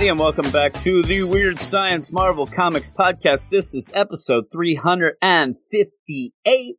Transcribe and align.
everybody, 0.00 0.18
and 0.18 0.34
welcome 0.34 0.50
back 0.50 0.72
to 0.82 1.02
the 1.02 1.22
Weird 1.24 1.58
Science 1.58 2.10
Marvel 2.10 2.46
Comics 2.46 2.90
podcast. 2.90 3.50
This 3.50 3.74
is 3.74 3.92
episode 3.92 4.44
358. 4.50 6.76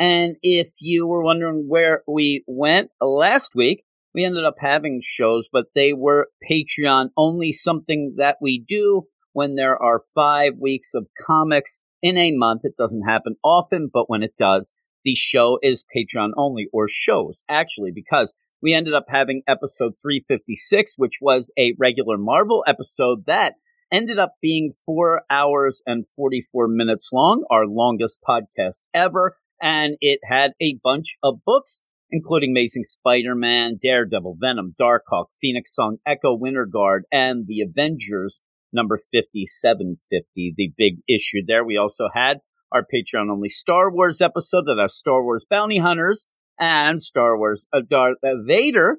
And 0.00 0.34
if 0.42 0.70
you 0.80 1.06
were 1.06 1.22
wondering 1.22 1.66
where 1.68 2.02
we 2.08 2.42
went 2.48 2.90
last 3.00 3.52
week, 3.54 3.84
we 4.16 4.24
ended 4.24 4.44
up 4.44 4.56
having 4.58 5.00
shows, 5.00 5.48
but 5.52 5.66
they 5.76 5.92
were 5.92 6.26
Patreon 6.50 7.10
only, 7.16 7.52
something 7.52 8.14
that 8.16 8.38
we 8.42 8.64
do 8.68 9.02
when 9.32 9.54
there 9.54 9.80
are 9.80 10.02
five 10.12 10.54
weeks 10.58 10.92
of 10.92 11.06
comics 11.24 11.78
in 12.02 12.18
a 12.18 12.32
month. 12.32 12.62
It 12.64 12.74
doesn't 12.76 13.08
happen 13.08 13.36
often, 13.44 13.88
but 13.92 14.10
when 14.10 14.24
it 14.24 14.34
does, 14.36 14.72
the 15.04 15.14
show 15.14 15.60
is 15.62 15.84
Patreon 15.96 16.30
only, 16.36 16.66
or 16.72 16.88
shows, 16.88 17.44
actually, 17.48 17.92
because 17.94 18.34
we 18.66 18.74
ended 18.74 18.94
up 18.94 19.04
having 19.08 19.42
episode 19.46 19.92
356, 20.02 20.94
which 20.98 21.18
was 21.22 21.52
a 21.56 21.76
regular 21.78 22.18
Marvel 22.18 22.64
episode 22.66 23.24
that 23.26 23.54
ended 23.92 24.18
up 24.18 24.32
being 24.42 24.72
four 24.84 25.22
hours 25.30 25.84
and 25.86 26.04
44 26.16 26.66
minutes 26.66 27.10
long, 27.12 27.44
our 27.48 27.64
longest 27.64 28.18
podcast 28.28 28.80
ever. 28.92 29.36
And 29.62 29.94
it 30.00 30.18
had 30.28 30.50
a 30.60 30.80
bunch 30.82 31.16
of 31.22 31.44
books, 31.46 31.78
including 32.10 32.50
Amazing 32.50 32.82
Spider 32.82 33.36
Man, 33.36 33.78
Daredevil, 33.80 34.38
Venom, 34.40 34.74
Darkhawk, 34.80 35.26
Phoenix 35.40 35.72
Song, 35.72 35.98
Echo, 36.04 36.34
Winter 36.36 36.66
Guard, 36.66 37.04
and 37.12 37.46
The 37.46 37.60
Avengers 37.60 38.42
number 38.72 38.98
5750, 38.98 40.54
the 40.56 40.72
big 40.76 40.94
issue 41.08 41.42
there. 41.46 41.64
We 41.64 41.76
also 41.76 42.08
had 42.12 42.38
our 42.72 42.82
Patreon 42.82 43.30
only 43.30 43.48
Star 43.48 43.92
Wars 43.92 44.20
episode 44.20 44.64
that 44.66 44.78
has 44.80 44.96
Star 44.96 45.22
Wars 45.22 45.46
Bounty 45.48 45.78
Hunters 45.78 46.26
and 46.58 47.02
Star 47.02 47.36
Wars 47.36 47.66
uh, 47.72 47.80
Darth 47.88 48.18
Vader. 48.22 48.98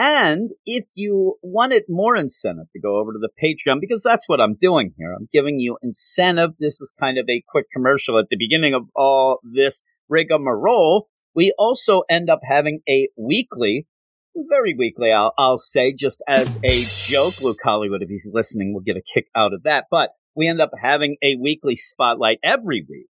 And 0.00 0.50
if 0.64 0.84
you 0.94 1.38
wanted 1.42 1.82
more 1.88 2.14
incentive 2.14 2.66
to 2.72 2.80
go 2.80 2.98
over 2.98 3.12
to 3.12 3.18
the 3.18 3.30
Patreon, 3.42 3.80
because 3.80 4.02
that's 4.04 4.28
what 4.28 4.40
I'm 4.40 4.54
doing 4.54 4.94
here, 4.96 5.12
I'm 5.12 5.28
giving 5.32 5.58
you 5.58 5.76
incentive. 5.82 6.50
This 6.60 6.80
is 6.80 6.92
kind 7.00 7.18
of 7.18 7.26
a 7.28 7.42
quick 7.48 7.66
commercial 7.72 8.16
at 8.18 8.26
the 8.30 8.36
beginning 8.36 8.74
of 8.74 8.84
all 8.94 9.40
this 9.42 9.82
rigmarole. 10.08 11.08
We 11.34 11.52
also 11.58 12.02
end 12.08 12.30
up 12.30 12.40
having 12.48 12.80
a 12.88 13.08
weekly, 13.16 13.88
very 14.48 14.74
weekly, 14.78 15.10
I'll, 15.10 15.34
I'll 15.36 15.58
say, 15.58 15.92
just 15.92 16.22
as 16.28 16.58
a 16.62 16.84
joke. 17.10 17.40
Luke 17.40 17.58
Hollywood, 17.62 18.02
if 18.02 18.08
he's 18.08 18.30
listening, 18.32 18.72
will 18.72 18.82
get 18.82 18.96
a 18.96 19.02
kick 19.02 19.26
out 19.34 19.52
of 19.52 19.64
that. 19.64 19.86
But 19.90 20.10
we 20.36 20.46
end 20.46 20.60
up 20.60 20.70
having 20.80 21.16
a 21.24 21.34
weekly 21.40 21.74
spotlight 21.74 22.38
every 22.44 22.86
week 22.88 23.08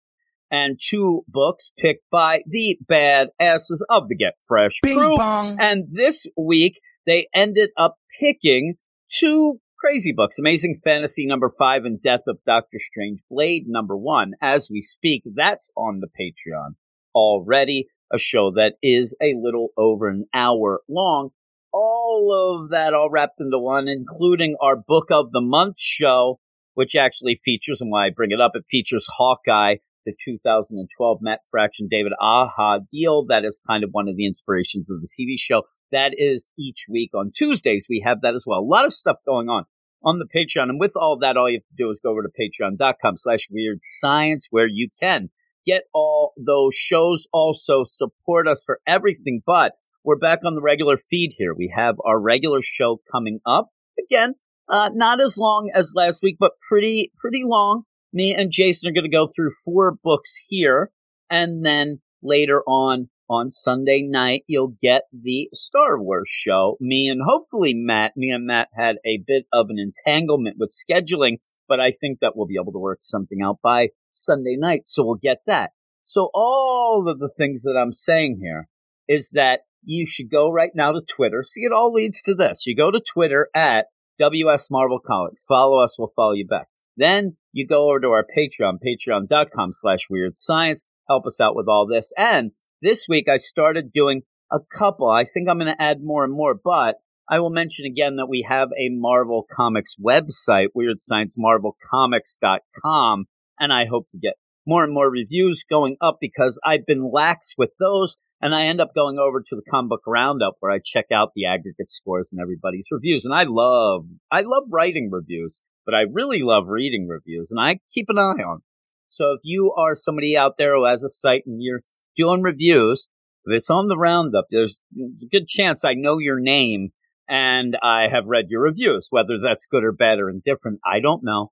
and 0.51 0.79
two 0.81 1.23
books 1.27 1.71
picked 1.77 2.09
by 2.11 2.41
the 2.45 2.77
bad 2.87 3.29
asses 3.39 3.85
of 3.89 4.07
the 4.07 4.15
Get 4.15 4.33
Fresh 4.47 4.79
Bing 4.81 4.97
crew. 4.97 5.17
bong. 5.17 5.57
And 5.59 5.87
this 5.91 6.25
week 6.37 6.79
they 7.05 7.27
ended 7.33 7.69
up 7.77 7.95
picking 8.19 8.75
two 9.09 9.59
crazy 9.79 10.11
books 10.11 10.39
Amazing 10.39 10.79
Fantasy 10.83 11.25
number 11.25 11.51
five 11.57 11.85
and 11.85 12.01
Death 12.01 12.23
of 12.27 12.39
Doctor 12.45 12.79
Strange 12.79 13.19
Blade 13.29 13.65
number 13.67 13.95
one. 13.95 14.33
As 14.41 14.69
we 14.71 14.81
speak, 14.81 15.23
that's 15.35 15.71
on 15.77 15.99
the 15.99 16.07
Patreon 16.07 16.71
already, 17.13 17.87
a 18.13 18.17
show 18.17 18.51
that 18.51 18.73
is 18.81 19.15
a 19.21 19.33
little 19.35 19.69
over 19.77 20.07
an 20.07 20.25
hour 20.33 20.81
long. 20.87 21.29
All 21.73 22.61
of 22.63 22.71
that 22.71 22.93
all 22.93 23.09
wrapped 23.09 23.39
into 23.39 23.59
one, 23.59 23.87
including 23.87 24.55
our 24.61 24.75
Book 24.75 25.07
of 25.11 25.31
the 25.31 25.41
Month 25.41 25.75
show, 25.79 26.39
which 26.73 26.95
actually 26.95 27.39
features, 27.43 27.81
and 27.81 27.91
why 27.91 28.05
I 28.05 28.09
bring 28.15 28.31
it 28.31 28.39
up, 28.39 28.51
it 28.55 28.65
features 28.69 29.05
Hawkeye, 29.17 29.75
the 30.07 30.15
2012 30.23 31.17
Matt 31.21 31.41
Fraction 31.51 31.87
David 31.91 32.13
Aja 32.19 32.79
deal. 32.89 33.25
That 33.25 33.43
is 33.43 33.59
kind 33.67 33.83
of 33.83 33.89
one 33.91 34.07
of 34.07 34.15
the 34.15 34.25
inspirations 34.25 34.89
of 34.89 35.01
the 35.01 35.07
TV 35.07 35.35
show. 35.37 35.63
That 35.91 36.13
is 36.17 36.51
each 36.57 36.85
week 36.89 37.11
on 37.13 37.31
Tuesdays. 37.35 37.87
We 37.89 38.01
have 38.05 38.21
that 38.21 38.33
as 38.33 38.45
well. 38.47 38.59
A 38.59 38.61
lot 38.61 38.85
of 38.85 38.93
stuff 38.93 39.17
going 39.25 39.49
on 39.49 39.65
on 40.03 40.19
the 40.19 40.25
Patreon. 40.25 40.69
And 40.69 40.79
with 40.79 40.93
all 40.95 41.19
that, 41.19 41.35
all 41.35 41.49
you 41.49 41.57
have 41.57 41.77
to 41.77 41.83
do 41.83 41.91
is 41.91 41.99
go 42.01 42.11
over 42.11 42.23
to 42.23 42.29
patreon.com 42.29 43.17
slash 43.17 43.47
weird 43.51 43.79
science 43.81 44.47
where 44.49 44.67
you 44.67 44.89
can 45.01 45.29
get 45.65 45.83
all 45.93 46.33
those 46.37 46.73
shows. 46.73 47.27
Also 47.33 47.83
support 47.83 48.47
us 48.47 48.63
for 48.65 48.79
everything. 48.87 49.41
But 49.45 49.73
we're 50.05 50.17
back 50.17 50.39
on 50.45 50.55
the 50.55 50.61
regular 50.61 50.95
feed 50.95 51.33
here. 51.37 51.53
We 51.53 51.73
have 51.75 51.97
our 52.05 52.19
regular 52.19 52.61
show 52.61 53.01
coming 53.11 53.39
up 53.45 53.67
again. 53.99 54.35
Uh, 54.69 54.89
not 54.93 55.19
as 55.19 55.37
long 55.37 55.69
as 55.73 55.93
last 55.95 56.21
week, 56.23 56.37
but 56.39 56.51
pretty, 56.69 57.11
pretty 57.17 57.41
long 57.43 57.83
me 58.13 58.33
and 58.33 58.51
Jason 58.51 58.89
are 58.89 58.93
going 58.93 59.09
to 59.09 59.15
go 59.15 59.27
through 59.27 59.51
four 59.63 59.97
books 60.03 60.35
here, 60.47 60.91
and 61.29 61.65
then 61.65 62.01
later 62.21 62.63
on 62.67 63.09
on 63.29 63.51
Sunday 63.51 64.01
night 64.01 64.43
you'll 64.47 64.73
get 64.81 65.03
the 65.11 65.49
Star 65.53 66.01
Wars 66.01 66.29
show. 66.29 66.77
Me 66.79 67.07
and 67.09 67.21
hopefully 67.25 67.73
Matt. 67.73 68.13
Me 68.15 68.31
and 68.31 68.45
Matt 68.45 68.69
had 68.73 68.97
a 69.05 69.21
bit 69.25 69.45
of 69.51 69.67
an 69.69 69.77
entanglement 69.77 70.57
with 70.59 70.71
scheduling, 70.71 71.37
but 71.67 71.79
I 71.79 71.91
think 71.91 72.19
that 72.21 72.33
we'll 72.35 72.47
be 72.47 72.57
able 72.59 72.71
to 72.71 72.79
work 72.79 72.99
something 73.01 73.41
out 73.43 73.59
by 73.61 73.89
Sunday 74.11 74.55
night, 74.57 74.85
so 74.85 75.05
we'll 75.05 75.15
get 75.15 75.39
that. 75.45 75.71
So 76.03 76.29
all 76.33 77.09
of 77.09 77.19
the 77.19 77.29
things 77.37 77.63
that 77.63 77.77
I'm 77.77 77.91
saying 77.91 78.39
here 78.41 78.69
is 79.09 79.31
that 79.33 79.61
you 79.83 80.07
should 80.07 80.31
go 80.31 80.49
right 80.49 80.71
now 80.73 80.93
to 80.93 81.01
Twitter. 81.01 81.43
See, 81.43 81.61
it 81.61 81.73
all 81.73 81.93
leads 81.93 82.21
to 82.23 82.33
this. 82.33 82.63
You 82.65 82.75
go 82.75 82.91
to 82.91 83.01
Twitter 83.13 83.49
at 83.53 83.87
WS 84.19 84.69
Marvel 84.71 84.99
Comics. 85.05 85.45
Follow 85.45 85.83
us, 85.83 85.97
we'll 85.99 86.11
follow 86.15 86.31
you 86.31 86.47
back. 86.47 86.67
Then 86.97 87.37
you 87.53 87.67
go 87.67 87.89
over 87.89 88.01
to 88.01 88.09
our 88.09 88.25
Patreon, 88.25 88.79
patreon.com 88.85 89.71
slash 89.71 90.07
weird 90.09 90.35
science. 90.35 90.83
Help 91.07 91.25
us 91.25 91.39
out 91.39 91.55
with 91.55 91.69
all 91.69 91.87
this. 91.87 92.11
And 92.17 92.51
this 92.81 93.05
week 93.07 93.29
I 93.29 93.37
started 93.37 93.93
doing 93.93 94.23
a 94.51 94.59
couple. 94.77 95.09
I 95.09 95.23
think 95.25 95.47
I'm 95.47 95.59
going 95.59 95.73
to 95.73 95.81
add 95.81 96.01
more 96.01 96.23
and 96.23 96.33
more, 96.33 96.55
but 96.61 96.95
I 97.29 97.39
will 97.39 97.49
mention 97.49 97.85
again 97.85 98.15
that 98.17 98.29
we 98.29 98.45
have 98.47 98.69
a 98.77 98.89
Marvel 98.89 99.45
Comics 99.51 99.95
website, 100.03 100.67
weirdsciencemarvelcomics.com, 100.75 103.25
and 103.59 103.73
I 103.73 103.85
hope 103.85 104.07
to 104.11 104.17
get 104.17 104.33
more 104.65 104.83
and 104.83 104.93
more 104.93 105.09
reviews 105.09 105.63
going 105.69 105.97
up 106.01 106.17
because 106.19 106.59
I've 106.63 106.85
been 106.85 107.11
lax 107.11 107.53
with 107.57 107.71
those 107.79 108.17
and 108.41 108.53
I 108.53 108.65
end 108.65 108.81
up 108.81 108.93
going 108.93 109.17
over 109.17 109.41
to 109.41 109.55
the 109.55 109.63
comic 109.69 109.89
book 109.89 110.03
roundup 110.05 110.55
where 110.59 110.71
I 110.71 110.79
check 110.83 111.05
out 111.11 111.31
the 111.35 111.45
aggregate 111.45 111.89
scores 111.89 112.31
and 112.31 112.41
everybody's 112.41 112.87
reviews. 112.91 113.25
And 113.25 113.33
I 113.33 113.45
love, 113.47 114.05
I 114.31 114.41
love 114.41 114.65
writing 114.69 115.09
reviews 115.11 115.59
but 115.87 115.95
I 115.95 116.01
really 116.01 116.41
love 116.43 116.65
reading 116.67 117.07
reviews 117.07 117.49
and 117.49 117.65
I 117.65 117.79
keep 117.93 118.07
an 118.09 118.19
eye 118.19 118.43
on. 118.43 118.57
Them. 118.57 118.63
So 119.07 119.31
if 119.31 119.39
you 119.43 119.73
are 119.77 119.95
somebody 119.95 120.35
out 120.35 120.55
there 120.57 120.75
who 120.75 120.85
has 120.85 121.01
a 121.01 121.09
site 121.09 121.43
and 121.47 121.63
you're 121.63 121.81
doing 122.15 122.41
reviews, 122.41 123.07
if 123.45 123.55
it's 123.55 123.69
on 123.69 123.87
the 123.87 123.97
roundup, 123.97 124.47
there's 124.51 124.77
a 124.99 125.27
good 125.31 125.47
chance 125.47 125.85
I 125.85 125.93
know 125.93 126.17
your 126.19 126.41
name 126.41 126.89
and 127.29 127.77
I 127.81 128.09
have 128.11 128.25
read 128.25 128.47
your 128.49 128.63
reviews. 128.63 129.07
Whether 129.11 129.39
that's 129.41 129.65
good 129.65 129.85
or 129.85 129.93
bad 129.93 130.19
or 130.19 130.29
indifferent, 130.29 130.81
I 130.85 130.99
don't 130.99 131.23
know. 131.23 131.51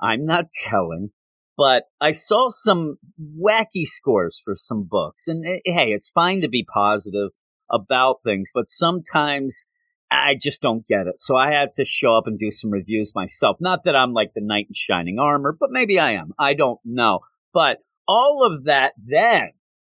I'm 0.00 0.26
not 0.26 0.46
telling. 0.52 1.10
But 1.56 1.84
I 2.00 2.10
saw 2.10 2.48
some 2.48 2.96
wacky 3.18 3.84
scores 3.84 4.42
for 4.44 4.54
some 4.56 4.86
books. 4.90 5.28
And 5.28 5.46
eh, 5.46 5.60
hey, 5.64 5.90
it's 5.90 6.10
fine 6.10 6.40
to 6.40 6.48
be 6.48 6.66
positive 6.74 7.30
about 7.70 8.16
things, 8.24 8.50
but 8.52 8.68
sometimes 8.68 9.64
I 10.10 10.36
just 10.40 10.62
don't 10.62 10.86
get 10.86 11.06
it. 11.06 11.18
So 11.18 11.36
I 11.36 11.52
had 11.52 11.74
to 11.74 11.84
show 11.84 12.16
up 12.16 12.26
and 12.26 12.38
do 12.38 12.50
some 12.50 12.70
reviews 12.70 13.12
myself. 13.14 13.56
Not 13.60 13.84
that 13.84 13.96
I'm 13.96 14.12
like 14.12 14.32
the 14.34 14.40
knight 14.40 14.66
in 14.68 14.74
shining 14.74 15.18
armor, 15.18 15.56
but 15.58 15.70
maybe 15.70 15.98
I 15.98 16.12
am. 16.12 16.32
I 16.38 16.54
don't 16.54 16.78
know. 16.84 17.20
But 17.52 17.78
all 18.06 18.44
of 18.44 18.64
that 18.64 18.92
then, 19.04 19.50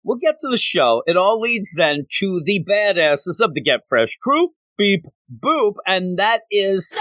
we'll 0.05 0.19
get 0.19 0.37
to 0.41 0.49
the 0.49 0.59
show. 0.59 1.03
It 1.07 1.17
all 1.17 1.41
leads 1.41 1.75
then 1.75 2.07
to 2.19 2.41
the 2.45 2.65
badasses 2.65 3.41
of 3.41 3.55
the 3.55 3.61
Get 3.61 3.87
Fresh 3.89 4.19
crew. 4.23 4.51
Beep, 4.79 5.07
boop. 5.33 5.75
And 5.87 6.19
that 6.19 6.43
is 6.51 6.93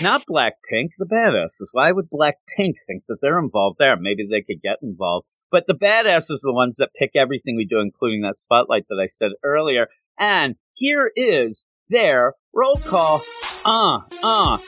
not 0.00 0.24
Blackpink, 0.28 0.90
the 0.98 1.06
badasses. 1.06 1.68
Why 1.72 1.92
would 1.92 2.10
Blackpink 2.10 2.74
think 2.86 3.04
that 3.08 3.18
they're 3.20 3.38
involved 3.38 3.76
there? 3.78 3.96
Maybe 3.96 4.26
they 4.28 4.42
could 4.42 4.62
get 4.62 4.78
involved. 4.82 5.26
But 5.50 5.66
the 5.66 5.74
badasses 5.74 6.30
are 6.30 6.48
the 6.48 6.52
ones 6.52 6.76
that 6.76 6.90
pick 6.98 7.12
everything 7.14 7.56
we 7.56 7.66
do, 7.66 7.80
including 7.80 8.22
that 8.22 8.38
spotlight 8.38 8.86
that 8.88 9.00
I 9.00 9.06
said 9.06 9.32
earlier. 9.42 9.88
And 10.18 10.56
here 10.72 11.10
is 11.14 11.64
their 11.88 12.34
roll 12.52 12.76
call. 12.76 13.22
Uh, 13.64 14.00
uh. 14.22 14.58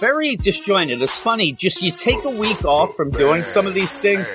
Very 0.00 0.36
disjointed. 0.36 1.02
It's 1.02 1.18
funny. 1.18 1.52
Just 1.52 1.82
you 1.82 1.92
take 1.92 2.24
a 2.24 2.30
week 2.30 2.64
off 2.64 2.94
from 2.94 3.10
doing 3.10 3.42
some 3.42 3.66
of 3.66 3.74
these 3.74 3.98
things, 3.98 4.32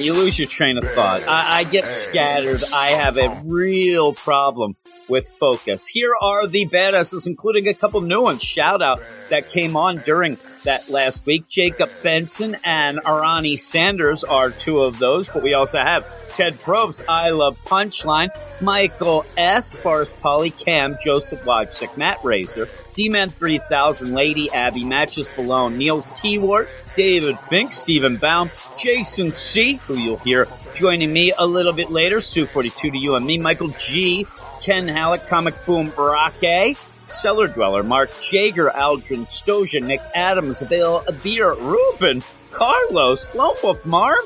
you 0.00 0.12
lose 0.12 0.36
your 0.36 0.48
train 0.48 0.76
of 0.76 0.82
thought. 0.82 1.22
I, 1.28 1.60
I 1.60 1.64
get 1.64 1.92
scattered. 1.92 2.60
I 2.74 2.86
have 2.88 3.16
a 3.16 3.40
real 3.44 4.12
problem 4.12 4.74
with 5.08 5.28
focus. 5.28 5.86
Here 5.86 6.14
are 6.20 6.48
the 6.48 6.66
badasses, 6.66 7.28
including 7.28 7.68
a 7.68 7.74
couple 7.74 8.00
new 8.00 8.22
ones. 8.22 8.42
Shout 8.42 8.82
out 8.82 9.00
that 9.30 9.48
came 9.48 9.76
on 9.76 9.98
during 9.98 10.36
that 10.64 10.88
last 10.88 11.26
week. 11.26 11.48
Jacob 11.48 11.90
Benson 12.02 12.56
and 12.64 12.98
Arani 12.98 13.58
Sanders 13.58 14.24
are 14.24 14.50
two 14.50 14.80
of 14.80 14.98
those, 14.98 15.28
but 15.28 15.42
we 15.42 15.54
also 15.54 15.78
have 15.78 16.06
Ted 16.30 16.54
Probst, 16.54 17.04
I 17.08 17.30
Love 17.30 17.58
Punchline, 17.64 18.30
Michael 18.60 19.24
S., 19.36 19.76
Forrest 19.76 20.20
Polly, 20.20 20.50
Cam, 20.50 20.96
Joseph 21.02 21.42
Wojcik, 21.42 21.96
Matt 21.96 22.18
Razor, 22.22 22.68
D-Man 22.94 23.28
3000, 23.28 24.14
Lady 24.14 24.50
Abby, 24.52 24.84
Matches 24.84 25.28
Balone, 25.30 25.76
Niels 25.76 26.10
Keyword, 26.20 26.68
David 26.94 27.38
Fink, 27.40 27.72
Stephen 27.72 28.16
Baum, 28.16 28.50
Jason 28.78 29.32
C., 29.32 29.74
who 29.86 29.96
you'll 29.96 30.16
hear 30.18 30.46
joining 30.74 31.12
me 31.12 31.32
a 31.38 31.46
little 31.46 31.72
bit 31.72 31.90
later, 31.90 32.20
Sue 32.20 32.46
42 32.46 32.90
to 32.90 32.98
you 32.98 33.14
and 33.16 33.26
me, 33.26 33.38
Michael 33.38 33.68
G., 33.78 34.26
Ken 34.62 34.86
Halleck, 34.86 35.26
Comic 35.28 35.54
Boom 35.64 35.90
Barake, 35.90 36.76
Cellar 37.10 37.48
Dweller, 37.48 37.82
Mark 37.82 38.10
Jager, 38.22 38.70
Aldrin 38.70 39.26
Stoja, 39.26 39.82
Nick 39.82 40.00
Adams, 40.14 40.60
Bill 40.68 41.04
Beer, 41.22 41.54
Ruben, 41.54 42.22
Carlos, 42.50 43.34
Lone 43.34 43.56
Wolf 43.62 43.84
Marv, 43.84 44.18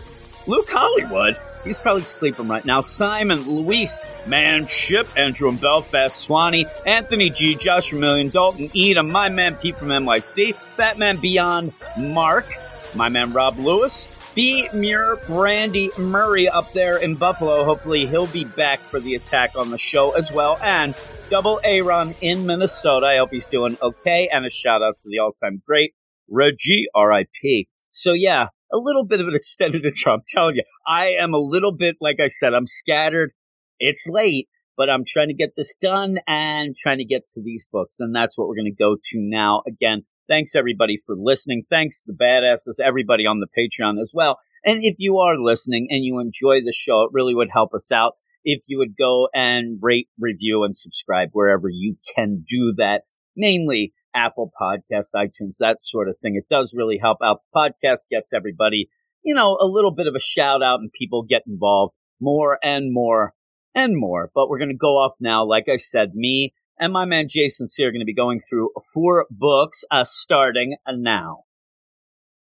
Luke 0.47 0.69
Hollywood. 0.71 1.37
He's 1.65 1.79
probably 1.79 2.03
sleeping 2.03 2.49
right 2.49 2.65
now. 2.65 2.81
Simon, 2.81 3.49
Luis, 3.49 4.01
Manship, 4.27 5.09
Andrew 5.17 5.49
and 5.49 5.61
Belfast, 5.61 6.17
Swanee, 6.19 6.67
Anthony 6.87 7.31
G, 7.31 7.55
Josh 7.55 7.93
Million, 7.93 8.29
Dalton, 8.29 8.69
Edom, 8.77 9.11
my 9.11 9.29
man 9.29 9.55
Pete 9.55 9.77
from 9.77 9.89
NYC, 9.89 10.57
Batman 10.77 11.19
Beyond, 11.19 11.73
Mark, 11.99 12.47
my 12.95 13.09
man 13.09 13.33
Rob 13.33 13.59
Lewis, 13.59 14.09
B. 14.35 14.67
Muir, 14.73 15.17
Brandy 15.27 15.91
Murray 15.99 16.49
up 16.49 16.73
there 16.73 16.97
in 16.97 17.17
Buffalo. 17.17 17.65
Hopefully 17.65 18.07
he'll 18.07 18.27
be 18.27 18.45
back 18.45 18.79
for 18.79 18.99
the 18.99 19.15
attack 19.15 19.57
on 19.57 19.71
the 19.71 19.77
show 19.77 20.13
as 20.13 20.33
well. 20.33 20.59
And 20.63 20.95
Double 21.29 21.61
A 21.65 21.83
Run 21.83 22.15
in 22.23 22.47
Minnesota. 22.47 23.07
I 23.07 23.19
hope 23.19 23.31
he's 23.31 23.47
doing 23.47 23.77
okay. 23.83 24.31
And 24.33 24.47
a 24.47 24.51
shout 24.51 24.83
out 24.83 24.95
to 25.03 25.09
the 25.11 25.19
all 25.19 25.33
time 25.33 25.63
great 25.67 25.93
Reggie, 26.31 26.87
RIP. 26.97 27.67
So 27.91 28.13
yeah, 28.13 28.47
a 28.73 28.79
little 28.79 29.05
bit 29.05 29.21
of 29.21 29.29
an 29.29 29.35
extended 29.37 29.85
intro. 29.85 30.15
I'm 30.15 30.23
telling 30.27 30.57
you, 30.57 30.65
I 30.87 31.09
am 31.21 31.35
a 31.35 31.39
little 31.39 31.73
bit, 31.73 31.97
like 32.01 32.19
I 32.19 32.29
said, 32.29 32.55
I'm 32.55 32.67
scattered. 32.67 33.33
It's 33.79 34.07
late, 34.09 34.49
but 34.77 34.89
I'm 34.89 35.05
trying 35.07 35.29
to 35.29 35.35
get 35.35 35.51
this 35.57 35.75
done 35.81 36.19
and 36.27 36.75
trying 36.75 36.99
to 36.99 37.05
get 37.05 37.29
to 37.35 37.43
these 37.43 37.67
books. 37.71 38.01
And 38.01 38.15
that's 38.15 38.39
what 38.39 38.49
we're 38.49 38.57
going 38.57 38.73
to 38.75 38.83
go 38.83 38.97
to 38.97 39.19
now. 39.19 39.63
Again, 39.67 40.05
thanks 40.29 40.55
everybody 40.55 40.99
for 41.05 41.15
listening. 41.17 41.65
Thanks 41.69 42.03
the 42.03 42.13
badasses, 42.13 42.81
everybody 42.83 43.27
on 43.27 43.41
the 43.41 43.47
Patreon 43.47 44.01
as 44.01 44.13
well. 44.15 44.39
And 44.65 44.81
if 44.83 44.97
you 44.99 45.19
are 45.19 45.37
listening 45.37 45.89
and 45.91 46.05
you 46.05 46.19
enjoy 46.19 46.61
the 46.61 46.75
show, 46.75 47.05
it 47.05 47.11
really 47.13 47.35
would 47.35 47.51
help 47.53 47.75
us 47.75 47.91
out 47.91 48.15
if 48.45 48.63
you 48.67 48.79
would 48.79 48.97
go 48.97 49.29
and 49.35 49.79
rate, 49.81 50.09
review, 50.19 50.65
and 50.65 50.77
subscribe 50.77 51.31
wherever 51.33 51.69
you 51.69 51.97
can 52.15 52.45
do 52.49 52.75
that. 52.77 53.03
Mainly 53.37 53.93
Apple 54.15 54.53
Podcast, 54.61 55.15
iTunes, 55.15 55.57
that 55.61 55.79
sort 55.81 56.09
of 56.09 56.19
thing. 56.19 56.37
It 56.37 56.49
does 56.49 56.75
really 56.77 56.99
help 56.99 57.19
out. 57.23 57.41
The 57.53 57.59
podcast 57.59 58.09
gets 58.11 58.33
everybody, 58.33 58.89
you 59.23 59.35
know, 59.35 59.57
a 59.61 59.67
little 59.67 59.93
bit 59.93 60.07
of 60.07 60.15
a 60.15 60.21
shout 60.21 60.63
out 60.63 60.81
and 60.81 60.93
people 60.93 61.23
get 61.23 61.43
involved 61.47 61.95
more 62.21 62.59
and 62.63 62.93
more 62.93 63.35
and 63.75 63.97
more. 63.97 64.31
But 64.35 64.49
we're 64.49 64.59
going 64.59 64.69
to 64.71 64.77
go 64.77 64.99
off 64.99 65.15
now. 65.21 65.45
Like 65.45 65.69
I 65.69 65.77
said, 65.77 66.15
me 66.15 66.55
and 66.83 66.93
my 66.93 67.05
man 67.05 67.29
Jason 67.29 67.69
C 67.69 67.85
are 67.85 67.93
going 67.93 68.01
to 68.01 68.05
be 68.05 68.13
going 68.13 68.41
through 68.41 68.71
four 68.93 69.27
books, 69.31 69.85
uh, 69.93 70.03
starting 70.03 70.75
now. 70.93 71.45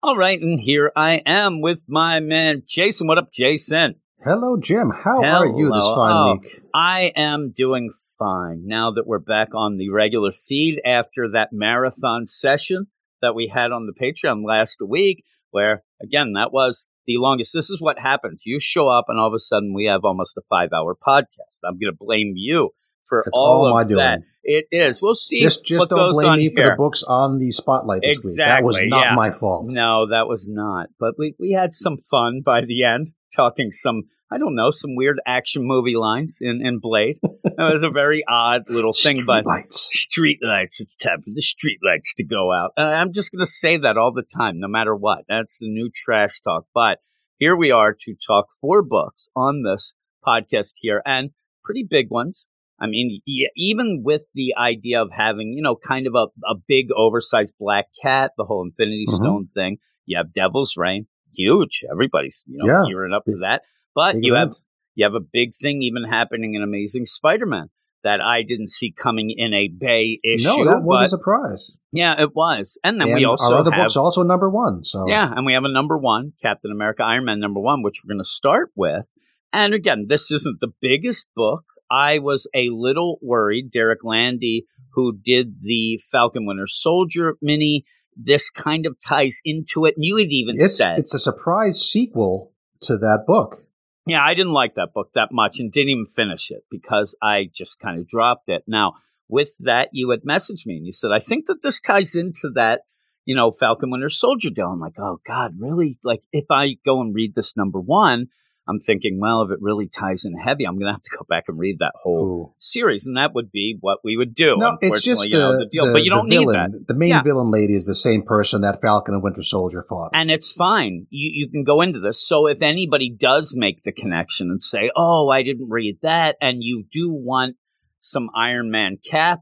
All 0.03 0.15
right, 0.15 0.39
and 0.39 0.61
here 0.61 0.93
I 0.95 1.23
am 1.25 1.63
with 1.63 1.81
my 1.89 2.21
man 2.21 2.63
Jason. 2.69 3.07
What 3.07 3.17
up, 3.17 3.33
Jason? 3.33 3.95
Hello, 4.23 4.59
Jim. 4.59 4.91
How 4.91 5.23
are 5.23 5.47
you 5.47 5.73
this 5.73 5.89
fine 5.95 6.13
Oh, 6.13 6.33
week? 6.39 6.61
I 6.75 7.13
am 7.17 7.55
doing 7.57 7.91
fine 8.19 8.67
now 8.67 8.91
that 8.91 9.07
we're 9.07 9.21
back 9.21 9.55
on 9.55 9.79
the 9.79 9.89
regular 9.89 10.33
feed 10.33 10.83
after 10.85 11.31
that 11.33 11.49
marathon 11.53 12.27
session 12.27 12.89
that 13.23 13.35
we 13.35 13.51
had 13.53 13.73
on 13.73 13.87
the 13.87 13.95
Patreon 13.95 14.47
last 14.47 14.77
week, 14.87 15.25
where 15.51 15.83
again, 16.03 16.35
that 16.35 16.53
was 16.53 16.89
the 17.07 17.17
longest. 17.17 17.55
This 17.55 17.71
is 17.71 17.81
what 17.81 17.99
happens. 17.99 18.43
You 18.45 18.61
show 18.61 18.87
up 18.89 19.07
and 19.09 19.19
all 19.19 19.29
of 19.29 19.35
a 19.35 19.39
sudden 19.39 19.73
we 19.73 19.87
have 19.87 20.05
almost 20.05 20.37
a 20.37 20.43
five 20.51 20.75
hour 20.75 20.95
podcast. 20.95 21.61
I'm 21.65 21.79
going 21.79 21.91
to 21.91 21.97
blame 21.99 22.35
you 22.37 22.73
for 23.09 23.21
It's 23.21 23.31
all, 23.33 23.67
all 23.67 23.75
my 23.75 23.83
of 23.83 23.89
doing. 23.89 23.99
that. 23.99 24.21
It 24.49 24.67
is. 24.71 25.03
We'll 25.03 25.17
see 25.17 25.43
Just, 25.43 25.65
just 25.65 25.81
what 25.81 25.89
don't 25.89 25.99
goes 25.99 26.15
blame 26.15 26.37
me 26.37 26.55
for 26.55 26.61
here. 26.61 26.71
the 26.71 26.77
books 26.77 27.03
on 27.03 27.39
the 27.39 27.51
spotlight 27.51 28.03
this 28.03 28.19
week. 28.25 28.37
That 28.37 28.63
was 28.63 28.79
not 28.85 29.01
yeah. 29.07 29.15
my 29.15 29.33
fault. 29.33 29.67
No, 29.69 30.07
that 30.11 30.29
was 30.29 30.47
not. 30.49 30.89
But 31.01 31.15
we, 31.19 31.35
we 31.41 31.51
had 31.51 31.75
some 31.75 31.97
fun 31.99 32.43
by 32.45 32.61
the 32.61 32.85
end, 32.85 33.09
talking 33.37 33.73
some, 33.73 34.05
I 34.31 34.39
don't 34.39 34.55
know, 34.55 34.71
some 34.71 34.95
weird 34.95 35.21
action 35.27 35.63
movie 35.67 35.97
lines 35.97 36.39
in, 36.41 36.65
in 36.65 36.79
Blade. 36.79 37.19
That 37.23 37.73
was 37.73 37.83
a 37.83 37.91
very 37.91 38.23
odd 38.29 38.69
little 38.69 38.93
thing, 38.93 39.21
but 39.27 39.45
lights. 39.47 39.89
street 39.93 40.39
lights, 40.43 40.81
it's 40.81 40.95
time 40.95 41.23
for 41.23 41.31
the 41.35 41.43
street 41.43 41.79
lights 41.85 42.15
to 42.15 42.25
go 42.25 42.53
out. 42.53 42.71
Uh, 42.77 42.83
I'm 42.83 43.13
just 43.13 43.33
going 43.33 43.45
to 43.45 43.51
say 43.51 43.79
that 43.79 43.97
all 43.97 44.13
the 44.13 44.23
time, 44.23 44.61
no 44.61 44.69
matter 44.69 44.95
what. 44.95 45.25
That's 45.29 45.59
the 45.59 45.69
new 45.69 45.91
trash 45.93 46.39
talk. 46.45 46.67
But 46.73 46.99
here 47.39 47.57
we 47.57 47.73
are 47.73 47.93
to 47.93 48.15
talk 48.27 48.47
four 48.61 48.83
books 48.83 49.29
on 49.35 49.63
this 49.65 49.95
podcast 50.25 50.75
here 50.77 51.03
and 51.05 51.31
pretty 51.65 51.85
big 51.89 52.11
ones. 52.11 52.49
I 52.79 52.87
mean, 52.87 53.21
even 53.57 54.03
with 54.05 54.23
the 54.35 54.55
idea 54.57 55.01
of 55.01 55.11
having, 55.11 55.53
you 55.55 55.63
know, 55.63 55.77
kind 55.77 56.07
of 56.07 56.15
a, 56.15 56.27
a 56.47 56.55
big 56.69 56.89
oversized 56.95 57.55
black 57.59 57.87
cat, 58.03 58.33
the 58.37 58.45
whole 58.45 58.63
Infinity 58.63 59.07
Mhm. 59.09 59.15
Stone 59.17 59.49
thing, 59.55 59.79
you 60.05 60.19
have 60.19 60.33
Devil's 60.35 60.77
Reign, 60.77 61.07
huge. 61.35 61.85
Everybody's, 61.91 62.45
you 62.47 62.59
know, 62.59 62.67
Yeah. 62.67 62.85
gearing 62.89 63.15
up 63.15 63.23
for 63.25 63.39
that. 63.41 63.63
But 63.95 64.15
Big 64.15 64.25
you 64.25 64.35
have 64.35 64.53
you 64.95 65.05
have 65.05 65.15
a 65.15 65.21
big 65.21 65.55
thing 65.55 65.83
even 65.83 66.05
happening 66.05 66.55
in 66.55 66.63
Amazing 66.63 67.05
Spider-Man 67.07 67.69
that 68.03 68.21
I 68.21 68.43
didn't 68.43 68.69
see 68.69 68.93
coming 68.93 69.31
in 69.31 69.53
a 69.53 69.69
Bay 69.69 70.19
issue. 70.25 70.47
No, 70.47 70.65
that 70.65 70.83
was 70.83 71.01
but 71.01 71.05
a 71.05 71.09
surprise. 71.09 71.77
yeah, 71.93 72.21
it 72.21 72.35
was. 72.35 72.79
And 72.85 73.01
then 73.01 73.09
and 73.09 73.17
we 73.17 73.25
also 73.25 73.53
our 73.55 73.59
other 73.61 73.71
have 73.73 73.85
books 73.85 73.97
also 73.97 74.23
number 74.23 74.49
one. 74.49 74.85
So 74.85 75.09
yeah, 75.09 75.33
and 75.35 75.45
we 75.47 75.55
have 75.55 75.65
a 75.65 75.73
number 75.73 75.97
one, 75.99 76.33
Captain 76.43 76.71
America, 76.71 77.03
Iron 77.05 77.25
Man 77.25 77.41
number 77.41 77.61
one, 77.61 77.83
which 77.83 78.03
we're 78.05 78.15
going 78.15 78.25
to 78.25 78.29
start 78.29 78.71
with. 78.77 79.11
And 79.53 79.75
again, 79.75 80.07
this 80.09 80.31
isn't 80.31 80.61
the 80.61 80.73
biggest 80.81 81.29
book. 81.35 81.65
I 81.91 82.19
was 82.19 82.47
a 82.55 82.69
little 82.71 83.19
worried. 83.23 83.71
Derek 83.71 84.05
Landy, 84.05 84.67
who 84.93 85.19
did 85.25 85.61
the 85.63 86.01
Falcon 86.11 86.47
Winter 86.47 86.67
Soldier 86.67 87.37
mini, 87.41 87.85
this 88.17 88.51
kind 88.51 88.87
of 88.87 88.97
ties 88.99 89.41
into 89.45 89.85
it. 89.85 89.95
And 89.97 90.05
you 90.05 90.17
had 90.17 90.31
even 90.31 90.57
it's 90.59 90.79
said, 90.79 90.99
it's 90.99 91.15
a 91.15 91.19
surprise 91.19 91.81
sequel 91.81 92.53
to 92.83 92.97
that 92.99 93.25
book. 93.27 93.59
Yeah, 94.07 94.23
I 94.25 94.35
didn't 94.35 94.53
like 94.53 94.77
that 94.77 94.95
book 94.95 95.11
that 95.15 95.33
much 95.33 95.59
and 95.59 95.73
didn't 95.73 95.91
even 95.91 96.07
finish 96.07 96.51
it 96.51 96.63
because 96.71 97.17
I 97.21 97.51
just 97.53 97.79
kind 97.81 97.99
of 97.99 98.07
dropped 98.07 98.49
it. 98.49 98.63
Now, 98.67 98.95
with 99.29 99.51
that, 99.61 99.89
you 99.93 100.11
had 100.11 100.23
messaged 100.23 100.65
me 100.65 100.77
and 100.77 100.87
you 100.87 100.93
said, 100.93 101.11
I 101.13 101.19
think 101.19 101.47
that 101.47 101.63
this 101.63 101.81
ties 101.81 102.15
into 102.15 102.51
that, 102.55 102.83
you 103.25 103.35
know, 103.35 103.51
Falcon 103.51 103.91
Winter 103.91 104.09
Soldier 104.09 104.51
deal. 104.51 104.67
I'm 104.67 104.81
like, 104.81 104.99
oh 104.99 105.19
God, 105.27 105.55
really? 105.59 105.99
Like, 106.05 106.23
if 106.33 106.45
I 106.51 106.77
go 106.85 107.01
and 107.01 107.15
read 107.15 107.35
this 107.35 107.57
number 107.57 107.81
one, 107.81 108.29
I'm 108.69 108.81
thinking, 108.81 109.21
well, 109.21 109.43
if 109.43 109.51
it 109.53 109.59
really 109.61 109.87
ties 109.89 110.25
in 110.25 110.37
heavy, 110.37 110.65
I'm 110.65 110.75
going 110.75 110.87
to 110.87 110.93
have 110.93 111.03
to 111.03 111.17
go 111.17 111.25
back 111.29 111.45
and 111.47 111.57
read 111.59 111.79
that 111.79 111.93
whole 112.03 112.53
Ooh. 112.53 112.55
series. 112.59 113.07
And 113.07 113.17
that 113.17 113.33
would 113.35 113.53
be 113.53 113.77
what 113.81 113.99
we 114.03 114.17
would 114.17 114.35
do. 114.35 114.57
No, 114.59 114.71
it's 114.75 114.83
unfortunately, 114.83 115.27
just 115.29 115.29
you 115.31 115.39
know, 115.39 115.53
the, 115.53 115.59
the 115.59 115.67
deal. 115.71 115.87
the- 115.87 115.93
but 115.93 116.03
you 116.03 116.11
don't 116.11 116.29
need 116.29 116.39
villain. 116.41 116.73
that. 116.73 116.87
The 116.89 116.95
main 116.99 117.11
Yeah. 117.11 117.23
villain 117.23 117.51
lady 117.53 117.75
is 117.77 117.85
the 117.85 117.95
same 117.95 118.23
person 118.23 118.63
that 118.63 118.81
Falcon 118.83 119.15
and 119.15 119.23
Winter 119.23 119.43
Soldier 119.43 119.85
fought. 119.89 120.11
And 120.15 120.31
it's 120.33 120.51
fine. 120.51 121.07
You 121.11 121.31
you 121.33 121.49
can 121.49 121.63
go 121.63 121.81
into 121.81 122.01
this. 122.01 122.27
So 122.27 122.49
if 122.49 122.61
anybody 122.61 123.09
does 123.17 123.55
make 123.57 123.85
the 123.85 123.93
connection 123.93 124.51
and 124.51 124.61
say, 124.63 124.91
"Oh, 124.97 125.29
I 125.29 125.43
didn't 125.45 125.69
read 125.71 125.99
that," 126.03 126.37
and 126.41 126.59
you 126.65 126.85
do 126.93 127.11
want 127.13 127.57
some 128.01 128.31
Iron 128.37 128.71
Man 128.71 128.99
cap, 129.09 129.41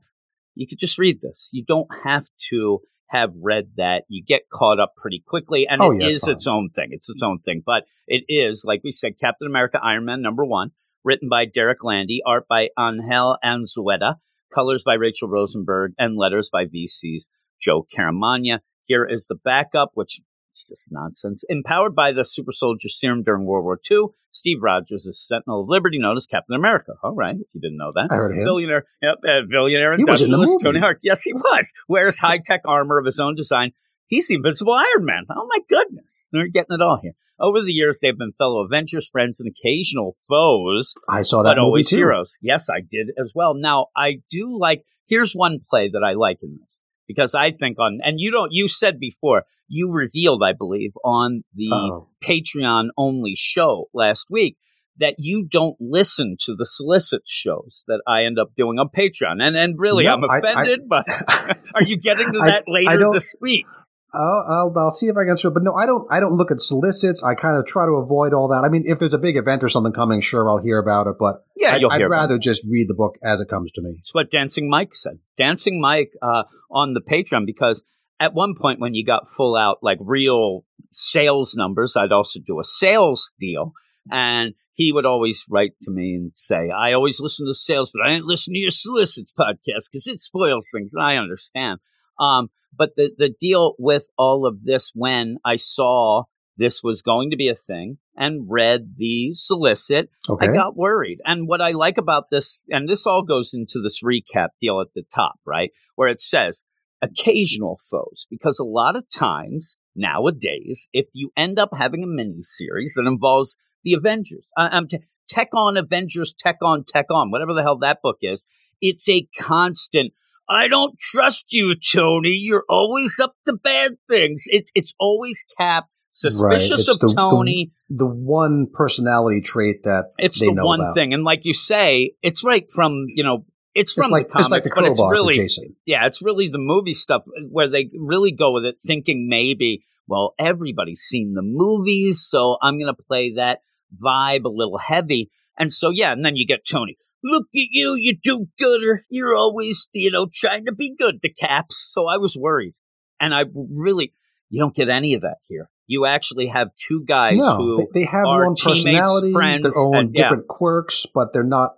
you 0.55 0.67
could 0.67 0.79
just 0.79 0.99
read 0.99 1.21
this. 1.23 1.49
You 1.51 1.65
don't 1.67 1.89
have 2.05 2.27
to 2.51 2.81
have 3.09 3.31
read 3.41 3.73
that. 3.77 4.05
You 4.09 4.23
get 4.25 4.49
caught 4.53 4.81
up 4.81 4.95
pretty 4.97 5.23
quickly, 5.27 5.67
and 5.69 5.81
Oh, 5.83 5.93
it 5.93 6.01
yeah, 6.01 6.09
is 6.09 6.27
it's 6.29 6.47
own 6.47 6.71
thing. 6.71 6.89
It's 6.91 7.09
its 7.09 7.23
mm. 7.23 7.27
own 7.27 7.39
thing. 7.41 7.63
But 7.65 7.85
it 8.07 8.25
is, 8.29 8.65
like 8.67 8.81
we 8.85 8.93
said, 8.93 9.19
Captain 9.21 9.47
America, 9.47 9.79
Iron 9.83 10.05
Man 10.05 10.23
number 10.23 10.45
one, 10.45 10.71
written 11.05 11.29
by 11.29 11.45
Derek 11.45 11.85
Landy, 11.85 12.21
art 12.27 12.47
by 12.49 12.69
Angel 12.79 13.37
Unzueta, 13.45 14.17
colors 14.53 14.83
by 14.85 14.95
Rachel 14.95 15.29
Rosenberg, 15.29 15.93
and 15.99 16.17
letters 16.17 16.49
by 16.53 16.65
VC's 16.65 17.29
Joe 17.61 17.87
Caramagna. 17.97 18.61
Here 18.83 19.07
is 19.07 19.27
the 19.27 19.37
backup, 19.37 19.91
which 19.95 20.21
is 20.55 20.65
just 20.69 20.89
nonsense. 20.91 21.45
Empowered 21.49 21.95
by 21.95 22.13
the 22.13 22.25
super 22.25 22.53
soldier 22.53 22.89
serum 22.89 23.23
during 23.23 23.45
World 23.45 23.65
War 23.65 23.81
II, 23.91 24.07
Steve 24.33 24.59
Rogers 24.63 25.07
is 25.07 25.25
Sentinel 25.27 25.63
of 25.63 25.69
Liberty, 25.69 25.99
known 25.99 26.17
as 26.17 26.27
Captain 26.27 26.57
America. 26.57 26.93
All 27.03 27.15
right, 27.15 27.35
if 27.35 27.47
you 27.55 27.61
didn't 27.61 27.77
know 27.77 27.93
that. 27.95 28.09
I 28.11 28.15
heard 28.17 28.33
him. 28.33 28.45
Billionaire, 28.45 28.85
yep, 29.03 29.17
uh, 29.29 29.43
billionaire 29.49 29.97
He 29.97 30.05
was 30.05 30.23
in 30.23 30.31
the 30.31 30.37
industrialist. 30.37 30.65
Tony 30.65 30.81
Hawk. 30.81 30.97
Yes, 31.03 31.23
he 31.23 31.33
was. 31.33 31.73
Wears 31.89 32.19
high 32.19 32.39
tech 32.39 32.63
armor 32.65 32.99
of 32.99 33.07
his 33.07 33.21
own 33.21 33.35
design. 33.37 33.73
He's 34.07 34.29
the 34.29 34.35
invincible 34.35 34.75
Iron 34.75 35.05
Man. 35.05 35.25
Oh 35.31 35.47
my 35.49 35.59
goodness. 35.69 36.29
They're 36.33 36.49
getting 36.49 36.75
it 36.75 36.83
all 36.83 36.99
here. 37.03 37.15
Over 37.41 37.63
the 37.63 37.73
years, 37.73 37.99
they've 38.01 38.17
been 38.17 38.33
fellow 38.33 38.65
Avengers, 38.65 39.09
friends, 39.09 39.41
and 39.41 39.51
occasional 39.51 40.15
foes 40.29 40.95
I 41.09 41.23
saw 41.23 41.43
that 41.43 41.57
but 41.57 41.59
always 41.59 41.89
too. 41.89 41.97
heroes. 41.97 42.39
Yes, 42.41 42.69
I 42.71 42.81
did 42.81 43.11
as 43.19 43.33
well. 43.35 43.55
Now, 43.55 43.87
I 43.97 44.21
do 44.31 44.57
like, 44.57 44.85
here's 45.07 45.33
one 45.33 45.59
play 45.69 45.91
that 45.93 46.05
I 46.05 46.13
like 46.13 46.39
in 46.43 46.59
this 46.61 46.81
because 47.07 47.35
I 47.35 47.51
think 47.53 47.79
on, 47.79 48.01
and 48.03 48.19
you 48.21 48.31
don't, 48.31 48.53
you 48.53 48.69
said 48.69 48.99
before, 48.99 49.45
you 49.69 49.91
revealed, 49.91 50.43
I 50.45 50.53
believe, 50.53 50.93
on 51.05 51.43
the 51.55 51.69
Uh-oh. 51.73 52.09
Patreon 52.23 52.89
only 52.97 53.35
show 53.37 53.89
last 53.95 54.27
week 54.31 54.57
that 54.99 55.17
you 55.19 55.49
don't 55.51 55.77
listen 55.81 56.37
to 56.47 56.55
the 56.55 56.65
solicit 56.65 57.23
shows 57.27 57.85
that 57.89 58.01
I 58.07 58.25
end 58.25 58.39
up 58.39 58.51
doing 58.57 58.79
on 58.79 58.91
Patreon. 58.97 59.43
And, 59.43 59.57
and 59.57 59.75
really, 59.77 60.05
No, 60.05 60.15
I'm 60.15 60.25
I- 60.25 60.35
I- 60.35 60.39
offended, 60.39 60.89
but 60.89 61.05
are 61.75 61.83
you 61.83 61.97
getting 61.99 62.27
to 62.33 62.39
that 62.39 62.65
I 62.69 62.71
later 62.71 63.11
this 63.13 63.35
week? 63.41 63.67
I'll, 64.15 64.45
I'll 64.49 64.79
I'll 64.79 64.91
see 64.91 65.07
if 65.07 65.17
I 65.17 65.23
can 65.23 65.31
answer. 65.31 65.49
it. 65.49 65.55
But 65.55 65.63
no, 65.63 65.75
I 65.75 65.87
don't. 65.87 66.07
I 66.11 66.21
don't 66.21 66.33
look 66.33 66.51
at 66.51 66.61
solicits. 66.61 67.23
I 67.23 67.35
kind 67.35 67.59
of 67.59 67.67
try 67.67 67.85
to 67.85 67.93
avoid 67.93 68.33
all 68.33 68.49
that. 68.49 68.63
I 68.65 68.69
mean, 68.69 68.85
if 68.87 68.99
there's 68.99 69.15
a 69.15 69.19
big 69.19 69.37
event 69.37 69.65
or 69.65 69.69
something 69.69 69.93
coming, 69.93 70.21
sure, 70.21 70.49
I'll 70.49 70.63
hear 70.63 70.79
about 70.79 71.07
it. 71.07 71.17
But 71.19 71.45
Yeah, 71.57 71.75
I'd, 71.75 71.81
you'll 71.81 71.91
I'd 71.91 71.99
hear 71.99 72.07
about 72.07 72.17
rather 72.17 72.39
just 72.39 72.65
read 72.69 72.89
the 72.89 72.95
book 72.95 73.17
as 73.23 73.41
it 73.41 73.49
comes 73.49 73.73
to 73.73 73.83
me. 73.83 73.97
It's 73.99 74.15
what 74.15 74.31
Dancing 74.31 74.69
Mike 74.69 74.95
said. 74.95 75.19
Dancing 75.37 75.81
Mike 75.81 76.13
uh, 76.23 76.45
on 76.71 76.95
the 76.95 77.01
Patreon 77.01 77.47
because 77.47 77.83
at 78.21 78.35
one 78.35 78.55
point 78.55 78.81
when 78.81 78.95
you 78.95 79.05
got 79.05 79.29
full 79.29 79.57
out 79.57 79.79
like 79.83 79.99
real 80.01 80.65
sales 80.93 81.55
numbers, 81.57 81.97
I'd 81.97 82.13
also 82.13 82.41
do 82.45 82.61
a 82.61 82.65
sales 82.65 83.33
deal, 83.39 83.73
and 84.11 84.55
he 84.73 84.93
would 84.93 85.07
always 85.07 85.45
write 85.49 85.73
to 85.83 85.91
me 85.91 86.15
and 86.15 86.33
say, 86.35 86.71
"I 86.71 86.93
always 86.93 87.21
listen 87.21 87.47
to 87.47 87.55
sales, 87.55 87.91
but 87.93 88.07
I 88.07 88.11
didn't 88.11 88.27
listen 88.27 88.55
to 88.55 88.59
your 88.59 88.71
solicits 88.71 89.33
podcast 89.33 89.89
because 89.91 90.07
it 90.07 90.21
spoils 90.21 90.69
things." 90.73 90.95
And 90.95 91.03
I 91.03 91.17
understand. 91.17 91.81
Um, 92.19 92.49
but 92.77 92.97
the 92.97 93.13
the 93.17 93.29
deal 93.29 93.75
with 93.79 94.11
all 94.19 94.47
of 94.47 94.65
this 94.65 94.93
when 94.95 95.39
I 95.45 95.57
saw 95.57 96.25
this 96.57 96.83
was 96.83 97.03
going 97.03 97.31
to 97.31 97.37
be 97.37 97.49
a 97.49 97.55
thing 97.55 97.99
and 98.17 98.47
read 98.49 98.95
the 98.97 99.33
solicit 99.35 100.09
Okay. 100.29 100.49
I 100.49 100.53
got 100.53 100.77
worried. 100.77 101.19
And 101.25 101.49
what 101.49 101.61
I 101.61 101.73
like 101.73 101.99
about 101.99 102.31
this, 102.31 102.63
and 102.69 102.89
this 102.89 103.07
all 103.07 103.23
goes 103.23 103.53
into 103.53 103.81
this 103.81 104.03
recap 104.03 104.49
deal 104.61 104.81
at 104.81 104.89
the 104.95 105.03
top, 105.03 105.35
right? 105.45 105.71
Where 105.97 106.09
it 106.09 106.21
says 106.21 106.65
occasional 107.03 107.79
foes, 107.91 108.27
because 108.31 108.59
a 108.59 108.65
lot 108.65 108.97
of 108.97 109.05
times 109.15 109.77
nowadays, 109.95 110.89
if 110.93 111.07
you 111.13 111.31
end 111.37 111.59
up 111.59 111.71
having 111.77 112.03
a 112.03 112.07
mini 112.07 112.43
series 112.43 112.95
that 112.95 113.07
involves 113.07 113.57
the 113.83 113.95
Avengers, 113.95 114.49
uh, 114.57 114.69
um, 114.73 114.89
t- 114.89 114.99
Tech 115.29 115.49
on 115.55 115.77
Avengers, 115.77 116.35
Tech 116.39 116.57
on, 116.63 116.85
Tech 116.85 117.07
on, 117.11 117.31
whatever 117.31 117.53
the 117.53 117.63
hell 117.63 117.79
that 117.79 118.01
book 118.03 118.19
is, 118.23 118.47
it's 118.81 119.09
a 119.09 119.27
constant. 119.39 120.13
I 120.49 120.69
don't 120.69 120.99
trust 120.99 121.53
you, 121.53 121.75
Tony. 121.75 122.31
You're 122.31 122.65
always 122.69 123.19
up 123.21 123.35
to 123.47 123.55
bad 123.55 123.93
things. 124.11 124.45
It's 124.47 124.71
it's 124.75 124.93
always 124.99 125.45
Cap 125.59 125.87
suspicious 126.11 126.81
It's 126.81 126.89
of 126.89 126.99
the- 127.01 127.09
the- 127.09 127.15
Tony. 127.31 127.73
the 127.91 128.07
one 128.07 128.67
personality 128.73 129.41
trait 129.41 129.83
that 129.85 130.07
It's 130.19 130.39
the 130.39 130.53
one 130.53 130.81
about. 130.81 130.95
thing, 130.95 131.13
and 131.15 131.25
like 131.25 131.45
you 131.45 131.55
say, 131.55 132.13
it's 132.23 132.45
right 132.45 132.71
from 132.71 133.07
you 133.09 133.25
know, 133.25 133.47
it's 133.75 133.91
It's 133.97 134.07
from 134.07 134.11
like 134.13 134.27
the 134.29 134.33
comics, 134.35 134.47
it's 134.47 134.51
like 134.53 134.63
the 134.65 134.71
but 134.75 134.85
it's 134.85 135.01
really 135.01 135.49
yeah, 135.87 136.07
it's 136.07 136.23
really 136.23 136.49
the 136.49 136.59
movie 136.59 136.95
stuff 136.95 137.25
where 137.51 137.69
they 137.69 137.91
really 137.99 138.33
go 138.33 138.53
with 138.53 138.65
it, 138.65 138.77
thinking 138.85 139.27
maybe 139.29 139.85
well 140.07 140.35
everybody's 140.39 141.01
seen 141.01 141.33
the 141.35 141.43
movies, 141.43 142.21
so 142.29 142.59
I'm 142.63 142.79
gonna 142.79 142.93
play 142.95 143.33
that 143.37 143.61
vibe 144.05 144.45
a 144.45 144.49
little 144.49 144.79
heavy, 144.79 145.31
and 145.59 145.73
so 145.73 145.91
yeah, 145.91 146.13
and 146.13 146.25
then 146.25 146.37
you 146.37 146.47
get 146.47 146.61
Tony. 146.71 146.97
Look 147.25 147.45
at 147.55 147.69
you, 147.71 147.95
you 147.99 148.17
do 148.23 148.47
gooder. 148.59 149.05
You're 149.09 149.35
always, 149.35 149.89
you 149.95 150.11
know, 150.11 150.27
trying 150.33 150.67
to 150.67 150.73
be 150.73 150.95
good 150.95 151.23
to 151.23 151.33
caps. 151.33 151.91
So 151.93 152.07
I 152.07 152.19
was 152.19 152.37
worried. 152.37 152.75
And 153.19 153.35
I 153.35 153.45
really, 153.55 154.13
you 154.51 154.61
don't 154.61 154.75
get 154.75 154.91
any 154.91 155.15
of 155.15 155.23
that 155.23 155.39
here. 155.49 155.71
You 155.87 156.05
actually 156.05 156.49
have 156.49 156.69
two 156.89 157.05
guys 157.07 157.37
No, 157.37 157.57
who 157.57 157.77
they, 157.93 158.01
they 158.01 158.07
have 158.07 158.27
are 158.27 158.41
their 158.41 158.47
own 158.47 158.57
personalities, 158.63 159.33
friends, 159.33 159.63
their 159.63 159.73
own 159.77 159.97
and- 159.99 160.15
yeah. 160.15 160.23
different 160.25 160.49
quirks, 160.49 161.07
but 161.15 161.33
they're 161.33 161.43
not 161.43 161.77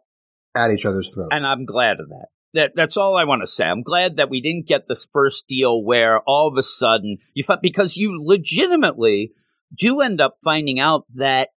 at 0.56 0.70
each 0.70 0.84
other's 0.86 1.12
throat. 1.12 1.28
and 1.30 1.46
I'm 1.46 1.64
glad 1.64 2.00
of 2.00 2.08
that. 2.08 2.26
That 2.54 2.72
that's 2.74 2.96
all 2.96 3.16
I 3.16 3.24
want 3.24 3.42
to 3.42 3.46
say. 3.46 3.64
I'm 3.64 3.82
glad 3.82 4.16
that 4.16 4.30
we 4.30 4.40
didn't 4.40 4.66
get 4.66 4.86
this 4.88 5.06
first 5.12 5.46
deal 5.46 5.84
where 5.84 6.20
all 6.20 6.48
of 6.48 6.56
a 6.56 6.62
sudden 6.62 7.18
you 7.34 7.44
find 7.44 7.60
because 7.60 7.96
you 7.96 8.18
legitimately 8.24 9.32
do 9.76 10.00
end 10.00 10.20
up 10.20 10.38
finding 10.42 10.80
out 10.80 11.04
that 11.16 11.50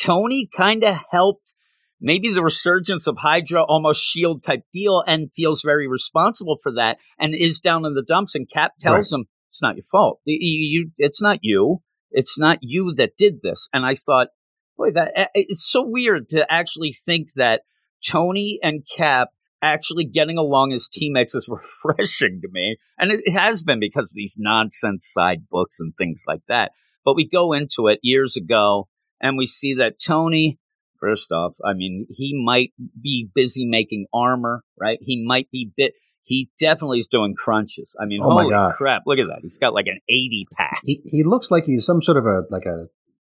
Tony 0.00 0.46
kind 0.46 0.84
of 0.84 0.98
helped 1.10 1.54
maybe 2.00 2.32
the 2.32 2.42
resurgence 2.42 3.06
of 3.06 3.18
Hydra 3.18 3.62
almost 3.62 4.02
shield 4.02 4.42
type 4.42 4.62
deal 4.72 5.02
and 5.06 5.32
feels 5.34 5.62
very 5.62 5.88
responsible 5.88 6.58
for 6.62 6.72
that 6.72 6.98
and 7.18 7.34
is 7.34 7.60
down 7.60 7.84
in 7.84 7.94
the 7.94 8.04
dumps 8.06 8.34
and 8.34 8.48
Cap 8.48 8.72
tells 8.80 9.12
him 9.12 9.26
it's 9.50 9.62
not 9.62 9.76
your 9.76 9.84
fault. 9.90 10.20
You, 10.24 10.38
you 10.40 10.90
it's 10.98 11.22
not 11.22 11.38
you. 11.42 11.82
It's 12.10 12.38
not 12.38 12.58
you 12.62 12.94
that 12.94 13.16
did 13.16 13.42
this. 13.42 13.68
And 13.72 13.84
I 13.84 13.94
thought, 13.94 14.28
boy, 14.76 14.92
that 14.92 15.12
eh, 15.14 15.26
it's 15.34 15.70
so 15.70 15.82
weird 15.86 16.28
to 16.30 16.50
actually 16.50 16.92
think 16.92 17.28
that 17.36 17.62
Tony 18.06 18.58
and 18.62 18.86
Cap 18.96 19.28
actually 19.60 20.04
getting 20.04 20.38
along 20.38 20.72
as 20.72 20.88
teammates 20.88 21.34
is 21.34 21.48
refreshing 21.86 22.40
to 22.42 22.48
me. 22.50 22.76
And 22.98 23.10
it 23.10 23.30
has 23.32 23.62
been 23.62 23.80
because 23.80 24.10
of 24.10 24.14
these 24.14 24.36
nonsense 24.38 25.10
side 25.10 25.48
books 25.50 25.80
and 25.80 25.94
things 25.96 26.24
like 26.26 26.42
that. 26.48 26.72
But 27.04 27.16
we 27.16 27.28
go 27.28 27.52
into 27.52 27.88
it 27.88 28.00
years 28.02 28.36
ago 28.36 28.88
and 29.20 29.36
we 29.36 29.46
see 29.46 29.74
that 29.74 29.96
Tony, 30.04 30.58
first 31.00 31.32
off, 31.32 31.54
I 31.64 31.74
mean, 31.74 32.06
he 32.10 32.40
might 32.44 32.72
be 33.00 33.28
busy 33.34 33.66
making 33.66 34.06
armor, 34.12 34.62
right? 34.78 34.98
He 35.00 35.24
might 35.26 35.50
be 35.50 35.70
bit. 35.76 35.94
He 36.22 36.50
definitely 36.60 36.98
is 36.98 37.06
doing 37.06 37.34
crunches. 37.34 37.96
I 38.00 38.04
mean, 38.04 38.20
Oh 38.22 38.34
my 38.34 38.42
holy 38.42 38.72
crap! 38.74 39.02
Look 39.06 39.18
at 39.18 39.28
that. 39.28 39.38
He's 39.42 39.58
got 39.58 39.72
like 39.72 39.86
an 39.86 39.98
eighty 40.08 40.46
pack. 40.54 40.80
he 40.84 41.00
he 41.04 41.22
looks 41.22 41.50
like 41.50 41.64
he's 41.64 41.86
some 41.86 42.02
sort 42.02 42.18
of 42.18 42.26
a 42.26 42.42
like 42.50 42.66
a 42.66 42.86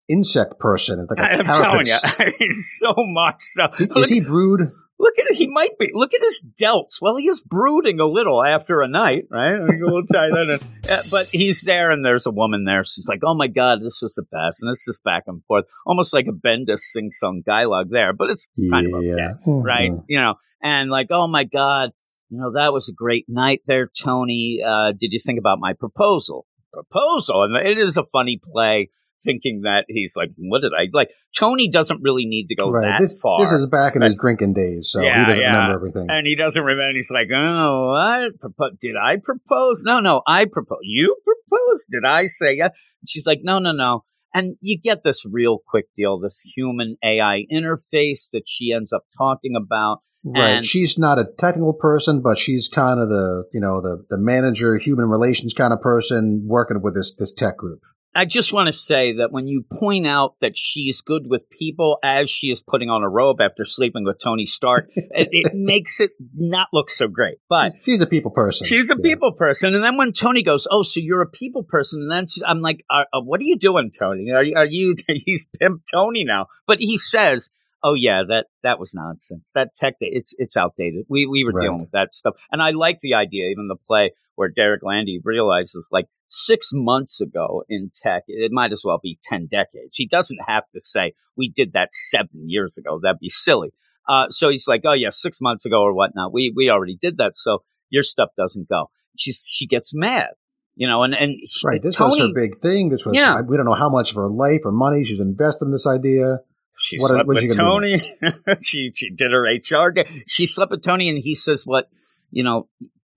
insect 0.09 0.59
person. 0.59 1.01
It's 1.01 1.11
like 1.11 1.21
a 1.21 1.39
I'm 1.39 1.45
telling 1.47 1.87
you, 1.87 1.95
carapace. 1.95 2.15
I 2.19 2.33
mean, 2.39 2.53
so 2.59 2.95
much. 2.99 3.37
stuff. 3.41 3.81
Is, 3.81 3.89
look, 3.89 4.09
he 4.09 4.21
brood? 4.21 4.71
Look 5.01 5.19
at 5.19 5.27
it. 5.31 5.37
He 5.37 5.49
might 5.49 5.77
be. 5.79 5.91
Look 5.93 6.15
at 6.15 6.21
his 6.21 6.43
delts. 6.61 7.01
Well, 7.01 7.17
he 7.17 7.27
is 7.27 7.43
brooding 7.43 7.99
a 8.01 8.07
little 8.07 8.45
after 8.45 8.83
a 8.83 8.89
night, 8.89 9.25
right? 9.31 9.55
I 9.55 9.61
mean, 9.65 9.81
we'll 9.81 10.05
tie 10.05 10.29
that 10.29 10.61
in. 10.61 10.91
Uh, 10.91 11.03
but 11.11 11.27
he's 11.29 11.63
there, 11.63 11.91
and 11.91 12.05
there's 12.05 12.27
a 12.27 12.31
woman 12.31 12.65
there. 12.65 12.85
She's 12.85 13.07
like, 13.09 13.21
"Oh 13.25 13.35
my 13.35 13.49
god, 13.49 13.81
this 13.83 14.01
was 14.03 14.15
the 14.15 14.25
best," 14.31 14.63
and 14.63 14.71
it's 14.71 14.85
just 14.85 15.03
back 15.03 15.25
and 15.27 15.43
forth, 15.47 15.65
almost 15.87 16.13
like 16.13 16.27
a 16.27 16.33
Bendis 16.33 16.81
sing 16.81 17.11
song 17.11 17.43
dialogue 17.45 17.89
there. 17.91 18.13
But 18.13 18.31
it's 18.31 18.49
kind 18.71 18.87
of 18.87 18.95
okay, 18.95 19.09
yeah. 19.09 19.35
right? 19.47 19.91
Mhm. 19.91 20.05
You 20.09 20.21
know, 20.21 20.35
and 20.63 20.91
like, 20.91 21.09
"Oh 21.11 21.27
my 21.27 21.45
god." 21.45 21.91
You 22.33 22.39
know, 22.39 22.53
that 22.53 22.73
was 22.73 22.89
a 22.89 22.93
great 22.93 23.25
night 23.29 23.63
there, 23.67 23.89
Tony. 23.89 24.61
Uh, 24.65 24.93
did 24.93 25.13
you 25.13 25.19
think 25.19 25.41
about 25.41 25.59
my 25.59 25.73
proposal? 25.73 26.47
Proposal. 26.73 27.43
And 27.43 27.57
it 27.57 27.77
is 27.77 27.97
a 27.97 28.05
funny 28.05 28.41
play 28.41 28.91
thinking 29.25 29.63
that 29.63 29.85
he's 29.89 30.15
like, 30.17 30.31
what 30.37 30.63
did 30.63 30.73
I 30.73 30.87
like? 30.93 31.11
Tony 31.39 31.69
doesn't 31.69 32.01
really 32.03 32.27
need 32.27 32.47
to 32.49 32.55
go 32.55 32.71
Right. 32.71 32.83
that 32.89 32.99
This 33.01 33.19
far. 33.21 33.41
this 33.41 33.53
is 33.53 33.67
back 33.67 33.97
in 33.97 34.03
his 34.03 34.17
drinking 34.17 34.55
days, 34.55 34.89
so 34.91 35.01
Yeah, 35.03 35.21
he 35.21 35.25
doesn't 35.27 35.43
yeah. 35.43 35.55
remember 35.55 35.75
everything. 35.77 36.07
and 36.11 36.27
he 36.27 36.37
doesn't 36.37 36.63
remember. 36.63 36.93
He's 36.97 37.11
like, 37.11 37.29
oh, 37.35 37.93
what? 37.93 38.79
Did 38.81 38.97
I 38.97 39.17
propose? 39.23 39.83
No, 39.85 40.01
no, 40.01 40.23
I 40.27 40.47
propose. 40.51 40.79
You 40.83 41.17
proposed? 41.25 41.89
Did 41.91 42.05
I 42.05 42.27
say 42.27 42.55
yeah? 42.57 42.67
And 42.67 43.09
she's 43.09 43.27
like, 43.27 43.41
no, 43.43 43.59
no, 43.59 43.73
no. 43.73 44.05
And 44.33 44.57
you 44.61 44.79
get 44.81 45.03
this 45.03 45.25
real 45.29 45.59
quick 45.69 45.87
deal, 45.97 46.21
this 46.21 46.41
human 46.55 46.97
AI 47.05 47.45
interface 47.53 48.29
that 48.33 48.43
she 48.47 48.73
ends 48.73 48.93
up 48.93 49.03
talking 49.19 49.55
about. 49.57 49.99
Right. 50.23 50.57
And- 50.57 50.65
she's 50.65 50.99
not 50.99 51.19
a 51.19 51.25
technical 51.39 51.73
person, 51.73 52.21
but 52.21 52.39
she's 52.39 52.69
kind 52.69 53.01
of 53.01 53.09
the 53.09 53.45
you 53.53 53.61
know 53.61 53.81
the 53.81 54.05
the 54.11 54.19
manager, 54.19 54.77
human 54.79 55.07
relations 55.09 55.55
kind 55.55 55.73
of 55.73 55.81
person 55.81 56.45
working 56.47 56.81
with 56.83 56.95
this 56.95 57.15
this 57.19 57.33
tech 57.33 57.57
group. 57.57 57.81
I 58.15 58.25
just 58.25 58.53
want 58.53 58.67
to 58.67 58.73
say 58.73 59.13
that 59.19 59.31
when 59.31 59.47
you 59.47 59.65
point 59.71 60.05
out 60.07 60.35
that 60.41 60.57
she's 60.57 61.01
good 61.01 61.29
with 61.29 61.49
people 61.49 61.99
as 62.03 62.29
she 62.29 62.49
is 62.49 62.61
putting 62.61 62.91
on 62.91 63.05
a 63.05 63.09
robe 63.09 63.41
after 63.41 63.65
sleeping 63.65 64.05
with 64.05 64.19
Tony 64.19 64.47
Stark, 64.47 64.91
it, 64.97 65.29
it 65.31 65.53
makes 65.55 66.01
it 66.01 66.11
not 66.35 66.69
look 66.73 66.91
so 66.91 67.07
great. 67.07 67.39
But 67.49 67.73
she's 67.85 68.01
a 68.01 68.07
people 68.07 68.33
person. 68.33 68.67
She's 68.67 68.91
a 68.91 68.95
Yeah. 68.99 69.03
people 69.15 69.33
person, 69.33 69.75
and 69.77 69.85
then 69.85 69.97
when 69.97 70.13
Tony 70.13 70.43
goes, 70.43 70.67
"Oh, 70.71 70.83
so 70.83 70.99
you're 70.99 71.23
a 71.23 71.31
people 71.31 71.63
person," 71.63 72.03
and 72.03 72.11
then 72.11 72.27
she- 72.27 72.43
I'm 72.45 72.61
like, 72.61 72.85
uh, 72.91 73.05
uh, 73.13 73.21
"What 73.21 73.39
are 73.41 73.45
you 73.45 73.57
doing, 73.57 73.91
Tony? 73.97 74.31
Are 74.33 74.43
you? 74.43 74.55
Are 74.57 74.67
you? 74.67 74.97
He's 75.09 75.47
pimp 75.61 75.83
Tony 75.93 76.25
now." 76.25 76.47
But 76.67 76.79
he 76.81 76.99
says, 76.99 77.49
"Oh 77.85 77.95
yeah, 77.95 78.23
that 78.29 78.47
that 78.65 78.81
was 78.81 78.93
nonsense. 78.93 79.53
That 79.55 79.73
tech, 79.75 79.95
it's 80.01 80.35
it's 80.37 80.57
outdated. 80.57 81.05
We 81.09 81.27
we 81.27 81.45
were 81.45 81.53
Right. 81.53 81.63
dealing 81.65 81.81
with 81.83 81.93
that 81.93 82.13
stuff." 82.13 82.35
And 82.51 82.61
I 82.61 82.71
like 82.71 82.99
the 82.99 83.15
idea, 83.15 83.49
even 83.51 83.69
the 83.69 83.77
play 83.77 84.11
where 84.41 84.49
Derek 84.49 84.81
Landy 84.83 85.21
realizes, 85.23 85.91
like 85.93 86.07
six 86.29 86.71
months 86.73 87.21
ago 87.21 87.63
in 87.69 87.91
tech, 87.95 88.23
it 88.27 88.51
might 88.53 88.73
as 88.73 88.81
well 88.83 88.99
be 89.03 89.19
ten 89.23 89.47
decades. 89.51 89.97
He 89.97 90.07
doesn't 90.07 90.39
have 90.47 90.63
to 90.75 90.81
say 90.81 91.13
we 91.37 91.53
did 91.55 91.75
that 91.75 91.93
seven 91.93 92.49
years 92.49 92.79
ago. 92.79 92.99
That'd 93.03 93.19
be 93.21 93.29
silly. 93.29 93.75
Uh, 94.09 94.31
so 94.31 94.49
he's 94.49 94.67
like, 94.67 94.81
"Oh 94.87 94.95
yeah, 94.95 95.11
six 95.11 95.41
months 95.43 95.67
ago 95.67 95.83
or 95.83 95.93
whatnot. 95.95 96.33
We 96.33 96.53
we 96.57 96.71
already 96.71 96.97
did 97.01 97.19
that." 97.19 97.37
So 97.37 97.63
your 97.91 98.03
stuff 98.03 98.31
doesn't 98.37 98.67
go. 98.69 98.91
She's 99.19 99.45
she 99.47 99.67
gets 99.67 99.93
mad, 99.95 100.31
you 100.75 100.89
know, 100.89 101.03
and 101.03 101.15
and 101.15 101.37
she- 101.47 101.67
Right. 101.67 101.83
This 101.83 101.97
Tony, 101.97 102.09
was 102.11 102.19
her 102.21 102.35
big 102.35 102.61
thing. 102.63 102.89
This 102.89 103.05
was 103.05 103.15
Yeah. 103.15 103.43
we 103.47 103.57
don't 103.59 103.67
know 103.67 103.75
how 103.75 103.91
much 103.91 104.11
of 104.11 104.17
her 104.17 104.31
life 104.31 104.61
or 104.65 104.73
money 104.73 105.05
she's 105.05 105.21
invested 105.21 105.67
in 105.67 105.73
this 105.73 105.87
idea. 105.87 106.39
She 106.79 106.97
What- 106.99 107.11
slept 107.11 107.29
she 107.39 107.47
with 107.49 107.57
gonna 107.59 107.69
Tony. 107.71 108.17
she 108.63 108.91
she 108.97 109.11
did 109.11 109.33
her 109.33 109.43
HR. 109.45 109.91
day. 109.93 110.07
She 110.27 110.47
slept 110.47 110.71
with 110.71 110.83
Tony, 110.83 111.11
and 111.11 111.19
he 111.19 111.35
says, 111.35 111.65
"What, 111.67 111.89
you 112.31 112.43
know, 112.43 112.69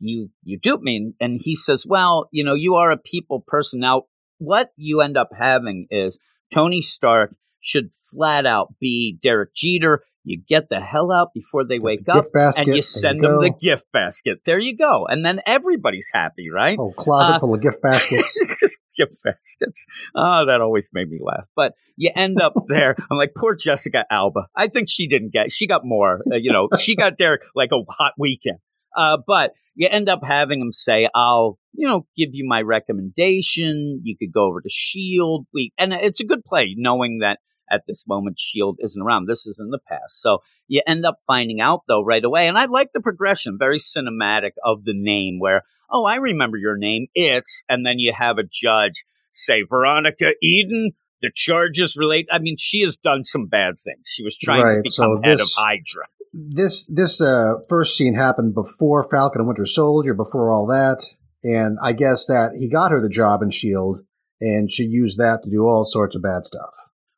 you 0.03 0.29
you 0.43 0.60
duped 0.60 0.83
me." 0.83 1.13
And 1.19 1.39
he 1.41 1.55
says, 1.55 1.86
"Well, 1.88 2.29
you 2.31 2.43
know, 2.43 2.55
you 2.55 2.75
are 2.75 2.91
a 2.91 2.98
people 2.98 3.43
person. 3.45 3.79
Now, 3.79 4.03
what 4.38 4.72
you 4.75 5.01
end 5.01 5.17
up 5.17 5.29
having 5.38 5.88
is 5.89 6.19
Tony 6.53 6.81
Stark 6.81 7.36
should 7.60 7.89
flat 8.12 8.45
out 8.45 8.74
be 8.79 9.17
Derek 9.22 9.53
Jeter. 9.55 10.03
You 10.25 10.41
get 10.48 10.69
the 10.69 10.79
hell 10.79 11.12
out 11.12 11.33
before 11.33 11.65
they 11.65 11.75
Get 11.75 11.83
wake 11.83 12.05
the 12.05 12.13
up, 12.13 12.25
basket, 12.33 12.62
and 12.62 12.67
you 12.67 12.75
you 12.75 12.81
send 12.81 13.22
them 13.22 13.41
the 13.41 13.50
gift 13.50 13.86
basket. 13.91 14.39
There 14.45 14.60
you 14.60 14.75
go, 14.77 15.05
and 15.05 15.25
then 15.25 15.41
everybody's 15.45 16.10
happy, 16.13 16.50
right? 16.50 16.77
Oh, 16.79 16.91
closet 16.91 17.36
Uh, 17.36 17.39
full 17.39 17.53
of 17.53 17.62
gift 17.62 17.81
baskets. 17.81 18.39
just 18.60 18.79
gift 18.98 19.15
baskets. 19.24 19.86
Oh, 20.15 20.45
that 20.45 20.62
always 20.62 20.91
made 20.93 21.10
me 21.10 21.19
laugh. 21.22 21.48
But 21.57 21.74
you 21.98 22.10
end 22.15 22.41
up 22.41 22.53
there. 22.67 22.95
I'm 23.12 23.17
like, 23.17 23.33
poor 23.36 23.55
Jessica 23.55 24.05
Alba. 24.10 24.48
I 24.55 24.69
think 24.69 24.88
she 24.89 25.07
didn't 25.07 25.33
get. 25.33 25.51
She 25.51 25.67
got 25.67 25.81
more. 25.83 26.22
Uh, 26.31 26.36
you 26.36 26.53
know, 26.53 26.69
she 26.79 26.95
got 26.95 27.17
there 27.17 27.39
like 27.53 27.72
a 27.74 27.83
hot 27.91 28.13
weekend. 28.17 28.60
Uh, 28.95 29.17
but 29.27 29.51
you 29.75 29.88
end 29.89 30.10
up 30.10 30.22
having 30.24 30.62
him 30.62 30.72
say, 30.72 31.10
"I'll, 31.13 31.58
you 31.74 31.88
know, 31.88 32.06
give 32.15 32.30
you 32.34 32.46
my 32.48 32.62
recommendation. 32.62 34.01
You 34.03 34.15
could 34.18 34.34
go 34.34 34.46
over 34.46 34.62
to 34.62 34.70
Shield." 34.70 35.46
We 35.53 35.72
and 35.77 35.94
it's 35.94 36.20
a 36.20 36.25
good 36.25 36.44
play, 36.46 36.75
knowing 36.77 37.20
that 37.20 37.39
at 37.72 37.84
this 37.88 38.06
moment 38.08 38.39
Shield 38.39 38.80
isn't 38.82 39.01
around. 39.01 39.27
This 39.27 39.46
is 39.46 39.60
in 39.60 39.70
the 39.70 39.80
past, 39.88 40.22
so 40.22 40.39
you 40.68 40.82
end 40.86 41.06
up 41.06 41.18
finding 41.25 41.62
out 41.62 41.82
though 41.88 42.03
right 42.03 42.24
away. 42.24 42.48
And 42.48 42.58
I 42.58 42.65
like 42.65 42.92
the 42.94 43.01
progression, 43.01 43.58
very 43.58 43.80
cinematic 43.80 44.51
of 44.63 44.84
the 44.84 44.94
name, 44.96 45.39
where 45.39 45.63
oh, 45.89 46.06
I 46.06 46.15
remember 46.15 46.58
your 46.58 46.77
name. 46.77 47.08
It's 47.13 47.63
and 47.70 47.86
then 47.86 48.00
you 48.00 48.13
have 48.18 48.38
a 48.38 48.44
judge 48.44 49.03
say 49.32 49.63
Veronica 49.68 50.32
Eden. 50.42 50.92
The 51.24 51.32
charges 51.34 51.96
relate. 51.98 52.27
I 52.32 52.38
mean, 52.38 52.58
she 52.60 52.82
has 52.82 52.98
done 52.98 53.24
some 53.24 53.48
bad 53.48 53.80
things. 53.84 54.06
She 54.06 54.24
was 54.24 54.38
trying 54.38 54.62
Right, 54.62 54.75
to 54.75 54.82
become 54.84 54.92
so 54.92 55.22
head 55.24 55.39
this- 55.39 55.58
of 55.58 55.63
Hydra. 55.63 56.06
this 56.34 56.86
this 56.88 57.20
uh, 57.22 57.53
first 57.70 57.98
scene 57.98 58.13
happened 58.13 58.53
before 58.53 59.08
Falcon 59.10 59.42
and 59.42 59.48
Winter 59.48 59.65
Soldier, 59.65 60.13
before 60.13 60.51
all 60.51 60.68
that, 60.68 61.03
and 61.44 61.77
I 61.82 61.94
guess 61.94 62.27
that 62.27 62.51
he 62.60 62.70
got 62.70 62.92
her 62.92 63.01
the 63.01 63.10
job 63.10 63.42
in 63.42 63.50
Shield, 63.50 64.01
and 64.42 64.70
she 64.70 64.84
used 64.84 65.18
that 65.18 65.39
to 65.44 65.50
do 65.50 65.62
all 65.62 65.86
sorts 65.86 66.15
of 66.15 66.22
bad 66.22 66.46
stuff. 66.46 66.75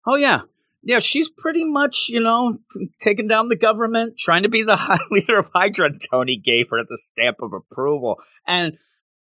Oh 0.07 0.15
yeah. 0.15 0.41
Yeah, 0.87 0.99
she's 0.99 1.31
pretty 1.31 1.63
much, 1.63 2.09
you 2.09 2.19
know, 2.21 2.59
taking 3.01 3.27
down 3.27 3.49
the 3.49 3.55
government, 3.55 4.19
trying 4.19 4.43
to 4.43 4.49
be 4.49 4.61
the 4.61 4.75
high 4.75 4.99
leader 5.09 5.39
of 5.39 5.49
Hydra. 5.51 5.87
And 5.87 5.99
Tony 6.11 6.37
gave 6.37 6.67
her 6.69 6.83
the 6.87 6.99
stamp 7.11 7.37
of 7.41 7.53
approval. 7.53 8.17
And 8.45 8.73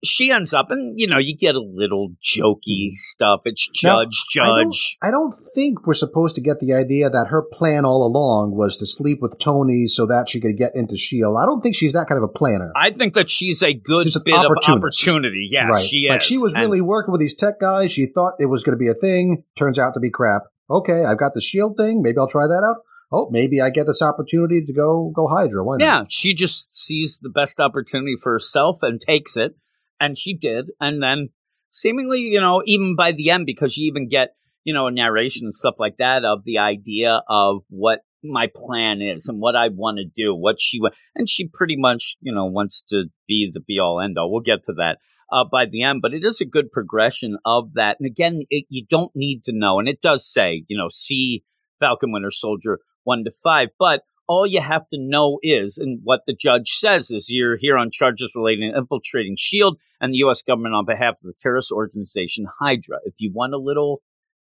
she 0.05 0.31
ends 0.31 0.55
up, 0.55 0.71
and, 0.71 0.99
you 0.99 1.07
know, 1.07 1.19
you 1.19 1.37
get 1.37 1.55
a 1.55 1.61
little 1.61 2.11
jokey 2.23 2.91
stuff. 2.93 3.41
It's 3.45 3.69
Now, 3.83 4.05
judge, 4.05 4.25
I 4.41 4.47
don't, 4.47 4.73
judge. 4.73 4.97
I 5.03 5.11
don't 5.11 5.35
think 5.55 5.87
we're 5.87 5.95
supposed 5.95 6.35
to 6.37 6.41
get 6.41 6.59
the 6.61 6.75
idea 6.75 7.11
that 7.11 7.27
her 7.31 7.43
plan 7.43 7.85
all 7.85 8.07
along 8.07 8.57
was 8.57 8.77
to 8.79 8.87
sleep 8.87 9.19
with 9.21 9.37
Tony 9.41 9.87
so 9.89 10.07
that 10.07 10.29
she 10.29 10.41
could 10.41 10.57
get 10.57 10.73
into 10.75 10.97
Shield. 10.97 11.37
I 11.41 11.47
don't 11.47 11.61
think 11.61 11.75
she's 11.77 11.95
that 11.95 12.07
kind 12.09 12.19
of 12.23 12.25
a 12.25 12.33
planner. 12.33 12.73
I 12.77 12.91
think 12.91 13.15
that 13.15 13.29
she's 13.31 13.63
a 13.63 13.75
good 13.75 14.07
She's 14.07 14.19
bit 14.21 14.35
of 14.35 14.45
opportunity. 14.69 15.49
Yeah, 15.51 15.67
right. 15.69 15.85
she 15.87 16.07
is. 16.07 16.11
Like 16.11 16.23
she 16.23 16.39
was 16.39 16.55
And- 16.55 16.63
really 16.65 16.81
working 16.81 17.13
with 17.13 17.21
these 17.21 17.35
tech 17.35 17.61
guys. 17.61 17.93
She 17.93 18.07
thought 18.07 18.35
it 18.39 18.47
was 18.47 18.63
going 18.65 18.79
to 18.79 18.83
be 18.83 18.89
a 18.89 18.95
thing. 18.95 19.45
Turns 19.57 19.79
out 19.79 19.95
to 19.95 20.01
be 20.01 20.11
crap. 20.11 20.43
Okay, 20.71 21.05
I've 21.05 21.19
got 21.19 21.35
the 21.35 21.41
Shield 21.41 21.77
thing. 21.77 22.03
Maybe 22.03 22.19
I'll 22.19 22.29
try 22.29 22.47
that 22.47 22.63
out. 22.65 22.77
Oh, 23.11 23.29
maybe 23.31 23.61
I 23.63 23.71
get 23.71 23.87
this 23.87 24.03
opportunity 24.03 24.63
to 24.67 24.73
go 24.75 25.11
go 25.17 25.27
Hydra. 25.29 25.65
Why 25.65 25.79
not? 25.79 25.85
Yeah, 25.85 26.03
she 26.11 26.35
just 26.35 26.69
sees 26.77 27.19
the 27.23 27.31
best 27.31 27.59
opportunity 27.59 28.17
for 28.23 28.33
herself 28.33 28.81
and 28.83 29.01
takes 29.01 29.35
it, 29.35 29.57
and 30.01 30.17
she 30.17 30.35
did. 30.35 30.71
And 30.81 31.03
then, 31.03 31.29
seemingly, 31.71 32.21
you 32.21 32.41
know, 32.41 32.63
even 32.67 32.97
by 32.97 33.13
the 33.13 33.31
end, 33.31 33.47
because 33.47 33.77
you 33.77 33.89
even 33.91 34.09
get, 34.09 34.35
you 34.65 34.75
know, 34.75 34.87
a 34.87 34.91
narration 34.91 35.47
and 35.47 35.55
stuff 35.55 35.75
like 35.79 35.97
that 35.99 36.25
of 36.25 36.45
the 36.45 36.59
idea 36.59 37.23
of 37.29 37.63
what 37.69 38.01
my 38.23 38.49
plan 38.55 39.01
is 39.01 39.29
and 39.29 39.41
what 39.41 39.55
I 39.55 39.69
want 39.69 39.99
to 39.99 40.05
do, 40.05 40.35
what 40.35 40.57
she 40.61 40.81
and 41.15 41.29
she 41.29 41.49
pretty 41.53 41.77
much, 41.77 42.17
you 42.21 42.35
know, 42.35 42.47
wants 42.47 42.83
to 42.89 43.05
be 43.27 43.51
the 43.53 43.61
be 43.61 43.79
all 43.79 44.01
end 44.01 44.19
all. 44.19 44.31
We'll 44.31 44.41
get 44.41 44.65
to 44.65 44.75
that. 44.75 44.99
Uh, 45.31 45.45
by 45.45 45.67
the 45.67 45.83
end, 45.83 46.01
but 46.01 46.15
it 46.15 46.25
is 46.25 46.41
a 46.41 46.47
good 46.47 46.73
progression 46.73 47.37
of 47.45 47.75
that. 47.75 47.99
And 48.01 48.07
again, 48.07 48.45
it, 48.49 48.65
you 48.71 48.87
don't 48.89 49.13
need 49.15 49.43
to 49.43 49.53
know, 49.55 49.79
and 49.79 49.87
it 49.87 50.01
does 50.01 50.27
say, 50.27 50.65
you 50.69 50.79
know, 50.79 50.89
see 50.91 51.45
Falcon 51.81 52.13
Winter 52.13 52.31
Soldier 52.31 52.79
one 53.05 53.25
to 53.25 53.31
five, 53.31 53.69
but 53.79 54.01
all 54.29 54.47
you 54.47 54.61
have 54.61 54.83
to 54.91 54.99
know 54.99 55.39
is, 55.43 55.79
and 55.79 56.01
what 56.05 56.21
the 56.27 56.37
judge 56.39 56.71
says 56.73 57.11
is, 57.11 57.27
you're 57.29 57.57
here 57.57 57.77
on 57.79 57.91
charges 57.91 58.31
relating 58.35 58.71
to 58.73 58.79
infiltrating 58.79 59.37
SHIELD 59.39 59.79
and 60.01 60.13
the 60.13 60.19
U.S. 60.19 60.43
government 60.43 60.75
on 60.75 60.85
behalf 60.85 61.15
of 61.15 61.23
the 61.25 61.33
terrorist 61.41 61.73
organization 61.73 62.47
Hydra. 62.61 62.99
If 63.05 63.15
you 63.19 63.33
want 63.35 63.55
a 63.55 63.59
little, 63.59 64.03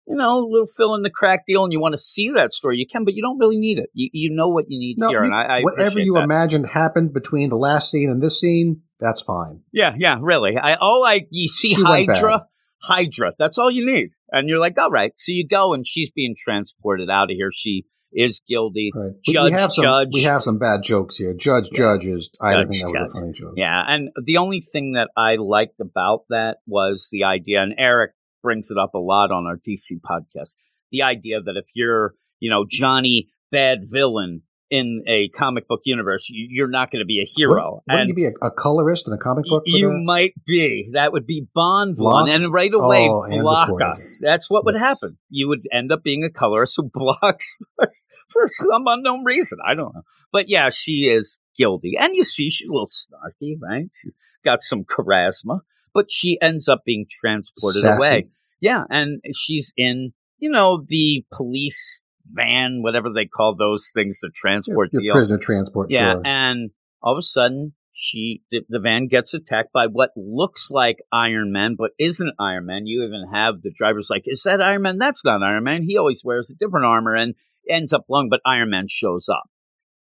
you 0.07 0.15
know, 0.15 0.39
a 0.39 0.47
little 0.49 0.67
fill 0.67 0.95
in 0.95 1.01
the 1.01 1.09
crack 1.09 1.45
deal 1.45 1.63
and 1.63 1.73
you 1.73 1.79
want 1.79 1.93
to 1.93 1.97
see 1.97 2.31
that 2.31 2.53
story, 2.53 2.77
you 2.77 2.85
can, 2.87 3.03
but 3.05 3.13
you 3.15 3.21
don't 3.21 3.37
really 3.37 3.57
need 3.57 3.77
it. 3.79 3.89
You, 3.93 4.09
you 4.13 4.35
know 4.35 4.47
what 4.49 4.65
you 4.69 4.79
need 4.79 4.95
No, 4.97 5.09
here, 5.09 5.19
you- 5.19 5.25
and 5.25 5.35
I, 5.35 5.57
I 5.57 5.61
whatever 5.61 5.99
you 5.99 6.13
that. 6.13 6.23
imagined 6.23 6.67
happened 6.67 7.13
between 7.13 7.49
the 7.49 7.57
last 7.57 7.91
scene 7.91 8.09
and 8.09 8.21
this 8.21 8.39
scene, 8.39 8.81
that's 8.99 9.21
fine. 9.21 9.61
Yeah, 9.73 9.93
yeah, 9.97 10.17
really. 10.21 10.57
I 10.57 10.75
all 10.75 11.03
I 11.03 11.25
you 11.29 11.47
see 11.49 11.73
She. 11.75 11.83
Hydra, 11.83 12.45
Hydra. 12.81 13.33
That's 13.37 13.57
all 13.57 13.69
you 13.69 13.85
need, 13.85 14.11
and 14.31 14.47
you're 14.47 14.59
like, 14.59 14.77
all 14.77 14.89
right. 14.91 15.11
So 15.17 15.31
you 15.33 15.45
go, 15.47 15.73
and 15.73 15.85
she's 15.85 16.11
being 16.11 16.33
transported 16.37 17.09
out 17.09 17.29
of 17.29 17.35
here. 17.35 17.49
She 17.53 17.85
is 18.15 18.41
guilty. 18.47 18.91
Right. 18.95 19.11
We- 19.27 19.33
Judge, 19.33 19.45
we 19.45 19.51
have 19.51 19.71
some 19.73 19.83
judge. 19.83 20.09
we 20.13 20.23
have 20.23 20.41
some 20.41 20.57
bad 20.57 20.81
jokes 20.83 21.17
here. 21.17 21.33
Judge, 21.33 21.67
Yeah. 21.71 21.77
judge 21.77 22.05
is 22.05 22.29
I 22.41 22.53
don't 22.53 22.71
Judge, 22.71 22.81
think 22.81 22.93
that 22.95 23.03
was 23.03 23.11
a 23.11 23.19
funny 23.19 23.33
joke. 23.33 23.53
Yeah, 23.57 23.83
and 23.87 24.09
the 24.23 24.37
only 24.37 24.61
thing 24.61 24.93
that 24.93 25.09
I 25.17 25.35
liked 25.35 25.79
about 25.79 26.21
that 26.29 26.57
was 26.65 27.09
the 27.11 27.25
idea, 27.25 27.61
and 27.61 27.73
Eric 27.77 28.11
brings 28.41 28.71
it 28.71 28.77
up 28.77 28.93
a 28.95 28.99
lot 28.99 29.31
on 29.31 29.45
our 29.45 29.57
DC 29.57 29.99
podcast. 30.01 30.53
The 30.91 31.01
idea 31.01 31.41
that 31.41 31.57
if 31.57 31.65
you're, 31.73 32.15
you 32.39 32.49
know, 32.49 32.65
Johnny 32.69 33.29
bad 33.51 33.79
villain 33.91 34.41
in 34.69 35.03
a 35.07 35.29
comic 35.29 35.67
book 35.67 35.81
universe, 35.85 36.27
you, 36.29 36.47
you're 36.49 36.67
not 36.67 36.91
going 36.91 37.01
to 37.01 37.05
be 37.05 37.21
a 37.21 37.25
hero. 37.25 37.83
Wouldn't 37.87 38.01
and 38.01 38.09
you 38.09 38.15
be 38.15 38.25
a, 38.25 38.31
a 38.41 38.51
colorist 38.51 39.07
in 39.07 39.13
a 39.13 39.17
comic 39.17 39.45
book? 39.45 39.63
you 39.65 39.89
that? 39.89 40.03
might 40.03 40.33
be. 40.45 40.89
That 40.93 41.11
would 41.13 41.27
be 41.27 41.47
Bond 41.53 41.95
Blocks? 41.95 42.31
and 42.31 42.51
right 42.51 42.73
away 42.73 43.07
Oh, 43.09 43.25
block 43.29 43.69
us. 43.81 44.19
That's 44.21 44.49
what 44.49 44.65
would 44.65 44.75
happen. 44.75 45.17
You 45.29 45.47
would 45.49 45.67
end 45.71 45.91
up 45.91 46.03
being 46.03 46.23
a 46.23 46.29
colorist 46.29 46.73
who 46.77 46.89
blocks 46.91 47.57
us 47.81 48.05
for 48.29 48.49
some 48.51 48.87
unknown 48.87 49.23
reason. 49.23 49.59
I 49.65 49.75
don't 49.75 49.93
know, 49.93 50.03
but 50.31 50.49
yeah, 50.49 50.69
she 50.69 51.09
is 51.09 51.39
guilty, 51.55 51.95
and 51.99 52.15
you 52.15 52.23
see 52.23 52.49
she's 52.49 52.69
a 52.69 52.73
little 52.73 52.87
snarky, 52.87 53.55
right? 53.61 53.85
She's 53.93 54.13
got 54.43 54.61
some 54.61 54.83
charisma, 54.83 55.59
but 55.93 56.11
she 56.11 56.39
ends 56.41 56.67
up 56.67 56.83
being 56.85 57.05
transported 57.09 57.81
Sassy. 57.81 57.97
away. 57.97 58.29
Yeah, 58.59 58.83
and 58.89 59.21
she's 59.35 59.73
in, 59.77 60.13
you 60.39 60.49
know, 60.49 60.83
the 60.87 61.23
police 61.31 62.01
van, 62.31 62.81
whatever 62.81 63.09
they 63.13 63.25
call 63.25 63.55
those 63.55 63.91
things 63.93 64.19
to 64.19 64.27
Your, 64.27 64.31
transport 64.35 64.89
your 64.93 65.01
the 65.03 65.09
prisoner 65.11 65.37
transport. 65.37 65.91
yeah, 65.91 66.13
sure. 66.13 66.21
and 66.25 66.71
all 67.01 67.13
of 67.13 67.19
a 67.19 67.21
sudden, 67.21 67.73
she 67.93 68.41
the, 68.51 68.61
the 68.67 68.79
van 68.79 69.07
gets 69.07 69.33
attacked 69.33 69.71
by 69.71 69.87
what 69.87 70.11
looks 70.17 70.69
like 70.71 70.97
Iron 71.13 71.51
Man, 71.51 71.75
but 71.77 71.91
isn't 71.99 72.33
Iron 72.39 72.65
Man. 72.65 72.85
You 72.87 73.03
even 73.05 73.27
have 73.33 73.61
the 73.61 73.71
driver's 73.77 74.07
like, 74.09 74.23
"Is 74.25 74.43
that 74.43 74.61
Iron 74.61 74.81
Man? 74.81 74.97
That's 74.97 75.23
not 75.23 75.43
Iron 75.43 75.63
Man. 75.63 75.83
He 75.83 75.97
always 75.97 76.21
wears 76.23 76.49
a 76.51 76.55
different 76.55 76.85
armor." 76.85 77.15
And 77.15 77.35
ends 77.69 77.93
up 77.93 78.05
blowing, 78.07 78.29
but 78.29 78.41
Iron 78.45 78.69
Man 78.69 78.85
shows 78.87 79.27
up. 79.29 79.43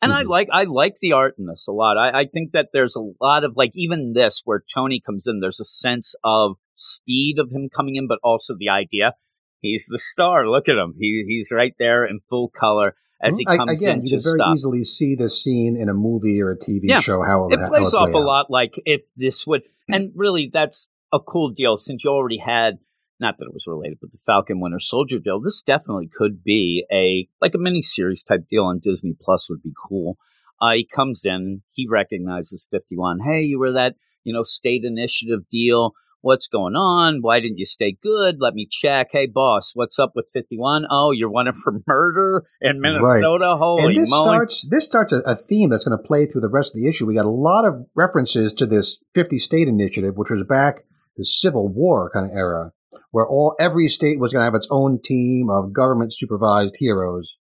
And 0.03 0.13
I 0.13 0.25
Mhm. 0.25 0.29
like 0.29 0.49
I 0.53 0.65
like 0.65 0.95
the 1.01 1.13
art 1.13 1.35
in 1.39 1.47
this 1.47 1.67
a 1.69 1.73
lot. 1.73 1.97
I, 1.99 2.21
I 2.21 2.27
think 2.27 2.53
that 2.53 2.69
there's 2.73 2.97
a 2.97 3.11
lot 3.23 3.45
of 3.45 3.57
like 3.57 3.73
even 3.75 4.13
this 4.15 4.43
where 4.45 4.63
Tony 4.75 5.01
comes 5.01 5.27
in. 5.27 5.41
There's 5.41 5.61
a 5.61 5.65
sense 5.65 6.15
of 6.25 6.57
speed 6.75 7.39
of 7.39 7.51
him 7.51 7.69
coming 7.75 7.97
in, 7.97 8.07
but 8.07 8.19
also 8.23 8.55
the 8.59 8.69
idea 8.69 9.15
he's 9.61 9.87
the 9.87 9.99
star. 9.99 10.49
Look 10.49 10.69
at 10.69 10.77
him. 10.77 10.95
He 10.99 11.25
he's 11.27 11.53
right 11.53 11.75
there 11.79 12.05
in 12.05 12.21
full 12.29 12.49
color 12.49 12.95
as 13.23 13.37
he 13.37 13.45
comes 13.45 13.69
I- 13.69 13.73
again, 13.75 14.01
in 14.01 14.07
you 14.07 14.17
could 14.17 14.25
very 14.25 14.39
stop. 14.39 14.57
easily 14.57 14.85
see 14.85 15.15
this 15.15 15.43
scene 15.43 15.77
in 15.77 15.89
a 15.89 15.95
movie 15.95 16.41
or 16.41 16.51
a 16.53 16.57
TV 16.59 16.81
Yeah. 16.85 17.01
show. 17.01 17.23
How 17.23 17.49
it 17.49 17.61
how 17.61 17.69
plays 17.69 17.89
it 17.89 17.95
off 17.97 18.11
play 18.11 18.19
a 18.21 18.23
out. 18.23 18.27
lot 18.27 18.51
like 18.51 18.75
if 18.87 19.03
this 19.17 19.47
would 19.47 19.63
and 19.89 20.13
really 20.15 20.51
that's 20.53 20.89
a 21.13 21.19
cool 21.21 21.51
deal 21.51 21.77
since 21.77 22.05
you 22.05 22.11
already 22.11 22.39
had 22.39 22.79
not 23.19 23.37
that 23.39 23.45
it 23.47 23.53
was 23.53 23.67
related 23.67 23.99
but 24.01 24.11
the 24.13 24.19
falcon 24.25 24.61
winter 24.61 24.79
soldier 24.79 25.19
deal 25.19 25.41
this 25.41 25.61
definitely 25.61 26.09
could 26.17 26.43
be 26.45 26.87
a 26.93 27.29
like 27.43 27.55
a 27.55 27.59
mini 27.59 27.83
series 27.83 28.23
type 28.23 28.47
deal 28.49 28.65
on 28.65 28.79
disney 28.79 29.15
plus 29.21 29.51
would 29.51 29.61
be 29.63 29.73
cool 29.89 30.17
uh, 30.63 30.71
he 30.73 30.85
comes 30.87 31.25
in 31.25 31.61
he 31.73 31.87
recognizes 31.89 32.67
51 32.71 33.19
hey 33.21 33.43
you 33.43 33.59
were 33.59 33.73
that 33.73 33.97
you 34.25 34.33
know 34.33 34.43
state 34.45 34.85
initiative 34.85 35.41
deal 35.51 35.93
what's 36.23 36.49
going 36.49 36.75
on? 36.77 37.21
Why 37.23 37.41
didn't 37.41 37.59
you 37.59 37.67
stay 37.67 37.97
good? 38.03 38.37
Let 38.41 38.55
me 38.55 38.67
check. 38.71 39.09
Hey 39.13 39.27
boss 39.27 39.73
what's 39.75 39.99
up 39.99 40.13
with 40.15 40.29
51 40.33 40.87
oh 40.91 41.13
you're 41.13 41.31
wanted 41.31 41.55
for 41.57 41.73
murder 41.87 42.47
in 42.61 42.81
minnesota? 42.81 43.57
Holy 43.57 43.85
and 43.85 43.97
this 43.97 44.11
moly. 44.11 44.25
starts 44.25 44.69
this 44.71 44.85
starts 44.85 45.13
a, 45.13 45.19
a 45.27 45.35
theme 45.35 45.71
that's 45.71 45.85
going 45.85 45.97
to 45.97 46.03
play 46.03 46.27
through 46.27 46.41
the 46.43 46.51
rest 46.51 46.75
of 46.75 46.81
the 46.81 46.89
issue. 46.89 47.07
We 47.07 47.15
got 47.15 47.27
a 47.27 47.31
lot 47.31 47.65
of 47.65 47.87
references 47.95 48.53
to 48.55 48.67
this 48.67 48.99
50 49.15 49.39
state 49.39 49.69
initiative, 49.69 50.17
which 50.17 50.31
was 50.31 50.45
back 50.45 50.85
the 51.17 51.25
Civil 51.25 51.69
War 51.69 52.11
kind 52.11 52.31
of 52.31 52.37
era, 52.37 52.73
where 53.11 53.27
all 53.27 53.55
every 53.61 53.89
state 53.89 54.19
was 54.19 54.33
going 54.33 54.41
to 54.41 54.45
have 54.45 54.55
its 54.55 54.69
own 54.71 55.01
team 55.03 55.49
of 55.51 55.73
government 55.73 56.15
supervised 56.15 56.77
heroes, 56.79 57.39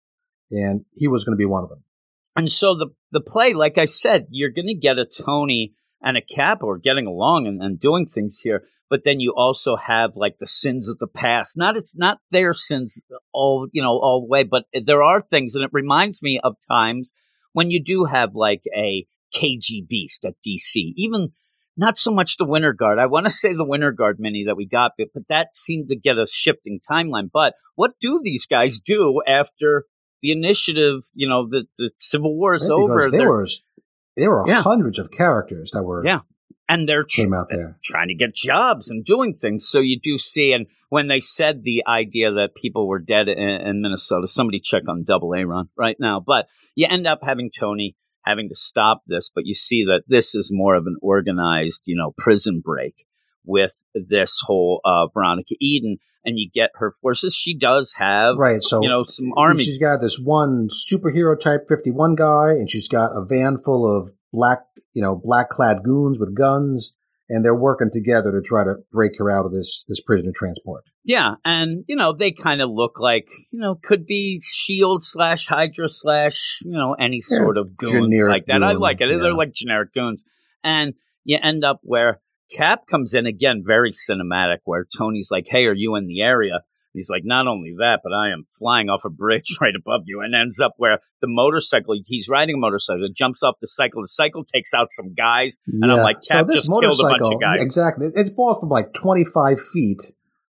and 0.51 0.85
he 0.95 1.09
was 1.09 1.25
going 1.25 1.35
to 1.35 1.39
be 1.39 1.47
one 1.47 1.63
of 1.63 1.69
them. 1.69 1.83
And 2.37 2.51
so 2.51 2.75
the 2.75 2.89
the 3.13 3.21
play, 3.21 3.55
like 3.55 3.79
I 3.79 3.87
said, 3.87 4.27
you're 4.31 4.51
going 4.51 4.69
to 4.69 4.75
get 4.75 4.99
a 4.99 5.07
Tony 5.07 5.75
and 6.03 6.17
a 6.17 6.23
Cap 6.23 6.63
or 6.63 6.79
getting 6.79 7.07
along 7.07 7.47
and, 7.47 7.63
and 7.63 7.81
doing 7.81 8.07
things 8.07 8.41
here. 8.43 8.63
But 8.89 9.03
then 9.05 9.19
you 9.19 9.35
also 9.37 9.77
have 9.77 10.13
like 10.15 10.39
the 10.39 10.47
sins 10.47 10.89
of 10.89 10.99
the 10.99 11.09
past. 11.09 11.57
Not 11.57 11.77
it's 11.77 11.97
not 11.97 12.19
their 12.31 12.53
sins 12.53 13.03
all 13.33 13.67
you 13.73 13.83
know 13.83 13.99
all 13.99 14.21
the 14.21 14.31
way, 14.31 14.45
but 14.45 14.65
there 14.85 15.03
are 15.03 15.21
things, 15.21 15.55
and 15.55 15.65
it 15.65 15.71
reminds 15.73 16.23
me 16.23 16.41
of 16.43 16.57
times 16.69 17.13
when 17.53 17.71
you 17.71 17.83
do 17.83 18.05
have 18.05 18.35
like 18.35 18.63
a 18.77 19.07
KG 19.35 19.87
Beast 19.89 20.25
at 20.25 20.35
DC, 20.47 20.93
even. 20.97 21.33
Not 21.79 21.99
so 21.99 22.11
much 22.11 22.39
the 22.39 22.47
Winter 22.47 22.73
Guard. 22.73 22.99
I 22.99 23.05
want 23.05 23.27
to 23.27 23.31
say 23.31 23.53
the 23.53 23.63
Winter 23.63 23.93
Guard 23.93 24.17
mini 24.19 24.45
that 24.47 24.57
we 24.57 24.67
got, 24.67 24.93
but, 24.97 25.09
but 25.13 25.25
that 25.29 25.55
seemed 25.55 25.89
to 25.89 25.95
get 25.95 26.17
a 26.17 26.27
shifting 26.27 26.81
timeline. 26.91 27.29
But 27.31 27.53
what 27.75 27.91
do 28.01 28.19
these 28.25 28.47
guys 28.47 28.81
do 28.81 29.21
after 29.29 29.85
the 30.23 30.33
initiative, 30.33 31.03
you 31.15 31.29
know, 31.29 31.47
the, 31.49 31.67
the 31.79 31.91
Civil 31.99 32.35
War 32.35 32.55
is 32.55 32.71
over. 32.71 33.11
They're- 33.11 33.31
was 33.31 33.63
there 34.17 34.31
were 34.31 34.45
Yeah. 34.47 34.63
hundreds 34.63 34.99
of 34.99 35.11
characters 35.11 35.71
that 35.73 35.83
were 35.83 36.05
Yeah. 36.05 36.21
and 36.69 36.89
they're 36.89 37.05
tr- 37.05 37.23
came 37.23 37.35
out 37.35 37.49
there. 37.51 37.79
trying 37.85 38.09
to 38.09 38.15
get 38.15 38.35
jobs 38.35 38.91
and 38.91 39.05
doing 39.05 39.35
things. 39.35 39.69
So 39.69 39.79
you 39.81 39.99
do 40.03 40.19
see, 40.19 40.53
and 40.53 40.67
when 40.89 41.09
they 41.09 41.21
said 41.21 41.63
the 41.63 41.83
idea 41.87 42.33
that 42.33 42.55
people 42.55 42.87
were 42.89 42.99
dead 42.99 43.29
in, 43.29 43.39
in 43.39 43.83
Minnesota, 43.83 44.27
somebody 44.27 44.61
check 44.61 44.83
on 44.89 45.05
Double 45.05 45.35
A 45.35 45.45
Run 45.45 45.69
right 45.77 45.97
now. 46.01 46.21
But 46.25 46.47
you 46.75 46.87
end 46.89 47.07
up 47.07 47.21
having 47.23 47.51
Tony 47.51 47.97
having 48.25 48.49
to 48.49 48.55
stop 48.57 49.03
this, 49.07 49.31
but 49.33 49.47
you 49.47 49.55
see 49.55 49.85
that 49.85 50.03
this 50.09 50.35
is 50.35 50.51
more 50.53 50.75
of 50.75 50.87
an 50.87 50.97
organized, 51.01 51.83
you 51.85 51.95
know, 51.97 52.13
prison 52.19 52.61
break 52.65 52.95
with 53.45 53.85
this 53.95 54.41
whole 54.45 54.81
uh, 54.85 55.07
Veronica 55.15 55.55
Eden, 55.61 55.99
and 56.27 56.39
you 56.39 56.51
get 56.53 56.71
her 56.75 56.91
forces. 56.91 57.35
She 57.35 57.57
does 57.57 57.95
have, 57.97 58.37
Right. 58.37 58.63
So 58.63 58.81
you 58.83 58.89
know, 58.89 59.03
some 59.05 59.31
army. 59.39 59.65
She's 59.65 59.79
got 59.79 60.01
this 60.01 60.19
one 60.23 60.69
superhero 60.69 61.39
type 61.41 61.63
51 61.69 62.17
guy, 62.17 62.51
and 62.51 62.69
she's 62.69 62.89
got 62.89 63.13
a 63.17 63.25
van 63.25 63.57
full 63.65 63.97
of 63.97 64.13
black, 64.33 64.59
you 64.93 65.01
know, 65.03 65.15
black 65.23 65.49
clad 65.49 65.79
goons 65.85 66.19
with 66.19 66.35
guns, 66.37 66.93
and 67.29 67.45
they're 67.45 67.55
working 67.55 67.91
together 67.93 68.31
to 68.33 68.43
try 68.43 68.65
to 68.65 68.75
break 68.93 69.13
her 69.19 69.31
out 69.31 69.47
of 69.47 69.53
this 69.53 69.85
this 69.89 70.01
prisoner 70.01 70.33
transport. 70.35 70.85
Yeah, 71.05 71.35
and 71.45 71.85
you 71.87 71.95
know 71.97 72.13
they 72.13 72.33
kind 72.33 72.61
of 72.61 72.69
look 72.71 72.99
like 72.99 73.29
you 73.53 73.61
know 73.61 73.79
could 73.83 74.05
be 74.07 74.41
Shield 74.45 75.05
slash 75.05 75.47
Hydra 75.47 75.89
slash 75.89 76.59
you 76.65 76.73
know 76.73 76.95
any 76.95 77.21
Yeah, 77.31 77.39
sort 77.39 77.57
of 77.59 77.77
goons 77.77 78.21
like 78.27 78.47
that. 78.47 78.63
I 78.63 78.73
like 78.73 79.01
it. 79.01 79.11
yeah. 79.11 79.19
They're 79.19 79.33
like 79.35 79.53
generic 79.55 79.95
goons, 79.95 80.25
and 80.65 80.95
you 81.25 81.39
end 81.43 81.65
up 81.65 81.81
where 81.83 82.21
Cap 82.51 82.87
comes 82.91 83.15
in 83.15 83.27
again, 83.27 83.63
very 83.67 83.93
cinematic. 83.93 84.59
Where 84.65 84.87
Tony's 84.97 85.29
like, 85.31 85.47
"Hey, 85.49 85.65
are 85.65 85.75
you 85.75 85.97
in 85.97 86.07
the 86.07 86.23
area?" 86.23 86.61
He's 86.93 87.11
like, 87.11 87.23
"Not 87.25 87.47
only 87.47 87.75
that, 87.79 88.01
but 88.03 88.13
I 88.13 88.31
am 88.31 88.45
flying 88.59 88.89
off 88.89 89.05
a 89.05 89.11
bridge 89.11 89.57
right 89.61 89.75
above 89.75 90.03
you," 90.07 90.21
and 90.21 90.35
ends 90.35 90.61
up 90.61 90.75
where 90.77 91.01
the 91.21 91.29
motorcycle. 91.29 91.95
He's 92.07 92.29
riding 92.29 92.57
a 92.57 92.59
motorcycle. 92.59 93.05
It 93.05 93.15
jumps 93.15 93.43
off 93.43 93.57
the 93.61 93.67
cycle. 93.67 94.03
The 94.03 94.09
cycle 94.09 94.45
takes 94.45 94.73
out 94.73 94.89
some 94.91 95.13
guys, 95.15 95.59
and 95.67 95.91
I'm 95.91 95.99
like, 95.99 96.19
Cap 96.27 96.47
just 96.47 96.69
killed 96.69 97.01
a 97.01 97.03
bunch 97.03 97.35
of 97.35 97.41
guys. 97.41 97.65
Exactly. 97.65 98.09
It 98.15 98.35
falls 98.35 98.61
from 98.61 98.71
like 98.71 98.95
25 98.95 99.61
feet, 99.61 100.03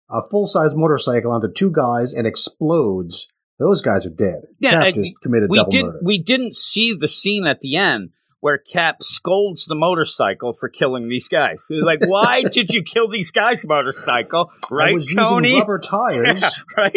a 0.09 0.21
full 0.29 0.47
size 0.47 0.71
motorcycle 0.73 1.31
onto 1.31 1.51
two 1.51 1.71
guys, 1.71 2.13
and 2.13 2.27
explodes. 2.27 3.27
Those 3.59 3.81
guys 3.81 4.05
are 4.05 4.11
dead. 4.11 4.43
Yeah, 4.59 4.71
Cap 4.71 4.85
and 4.85 4.95
just 5.03 5.13
committed 5.23 5.49
we 5.49 5.57
double 5.57 5.71
did 5.71 5.85
murder. 5.85 5.99
we 6.03 6.21
didn't 6.21 6.55
see 6.55 6.93
the 6.93 7.07
scene 7.07 7.47
at 7.47 7.59
the 7.59 7.75
end 7.75 8.11
where 8.47 8.57
Cap 8.57 9.03
scolds 9.03 9.65
the 9.65 9.75
motorcycle 9.75 10.53
for 10.53 10.69
killing 10.69 11.09
these 11.09 11.27
guys. 11.27 11.65
He's 11.67 11.83
like, 11.83 11.99
"Why 12.07 12.43
did 12.51 12.69
you 12.69 12.81
kill 12.81 13.09
these 13.09 13.31
guys, 13.31 13.67
motorcycle?" 13.67 14.49
I 14.71 14.73
Right, 14.73 14.93
was 14.95 15.13
Tony? 15.13 15.49
using 15.49 15.59
rubber 15.59 15.79
tires. 15.79 16.41
Yeah, 16.41 16.49
right? 16.77 16.93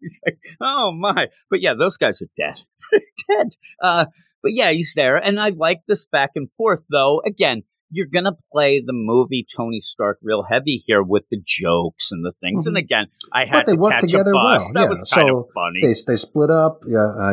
he's 0.00 0.20
like, 0.26 0.38
"Oh 0.60 0.90
my!" 0.90 1.26
But 1.50 1.60
yeah, 1.60 1.74
those 1.78 1.96
guys 1.98 2.20
are 2.20 2.30
dead. 2.36 2.56
Dead. 3.28 3.48
Uh, 3.80 4.06
but 4.42 4.52
yeah, 4.52 4.72
he's 4.72 4.94
there, 4.96 5.16
and 5.16 5.38
I 5.40 5.50
like 5.50 5.82
this 5.86 6.04
back 6.06 6.30
and 6.34 6.50
forth. 6.50 6.82
Though, 6.90 7.22
again, 7.24 7.62
you're 7.90 8.08
gonna 8.12 8.36
play 8.50 8.82
the 8.84 8.92
movie 8.92 9.46
Tony 9.56 9.80
Stark 9.80 10.18
real 10.22 10.42
heavy 10.42 10.82
here 10.84 11.02
with 11.02 11.22
the 11.30 11.40
jokes 11.44 12.10
and 12.10 12.24
the 12.24 12.32
things. 12.40 12.66
And 12.66 12.74
Mhm. 12.76 12.80
again, 12.80 13.06
I 13.32 13.44
had 13.44 13.66
they 13.66 13.72
to 13.74 13.78
work 13.78 13.92
catch 13.92 14.00
together 14.10 14.32
a 14.32 14.34
bus. 14.34 14.64
well, 14.64 14.72
That 14.74 14.82
yeah. 14.82 14.88
was 14.88 15.02
kind 15.14 15.28
So 15.28 15.38
of 15.40 15.46
funny. 15.54 15.80
They 15.82 15.94
they 16.08 16.16
split 16.16 16.50
up. 16.50 16.80
Yeah. 16.86 17.06
I, 17.28 17.32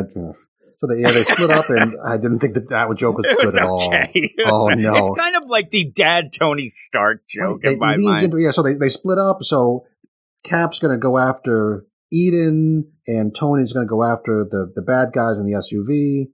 so 0.80 0.86
they 0.86 1.02
yeah 1.02 1.12
they 1.12 1.24
split 1.24 1.50
up, 1.50 1.68
and 1.68 1.94
I 2.02 2.16
didn't 2.16 2.38
think 2.38 2.54
that 2.54 2.70
that 2.70 2.96
joke 2.96 3.18
was 3.18 3.26
it 3.28 3.38
was 3.38 3.52
good 3.52 3.62
at 3.62 3.68
all. 3.68 3.86
okay. 3.88 4.34
Oh, 4.46 4.68
no. 4.68 4.94
It's 4.96 5.10
kind 5.10 5.36
of 5.36 5.50
like 5.50 5.68
the 5.68 5.84
dad 5.84 6.32
Tony 6.32 6.70
Stark 6.70 7.22
joke 7.28 7.60
They 7.62 7.74
in 7.74 7.78
my 7.78 7.96
mind. 7.98 8.24
into- 8.24 8.38
yeah, 8.38 8.50
so 8.50 8.62
they, 8.62 8.74
they 8.74 8.88
split 8.88 9.18
up. 9.18 9.42
So 9.42 9.84
Cap's 10.42 10.78
going 10.78 10.92
to 10.92 10.98
go 10.98 11.18
after 11.18 11.84
Eden, 12.10 12.90
and 13.06 13.36
Tony's 13.36 13.74
going 13.74 13.86
to 13.86 13.90
go 13.90 14.02
after 14.02 14.46
the, 14.50 14.72
the 14.74 14.80
bad 14.80 15.12
guys 15.12 15.36
in 15.38 15.44
the 15.44 15.52
SUV. 15.52 16.30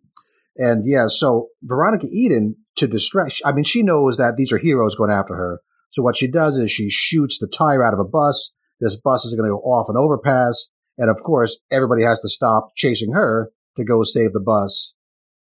And 0.56 0.84
yeah, 0.86 1.08
so 1.08 1.48
Veronica 1.62 2.06
Eden, 2.10 2.54
to 2.76 2.86
distract, 2.86 3.42
I 3.44 3.50
mean, 3.50 3.64
she 3.64 3.82
knows 3.82 4.16
that 4.16 4.34
these 4.36 4.52
are 4.52 4.58
heroes 4.58 4.94
going 4.94 5.10
after 5.10 5.34
her. 5.34 5.60
So 5.90 6.02
what 6.02 6.16
she 6.16 6.28
does 6.30 6.56
is 6.56 6.70
she 6.70 6.88
shoots 6.88 7.38
the 7.38 7.48
tire 7.48 7.84
out 7.84 7.94
of 7.94 8.00
a 8.00 8.04
bus. 8.04 8.52
This 8.80 8.96
bus 8.96 9.24
is 9.24 9.34
going 9.34 9.50
to 9.50 9.54
go 9.54 9.60
off 9.60 9.88
an 9.88 9.96
overpass. 9.96 10.68
And 10.98 11.10
of 11.10 11.22
course, 11.24 11.58
everybody 11.70 12.04
has 12.04 12.20
to 12.20 12.28
stop 12.28 12.70
chasing 12.76 13.12
her 13.12 13.50
to 13.76 13.84
go 13.84 14.02
save 14.02 14.32
the 14.32 14.40
bus. 14.40 14.94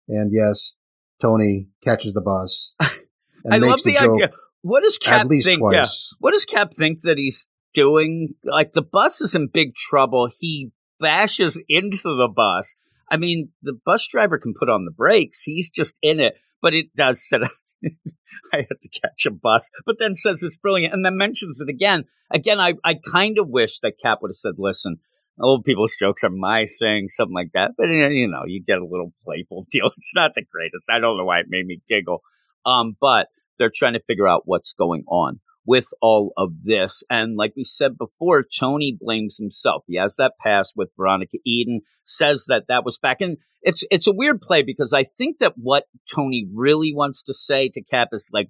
And 0.07 0.31
yes, 0.33 0.75
Tony 1.21 1.67
catches 1.83 2.13
the 2.13 2.21
bus. 2.21 2.75
I 2.79 3.57
love 3.57 3.83
the, 3.83 3.93
joke 3.93 4.17
idea. 4.21 4.31
What 4.61 4.83
does 4.83 4.97
Cap 4.97 5.21
at 5.21 5.27
least 5.27 5.47
think? 5.47 5.59
twice. 5.59 5.73
yeah, 5.73 6.15
what 6.19 6.31
does 6.31 6.45
Cap 6.45 6.73
think 6.73 7.01
that 7.01 7.17
he's 7.17 7.49
doing? 7.73 8.33
Like 8.43 8.73
the 8.73 8.81
bus 8.81 9.21
is 9.21 9.35
in 9.35 9.47
big 9.47 9.75
trouble. 9.75 10.29
He 10.39 10.71
bashes 10.99 11.61
into 11.69 12.15
the 12.15 12.27
bus. 12.27 12.75
I 13.09 13.17
mean, 13.17 13.49
the 13.61 13.77
bus 13.85 14.07
driver 14.07 14.39
can 14.39 14.53
put 14.57 14.69
on 14.69 14.85
the 14.85 14.91
brakes. 14.91 15.43
He's 15.43 15.69
just 15.69 15.97
in 16.01 16.19
it, 16.19 16.35
but 16.61 16.73
it 16.73 16.87
does 16.95 17.27
set 17.27 17.43
up. 17.43 17.51
I 18.53 18.57
had 18.57 18.81
to 18.81 18.89
catch 18.89 19.25
a 19.27 19.31
bus, 19.31 19.69
but 19.85 19.97
then 19.99 20.15
says 20.15 20.41
it's 20.41 20.57
brilliant, 20.57 20.93
and 20.93 21.05
then 21.05 21.17
mentions 21.17 21.61
it 21.61 21.69
again. 21.69 22.05
Again, 22.31 22.59
I, 22.59 22.73
I 22.83 22.95
kind 22.95 23.37
of 23.37 23.47
wish 23.47 23.79
that 23.79 23.99
Cap 24.01 24.19
would 24.21 24.29
have 24.29 24.35
said, 24.35 24.55
"Listen, 24.57 24.97
old 25.39 25.63
people's 25.63 25.95
jokes 25.99 26.23
are 26.23 26.29
my 26.29 26.67
thing," 26.79 27.07
something 27.07 27.35
like 27.35 27.51
that. 27.53 27.71
But 27.77 27.89
you 27.89 28.27
know, 28.27 28.43
you 28.45 28.63
get 28.63 28.79
a 28.79 28.85
little 28.85 29.13
playful 29.23 29.65
deal. 29.71 29.89
It's 29.97 30.15
not 30.15 30.31
the 30.35 30.43
greatest. 30.51 30.89
I 30.89 30.99
don't 30.99 31.17
know 31.17 31.25
why 31.25 31.39
it 31.39 31.47
made 31.49 31.65
me 31.65 31.81
giggle. 31.87 32.21
Um, 32.65 32.95
but 32.99 33.27
they're 33.57 33.71
trying 33.73 33.93
to 33.93 34.03
figure 34.07 34.27
out 34.27 34.43
what's 34.45 34.73
going 34.73 35.03
on 35.07 35.39
with 35.65 35.87
all 36.01 36.31
of 36.37 36.51
this. 36.63 37.03
And 37.09 37.35
like 37.35 37.53
we 37.55 37.63
said 37.63 37.97
before, 37.97 38.43
Tony 38.43 38.95
blames 38.99 39.37
himself. 39.37 39.83
He 39.87 39.97
has 39.97 40.15
that 40.17 40.33
past 40.39 40.73
with 40.75 40.89
Veronica 40.97 41.37
Eden, 41.45 41.81
says 42.03 42.45
that 42.47 42.65
that 42.67 42.85
was 42.85 42.99
back 42.99 43.17
in. 43.19 43.37
It's 43.61 43.83
it's 43.89 44.07
a 44.07 44.13
weird 44.13 44.41
play 44.41 44.61
because 44.61 44.93
I 44.93 45.03
think 45.03 45.39
that 45.39 45.53
what 45.55 45.85
Tony 46.13 46.47
really 46.53 46.93
wants 46.93 47.23
to 47.23 47.33
say 47.33 47.69
to 47.73 47.83
Cap 47.83 48.09
is 48.11 48.29
like, 48.31 48.49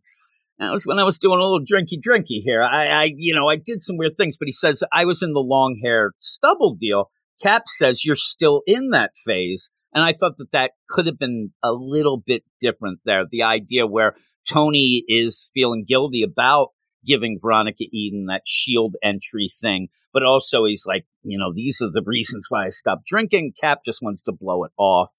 that 0.59 0.71
was 0.71 0.85
when 0.85 0.99
I 0.99 1.03
was 1.03 1.19
doing 1.19 1.39
a 1.39 1.43
little 1.43 1.59
drinky 1.59 1.99
drinky 1.99 2.41
here. 2.43 2.63
I, 2.63 2.87
I 2.87 3.11
you 3.15 3.35
know, 3.35 3.47
I 3.47 3.57
did 3.57 3.81
some 3.81 3.97
weird 3.97 4.15
things, 4.17 4.37
but 4.37 4.47
he 4.47 4.53
says 4.53 4.83
I 4.91 5.05
was 5.05 5.21
in 5.21 5.33
the 5.33 5.39
long 5.39 5.79
hair 5.83 6.13
stubble 6.17 6.75
deal. 6.79 7.11
Cap 7.41 7.63
says 7.67 8.05
you're 8.05 8.15
still 8.15 8.61
in 8.65 8.91
that 8.91 9.11
phase. 9.25 9.69
And 9.93 10.03
I 10.03 10.13
thought 10.13 10.37
that 10.37 10.51
that 10.51 10.71
could 10.89 11.07
have 11.07 11.17
been 11.17 11.53
a 11.63 11.71
little 11.71 12.21
bit 12.25 12.43
different 12.59 12.99
there. 13.05 13.23
The 13.29 13.43
idea 13.43 13.87
where 13.87 14.15
Tony 14.47 15.03
is 15.07 15.49
feeling 15.53 15.85
guilty 15.87 16.21
about 16.21 16.69
giving 17.05 17.39
Veronica 17.41 17.85
Eden 17.93 18.25
that 18.25 18.41
shield 18.45 18.95
entry 19.03 19.49
thing, 19.61 19.87
but 20.13 20.23
also 20.23 20.65
he's 20.65 20.85
like, 20.85 21.05
you 21.23 21.37
know, 21.37 21.53
these 21.53 21.81
are 21.81 21.91
the 21.91 22.03
reasons 22.05 22.47
why 22.49 22.65
I 22.65 22.69
stopped 22.69 23.05
drinking. 23.05 23.53
Cap 23.59 23.79
just 23.85 24.01
wants 24.01 24.23
to 24.23 24.31
blow 24.31 24.63
it 24.65 24.71
off. 24.77 25.13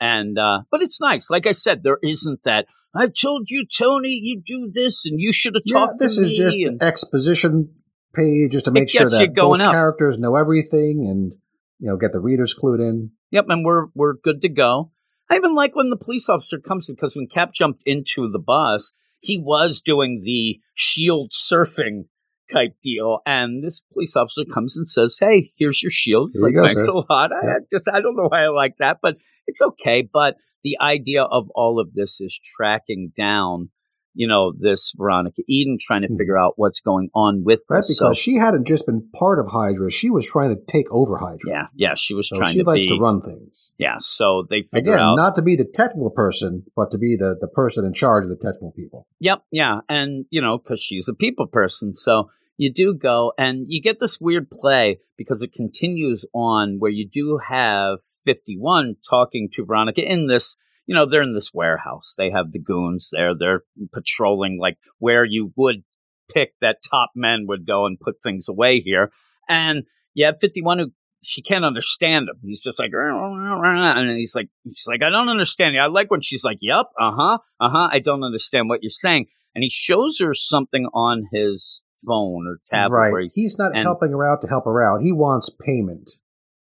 And, 0.00 0.38
uh, 0.38 0.60
but 0.70 0.82
it's 0.82 1.00
nice. 1.00 1.30
Like 1.30 1.46
I 1.46 1.52
said, 1.52 1.82
there 1.82 1.98
isn't 2.02 2.40
that. 2.44 2.66
I 2.94 3.06
told 3.06 3.48
you, 3.50 3.64
Tony, 3.66 4.18
you 4.22 4.42
do 4.44 4.70
this 4.72 5.06
and 5.06 5.18
you 5.18 5.32
should 5.32 5.54
have 5.54 5.62
Yeah, 5.64 5.78
talked 5.78 5.98
this 5.98 6.16
to 6.16 6.22
me. 6.22 6.28
This 6.28 6.38
is 6.38 6.44
just 6.56 6.58
and- 6.58 6.82
exposition 6.82 7.70
page 8.14 8.52
just 8.52 8.66
to 8.66 8.70
make 8.70 8.90
sure 8.90 9.08
that 9.08 9.34
both 9.34 9.60
up. 9.60 9.72
characters 9.72 10.18
know 10.18 10.36
everything 10.36 11.06
and 11.08 11.32
you 11.78 11.88
know 11.90 11.96
get 11.96 12.12
the 12.12 12.20
readers 12.20 12.54
clued 12.54 12.80
in. 12.80 13.10
Yep, 13.30 13.46
and 13.48 13.64
we're 13.64 13.86
we're 13.94 14.14
good 14.14 14.42
to 14.42 14.48
go. 14.50 14.90
I 15.30 15.36
even 15.36 15.54
like 15.54 15.74
when 15.74 15.88
the 15.88 15.96
police 15.96 16.28
officer 16.28 16.58
comes 16.58 16.86
because 16.86 17.16
when 17.16 17.26
Cap 17.26 17.54
jumped 17.54 17.82
into 17.86 18.30
the 18.30 18.38
bus, 18.38 18.92
he 19.20 19.38
was 19.38 19.80
doing 19.80 20.20
the 20.24 20.60
shield 20.74 21.32
surfing 21.32 22.04
type 22.52 22.76
deal, 22.82 23.20
and 23.24 23.64
this 23.64 23.82
police 23.94 24.14
officer 24.14 24.42
comes 24.44 24.76
and 24.76 24.86
says, 24.86 25.16
"Hey, 25.18 25.48
here's 25.58 25.82
your 25.82 25.90
shield." 25.90 26.30
He's 26.34 26.42
Here 26.42 26.48
like, 26.48 26.52
you 26.54 26.60
go, 26.60 26.66
"Thanks 26.66 26.84
sir." 26.84 26.92
a 26.92 26.96
lot." 27.10 27.30
Yeah. 27.42 27.52
I 27.54 27.56
just 27.70 27.88
I 27.88 28.00
don't 28.02 28.16
know 28.16 28.28
why 28.28 28.44
I 28.44 28.48
like 28.48 28.76
that, 28.80 28.98
but 29.00 29.16
it's 29.46 29.62
okay. 29.62 30.08
But 30.12 30.36
the 30.62 30.76
idea 30.80 31.22
of 31.22 31.48
all 31.54 31.80
of 31.80 31.94
this 31.94 32.20
is 32.20 32.38
tracking 32.56 33.12
down, 33.16 33.70
you 34.14 34.28
know, 34.28 34.52
this 34.58 34.92
Veronica 34.96 35.42
Eden, 35.48 35.78
trying 35.80 36.02
to 36.02 36.08
Hmm. 36.08 36.16
figure 36.16 36.38
out 36.38 36.54
what's 36.56 36.80
going 36.80 37.08
on 37.14 37.44
with 37.44 37.60
Right, 37.68 37.78
this. 37.78 37.88
because 37.98 38.16
So, 38.16 38.20
she 38.20 38.36
hadn't 38.36 38.66
just 38.66 38.86
been 38.86 39.08
part 39.18 39.38
of 39.38 39.48
Hydra; 39.48 39.90
she 39.90 40.10
was 40.10 40.26
trying 40.26 40.54
to 40.54 40.62
take 40.66 40.90
over 40.90 41.16
Hydra. 41.18 41.50
yeah, 41.50 41.66
yeah, 41.74 41.94
she 41.94 42.14
was 42.14 42.28
so 42.28 42.36
trying 42.36 42.52
she 42.52 42.58
to 42.60 42.64
likes 42.64 42.86
be, 42.86 42.88
to 42.88 43.00
run 43.00 43.20
things. 43.22 43.70
yeah. 43.78 43.96
So 44.00 44.46
they 44.48 44.62
figure 44.62 44.92
Again, 44.94 45.04
out 45.04 45.16
not 45.16 45.34
to 45.36 45.42
be 45.42 45.56
the 45.56 45.64
technical 45.64 46.10
person, 46.10 46.64
but 46.76 46.90
to 46.92 46.98
be 46.98 47.16
the, 47.16 47.36
the 47.40 47.48
person 47.48 47.84
in 47.84 47.92
charge 47.94 48.24
of 48.24 48.30
the 48.30 48.36
technical 48.36 48.72
people. 48.72 49.06
Yep, 49.20 49.44
yeah, 49.50 49.80
and 49.88 50.26
you 50.30 50.40
know, 50.42 50.58
because 50.58 50.80
she's 50.80 51.08
a 51.08 51.14
people 51.14 51.46
person, 51.46 51.94
so 51.94 52.30
you 52.58 52.70
do 52.72 52.94
go 52.94 53.32
and 53.38 53.64
you 53.68 53.80
get 53.80 53.98
this 53.98 54.20
weird 54.20 54.50
play 54.50 54.98
because 55.16 55.42
it 55.42 55.52
continues 55.52 56.24
on 56.34 56.76
where 56.78 56.90
you 56.90 57.08
do 57.08 57.38
have 57.48 57.98
51 58.24 58.96
talking 59.08 59.48
to 59.54 59.64
Veronica 59.64 60.02
in 60.02 60.26
this. 60.26 60.56
You 60.86 60.94
know, 60.94 61.06
they're 61.06 61.22
in 61.22 61.34
this 61.34 61.54
warehouse. 61.54 62.14
They 62.18 62.30
have 62.30 62.50
the 62.50 62.58
goons 62.58 63.10
there. 63.12 63.32
They're 63.38 63.62
patrolling 63.92 64.58
like 64.60 64.78
where 64.98 65.24
you 65.24 65.52
would 65.56 65.84
pick 66.32 66.54
that 66.60 66.78
top 66.88 67.10
men 67.14 67.46
would 67.46 67.66
go 67.66 67.86
and 67.86 68.00
put 68.00 68.16
things 68.22 68.48
away 68.48 68.80
here. 68.80 69.10
And 69.48 69.84
you 70.14 70.26
have 70.26 70.40
51 70.40 70.78
who 70.78 70.92
she 71.22 71.40
can't 71.40 71.64
understand 71.64 72.28
him. 72.28 72.36
He's 72.42 72.60
just 72.60 72.78
like, 72.78 72.90
and 72.92 74.18
he's 74.18 74.34
like, 74.34 74.48
she's 74.66 74.86
like, 74.88 75.02
I 75.02 75.10
don't 75.10 75.28
understand 75.28 75.74
you. 75.74 75.80
I 75.80 75.86
like 75.86 76.10
when 76.10 76.20
she's 76.20 76.44
like, 76.44 76.58
Yep, 76.60 76.86
uh 77.00 77.12
huh, 77.12 77.38
uh 77.60 77.70
huh. 77.70 77.88
I 77.92 78.00
don't 78.00 78.24
understand 78.24 78.68
what 78.68 78.82
you're 78.82 78.90
saying. 78.90 79.26
And 79.54 79.62
he 79.62 79.70
shows 79.70 80.18
her 80.18 80.34
something 80.34 80.86
on 80.92 81.24
his 81.32 81.82
phone 82.06 82.46
or 82.48 82.58
tablet. 82.66 82.96
Where 82.96 83.12
right. 83.12 83.30
he, 83.34 83.42
He's 83.42 83.58
not 83.58 83.72
and- 83.74 83.84
helping 83.84 84.10
her 84.10 84.28
out 84.28 84.42
to 84.42 84.48
help 84.48 84.64
her 84.64 84.82
out. 84.82 85.00
He 85.00 85.12
wants 85.12 85.48
payment. 85.48 86.10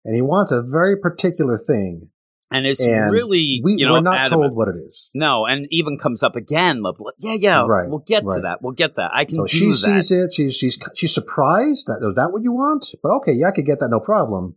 And 0.04 0.14
he 0.14 0.22
wants 0.22 0.50
a 0.52 0.62
very 0.62 0.96
particular 0.98 1.58
thing. 1.58 2.08
and 2.50 2.66
it's 2.66 2.80
And 2.80 3.12
really, 3.12 3.60
We, 3.62 3.74
you 3.78 3.86
know, 3.86 3.92
we're 3.92 4.00
not 4.00 4.26
adamant. 4.26 4.42
told 4.42 4.56
what 4.56 4.68
it 4.68 4.76
is. 4.88 5.10
No, 5.14 5.46
and 5.46 5.66
even 5.70 5.98
comes 5.98 6.22
up 6.22 6.36
again. 6.36 6.82
Yeah, 7.18 7.34
yeah, 7.34 7.62
Right, 7.66 7.88
we'll 7.88 7.98
get 8.00 8.22
to 8.22 8.40
that. 8.42 8.58
We'll 8.62 8.72
get 8.72 8.94
that. 8.96 9.10
I 9.14 9.24
can 9.24 9.36
So 9.36 9.42
do 9.44 9.48
she 9.48 9.66
that. 9.68 9.74
sees 9.74 10.10
it. 10.10 10.32
She's 10.34 10.56
she's 10.56 10.78
she's 10.94 11.14
surprised 11.14 11.86
that 11.86 11.98
is 12.02 12.16
that 12.16 12.30
what 12.32 12.42
you 12.42 12.52
want? 12.52 12.86
But 13.02 13.12
okay, 13.18 13.32
yeah, 13.32 13.48
I 13.48 13.50
could 13.52 13.66
get 13.66 13.78
that, 13.80 13.88
no 13.90 14.00
problem. 14.00 14.56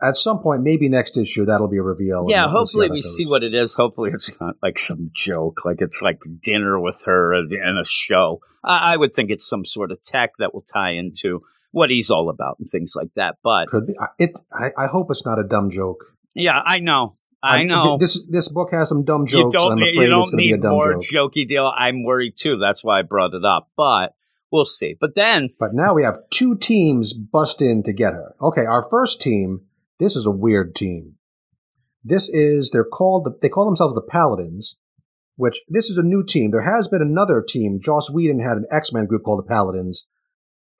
at 0.00 0.16
some 0.16 0.38
point, 0.40 0.62
maybe 0.62 0.88
next 0.88 1.16
issue, 1.16 1.44
that'll 1.44 1.68
be 1.68 1.76
a 1.78 1.82
reveal. 1.82 2.24
Yeah, 2.28 2.44
we'll 2.46 2.52
hopefully 2.58 2.86
that 2.88 2.92
we 2.94 3.02
goes. 3.02 3.16
see 3.16 3.26
what 3.26 3.42
it 3.42 3.52
is. 3.54 3.74
Hopefully 3.74 4.10
it's 4.14 4.32
not 4.40 4.54
like 4.62 4.78
some 4.78 5.10
joke, 5.14 5.64
like 5.64 5.80
it's 5.80 6.00
like 6.02 6.20
dinner 6.42 6.78
with 6.80 7.02
her 7.04 7.32
and 7.34 7.78
a 7.78 7.84
show. 7.84 8.40
I, 8.64 8.94
I 8.94 8.96
would 8.96 9.12
think 9.14 9.30
it's 9.30 9.46
some 9.48 9.64
sort 9.64 9.90
of 9.92 10.02
tech 10.02 10.32
that 10.38 10.54
will 10.54 10.62
tie 10.72 10.92
into 10.92 11.40
what 11.78 11.90
he's 11.90 12.10
all 12.10 12.28
about 12.28 12.58
and 12.58 12.68
things 12.68 12.92
like 12.96 13.12
that. 13.16 13.36
But 13.42 13.68
could 13.68 13.86
be. 13.86 13.94
I- 14.00 14.14
It. 14.18 14.38
I, 14.52 14.84
I 14.84 14.86
hope 14.88 15.06
it's 15.10 15.24
not 15.24 15.38
a 15.38 15.44
dumb 15.54 15.70
joke. 15.70 16.04
yeah, 16.34 16.60
I 16.64 16.78
know, 16.80 17.14
I 17.42 17.58
th- 17.58 17.68
know. 17.68 17.96
this 17.98 18.14
this 18.28 18.48
book 18.48 18.68
has 18.72 18.88
some 18.88 19.04
dumb 19.04 19.22
you 19.22 19.26
jokes. 19.28 19.54
don't 19.56 19.72
I'm 19.72 19.78
afraid 19.78 19.94
you 19.94 20.02
it's 20.02 20.10
don't 20.10 20.30
going 20.30 20.30
to 20.32 20.48
be 20.48 20.52
a 20.52 20.58
dumb 20.58 20.72
more 20.72 20.94
joke. 20.94 21.32
jokey 21.32 21.46
deal. 21.48 21.72
I'm 21.84 22.04
worried 22.04 22.34
too. 22.36 22.58
That's 22.58 22.82
why 22.84 22.98
I 22.98 23.02
brought 23.02 23.34
it 23.34 23.44
up. 23.44 23.68
But 23.76 24.12
we'll 24.52 24.64
see. 24.64 24.96
But 25.00 25.14
then 25.14 25.48
But 25.58 25.70
now 25.74 25.94
we 25.94 26.02
have 26.04 26.18
two 26.30 26.56
teams 26.56 27.12
bust 27.14 27.62
in 27.62 27.82
to 27.84 27.92
get 27.92 28.12
her. 28.12 28.34
Okay, 28.42 28.64
our 28.66 28.86
first 28.90 29.20
team. 29.20 29.60
This 30.00 30.14
is 30.16 30.26
a 30.26 30.30
weird 30.46 30.74
team. 30.76 31.14
This 32.04 32.28
is 32.28 32.70
they're 32.70 32.84
called 32.84 33.24
the, 33.24 33.36
they 33.42 33.48
call 33.48 33.64
themselves 33.64 33.94
the 33.94 34.00
Paladins, 34.00 34.76
which 35.36 35.60
this 35.68 35.90
is 35.90 35.98
a 35.98 36.02
new 36.04 36.24
team. 36.24 36.50
There 36.52 36.62
has 36.74 36.86
been 36.88 37.02
another 37.02 37.44
team. 37.46 37.80
Joss 37.82 38.08
Whedon 38.10 38.38
had 38.40 38.56
an 38.58 38.66
X 38.70 38.92
Men 38.92 39.06
group 39.06 39.24
called 39.24 39.40
the 39.44 39.48
Paladins. 39.48 40.06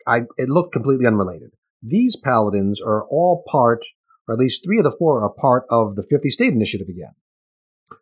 I 0.08 0.22
it 0.36 0.48
looked 0.48 0.72
completely 0.72 1.06
unrelated. 1.06 1.50
These 1.82 2.16
Paladins 2.16 2.80
are 2.80 3.04
all 3.08 3.44
part, 3.46 3.84
or 4.26 4.34
at 4.34 4.38
least 4.40 4.64
three 4.64 4.78
of 4.78 4.84
the 4.84 4.96
four 4.98 5.22
are 5.22 5.30
part 5.32 5.64
of 5.70 5.94
the 5.94 6.02
50 6.02 6.30
State 6.30 6.52
Initiative 6.52 6.88
again. 6.88 7.12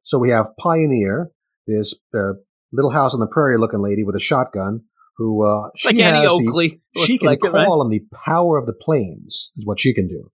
So 0.02 0.18
we 0.18 0.30
have 0.30 0.56
Pioneer, 0.58 1.30
this 1.66 1.94
uh, 2.14 2.34
little 2.72 2.90
house 2.90 3.12
on 3.14 3.20
the 3.20 3.26
prairie 3.26 3.58
looking 3.58 3.82
lady 3.82 4.04
with 4.04 4.16
a 4.16 4.20
shotgun, 4.20 4.84
who 5.18 5.46
uh, 5.46 5.70
she 5.76 5.88
like 5.88 5.98
Annie 5.98 6.22
has 6.22 6.32
the, 6.32 6.78
she 7.04 7.18
can 7.18 7.26
like 7.26 7.38
it, 7.42 7.50
call 7.50 7.52
right? 7.52 7.66
on 7.68 7.90
the 7.90 8.00
power 8.24 8.56
of 8.58 8.66
the 8.66 8.72
plains, 8.72 9.52
is 9.56 9.66
what 9.66 9.80
she 9.80 9.92
can 9.94 10.08
do. 10.08 10.30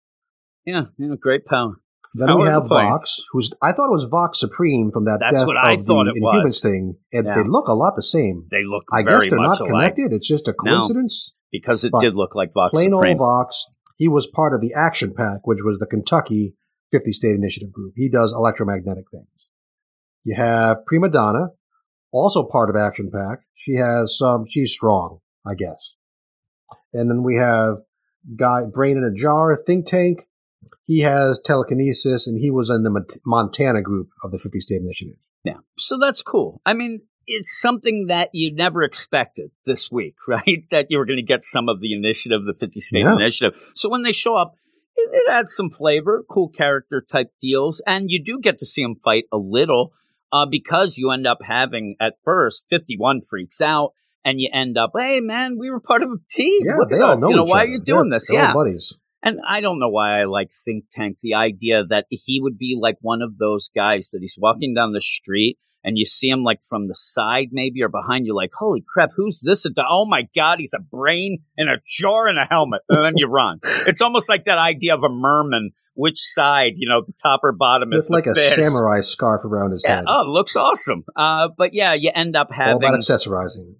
Yeah, 0.65 0.85
yeah, 0.97 1.15
great 1.19 1.45
power. 1.45 1.75
Then 2.13 2.29
Power 2.29 2.39
we 2.41 2.47
have. 2.47 2.67
Vox, 2.67 3.21
who's 3.31 3.51
I 3.61 3.73
thought 3.73 3.89
it 3.89 3.91
was 3.91 4.05
Vox 4.05 4.39
Supreme 4.39 4.91
from 4.91 5.05
that 5.05 5.19
That's 5.19 5.39
death 5.39 5.47
what 5.47 5.57
I 5.57 5.73
of 5.73 5.85
thought 5.85 6.05
the 6.05 6.13
it 6.15 6.21
was. 6.21 6.41
Inhumans 6.41 6.61
thing, 6.61 6.95
and 7.13 7.25
Yeah. 7.27 7.33
they 7.35 7.43
look 7.43 7.67
a 7.67 7.73
lot 7.73 7.95
the 7.95 8.01
same. 8.01 8.45
They 8.49 8.63
look 8.63 8.83
I 8.91 9.03
guess 9.03 9.29
they're 9.29 9.37
not 9.37 9.59
alike 9.59 9.71
connected. 9.95 10.13
It's 10.13 10.27
just 10.27 10.47
a 10.47 10.53
coincidence. 10.53 11.33
Because 11.51 11.83
it 11.83 11.91
but 11.91 12.01
did 12.01 12.15
look 12.15 12.35
like 12.35 12.53
Vox 12.53 12.71
Plain 12.71 12.91
Supreme. 12.91 13.11
old 13.11 13.17
Vox. 13.19 13.67
He 13.97 14.07
was 14.07 14.27
part 14.27 14.53
of 14.53 14.61
the 14.61 14.73
Action 14.75 15.13
Pack, 15.15 15.45
which 15.45 15.59
was 15.63 15.79
the 15.79 15.87
Kentucky 15.87 16.53
50 16.91 17.11
State 17.11 17.35
Initiative 17.35 17.71
group. 17.71 17.93
He 17.95 18.09
does 18.09 18.31
electromagnetic 18.31 19.05
things. 19.11 19.49
You 20.23 20.35
have 20.35 20.85
Prima 20.85 21.09
Donna, 21.09 21.47
also 22.11 22.43
part 22.43 22.69
of 22.69 22.75
Action 22.75 23.09
Pack. 23.11 23.39
She 23.55 23.75
has 23.75 24.17
some. 24.17 24.45
she's 24.47 24.71
strong, 24.71 25.19
I 25.45 25.55
guess. 25.55 25.95
And 26.93 27.09
then 27.09 27.23
we 27.23 27.37
have 27.37 27.77
guy 28.35 28.61
Brain 28.71 28.97
in 28.97 29.03
a 29.03 29.13
Jar, 29.13 29.57
Think 29.65 29.85
Tank. 29.85 30.23
He 30.85 31.01
has 31.01 31.39
telekinesis, 31.43 32.27
and 32.27 32.37
he 32.37 32.51
was 32.51 32.69
in 32.69 32.83
the 32.83 33.19
Montana 33.25 33.81
group 33.81 34.09
of 34.23 34.31
the 34.31 34.37
50 34.37 34.59
State 34.59 34.81
Initiative. 34.81 35.15
Yeah. 35.43 35.59
So 35.77 35.97
that's 35.97 36.21
cool. 36.21 36.61
I 36.65 36.73
mean, 36.73 37.01
it's 37.27 37.59
something 37.59 38.05
that 38.07 38.29
you 38.33 38.53
never 38.53 38.81
expected 38.83 39.51
this 39.65 39.91
week, 39.91 40.15
right? 40.27 40.63
That 40.71 40.87
you 40.89 40.97
were 40.97 41.05
going 41.05 41.17
to 41.17 41.23
get 41.23 41.43
some 41.43 41.69
of 41.69 41.79
the 41.81 41.93
initiative, 41.93 42.45
the 42.45 42.53
50 42.53 42.79
state 42.79 43.03
Yeah. 43.03 43.13
initiative. 43.15 43.59
So 43.75 43.89
when 43.89 44.03
they 44.03 44.13
show 44.13 44.35
up, 44.35 44.53
it, 44.95 45.09
it 45.13 45.29
adds 45.31 45.53
some 45.55 45.69
flavor, 45.69 46.23
cool 46.29 46.49
character 46.49 47.05
type 47.07 47.27
deals, 47.41 47.81
and 47.85 48.05
you 48.09 48.23
do 48.23 48.39
get 48.41 48.59
to 48.59 48.65
see 48.65 48.81
them 48.81 48.95
fight 48.95 49.25
a 49.31 49.37
little 49.37 49.91
uh, 50.31 50.45
because 50.49 50.97
you 50.97 51.11
end 51.11 51.27
up 51.27 51.39
having 51.43 51.95
at 51.99 52.15
first 52.23 52.63
51 52.69 53.21
freaks 53.29 53.61
out. 53.61 53.91
And 54.25 54.41
you 54.41 54.49
end 54.51 54.77
up, 54.77 54.91
hey 54.97 55.21
man, 55.21 55.57
we 55.57 55.69
were 55.69 55.79
part 55.79 56.03
of 56.03 56.09
a 56.09 56.17
team. 56.29 56.63
Yeah, 56.65 56.75
Look 56.75 56.89
they 56.89 56.99
all 56.99 57.11
us. 57.11 57.21
know 57.21 57.29
you 57.29 57.35
know, 57.37 57.43
why 57.45 57.59
other. 57.61 57.69
are 57.69 57.71
you 57.75 57.79
doing 57.79 58.09
They're- 58.09 58.17
this? 58.19 58.29
Yeah. 58.29 58.51
buddies. 58.53 58.93
And 59.23 59.39
I 59.47 59.61
don't 59.61 59.79
know 59.79 59.87
why 59.87 60.19
I 60.19 60.25
like 60.25 60.51
Think 60.51 60.85
Tank. 60.91 61.19
The 61.23 61.35
idea 61.35 61.85
that 61.89 62.07
he 62.09 62.41
would 62.41 62.57
be 62.57 62.77
like 62.77 62.97
one 62.99 63.21
of 63.21 63.37
those 63.37 63.69
guys 63.73 64.09
that 64.11 64.19
he's 64.21 64.35
walking 64.37 64.73
down 64.73 64.91
the 64.91 64.99
street 64.99 65.57
and 65.87 65.97
you 65.97 66.05
see 66.05 66.27
him 66.27 66.43
like 66.43 66.59
from 66.61 66.87
the 66.87 66.95
side 66.95 67.47
maybe 67.51 67.81
or 67.81 67.87
behind 67.89 68.25
you, 68.27 68.35
like, 68.35 68.51
holy 68.53 68.83
crap, 68.93 69.09
who's 69.15 69.41
this? 69.43 69.65
Oh 69.89 70.05
my 70.05 70.27
God, 70.35 70.59
he's 70.59 70.73
a 70.75 70.79
brain 70.79 71.39
in 71.57 71.67
a 71.69 71.77
jar 71.87 72.27
and 72.27 72.37
a 72.37 72.45
helmet. 72.47 72.81
And 72.89 73.03
then 73.03 73.13
you 73.15 73.27
run. 73.27 73.59
It's 73.87 74.01
almost 74.01 74.27
like 74.29 74.43
that 74.45 74.59
idea 74.59 74.93
of 74.93 75.03
a 75.03 75.09
merman. 75.09 75.71
Which 75.99 76.19
side, 76.19 76.73
you 76.75 76.87
know, 76.87 77.01
the 77.07 77.13
top 77.23 77.39
or 77.41 77.51
bottom 77.53 77.91
is 77.91 78.03
It's 78.03 78.09
like 78.11 78.25
the 78.25 78.31
a 78.31 78.35
fish. 78.35 78.53
samurai 78.55 79.01
scarf 79.01 79.43
around 79.45 79.71
his 79.71 79.83
Yeah, 79.83 79.95
head. 79.95 80.03
oh, 80.07 80.21
it 80.25 80.27
looks 80.27 80.55
awesome. 80.55 81.03
Uh, 81.15 81.49
but 81.57 81.73
yeah, 81.73 81.93
you 81.95 82.11
end 82.13 82.35
up 82.35 82.51
having 82.51 82.73
all 82.73 82.77
about 82.77 82.99
accessorizing. 82.99 83.73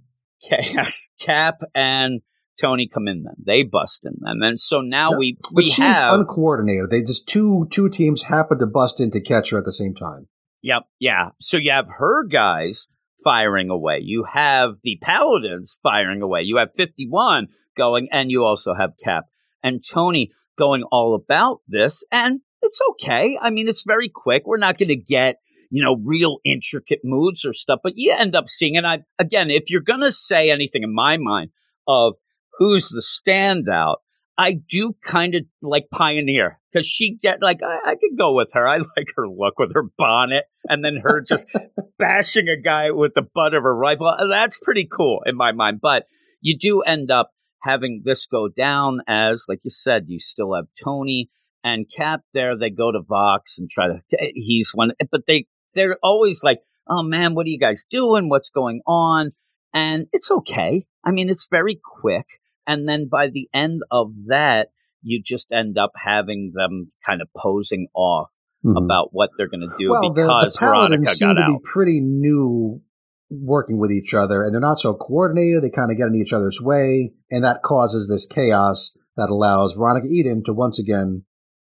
yes, 0.49 1.07
Cap 1.19 1.61
and 1.75 2.21
Tony 2.59 2.89
come 2.91 3.07
in 3.07 3.23
then. 3.23 3.35
They 3.45 3.61
bust 3.63 4.05
in 4.05 4.13
then. 4.21 4.37
And 4.41 4.59
so 4.59 4.81
now 4.81 5.11
Yeah, 5.11 5.17
we, 5.17 5.37
Which 5.51 5.77
we 5.77 5.83
have 5.83 6.13
uncoordinated. 6.13 6.89
They 6.89 7.03
just 7.03 7.27
two 7.27 7.67
two 7.69 7.89
teams 7.89 8.23
happen 8.23 8.57
to 8.59 8.65
bust 8.65 8.99
into 8.99 9.19
catcher 9.21 9.59
at 9.59 9.65
the 9.65 9.73
same 9.73 9.93
time. 9.93 10.27
Yep. 10.63 10.83
Yeah. 10.99 11.29
So 11.39 11.57
you 11.57 11.71
have 11.71 11.87
her 11.97 12.25
guys 12.25 12.87
firing 13.23 13.69
away. 13.69 13.99
You 14.01 14.25
have 14.31 14.75
the 14.83 14.97
Paladins 15.01 15.79
firing 15.83 16.21
away. 16.21 16.41
You 16.43 16.57
have 16.57 16.69
51 16.77 17.47
going, 17.77 18.07
and 18.11 18.31
you 18.31 18.43
also 18.43 18.73
have 18.73 18.91
Cap 19.03 19.25
and 19.63 19.83
Tony 19.87 20.31
going 20.57 20.83
all 20.91 21.15
about 21.15 21.61
this. 21.67 22.03
And 22.11 22.41
it's 22.61 22.79
okay. 22.91 23.37
I 23.41 23.49
mean, 23.49 23.67
it's 23.67 23.83
very 23.85 24.09
quick. 24.09 24.43
We're 24.45 24.57
not 24.57 24.77
going 24.77 24.89
to 24.89 24.95
get, 24.95 25.35
you 25.69 25.83
know, 25.83 25.97
real 26.03 26.37
intricate 26.45 27.01
moods 27.03 27.45
or 27.45 27.53
stuff, 27.53 27.79
but 27.83 27.93
you 27.95 28.15
end 28.17 28.35
up 28.35 28.49
seeing, 28.49 28.77
and 28.77 28.87
I, 28.87 28.99
again, 29.19 29.49
if 29.49 29.69
you're 29.69 29.81
going 29.81 30.01
to 30.01 30.11
say 30.11 30.49
anything 30.49 30.83
in 30.83 30.93
my 30.93 31.17
mind 31.17 31.51
of 31.87 32.13
who's 32.57 32.89
the 32.89 33.01
standout, 33.01 33.97
I 34.37 34.53
do 34.53 34.95
kind 35.03 35.35
of 35.35 35.43
like 35.61 35.89
Pioneer 35.91 36.59
because 36.77 36.87
she 36.87 37.15
get 37.15 37.41
like 37.41 37.59
I, 37.63 37.91
I 37.91 37.95
could 37.95 38.17
go 38.17 38.33
with 38.33 38.49
her. 38.53 38.67
I 38.67 38.77
like 38.97 39.07
her 39.15 39.27
look 39.27 39.57
with 39.57 39.73
her 39.73 39.83
bonnet 39.97 40.45
and 40.65 40.83
then 40.83 41.01
her 41.03 41.21
just 41.21 41.47
bashing 41.99 42.47
a 42.47 42.61
guy 42.61 42.91
with 42.91 43.13
the 43.13 43.21
butt 43.21 43.53
of 43.53 43.63
her 43.63 43.75
rifle. 43.75 44.07
Uh, 44.07 44.27
That's 44.27 44.59
pretty 44.61 44.87
cool 44.91 45.21
in 45.25 45.35
my 45.35 45.51
mind. 45.51 45.79
But 45.81 46.05
you 46.41 46.57
do 46.57 46.81
end 46.81 47.11
up 47.11 47.31
having 47.63 48.03
this 48.05 48.25
go 48.25 48.47
down 48.47 49.01
as, 49.07 49.45
like 49.47 49.59
you 49.63 49.71
said, 49.71 50.05
you 50.07 50.19
still 50.19 50.53
have 50.53 50.67
Tony 50.81 51.29
and 51.63 51.89
Cap 51.89 52.21
there. 52.33 52.57
They 52.57 52.69
go 52.69 52.91
to 52.91 53.01
Vox 53.01 53.57
and 53.57 53.69
try 53.69 53.87
to. 53.87 54.01
He's 54.33 54.71
one, 54.73 54.91
but 55.11 55.25
they 55.27 55.47
they're 55.73 55.97
always 56.03 56.43
like, 56.43 56.59
"Oh 56.87 57.03
man, 57.03 57.35
what 57.35 57.45
are 57.45 57.49
you 57.49 57.59
guys 57.59 57.85
doing? 57.89 58.29
What's 58.29 58.49
going 58.49 58.81
on?" 58.85 59.31
And 59.73 60.07
it's 60.13 60.31
okay. 60.31 60.85
I 61.03 61.11
mean, 61.11 61.29
it's 61.29 61.47
very 61.49 61.79
quick. 61.83 62.25
And 62.65 62.87
then 62.87 63.07
by 63.09 63.29
the 63.29 63.47
end 63.53 63.81
of 63.91 64.11
that, 64.27 64.69
you 65.01 65.21
just 65.23 65.51
end 65.51 65.77
up 65.77 65.91
having 65.95 66.51
them 66.55 66.88
kind 67.05 67.21
of 67.21 67.27
posing 67.36 67.88
off 67.93 68.29
Mhm. 68.65 68.83
about 68.83 69.10
what 69.12 69.29
they're 69.38 69.47
going 69.49 69.62
to 69.62 69.75
do 69.77 69.91
well, 69.91 70.01
because 70.01 70.15
the 70.15 70.27
Paladins 70.27 70.57
Veronica 70.60 71.15
seem 71.15 71.27
got 71.29 71.33
to 71.36 71.41
out. 71.41 71.47
be 71.49 71.57
pretty 71.63 72.01
new 72.01 72.81
working 73.29 73.79
with 73.79 73.91
each 73.91 74.13
other, 74.13 74.41
and 74.41 74.53
they're 74.53 74.60
not 74.62 74.79
so 74.79 74.93
coordinated. 74.93 75.63
They 75.63 75.69
kind 75.69 75.91
of 75.91 75.97
get 75.97 76.07
in 76.07 76.15
each 76.15 76.33
other's 76.33 76.60
way, 76.62 77.13
and 77.29 77.43
that 77.43 77.62
causes 77.62 78.07
this 78.07 78.25
chaos 78.25 78.91
that 79.15 79.29
allows 79.29 79.73
Veronica 79.73 80.07
Eden 80.07 80.43
to 80.45 80.53
once 80.53 80.79
again 80.79 81.23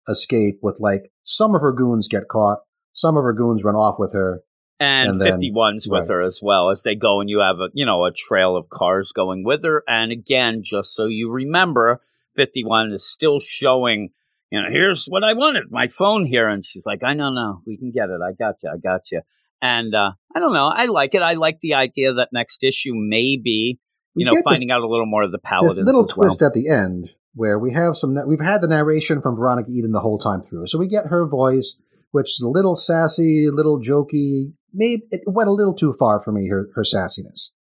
escape 0.07 0.59
with 0.63 0.77
like 0.79 1.11
some 1.23 1.53
of 1.53 1.61
her 1.61 1.71
goons 1.71 2.07
get 2.07 2.27
caught, 2.27 2.59
some 2.93 3.17
of 3.17 3.23
her 3.23 3.33
goons 3.33 3.63
run 3.63 3.75
off 3.75 3.95
with 3.99 4.13
her. 4.13 4.41
and, 4.79 5.09
and 5.09 5.21
then- 5.21 5.39
51's 5.39 5.87
with 5.89 5.99
right. 6.01 6.09
her 6.09 6.21
as 6.23 6.39
well 6.41 6.69
as 6.71 6.83
they 6.83 6.95
go 6.95 7.19
and 7.19 7.29
you 7.29 7.39
have 7.39 7.59
a 7.59 7.67
you 7.73 7.85
know 7.85 8.05
a 8.05 8.11
trail 8.13 8.55
of 8.55 8.69
cars 8.69 9.11
going 9.13 9.43
with 9.43 9.61
her 9.65 9.83
and 9.87 10.11
again 10.13 10.61
just 10.63 10.93
so 10.95 11.05
you 11.05 11.29
remember 11.29 12.01
51 12.39 12.91
is 12.93 13.05
still 13.07 13.39
showing 13.39 14.09
you 14.49 14.61
know 14.61 14.67
here's 14.71 15.05
what 15.07 15.23
i 15.23 15.33
wanted 15.33 15.65
my 15.69 15.87
phone 15.87 16.25
here 16.25 16.47
and 16.47 16.65
she's 16.65 16.85
like 16.85 17.03
i 17.03 17.13
know 17.13 17.31
no 17.31 17.61
we 17.67 17.77
can 17.77 17.91
get 17.91 18.09
it 18.09 18.19
i 18.25 18.31
got 18.31 18.55
you 18.63 18.69
i 18.73 18.77
got 18.77 19.01
you 19.11 19.21
and 19.61 19.93
uh 19.93 20.11
i 20.35 20.39
don't 20.39 20.53
know 20.53 20.67
i 20.73 20.85
like 20.85 21.13
it 21.13 21.21
i 21.21 21.33
like 21.33 21.57
the 21.59 21.73
idea 21.73 22.13
that 22.13 22.29
next 22.31 22.63
issue 22.63 22.93
may 22.95 23.37
be 23.37 23.77
We 24.15 24.21
you 24.21 24.25
know 24.25 24.31
get 24.31 24.43
this- 24.45 24.53
finding 24.53 24.71
out 24.71 24.81
a 24.81 24.87
little 24.87 25.05
more 25.05 25.23
of 25.23 25.31
the 25.33 25.37
paladins 25.39 25.75
this 25.75 25.85
little 25.85 26.05
as 26.05 26.15
well. 26.15 26.29
twist 26.29 26.41
at 26.41 26.53
the 26.53 26.69
end 26.69 27.09
where 27.35 27.59
we 27.59 27.71
have 27.73 27.95
some 27.95 28.17
we've 28.25 28.39
had 28.39 28.61
the 28.61 28.67
narration 28.67 29.21
from 29.21 29.35
Veronica 29.35 29.69
Eden 29.69 29.91
the 29.91 29.99
whole 29.99 30.17
time 30.17 30.41
through. 30.41 30.65
So 30.65 30.79
we 30.79 30.87
get 30.87 31.05
her 31.05 31.27
voice, 31.27 31.77
which 32.11 32.31
is 32.31 32.41
a 32.43 32.49
little 32.49 32.75
sassy, 32.75 33.45
a 33.45 33.51
little 33.51 33.79
jokey. 33.79 34.53
Maybe 34.73 35.03
it 35.11 35.21
went 35.27 35.47
a 35.47 35.53
little 35.53 35.75
too 35.75 35.93
far 35.97 36.19
for 36.19 36.31
me, 36.31 36.49
her, 36.49 36.69
her 36.75 36.83
sassiness. 36.83 37.51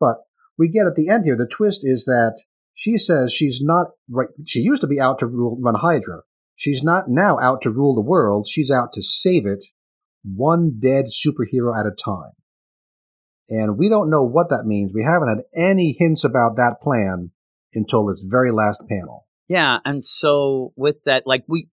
But 0.00 0.16
we 0.58 0.68
get 0.68 0.88
at 0.88 0.96
the 0.96 1.08
end 1.08 1.24
here, 1.24 1.36
the 1.36 1.46
twist 1.46 1.82
is 1.84 2.04
that 2.06 2.42
she 2.74 2.98
says 2.98 3.32
she's 3.32 3.60
not 3.62 3.88
right. 4.10 4.28
She 4.46 4.60
used 4.60 4.82
to 4.82 4.88
be 4.88 5.00
out 5.00 5.20
to 5.20 5.26
rule, 5.26 5.58
run 5.60 5.76
Hydra. 5.76 6.22
She's 6.56 6.82
not 6.82 7.04
now 7.08 7.38
out 7.40 7.62
to 7.62 7.70
rule 7.70 7.94
the 7.94 8.02
world. 8.02 8.46
She's 8.48 8.70
out 8.70 8.92
to 8.92 9.02
save 9.02 9.46
it 9.46 9.64
one 10.24 10.78
dead 10.78 11.06
superhero 11.06 11.78
at 11.78 11.86
a 11.86 11.90
time. 11.90 12.32
And 13.48 13.76
we 13.76 13.88
don't 13.88 14.10
know 14.10 14.22
what 14.22 14.48
that 14.48 14.64
means. 14.64 14.92
We 14.94 15.04
haven't 15.04 15.28
had 15.28 15.44
any 15.54 15.94
hints 15.98 16.24
about 16.24 16.56
that 16.56 16.76
plan 16.80 17.30
until 17.74 18.06
this 18.06 18.26
very 18.28 18.50
last 18.50 18.82
panel. 18.88 19.26
Yeah, 19.48 19.78
and 19.84 20.02
so 20.04 20.72
with 20.76 20.96
that, 21.04 21.24
like 21.26 21.44
we, 21.46 21.68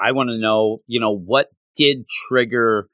I 0.00 0.12
want 0.12 0.30
to 0.30 0.38
know, 0.38 0.82
you 0.86 0.98
know, 1.00 1.16
what 1.16 1.50
did 1.76 2.06
trigger 2.28 2.88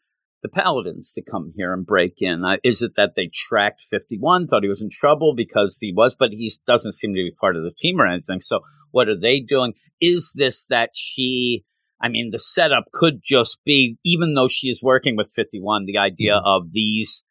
the 0.45 0.49
Paladins 0.51 1.13
to 1.15 1.23
come 1.23 1.55
here 1.57 1.73
and 1.73 1.87
break 1.87 2.17
in? 2.19 2.45
Uh, 2.45 2.59
is 2.63 2.83
it 2.83 2.93
that 2.97 3.15
they 3.17 3.31
tracked 3.33 3.81
Fifty 3.81 4.19
One, 4.19 4.47
thought 4.47 4.63
he 4.63 4.69
was 4.69 4.83
in 4.83 4.91
trouble 4.91 5.35
because 5.35 5.79
he 5.81 5.93
was, 5.97 6.15
but 6.17 6.31
he 6.31 6.53
doesn't 6.67 6.93
seem 6.93 7.13
to 7.13 7.25
be 7.25 7.33
part 7.41 7.57
of 7.57 7.65
the 7.65 7.73
team 7.73 7.99
or 7.99 8.07
anything. 8.07 8.41
So 8.41 8.61
What 8.91 9.09
are 9.09 9.19
they 9.19 9.41
doing? 9.41 9.73
Is 10.01 10.33
this 10.37 10.67
that 10.67 10.91
she, 10.95 11.65
I 12.01 12.09
mean, 12.09 12.29
the 12.31 12.39
setup 12.39 12.85
could 12.93 13.23
just 13.25 13.59
be, 13.65 13.97
even 14.05 14.35
though 14.35 14.47
she 14.47 14.69
is 14.69 14.83
working 14.83 15.17
with 15.17 15.33
51, 15.33 15.87
the 15.87 15.99
idea 15.99 16.37
of 16.45 16.73
these 16.73 17.25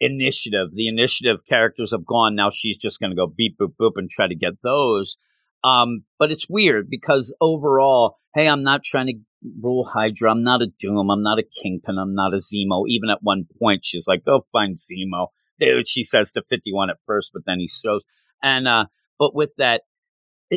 initiative, 0.00 0.68
the 0.72 0.88
initiative 0.88 1.44
characters 1.46 1.92
have 1.92 2.06
gone. 2.06 2.34
Now 2.34 2.50
she's 2.50 2.78
just 2.78 2.98
going 2.98 3.10
to 3.10 3.16
go 3.16 3.26
beep, 3.26 3.58
boop, 3.60 3.74
boop 3.80 3.92
and 3.96 4.08
try 4.08 4.26
to 4.26 4.34
get 4.34 4.54
those. 4.62 5.16
Um, 5.64 6.04
but 6.18 6.30
it's 6.30 6.48
weird 6.48 6.88
because 6.88 7.34
overall, 7.40 8.16
hey, 8.34 8.48
I'm 8.48 8.62
not 8.62 8.84
trying 8.84 9.06
to 9.08 9.14
rule 9.60 9.84
Hydra. 9.84 10.30
I'm 10.30 10.42
not 10.42 10.62
a 10.62 10.68
Doom. 10.80 11.10
I'm 11.10 11.22
not 11.22 11.38
a 11.38 11.42
Kingpin. 11.42 11.98
I'm 11.98 12.14
not 12.14 12.34
a 12.34 12.38
Zemo. 12.38 12.84
Even 12.88 13.10
at 13.10 13.22
one 13.22 13.46
point, 13.60 13.84
she's 13.84 14.06
like, 14.06 14.24
go 14.24 14.40
find 14.52 14.76
Zemo. 14.76 15.28
She 15.86 16.04
says 16.04 16.32
to 16.32 16.42
51 16.48 16.90
at 16.90 16.96
first, 17.04 17.30
but 17.32 17.42
then 17.46 17.58
he 17.58 17.68
shows. 17.68 18.02
And, 18.42 18.68
uh, 18.68 18.86
but 19.18 19.34
with 19.34 19.50
that, 19.58 19.82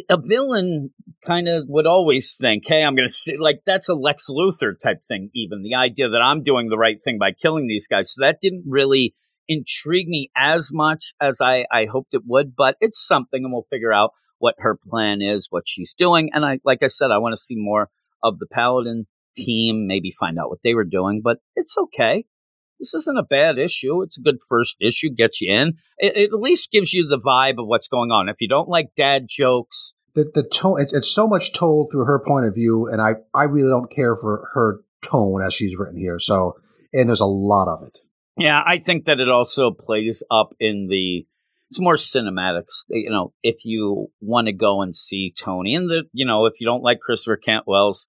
a 0.09 0.17
villain 0.17 0.91
kind 1.25 1.49
of 1.49 1.65
would 1.67 1.87
always 1.87 2.37
think, 2.39 2.63
hey, 2.65 2.83
I'm 2.83 2.95
going 2.95 3.07
to 3.07 3.13
see, 3.13 3.37
like, 3.37 3.61
that's 3.65 3.89
a 3.89 3.93
Lex 3.93 4.27
Luthor 4.29 4.73
type 4.81 5.01
thing, 5.05 5.29
even 5.35 5.63
the 5.63 5.75
idea 5.75 6.09
that 6.09 6.21
I'm 6.21 6.43
doing 6.43 6.69
the 6.69 6.77
right 6.77 7.01
thing 7.01 7.17
by 7.19 7.31
killing 7.31 7.67
these 7.67 7.87
guys. 7.87 8.13
So 8.13 8.21
that 8.21 8.37
didn't 8.41 8.63
really 8.67 9.13
intrigue 9.47 10.07
me 10.07 10.29
as 10.37 10.69
much 10.71 11.13
as 11.19 11.41
I, 11.41 11.65
I 11.71 11.87
hoped 11.91 12.13
it 12.13 12.21
would, 12.25 12.55
but 12.55 12.77
it's 12.79 13.05
something 13.05 13.43
and 13.43 13.51
we'll 13.51 13.65
figure 13.69 13.91
out 13.91 14.11
what 14.37 14.55
her 14.59 14.77
plan 14.87 15.21
is, 15.21 15.47
what 15.49 15.63
she's 15.65 15.93
doing. 15.97 16.29
And 16.33 16.45
I, 16.45 16.59
like 16.63 16.79
I 16.83 16.87
said, 16.87 17.11
I 17.11 17.17
want 17.17 17.33
to 17.33 17.41
see 17.41 17.55
more 17.57 17.89
of 18.23 18.39
the 18.39 18.47
Paladin 18.51 19.07
team, 19.35 19.87
maybe 19.87 20.11
find 20.19 20.37
out 20.39 20.49
what 20.49 20.59
they 20.63 20.73
were 20.73 20.85
doing, 20.85 21.21
but 21.23 21.39
it's 21.55 21.77
okay. 21.77 22.25
This 22.79 22.93
isn't 22.95 23.19
a 23.19 23.23
bad 23.23 23.59
issue. 23.59 24.01
It's 24.01 24.17
a 24.17 24.21
good 24.21 24.39
first 24.49 24.75
issue, 24.81 25.09
gets 25.15 25.39
you 25.39 25.53
in. 25.53 25.73
It, 25.99 26.17
it 26.17 26.33
at 26.33 26.39
least 26.39 26.71
gives 26.71 26.93
you 26.93 27.07
the 27.07 27.19
vibe 27.19 27.59
of 27.59 27.67
what's 27.67 27.87
going 27.87 28.09
on. 28.09 28.27
If 28.27 28.37
you 28.39 28.47
don't 28.47 28.67
like 28.67 28.87
dad 28.97 29.27
jokes, 29.29 29.93
the 30.15 30.29
the 30.33 30.43
tone 30.43 30.81
it's, 30.81 30.93
it's 30.93 31.13
so 31.13 31.27
much 31.27 31.53
told 31.53 31.91
through 31.91 32.05
her 32.05 32.19
point 32.25 32.45
of 32.45 32.55
view, 32.55 32.87
and 32.91 33.01
I 33.01 33.15
I 33.33 33.43
really 33.43 33.69
don't 33.69 33.91
care 33.91 34.15
for 34.15 34.49
her 34.53 34.81
tone 35.01 35.41
as 35.43 35.53
she's 35.53 35.77
written 35.77 35.97
here. 35.97 36.19
So, 36.19 36.55
and 36.91 37.07
there's 37.07 37.21
a 37.21 37.25
lot 37.25 37.67
of 37.67 37.87
it. 37.87 37.97
Yeah, 38.37 38.61
I 38.65 38.79
think 38.79 39.05
that 39.05 39.19
it 39.19 39.29
also 39.29 39.71
plays 39.71 40.23
up 40.31 40.53
in 40.59 40.87
the 40.89 41.25
it's 41.71 41.79
more 41.79 41.95
cinematics. 41.95 42.83
You 42.89 43.09
know, 43.09 43.33
if 43.43 43.63
you 43.63 44.07
want 44.19 44.47
to 44.47 44.53
go 44.53 44.81
and 44.81 44.93
see 44.93 45.33
Tony, 45.41 45.73
and 45.73 45.89
the 45.89 46.03
you 46.11 46.25
know, 46.25 46.45
if 46.45 46.59
you 46.59 46.67
don't 46.67 46.83
like 46.83 46.99
Christopher 46.99 47.37
Cantwell's, 47.37 48.07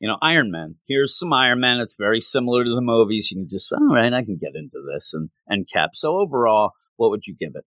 you 0.00 0.08
know, 0.08 0.16
Iron 0.22 0.50
Man, 0.50 0.76
here's 0.88 1.18
some 1.18 1.30
Iron 1.30 1.60
Man. 1.60 1.80
It's 1.80 1.96
very 2.00 2.20
similar 2.20 2.64
to 2.64 2.74
the 2.74 2.80
movies. 2.80 3.30
You 3.30 3.42
can 3.42 3.50
just 3.50 3.70
all 3.70 3.94
right, 3.94 4.12
I 4.12 4.24
can 4.24 4.38
get 4.40 4.52
into 4.54 4.78
this 4.90 5.12
and 5.12 5.28
and 5.46 5.68
Cap. 5.70 5.90
So 5.92 6.16
overall, 6.16 6.70
what 6.96 7.10
would 7.10 7.26
you 7.26 7.36
give 7.38 7.52
it? 7.54 7.64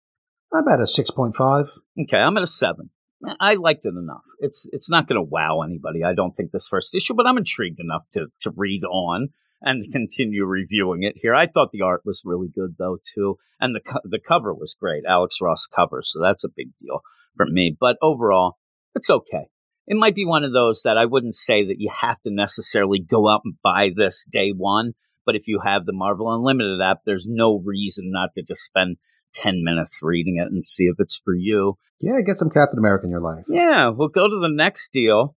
I'm 0.52 0.66
at 0.66 0.80
a 0.80 0.88
six 0.88 1.12
point 1.12 1.36
five. 1.36 1.70
Okay, 2.02 2.18
I'm 2.18 2.36
at 2.36 2.42
a 2.42 2.48
seven. 2.48 2.90
I 3.38 3.54
liked 3.54 3.84
it 3.84 3.94
enough. 3.96 4.24
It's 4.40 4.68
it's 4.72 4.90
not 4.90 5.06
going 5.06 5.20
to 5.20 5.22
wow 5.22 5.62
anybody. 5.62 6.02
I 6.02 6.14
don't 6.14 6.32
think 6.32 6.50
this 6.50 6.66
first 6.66 6.96
issue, 6.96 7.14
but 7.14 7.28
I'm 7.28 7.38
intrigued 7.38 7.78
enough 7.78 8.02
to 8.14 8.26
to 8.40 8.52
read 8.56 8.82
on 8.82 9.28
and 9.60 9.82
mm-hmm. 9.82 9.92
continue 9.92 10.44
reviewing 10.44 11.02
it 11.02 11.14
here. 11.16 11.34
I 11.34 11.46
thought 11.46 11.70
the 11.72 11.82
art 11.82 12.02
was 12.04 12.22
really 12.24 12.48
good 12.48 12.76
though 12.78 12.98
too, 13.14 13.38
and 13.60 13.74
the 13.74 13.80
co- 13.80 14.00
the 14.04 14.20
cover 14.20 14.54
was 14.54 14.76
great, 14.78 15.04
Alex 15.08 15.36
Ross 15.40 15.66
cover, 15.66 16.00
so 16.02 16.20
that's 16.20 16.44
a 16.44 16.48
big 16.54 16.68
deal 16.80 17.00
for 17.36 17.46
me. 17.46 17.76
But 17.78 17.96
overall, 18.02 18.58
it's 18.94 19.10
okay. 19.10 19.48
It 19.86 19.96
might 19.96 20.14
be 20.14 20.26
one 20.26 20.44
of 20.44 20.52
those 20.52 20.82
that 20.82 20.98
I 20.98 21.06
wouldn't 21.06 21.34
say 21.34 21.64
that 21.66 21.78
you 21.80 21.90
have 22.00 22.20
to 22.20 22.30
necessarily 22.30 23.00
go 23.00 23.28
out 23.28 23.40
and 23.44 23.54
buy 23.62 23.90
this 23.94 24.26
day 24.30 24.52
one, 24.54 24.92
but 25.24 25.34
if 25.34 25.46
you 25.46 25.60
have 25.64 25.86
the 25.86 25.94
Marvel 25.94 26.32
Unlimited 26.32 26.80
app, 26.80 26.98
there's 27.06 27.26
no 27.26 27.62
reason 27.64 28.10
not 28.10 28.30
to 28.34 28.42
just 28.42 28.62
spend 28.62 28.98
10 29.34 29.62
minutes 29.64 30.00
reading 30.02 30.36
it 30.36 30.50
and 30.50 30.64
see 30.64 30.84
if 30.84 30.96
it's 30.98 31.20
for 31.24 31.34
you. 31.34 31.76
Yeah, 32.00 32.20
get 32.24 32.36
some 32.36 32.50
Captain 32.50 32.78
America 32.78 33.04
in 33.04 33.10
your 33.10 33.20
life. 33.20 33.44
Yeah, 33.48 33.88
we'll 33.88 34.08
go 34.08 34.28
to 34.28 34.38
the 34.40 34.50
next 34.50 34.92
deal. 34.92 35.36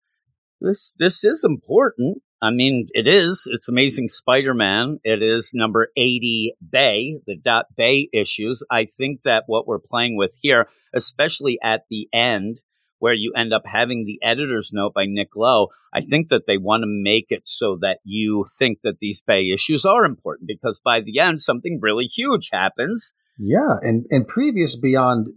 This 0.60 0.94
this 1.00 1.24
is 1.24 1.46
important. 1.46 2.22
I 2.42 2.52
mean, 2.52 2.88
it 2.94 3.06
is. 3.06 3.48
It's 3.52 3.68
Amazing 3.68 4.08
Spider-Man. 4.08 5.00
It 5.04 5.22
is 5.22 5.52
number 5.54 5.90
80 5.98 6.56
Bay, 6.72 7.20
the 7.28 7.36
dot 7.36 7.66
Bay 7.76 8.08
issues. 8.14 8.64
I 8.72 8.86
think 8.86 9.24
that 9.24 9.44
what 9.48 9.68
we're 9.68 9.80
playing 9.80 10.16
with 10.16 10.38
here, 10.42 10.68
especially 10.94 11.60
at 11.62 11.82
the 11.90 12.08
end, 12.14 12.62
where 13.00 13.14
you 13.14 13.34
end 13.36 13.54
up 13.54 13.64
having 13.66 14.06
the 14.06 14.20
editor's 14.26 14.72
note 14.72 14.94
by 14.94 15.06
Nick 15.06 15.36
Lowe, 15.36 15.68
I 15.94 16.02
think 16.02 16.30
that 16.30 16.44
they 16.48 16.58
want 16.58 16.84
to 16.84 16.88
make 16.88 17.28
it 17.30 17.44
so 17.46 17.78
that 17.82 18.00
you 18.04 18.46
think 18.58 18.80
that 18.84 19.00
these 19.00 19.22
Bay 19.22 19.50
issues 19.54 19.86
are 19.86 20.06
important 20.06 20.48
because 20.48 20.80
by 20.84 21.02
the 21.02 21.20
end, 21.20 21.42
something 21.42 21.80
really 21.82 22.06
huge 22.06 22.50
happens. 22.54 23.14
Yeah, 23.42 23.78
and 23.82 24.06
and 24.10 24.28
previous 24.28 24.76
Beyond 24.76 25.28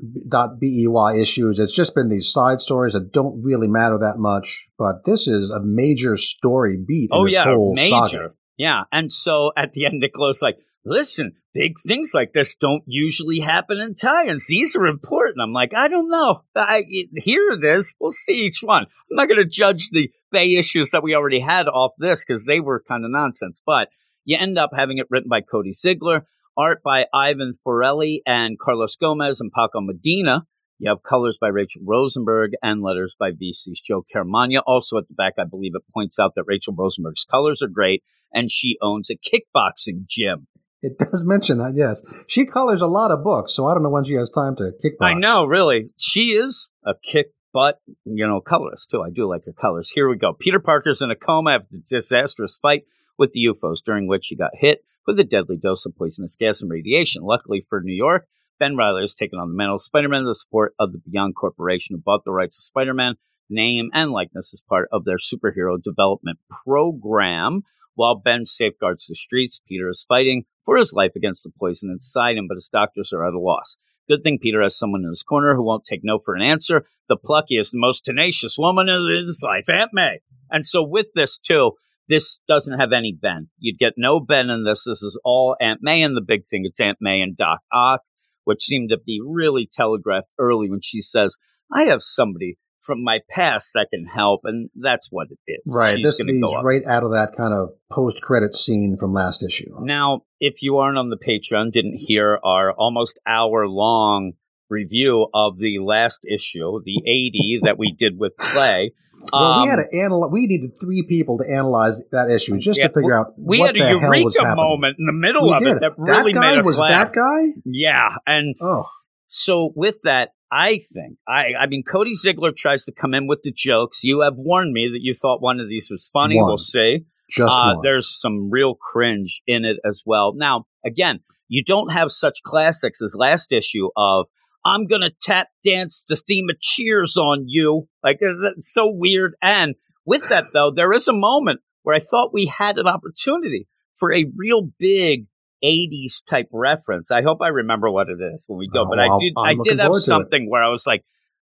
.bey 0.60 0.86
issues, 1.20 1.60
it's 1.60 1.74
just 1.74 1.94
been 1.94 2.08
these 2.08 2.32
side 2.32 2.60
stories 2.60 2.94
that 2.94 3.12
don't 3.12 3.40
really 3.44 3.68
matter 3.68 3.96
that 3.98 4.18
much. 4.18 4.68
But 4.76 5.04
this 5.04 5.28
is 5.28 5.50
a 5.50 5.60
major 5.62 6.16
story 6.16 6.76
beat. 6.84 7.10
In 7.12 7.16
Oh 7.18 7.24
this 7.24 7.34
yeah, 7.34 7.44
whole 7.44 7.74
major. 7.76 7.88
saga. 7.88 8.30
Yeah, 8.58 8.82
and 8.90 9.12
so 9.12 9.52
at 9.56 9.72
the 9.72 9.86
end, 9.86 10.00
Nick 10.00 10.18
Lowe's 10.18 10.42
like, 10.42 10.56
"Listen, 10.84 11.34
big 11.54 11.74
things 11.86 12.10
like 12.12 12.32
this 12.32 12.56
don't 12.56 12.82
usually 12.86 13.38
happen 13.38 13.78
in 13.80 13.94
tie-ins. 13.94 14.48
These 14.48 14.74
are 14.74 14.86
important." 14.86 15.40
I'm 15.40 15.52
like, 15.52 15.70
"I 15.72 15.86
don't 15.86 16.10
know. 16.10 16.42
I 16.56 16.82
here 17.14 17.52
it 17.52 17.64
is. 17.64 17.94
We'll 18.00 18.10
see 18.10 18.34
each 18.46 18.62
one. 18.64 18.82
I'm 18.82 19.16
not 19.16 19.28
going 19.28 19.38
to 19.38 19.46
judge 19.48 19.90
the 19.90 20.10
Bay 20.32 20.56
issues 20.56 20.90
that 20.90 21.04
we 21.04 21.14
already 21.14 21.40
had 21.40 21.68
off 21.68 21.92
this 21.98 22.24
because 22.26 22.46
they 22.46 22.58
were 22.58 22.82
kind 22.88 23.04
of 23.04 23.12
nonsense. 23.12 23.60
But 23.64 23.90
you 24.24 24.36
end 24.38 24.58
up 24.58 24.70
having 24.76 24.98
it 24.98 25.06
written 25.10 25.28
by 25.28 25.40
Cody 25.42 25.72
Ziegler, 25.72 26.26
art 26.56 26.82
by 26.82 27.06
Ivan 27.14 27.52
Fiorelli 27.66 28.20
and 28.26 28.58
Carlos 28.58 28.96
Gomez 28.96 29.40
and 29.40 29.52
Paco 29.52 29.80
Medina. 29.80 30.42
You 30.78 30.90
have 30.90 31.02
colors 31.02 31.38
by 31.40 31.48
Rachel 31.48 31.82
Rosenberg 31.84 32.52
and 32.62 32.82
letters 32.82 33.14
by 33.18 33.30
VC's 33.30 33.80
Joe 33.80 34.04
Caramagna. 34.14 34.62
Also 34.66 34.98
at 34.98 35.06
the 35.08 35.14
back, 35.14 35.34
I 35.38 35.44
believe 35.44 35.72
it 35.74 35.82
points 35.92 36.18
out 36.18 36.34
that 36.34 36.44
Rachel 36.46 36.74
Rosenberg's 36.76 37.24
colors 37.24 37.62
are 37.62 37.68
great 37.68 38.02
and 38.32 38.50
she 38.50 38.78
owns 38.82 39.08
a 39.10 39.14
kickboxing 39.14 40.06
gym. 40.06 40.48
It 40.82 40.98
does 40.98 41.24
mention 41.24 41.58
that, 41.58 41.74
yes. 41.76 42.02
She 42.26 42.44
colors 42.44 42.82
a 42.82 42.88
lot 42.88 43.12
of 43.12 43.22
books, 43.22 43.54
so 43.54 43.66
I 43.66 43.74
don't 43.74 43.84
know 43.84 43.90
when 43.90 44.02
she 44.02 44.14
has 44.14 44.30
time 44.30 44.56
to 44.56 44.72
kickbox. 44.82 45.06
I 45.06 45.14
know, 45.14 45.44
really. 45.44 45.90
She 45.96 46.32
is 46.32 46.70
a 46.84 46.94
kick 47.00 47.28
butt, 47.52 47.78
you 48.04 48.26
know, 48.26 48.40
colorist 48.40 48.90
too. 48.90 49.02
I 49.02 49.10
do 49.10 49.28
like 49.28 49.44
her 49.44 49.52
colors. 49.52 49.90
Here 49.94 50.08
we 50.08 50.16
go. 50.16 50.32
Peter 50.32 50.58
Parker's 50.58 51.00
in 51.00 51.12
a 51.12 51.16
coma 51.16 51.52
after 51.52 51.76
a 51.76 51.88
disastrous 51.88 52.58
fight 52.60 52.82
with 53.16 53.30
the 53.32 53.40
U-Foes, 53.40 53.82
during 53.82 54.08
which 54.08 54.26
he 54.26 54.36
got 54.36 54.50
hit 54.54 54.80
with 55.06 55.18
a 55.18 55.24
deadly 55.24 55.56
dose 55.56 55.86
of 55.86 55.96
poisonous 55.96 56.36
gas 56.36 56.62
and 56.62 56.70
radiation. 56.70 57.22
Luckily 57.22 57.64
for 57.68 57.80
New 57.80 57.94
York, 57.94 58.26
Ben 58.58 58.76
Reilly 58.76 59.02
has 59.02 59.14
taken 59.14 59.38
on 59.38 59.48
the 59.48 59.56
mantle 59.56 59.76
of 59.76 59.82
Spider-Man 59.82 60.24
with 60.24 60.30
the 60.30 60.34
support 60.34 60.74
of 60.78 60.92
the 60.92 60.98
Beyond 60.98 61.34
Corporation, 61.34 61.96
who 61.96 62.02
bought 62.02 62.24
the 62.24 62.32
rights 62.32 62.58
of 62.58 62.64
Spider-Man 62.64 63.14
name 63.50 63.90
and 63.92 64.10
likeness 64.10 64.52
as 64.54 64.62
part 64.68 64.88
of 64.92 65.04
their 65.04 65.16
superhero 65.16 65.82
development 65.82 66.38
program. 66.64 67.62
While 67.94 68.20
Ben 68.20 68.46
safeguards 68.46 69.06
the 69.06 69.14
streets, 69.14 69.60
Peter 69.68 69.88
is 69.88 70.04
fighting 70.08 70.44
for 70.64 70.76
his 70.76 70.92
life 70.92 71.12
against 71.16 71.42
the 71.42 71.50
poison 71.58 71.90
inside 71.90 72.36
him, 72.36 72.46
but 72.48 72.54
his 72.54 72.68
doctors 72.68 73.12
are 73.12 73.26
at 73.26 73.34
a 73.34 73.40
loss. 73.40 73.76
Good 74.08 74.22
thing 74.22 74.38
Peter 74.40 74.62
has 74.62 74.78
someone 74.78 75.02
in 75.02 75.10
his 75.10 75.22
corner 75.22 75.54
who 75.54 75.62
won't 75.62 75.84
take 75.84 76.00
no 76.02 76.18
for 76.18 76.34
an 76.34 76.42
answer. 76.42 76.86
The 77.08 77.16
pluckiest, 77.16 77.70
most 77.74 78.04
tenacious 78.04 78.56
woman 78.58 78.88
in 78.88 79.24
his 79.26 79.42
life, 79.42 79.68
Aunt 79.68 79.90
May. 79.92 80.20
And 80.50 80.64
so 80.64 80.82
with 80.82 81.06
this 81.14 81.38
too, 81.38 81.72
this 82.12 82.42
doesn't 82.46 82.78
have 82.78 82.92
any 82.92 83.16
Ben. 83.20 83.48
You'd 83.58 83.78
get 83.78 83.94
no 83.96 84.20
Ben 84.20 84.50
in 84.50 84.64
this. 84.64 84.84
This 84.86 85.02
is 85.02 85.18
all 85.24 85.56
Aunt 85.60 85.80
May, 85.82 86.02
and 86.02 86.14
the 86.14 86.20
big 86.20 86.44
thing 86.44 86.64
it's 86.66 86.78
Aunt 86.78 86.98
May 87.00 87.22
and 87.22 87.34
Doc 87.34 87.60
Ock, 87.72 88.02
which 88.44 88.62
seemed 88.62 88.90
to 88.90 88.98
be 88.98 89.20
really 89.24 89.66
telegraphed 89.70 90.28
early 90.38 90.68
when 90.68 90.80
she 90.82 91.00
says, 91.00 91.38
"I 91.72 91.84
have 91.84 92.02
somebody 92.02 92.58
from 92.80 93.02
my 93.02 93.20
past 93.30 93.70
that 93.74 93.86
can 93.90 94.04
help," 94.04 94.40
and 94.44 94.68
that's 94.74 95.08
what 95.10 95.28
it 95.30 95.38
is. 95.46 95.62
Right. 95.66 95.96
She's 95.96 96.18
this 96.18 96.20
leads 96.20 96.54
right 96.62 96.84
out 96.86 97.02
of 97.02 97.12
that 97.12 97.34
kind 97.34 97.54
of 97.54 97.70
post 97.90 98.20
credit 98.20 98.54
scene 98.54 98.98
from 99.00 99.14
last 99.14 99.42
issue. 99.42 99.74
Now, 99.80 100.22
if 100.38 100.60
you 100.60 100.76
aren't 100.76 100.98
on 100.98 101.08
the 101.08 101.16
Patreon, 101.16 101.72
didn't 101.72 101.96
hear 101.96 102.38
our 102.44 102.72
almost 102.72 103.18
hour 103.26 103.66
long 103.66 104.32
review 104.68 105.28
of 105.32 105.56
the 105.56 105.78
last 105.78 106.26
issue, 106.30 106.82
the 106.84 107.02
80 107.06 107.60
that 107.64 107.78
we 107.78 107.94
did 107.98 108.18
with 108.18 108.36
Clay. 108.36 108.92
Well, 109.32 109.62
we 109.62 109.68
um, 109.70 109.78
had 109.78 109.84
to 109.90 109.96
analyze. 109.98 110.30
We 110.32 110.46
needed 110.46 110.72
three 110.80 111.04
people 111.08 111.38
to 111.38 111.44
analyze 111.50 112.02
that 112.12 112.30
issue 112.30 112.58
just 112.58 112.78
Yeah, 112.78 112.88
to 112.88 112.92
figure 112.94 113.18
out 113.18 113.34
we 113.38 113.58
what 113.58 113.66
had 113.68 113.76
the 113.76 113.96
a 113.96 114.00
hell 114.00 114.10
was 114.24 114.34
eureka 114.34 114.56
moment 114.56 114.96
in 114.98 115.06
the 115.06 115.12
middle 115.12 115.46
We 115.48 115.52
of 115.54 115.58
did. 115.60 115.76
it 115.76 115.80
that 115.80 115.92
that 116.06 116.24
made 116.26 116.34
guy 116.34 116.58
us 116.58 116.64
was 116.64 116.78
laugh. 116.78 116.90
that 116.90 117.14
guy. 117.14 117.60
Yeah, 117.64 118.08
and 118.26 118.54
Oh, 118.60 118.86
so 119.28 119.72
with 119.76 119.96
that, 120.04 120.30
I 120.50 120.80
think 120.92 121.18
I 121.26 121.52
I 121.60 121.66
mean 121.66 121.82
Cody 121.82 122.14
Ziegler 122.14 122.52
tries 122.56 122.84
to 122.84 122.92
come 122.92 123.14
in 123.14 123.26
with 123.26 123.40
the 123.42 123.52
jokes. 123.52 124.00
You 124.02 124.20
have 124.20 124.34
warned 124.36 124.72
me 124.72 124.88
that 124.92 125.00
you 125.02 125.14
thought 125.14 125.40
one 125.40 125.60
of 125.60 125.68
these 125.68 125.88
was 125.90 126.08
funny. 126.12 126.36
One. 126.36 126.46
We'll 126.46 126.58
see. 126.58 127.04
just 127.30 127.56
Uh, 127.56 127.74
there's 127.82 128.18
some 128.20 128.50
real 128.50 128.74
cringe 128.74 129.40
in 129.46 129.64
it 129.64 129.78
as 129.86 130.02
well. 130.04 130.34
Now, 130.34 130.66
again, 130.84 131.20
you 131.48 131.62
don't 131.64 131.92
have 131.92 132.10
such 132.10 132.42
classics 132.44 133.00
as 133.00 133.16
last 133.18 133.52
issue 133.52 133.88
of 133.96 134.26
I'm 134.64 134.86
gonna 134.86 135.10
tap 135.20 135.48
dance 135.64 136.04
the 136.08 136.16
theme 136.16 136.46
of 136.50 136.60
Cheers 136.60 137.16
on 137.16 137.44
you. 137.48 137.88
Like 138.02 138.18
that's 138.20 138.72
so 138.72 138.90
weird. 138.92 139.34
And 139.42 139.74
with 140.04 140.28
that 140.28 140.46
though, 140.52 140.70
there 140.74 140.92
is 140.92 141.08
a 141.08 141.12
moment 141.12 141.60
where 141.82 141.96
I 141.96 142.00
thought 142.00 142.32
we 142.32 142.46
had 142.46 142.78
an 142.78 142.86
opportunity 142.86 143.66
for 143.94 144.12
a 144.12 144.24
real 144.36 144.68
big 144.78 145.26
80s 145.64 146.22
type 146.28 146.48
reference. 146.52 147.10
I 147.10 147.22
hope 147.22 147.38
I 147.40 147.48
remember 147.48 147.90
what 147.90 148.08
it 148.08 148.18
is 148.20 148.44
when 148.48 148.58
we 148.58 148.68
go. 148.68 148.82
Oh, 148.82 148.86
but 148.88 148.98
I 148.98 149.06
I'll- 149.06 149.18
did 149.18 149.32
I'm 149.36 149.60
I 149.60 149.62
did 149.64 149.78
have 149.80 149.92
to 149.92 150.00
something 150.00 150.48
where 150.50 150.62
I 150.62 150.68
was 150.70 150.86
like, 150.86 151.04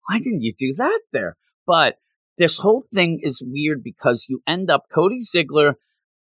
why 0.06 0.18
didn't 0.18 0.42
you 0.42 0.54
do 0.58 0.74
that 0.78 1.00
there? 1.12 1.36
But 1.66 1.96
this 2.38 2.58
whole 2.58 2.82
thing 2.94 3.20
is 3.22 3.42
weird 3.44 3.82
because 3.82 4.26
you 4.28 4.40
end 4.46 4.70
up 4.70 4.84
Cody 4.92 5.20
Ziegler. 5.20 5.74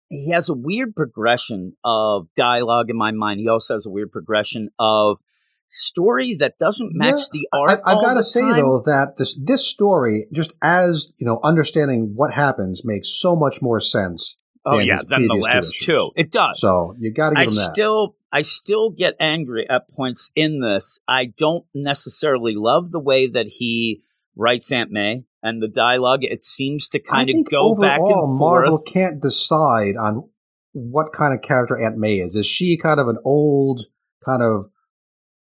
He 0.10 0.32
has 0.32 0.50
a 0.50 0.54
weird 0.54 0.96
progression 0.96 1.74
of 1.84 2.28
dialogue 2.36 2.90
in 2.90 2.98
my 2.98 3.12
mind. 3.12 3.40
He 3.40 3.48
also 3.48 3.74
has 3.76 3.86
a 3.86 3.90
weird 3.90 4.12
progression 4.12 4.70
of 4.80 5.20
story 5.68 6.36
that 6.40 6.58
doesn't 6.58 6.92
match 6.94 7.20
Yeah, 7.20 7.26
the 7.32 7.48
art. 7.54 7.82
I, 7.86 7.92
I've 7.92 7.98
all 7.98 8.04
got 8.04 8.14
to 8.16 8.24
say 8.24 8.42
time. 8.42 8.58
though 8.58 8.84
that 8.86 9.18
this 9.18 9.38
this 9.44 9.66
story, 9.66 10.28
just 10.34 10.54
as 10.62 11.12
you 11.18 11.26
know, 11.26 11.40
understanding 11.44 12.14
what 12.16 12.34
happens 12.34 12.84
makes 12.84 13.10
so 13.10 13.36
much 13.36 13.62
more 13.62 13.80
sense. 13.80 14.38
oh 14.66 14.78
than 14.78 14.88
yeah, 14.88 14.98
then 15.08 15.24
the 15.24 15.28
previous 15.30 15.46
two 15.46 15.58
last 15.58 15.84
two, 15.84 16.12
it 16.16 16.32
does. 16.32 16.60
So 16.60 16.96
you 17.00 17.14
got 17.14 17.32
to 17.32 17.40
I 17.40 17.46
give 17.46 17.52
him 17.52 17.58
that. 17.58 17.74
still 17.74 18.16
I 18.32 18.42
still 18.42 18.90
get 18.90 19.16
angry 19.20 19.68
at 19.70 19.90
points 19.90 20.32
in 20.36 20.60
this. 20.60 21.00
I 21.08 21.28
don't 21.38 21.66
necessarily 21.74 22.54
love 22.56 22.92
the 22.92 23.00
way 23.00 23.28
that 23.28 23.48
he 23.48 24.02
writes 24.36 24.72
Aunt 24.72 24.92
May 24.92 25.24
and 25.42 25.62
the 25.62 25.68
dialogue. 25.68 26.20
It 26.24 26.44
seems 26.44 26.90
to 26.90 27.00
I 27.10 27.16
kind 27.16 27.30
of 27.30 27.50
go 27.50 27.76
back 27.76 28.00
overall, 28.02 28.30
and 28.30 28.38
forth. 28.38 28.64
Marvel 28.66 28.84
can't 28.86 29.22
decide 29.22 29.96
on 29.98 30.30
what 30.74 31.14
kind 31.14 31.34
of 31.34 31.42
character 31.42 31.78
Aunt 31.82 31.98
May 31.98 32.16
is. 32.16 32.36
Is 32.36 32.46
she 32.46 32.78
kind 32.78 33.00
of 33.00 33.08
an 33.08 33.18
old, 33.24 33.86
kind 34.26 34.44
of 34.44 34.70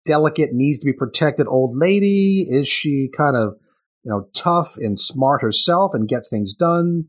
delicate, 0.08 0.50
needs 0.52 0.80
to 0.80 0.86
be 0.86 0.92
protected 0.92 1.46
old 1.46 1.76
lady? 1.76 2.46
Is 2.48 2.66
she 2.66 3.10
kind 3.16 3.36
of, 3.36 3.54
you 4.02 4.10
know, 4.10 4.28
tough 4.34 4.76
and 4.78 4.98
smart 4.98 5.42
herself 5.42 5.92
and 5.94 6.08
gets 6.08 6.28
things 6.28 6.54
done? 6.54 7.04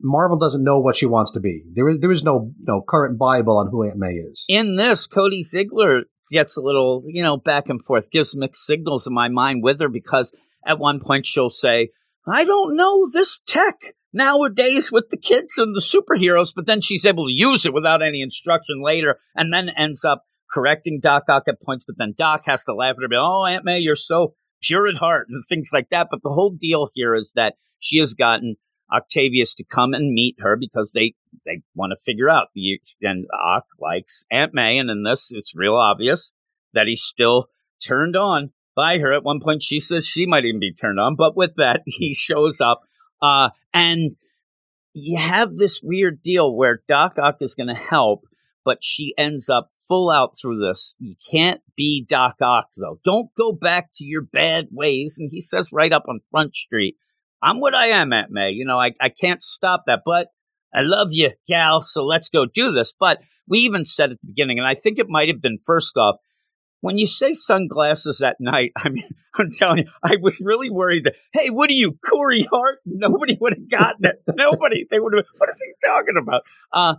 Marvel 0.00 0.38
doesn't 0.38 0.64
know 0.64 0.78
what 0.78 0.96
she 0.96 1.06
wants 1.06 1.32
to 1.32 1.40
be. 1.40 1.64
There 1.74 1.88
is 1.88 1.98
there 2.00 2.12
is 2.12 2.22
no 2.22 2.52
no 2.62 2.82
current 2.86 3.18
Bible 3.18 3.58
on 3.58 3.68
who 3.70 3.82
Aunt 3.82 3.98
May 3.98 4.12
is. 4.12 4.44
in 4.48 4.76
this, 4.76 5.06
Cody 5.06 5.42
Ziegler 5.42 6.02
gets 6.30 6.56
a 6.56 6.60
little, 6.60 7.04
you 7.06 7.22
know, 7.22 7.36
back 7.36 7.68
and 7.68 7.84
forth, 7.84 8.10
gives 8.10 8.36
mixed 8.36 8.64
signals 8.64 9.06
in 9.06 9.14
my 9.14 9.28
mind 9.28 9.62
with 9.62 9.80
her 9.80 9.88
because 9.88 10.32
at 10.66 10.78
one 10.78 11.00
point 11.00 11.26
she'll 11.26 11.50
say, 11.50 11.90
I 12.28 12.44
don't 12.44 12.76
know 12.76 13.06
this 13.10 13.40
tech 13.46 13.76
nowadays 14.12 14.90
with 14.90 15.08
the 15.10 15.16
kids 15.16 15.58
and 15.58 15.74
the 15.74 15.80
superheroes, 15.80 16.52
but 16.54 16.66
then 16.66 16.80
she's 16.80 17.06
able 17.06 17.26
to 17.26 17.32
use 17.32 17.64
it 17.64 17.74
without 17.74 18.02
any 18.02 18.22
instruction 18.22 18.82
later 18.82 19.18
and 19.34 19.52
then 19.52 19.70
ends 19.76 20.04
up 20.04 20.24
correcting 20.50 21.00
Doc 21.00 21.24
Ock 21.28 21.44
at 21.48 21.60
points, 21.62 21.84
but 21.84 21.96
then 21.98 22.14
Doc 22.16 22.42
has 22.46 22.64
to 22.64 22.74
laugh 22.74 22.96
at 22.96 23.02
her, 23.02 23.08
be, 23.08 23.16
oh, 23.16 23.44
Aunt 23.44 23.64
May, 23.64 23.78
you're 23.78 23.96
so 23.96 24.34
pure 24.62 24.88
at 24.88 24.96
heart 24.96 25.26
and 25.28 25.44
things 25.48 25.70
like 25.72 25.88
that. 25.90 26.08
But 26.10 26.22
the 26.22 26.30
whole 26.30 26.50
deal 26.50 26.88
here 26.94 27.14
is 27.14 27.32
that 27.36 27.54
she 27.78 27.98
has 27.98 28.14
gotten 28.14 28.56
Octavius 28.92 29.54
to 29.54 29.64
come 29.64 29.94
and 29.94 30.12
meet 30.12 30.36
her 30.38 30.56
because 30.58 30.92
they 30.92 31.14
they 31.44 31.62
want 31.74 31.92
to 31.92 32.02
figure 32.04 32.30
out. 32.30 32.48
And 33.02 33.26
Ock 33.32 33.64
likes 33.80 34.24
Aunt 34.30 34.54
May, 34.54 34.78
and 34.78 34.90
in 34.90 35.02
this, 35.02 35.30
it's 35.32 35.54
real 35.54 35.74
obvious 35.74 36.32
that 36.74 36.86
he's 36.86 37.02
still 37.02 37.46
turned 37.84 38.16
on 38.16 38.50
by 38.74 38.98
her. 38.98 39.12
At 39.12 39.24
one 39.24 39.40
point, 39.40 39.62
she 39.62 39.80
says 39.80 40.06
she 40.06 40.26
might 40.26 40.44
even 40.44 40.60
be 40.60 40.72
turned 40.72 41.00
on, 41.00 41.16
but 41.16 41.36
with 41.36 41.54
that, 41.56 41.80
he 41.86 42.14
shows 42.14 42.60
up, 42.60 42.82
uh, 43.20 43.50
and 43.74 44.16
you 44.92 45.18
have 45.18 45.56
this 45.56 45.80
weird 45.82 46.22
deal 46.22 46.54
where 46.54 46.82
Doc 46.88 47.18
Ock 47.18 47.36
is 47.40 47.54
going 47.54 47.68
to 47.68 47.74
help, 47.74 48.24
but 48.64 48.78
she 48.80 49.14
ends 49.18 49.50
up 49.50 49.70
full 49.88 50.10
out 50.10 50.36
through 50.40 50.60
this. 50.66 50.96
You 50.98 51.14
can't 51.30 51.60
be 51.76 52.04
Doc 52.08 52.36
Ock 52.42 52.68
though. 52.76 52.98
Don't 53.04 53.28
go 53.36 53.52
back 53.52 53.90
to 53.96 54.04
your 54.04 54.22
bad 54.22 54.66
ways. 54.70 55.16
And 55.18 55.28
he 55.30 55.40
says 55.40 55.72
right 55.72 55.92
up 55.92 56.04
on 56.08 56.20
Front 56.30 56.54
Street, 56.54 56.96
I'm 57.42 57.60
what 57.60 57.74
I 57.74 57.88
am, 57.88 58.12
Aunt 58.12 58.30
May. 58.30 58.50
You 58.50 58.64
know, 58.64 58.78
I, 58.78 58.92
I 59.00 59.08
can't 59.08 59.42
stop 59.42 59.84
that, 59.86 60.00
but 60.04 60.28
I 60.74 60.82
love 60.82 61.08
you, 61.10 61.30
gal, 61.46 61.80
so 61.80 62.04
let's 62.04 62.28
go 62.28 62.44
do 62.44 62.72
this. 62.72 62.92
But 62.98 63.18
we 63.48 63.60
even 63.60 63.84
said 63.84 64.10
at 64.10 64.20
the 64.20 64.26
beginning, 64.26 64.58
and 64.58 64.66
I 64.66 64.74
think 64.74 64.98
it 64.98 65.08
might 65.08 65.28
have 65.28 65.40
been 65.40 65.58
first 65.64 65.96
off, 65.96 66.16
when 66.80 66.98
you 66.98 67.06
say 67.06 67.32
sunglasses 67.32 68.20
at 68.20 68.36
night, 68.40 68.72
I 68.76 68.88
mean, 68.88 69.08
I'm 69.34 69.50
telling 69.50 69.78
you, 69.78 69.84
I 70.02 70.16
was 70.20 70.42
really 70.44 70.70
worried 70.70 71.04
that, 71.04 71.14
hey, 71.32 71.50
what 71.50 71.70
are 71.70 71.74
you, 71.74 71.98
Corey 72.08 72.46
Hart? 72.50 72.78
Nobody 72.84 73.36
would 73.40 73.54
have 73.54 73.70
gotten 73.70 74.06
it. 74.06 74.22
Nobody. 74.34 74.86
They 74.90 75.00
would 75.00 75.14
have, 75.14 75.24
what 75.38 75.48
is 75.48 75.62
he 75.62 75.88
talking 75.88 76.16
about? 76.20 76.42
Uh, 76.72 76.94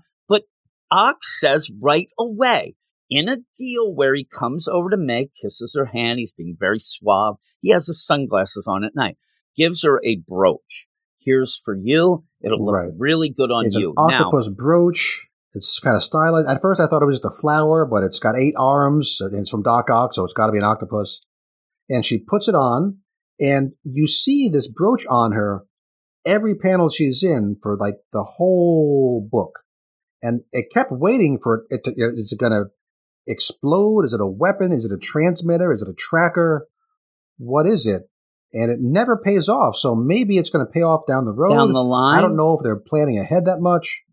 Ox 0.91 1.39
says 1.39 1.69
right 1.81 2.07
away, 2.17 2.75
in 3.09 3.29
a 3.29 3.37
deal 3.57 3.93
where 3.93 4.13
he 4.15 4.25
comes 4.25 4.67
over 4.67 4.89
to 4.89 4.97
Meg, 4.97 5.29
kisses 5.41 5.73
her 5.77 5.85
hand, 5.85 6.19
he's 6.19 6.33
being 6.33 6.55
very 6.59 6.79
suave. 6.79 7.35
He 7.59 7.69
has 7.71 7.87
his 7.87 8.05
sunglasses 8.05 8.67
on 8.69 8.83
at 8.83 8.95
night, 8.95 9.17
gives 9.55 9.83
her 9.83 10.01
a 10.05 10.17
brooch. 10.27 10.87
Here's 11.19 11.59
for 11.63 11.75
you. 11.75 12.23
It'll 12.41 12.63
look 12.63 12.75
Right. 12.75 12.91
really 12.97 13.29
good 13.29 13.51
on 13.51 13.65
It's 13.65 13.75
you. 13.75 13.93
an 13.97 14.13
octopus 14.13 14.49
brooch. 14.49 15.27
It's 15.53 15.79
kind 15.79 15.95
of 15.95 16.03
stylized. 16.03 16.47
At 16.47 16.61
first, 16.61 16.79
I 16.79 16.87
thought 16.87 17.01
it 17.01 17.05
was 17.05 17.19
just 17.19 17.33
a 17.33 17.41
flower, 17.41 17.85
but 17.85 18.03
it's 18.03 18.19
got 18.19 18.37
eight 18.37 18.53
arms. 18.57 19.17
and 19.21 19.33
It's 19.35 19.49
from 19.49 19.63
Doc 19.63 19.89
Ock, 19.89 20.13
so 20.13 20.23
it's 20.23 20.33
got 20.33 20.45
to 20.47 20.51
be 20.51 20.57
an 20.59 20.63
octopus. 20.63 21.21
And 21.89 22.05
she 22.05 22.19
puts 22.19 22.47
it 22.47 22.55
on, 22.55 22.99
and 23.39 23.73
you 23.83 24.07
see 24.07 24.49
this 24.49 24.67
brooch 24.67 25.05
on 25.09 25.31
her 25.31 25.65
every 26.25 26.55
panel 26.55 26.89
she's 26.89 27.23
in 27.23 27.57
for 27.61 27.77
like 27.77 27.95
the 28.11 28.23
whole 28.23 29.27
book. 29.31 29.59
And 30.21 30.41
it 30.51 30.67
kept 30.73 30.91
waiting 30.91 31.39
for 31.41 31.65
it 31.69 31.83
to. 31.85 31.91
Is 31.91 32.31
it 32.31 32.39
going 32.39 32.51
to 32.51 32.65
explode? 33.27 34.05
Is 34.05 34.13
it 34.13 34.21
a 34.21 34.25
weapon? 34.27 34.71
Is 34.71 34.85
it 34.85 34.91
a 34.91 34.97
transmitter? 34.97 35.71
Is 35.73 35.81
it 35.81 35.89
a 35.89 35.93
tracker? 35.93 36.67
What 37.37 37.67
is 37.67 37.85
it? 37.85 38.03
And 38.53 38.71
it 38.71 38.79
never 38.81 39.17
pays 39.17 39.49
off. 39.49 39.75
So 39.75 39.93
maybe 39.93 40.37
it's 40.37 40.49
going 40.49 40.65
to 40.65 40.71
pay 40.71 40.81
off 40.81 41.01
down 41.07 41.25
the 41.25 41.33
road. 41.33 41.53
Down 41.53 41.73
the 41.73 41.83
line. 41.83 42.17
I 42.17 42.21
don't 42.21 42.37
know 42.37 42.55
if 42.57 42.63
they're 42.63 42.79
planning 42.79 43.19
ahead 43.19 43.45
that 43.45 43.59
much. 43.59 44.03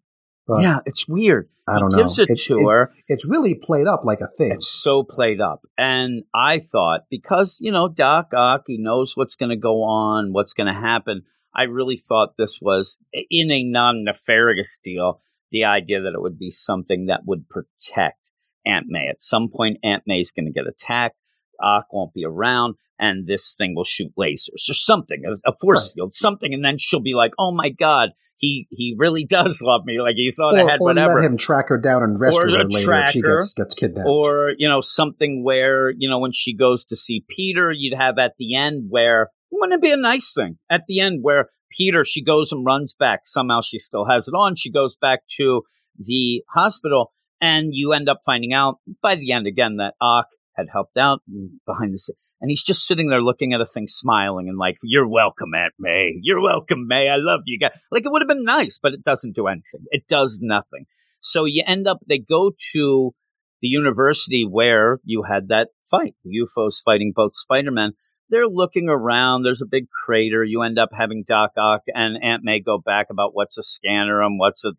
But 0.47 0.63
yeah, 0.63 0.81
it's 0.85 1.09
weird. 1.09 1.49
I 1.67 1.79
don't 1.79 1.91
he 1.91 1.97
know. 1.97 2.03
gives 2.03 2.19
it, 2.19 2.29
It- 2.29 2.39
to 2.49 2.55
it- 2.55 2.89
It's 3.09 3.25
really 3.27 3.55
played 3.55 3.87
up 3.87 4.03
like 4.05 4.21
a 4.21 4.29
thing. 4.29 4.53
It's 4.53 4.69
so 4.69 5.03
played 5.03 5.41
up. 5.41 5.63
And 5.79 6.25
I 6.35 6.59
thought, 6.59 7.03
because, 7.09 7.57
you 7.61 7.73
know, 7.73 7.89
Doc 7.89 8.33
Ock, 8.37 8.65
he 8.67 8.77
knows 8.77 9.17
what's 9.17 9.37
going 9.37 9.49
to 9.51 9.57
go 9.57 9.83
on, 9.85 10.33
what's 10.35 10.53
going 10.53 10.67
to 10.67 10.79
happen. 10.79 11.23
I 11.57 11.63
really 11.63 11.97
thought 11.97 12.37
this 12.37 12.59
was, 12.61 12.99
in 13.31 13.51
a 13.51 13.63
non 13.63 14.05
nefarious 14.05 14.79
deal, 14.85 15.23
the 15.55 15.65
idea 15.65 16.03
that 16.03 16.13
it 16.15 16.21
would 16.21 16.39
be 16.39 16.51
something 16.51 17.07
that 17.07 17.21
would 17.25 17.49
protect 17.49 18.33
Aunt 18.67 18.87
May. 18.89 19.07
At 19.09 19.21
some 19.21 19.49
point, 19.55 19.79
Aunt 19.85 20.03
May's 20.07 20.33
going 20.33 20.47
to 20.47 20.53
get 20.53 20.67
attacked. 20.67 21.17
Ock 21.63 21.87
won't 21.93 22.13
be 22.13 22.25
around, 22.25 22.75
and 22.99 23.27
this 23.29 23.55
thing 23.57 23.75
will 23.77 23.85
shoot 23.85 24.11
lasers 24.19 24.69
or 24.69 24.75
something, 24.75 25.23
a, 25.25 25.49
a 25.49 25.55
force 25.61 25.89
Right. 25.91 25.95
field, 25.95 26.15
something. 26.15 26.53
And 26.53 26.65
then 26.65 26.77
she'll 26.79 27.01
be 27.01 27.15
like, 27.15 27.31
oh 27.39 27.53
my 27.53 27.69
God, 27.69 28.11
he, 28.35 28.67
he 28.71 28.97
really 28.99 29.25
does 29.31 29.63
love 29.65 29.83
me. 29.85 30.01
Like 30.01 30.17
he 30.17 30.33
thought 30.37 30.57
I 30.61 30.65
had 30.69 30.81
or 30.81 30.87
whatever. 30.89 31.15
let 31.15 31.25
him 31.25 31.37
track 31.37 31.69
her 31.69 31.79
down 31.79 32.03
and 32.03 32.19
rescue 32.19 32.41
Or 32.41 32.49
her 32.51 32.65
later 32.65 32.93
if 32.95 33.11
she 33.11 33.23
gets, 33.23 33.53
gets 33.53 33.75
kidnapped. 33.77 34.09
or 34.09 34.53
you 34.59 34.69
know 34.69 34.81
something 34.81 35.45
where 35.45 35.91
you 35.97 36.11
know 36.11 36.19
when 36.19 36.33
she 36.33 36.53
goes 36.57 36.85
to 36.87 36.97
see 36.97 37.25
Peter, 37.29 37.71
you'd 37.71 37.97
have 37.97 38.19
at 38.19 38.33
the 38.39 38.57
end 38.57 38.87
where 38.89 39.29
wouldn't 39.53 39.79
it 39.79 39.83
be 39.83 39.93
a 39.93 39.97
nice 39.97 40.33
thing 40.35 40.59
at 40.69 40.83
the 40.89 40.99
end 40.99 41.21
where 41.23 41.51
Peter 41.77 42.05
she 42.05 42.22
goes 42.22 42.53
and 42.53 42.64
runs 42.64 42.95
back 42.95 43.20
somehow 43.25 43.61
she 43.61 43.79
still 43.79 44.07
has 44.07 44.29
it 44.29 44.33
on 44.33 44.55
she 44.57 44.70
goes 44.70 44.97
back 44.97 45.20
to 45.37 45.62
the 45.99 46.43
hospital 46.55 47.12
and 47.41 47.68
you 47.72 47.93
end 47.93 48.09
up 48.09 48.20
finding 48.25 48.53
out 48.53 48.79
by 49.03 49.16
the 49.16 49.33
end 49.33 49.47
again 49.47 49.77
that 49.77 49.95
Ock 50.01 50.27
had 50.57 50.66
helped 50.72 50.97
out 50.97 51.20
behind 51.66 51.93
the 51.93 51.99
scenes. 51.99 52.18
And 52.41 52.51
he's 52.51 52.62
just 52.62 52.87
sitting 52.87 53.09
there 53.09 53.22
looking 53.22 53.55
at 53.55 53.61
a 53.61 53.66
thing, 53.66 53.87
smiling 53.87 54.49
and 54.49 54.59
like, 54.59 54.77
"You're 54.83 55.09
welcome, 55.09 55.55
Aunt 55.55 55.72
May. 55.79 56.18
You're 56.20 56.43
welcome, 56.43 56.87
May. 56.87 57.09
I 57.09 57.16
love 57.16 57.41
you 57.47 57.59
guys." 57.59 57.70
Like 57.91 58.05
it 58.05 58.12
would 58.12 58.22
have 58.22 58.29
been 58.29 58.45
nice, 58.45 58.79
but 58.83 58.93
it 58.93 59.03
doesn't 59.03 59.35
do 59.35 59.47
anything. 59.47 59.85
It 59.91 60.07
does 60.09 60.41
nothing. 60.43 60.85
So 61.20 61.45
you 61.47 61.62
end 61.66 61.87
up. 61.87 62.01
They 62.07 62.18
go 62.18 62.53
to 62.72 63.14
the 63.62 63.68
university 63.68 64.47
where 64.49 64.99
you 65.05 65.22
had 65.22 65.49
that 65.49 65.68
fight, 65.91 66.14
the 66.22 66.31
U-Foes 66.33 66.83
fighting 66.85 67.12
both 67.14 67.33
Spider-Man. 67.35 67.93
They're 68.31 68.49
looking 68.49 68.89
around. 68.89 69.43
There's 69.43 69.62
a 69.62 69.66
big 69.66 69.87
crater. 69.91 70.43
You 70.43 70.62
end 70.62 70.79
up 70.79 70.91
having 70.93 71.25
Doc 71.27 71.53
Ock 71.59 71.83
and 71.95 72.16
Aunt 72.22 72.43
May 72.43 72.61
go 72.61 72.79
back 72.79 73.07
about 73.11 73.31
what's 73.35 73.59
a 73.59 73.62
scanner 73.62 74.22
and 74.22 74.39
what's 74.39 74.64
a. 74.64 74.70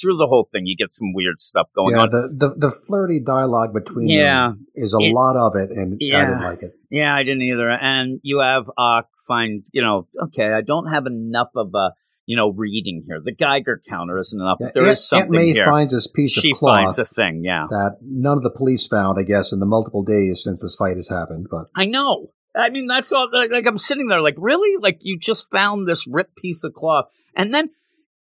Through 0.00 0.16
the 0.16 0.26
whole 0.28 0.46
thing, 0.50 0.66
you 0.66 0.76
get 0.76 0.92
some 0.92 1.12
weird 1.12 1.40
stuff 1.40 1.68
going 1.74 1.96
yeah, 1.96 2.02
on. 2.02 2.10
the, 2.10 2.28
the 2.34 2.66
the 2.68 2.70
flirty 2.70 3.20
dialogue 3.20 3.74
between 3.74 4.08
Yeah. 4.08 4.48
them 4.48 4.66
is 4.74 4.94
a 4.94 4.98
It- 4.98 5.12
lot 5.12 5.36
of 5.36 5.56
it, 5.56 5.70
and 5.70 5.94
I 6.02 6.24
didn't 6.26 6.42
like 6.42 6.62
it. 6.62 6.72
Yeah, 6.90 7.14
I 7.14 7.22
didn't 7.24 7.42
either. 7.42 7.68
And 7.70 8.20
you 8.22 8.38
have 8.40 8.70
Ock 8.78 9.08
find, 9.26 9.64
you 9.72 9.82
know, 9.82 10.06
okay, 10.26 10.52
I 10.52 10.60
don't 10.62 10.86
have 10.86 11.06
enough 11.06 11.48
of 11.56 11.74
a, 11.74 11.90
you 12.26 12.36
know, 12.36 12.50
reading 12.50 13.02
here. 13.06 13.20
The 13.22 13.34
Geiger 13.34 13.80
counter 13.88 14.16
isn't 14.18 14.40
enough. 14.40 14.58
Yeah, 14.60 14.70
there 14.74 14.84
Aunt, 14.84 14.92
is 14.92 15.08
something 15.08 15.24
Aunt 15.26 15.30
May 15.32 15.52
here. 15.52 15.64
finds 15.64 15.92
this 15.92 16.06
piece 16.06 16.32
she 16.32 16.52
of 16.52 16.58
cloth 16.58 16.76
finds 16.84 16.98
a 17.00 17.04
thing. 17.04 17.42
Yeah, 17.44 17.66
that 17.70 17.96
none 18.00 18.36
of 18.36 18.44
the 18.44 18.50
police 18.52 18.86
found, 18.86 19.18
I 19.18 19.24
guess, 19.24 19.52
in 19.52 19.58
the 19.58 19.66
multiple 19.66 20.04
days 20.04 20.42
since 20.44 20.62
this 20.62 20.76
fight 20.76 20.96
has 20.96 21.08
happened. 21.08 21.48
But 21.50 21.66
I 21.74 21.86
know. 21.86 22.30
I 22.56 22.70
mean, 22.70 22.86
that's 22.86 23.12
all. 23.12 23.28
Like, 23.32 23.50
like, 23.50 23.66
I'm 23.66 23.78
sitting 23.78 24.08
there, 24.08 24.20
like, 24.20 24.36
really? 24.38 24.76
Like 24.80 24.98
you 25.02 25.18
just 25.18 25.50
found 25.50 25.86
this 25.86 26.06
ripped 26.06 26.36
piece 26.36 26.64
of 26.64 26.74
cloth, 26.74 27.06
and 27.34 27.52
then 27.52 27.70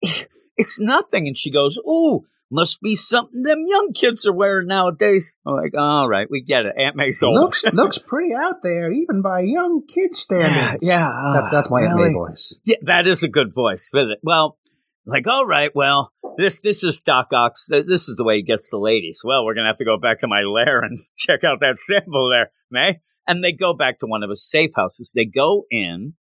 it's 0.57 0.79
nothing. 0.81 1.27
And 1.27 1.37
she 1.37 1.51
goes, 1.51 1.79
"Ooh." 1.79 2.27
Must 2.51 2.81
be 2.83 2.95
something 2.95 3.43
them 3.43 3.65
young 3.67 3.93
kids 3.95 4.27
are 4.27 4.33
wearing 4.33 4.69
nowadays. 4.69 5.37
I'm 5.45 5.55
like, 5.55 5.73
all 5.77 6.07
right, 6.07 6.29
we 6.31 6.41
get 6.41 6.67
it. 6.67 6.75
Aunt 6.79 6.95
May's 6.95 7.21
old. 7.21 7.35
looks 7.35 7.65
looks 7.73 7.99
pretty 7.99 8.33
out 8.33 8.63
there, 8.63 8.93
even 8.93 9.23
by 9.23 9.41
young 9.41 9.83
kid 9.89 10.15
standards. 10.15 10.87
yeah. 10.87 11.33
that's 11.35 11.51
that's 11.51 11.71
my 11.71 11.83
Aunt 11.83 11.97
May 11.97 12.13
voice. 12.13 12.55
Yeah, 12.65 12.77
that 12.83 13.09
is 13.09 13.25
a 13.25 13.29
good 13.29 13.53
voice. 13.53 13.91
Well, 14.23 14.59
like, 15.07 15.27
all 15.27 15.47
right, 15.47 15.71
well, 15.75 16.13
this 16.37 16.61
this 16.61 16.85
is 16.85 17.01
Doc 17.01 17.29
Ock's. 17.33 17.67
This 17.69 18.09
is 18.09 18.15
the 18.17 18.25
way 18.25 18.37
he 18.37 18.43
gets 18.43 18.71
the 18.71 18.79
ladies. 18.79 19.23
Well, 19.25 19.45
we're 19.45 19.55
gonna 19.55 19.69
have 19.69 19.79
to 19.79 19.85
go 19.85 19.97
back 19.99 20.21
to 20.21 20.29
my 20.29 20.43
lair 20.43 20.81
and 20.81 20.99
check 21.17 21.45
out 21.45 21.61
that 21.61 21.79
sample 21.79 22.31
there, 22.31 22.51
May. 22.71 23.01
And 23.27 23.43
they 23.43 23.53
go 23.53 23.73
back 23.73 23.99
to 24.01 24.07
one 24.07 24.23
of 24.23 24.31
his 24.31 24.49
safe 24.49 24.71
houses. 24.77 25.13
They 25.15 25.25
go 25.25 25.65
in, 25.71 26.15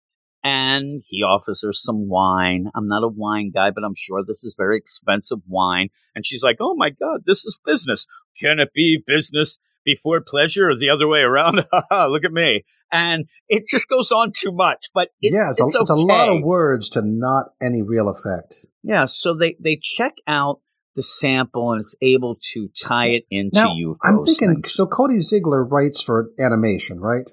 and 0.43 1.03
he 1.07 1.23
offers 1.23 1.63
her 1.63 1.73
some 1.73 2.09
wine. 2.09 2.71
I'm 2.75 2.89
not 2.89 3.05
a 3.05 3.09
wine 3.09 3.51
guy, 3.55 3.71
but 3.71 3.85
I'm 3.85 3.95
sure 3.97 4.23
this 4.23 4.45
is 4.45 4.55
very 4.57 4.79
expensive 4.79 5.39
wine. 5.47 5.89
And 6.15 6.25
she's 6.25 6.43
like, 6.43 6.57
"Oh 6.61 6.75
my 6.75 6.91
god, 6.91 7.23
this 7.27 7.45
is 7.45 7.59
business. 7.65 8.07
Can 8.41 8.59
it 8.59 8.73
be 8.75 9.03
business 9.07 9.59
before 9.85 10.21
pleasure, 10.21 10.71
or 10.71 10.77
the 10.77 10.91
other 10.91 11.09
way 11.09 11.21
around? 11.21 11.67
Look 11.91 12.25
at 12.25 12.33
me." 12.33 12.65
And 12.93 13.27
it 13.49 13.67
just 13.69 13.89
goes 13.89 14.11
on 14.11 14.33
too 14.37 14.51
much, 14.51 14.87
but 14.93 15.09
it's, 15.21 15.37
yeah, 15.37 15.51
it's, 15.51 15.61
it's, 15.61 15.77
a, 15.77 15.81
it's 15.81 15.91
a 15.91 15.95
lot 15.95 16.29
of 16.29 16.43
words 16.43 16.91
to 16.91 17.03
not 17.03 17.53
any 17.63 17.83
real 17.83 18.09
effect. 18.09 18.57
Yeah, 18.83 19.05
so 19.05 19.35
they 19.35 19.57
they 19.61 19.79
check 19.81 20.15
out 20.27 20.61
the 20.97 21.03
sample 21.03 21.73
and 21.73 21.81
it's 21.81 21.95
able 22.03 22.37
to 22.53 22.69
tie 22.81 23.09
it 23.09 23.25
into 23.31 23.55
Now, 23.55 23.75
U-Foes. 23.75 23.99
I'm 24.05 24.25
thinking, 24.25 24.55
things. 24.55 24.73
so 24.73 24.87
Cody 24.87 25.21
Ziegler 25.21 25.65
writes 25.65 26.03
for 26.03 26.31
animation, 26.39 27.01
right? 27.01 27.25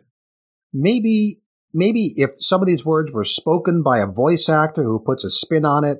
Maybe, 0.73 1.39
maybe 1.73 2.13
if 2.15 2.31
some 2.35 2.61
of 2.61 2.67
these 2.67 2.85
words 2.85 3.11
were 3.11 3.23
spoken 3.23 3.81
by 3.83 3.99
a 3.99 4.07
voice 4.07 4.47
actor 4.49 4.83
who 4.83 4.99
puts 4.99 5.23
a 5.23 5.29
spin 5.29 5.65
on 5.65 5.83
it, 5.83 5.97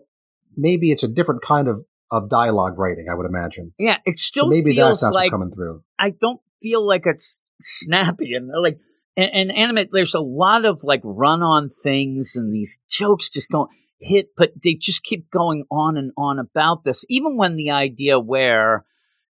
maybe 0.56 0.92
it's 0.92 1.04
a 1.04 1.08
different 1.08 1.42
kind 1.42 1.68
of, 1.68 1.86
of 2.12 2.30
dialogue 2.30 2.78
writing, 2.78 3.08
I 3.12 3.16
would 3.16 3.26
imagine. 3.26 3.74
yeah, 3.78 3.98
it 4.06 4.18
still 4.20 4.46
So 4.46 4.50
maybe 4.50 4.76
feels 4.76 5.02
that's 5.02 5.04
not 5.04 5.14
like 5.14 5.32
coming 5.32 5.52
through. 5.52 5.84
I 6.00 6.12
don't 6.12 6.40
feel 6.62 6.86
like 6.86 7.04
it's 7.06 7.42
snappy 7.62 8.34
and 8.34 8.50
uh, 8.50 8.62
like 8.62 8.80
and, 9.18 9.32
and 9.34 9.52
anime. 9.52 9.88
There's 9.92 10.14
a 10.14 10.22
lot 10.22 10.64
of 10.64 10.84
like 10.84 11.02
run 11.04 11.42
on 11.42 11.70
things, 11.84 12.36
and 12.36 12.54
these 12.54 12.80
jokes 12.90 13.30
just 13.30 13.50
don't 13.50 13.70
hit. 14.00 14.28
But 14.36 14.52
they 14.64 14.74
just 14.74 15.04
keep 15.04 15.30
going 15.30 15.66
on 15.72 15.98
and 15.98 16.12
on 16.18 16.40
about 16.40 16.84
this, 16.84 17.06
even 17.10 17.38
when 17.38 17.56
the 17.56 17.72
idea 17.72 18.20
where, 18.20 18.86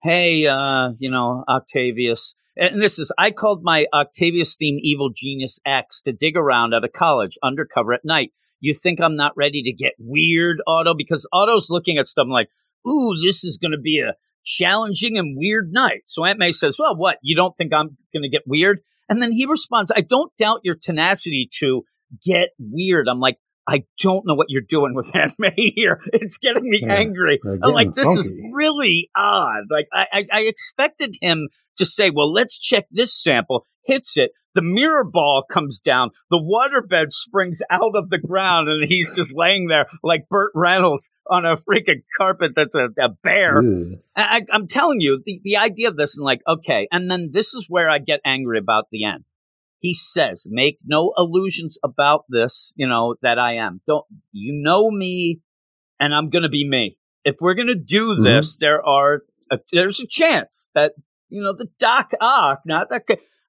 hey, 0.02 0.48
uh, 0.48 0.90
you 0.98 1.10
know, 1.10 1.44
Octavius. 1.48 2.36
And 2.56 2.82
this 2.82 3.00
is, 3.00 3.12
I 3.18 3.32
called 3.32 3.64
my 3.64 3.88
Octavius 3.94 4.56
theme 4.56 4.78
Evil 4.82 5.10
Genius 5.16 5.60
X 5.66 6.02
to 6.02 6.12
dig 6.12 6.38
around 6.38 6.74
at 6.74 6.84
a 6.84 6.90
college 6.90 7.38
undercover 7.42 7.94
at 7.94 8.06
night. 8.06 8.32
You 8.60 8.74
think 8.74 9.02
I'm 9.02 9.16
not 9.16 9.34
ready 9.36 9.64
to 9.64 9.74
get 9.74 9.94
weird, 9.98 10.62
Otto? 10.68 10.94
Because 10.96 11.28
Otto's 11.34 11.70
looking 11.70 11.98
at 11.98 12.08
stuff 12.08 12.28
like, 12.30 12.50
ooh, 12.88 13.14
this 13.26 13.44
is 13.44 13.58
going 13.58 13.72
to 13.72 13.82
be 13.82 14.00
a 14.00 14.14
challenging 14.46 15.18
and 15.18 15.38
weird 15.38 15.72
night. 15.72 16.04
So 16.06 16.24
Aunt 16.26 16.40
May 16.40 16.52
says, 16.52 16.78
Well, 16.78 16.96
what? 16.96 17.18
You 17.22 17.36
don't 17.36 17.56
think 17.58 17.74
I'm 17.74 17.98
going 18.14 18.24
to 18.24 18.30
get 18.30 18.44
weird? 18.46 18.80
And 19.10 19.22
then 19.22 19.32
he 19.32 19.46
responds, 19.46 19.92
I 19.94 20.02
don't 20.02 20.36
doubt 20.38 20.62
your 20.64 20.76
tenacity 20.76 21.50
to 21.60 21.84
get 22.26 22.50
weird. 22.60 23.08
I'm 23.10 23.20
like, 23.20 23.38
I 23.68 23.84
don't 24.00 24.26
know 24.26 24.36
what 24.36 24.48
you're 24.50 24.62
doing 24.68 24.94
with 24.94 25.12
Aunt 25.16 25.34
May 25.40 25.54
here. 25.56 26.02
It's 26.14 26.38
getting 26.38 26.70
me 26.70 26.82
Yeah, 26.84 26.94
angry. 26.94 27.40
I'm 27.46 27.74
like, 27.74 27.94
this 27.94 28.08
is 28.18 28.34
really 28.54 29.10
odd. 29.16 29.64
Like, 29.70 29.88
I, 29.94 30.06
I, 30.12 30.26
I 30.32 30.40
expected 30.42 31.16
him 31.22 31.48
to 31.78 31.86
say, 31.86 32.10
Well, 32.10 32.32
let's 32.32 32.58
check 32.60 32.86
this 32.92 33.14
sample, 33.14 33.66
hits 33.86 34.18
it. 34.18 34.32
The 34.56 34.62
mirror 34.62 35.04
ball 35.04 35.44
comes 35.50 35.80
down. 35.80 36.12
The 36.30 36.38
waterbed 36.38 37.10
springs 37.10 37.64
out 37.72 37.96
of 37.96 38.12
the 38.12 38.20
ground, 38.20 38.70
and 38.70 38.88
he's 38.88 39.10
just 39.16 39.36
laying 39.36 39.68
there 39.68 39.88
like 40.04 40.30
Burt 40.30 40.52
Reynolds 40.54 41.10
on 41.28 41.44
a 41.44 41.58
freaking 41.58 42.04
carpet 42.16 42.52
that's 42.56 42.76
a, 42.76 42.90
a 43.00 43.10
bear. 43.24 43.64
I- 44.16 44.46
I'm 44.52 44.68
telling 44.68 45.02
you, 45.02 45.24
the, 45.26 45.42
the 45.44 45.58
idea 45.58 45.88
of 45.88 45.98
this, 45.98 46.18
and 46.18 46.24
like, 46.26 46.42
okay, 46.48 46.88
and 46.92 47.10
then 47.10 47.30
this 47.34 47.56
is 47.56 47.66
where 47.68 47.90
I 47.90 47.98
get 47.98 48.20
angry 48.24 48.60
about 48.60 48.90
the 48.92 49.06
end. 49.06 49.24
He 49.84 49.94
says, 49.94 50.48
make 50.50 50.80
no 50.86 51.12
illusions 51.18 51.78
about 51.84 52.24
this, 52.30 52.74
you 52.78 52.88
know, 52.88 53.16
that 53.22 53.38
I 53.38 53.56
am. 53.58 53.82
Don't, 53.86 54.06
you 54.32 54.54
know 54.64 54.90
me, 54.90 55.42
and 56.00 56.16
I'm 56.16 56.30
going 56.30 56.44
to 56.44 56.50
be 56.50 56.66
me. 56.68 56.98
If 57.26 57.36
we're 57.42 57.54
going 57.54 57.68
to 57.68 57.76
do 57.76 58.16
Mhm. 58.16 58.24
this, 58.24 58.56
there 58.56 58.82
are, 58.82 59.24
a, 59.52 59.60
there's 59.74 60.00
a 60.00 60.08
chance 60.08 60.70
that, 60.74 60.94
you 61.28 61.44
know, 61.44 61.54
the 61.54 61.68
Doc 61.80 62.12
Ock, 62.22 62.62
not 62.66 62.90
that, 62.92 63.04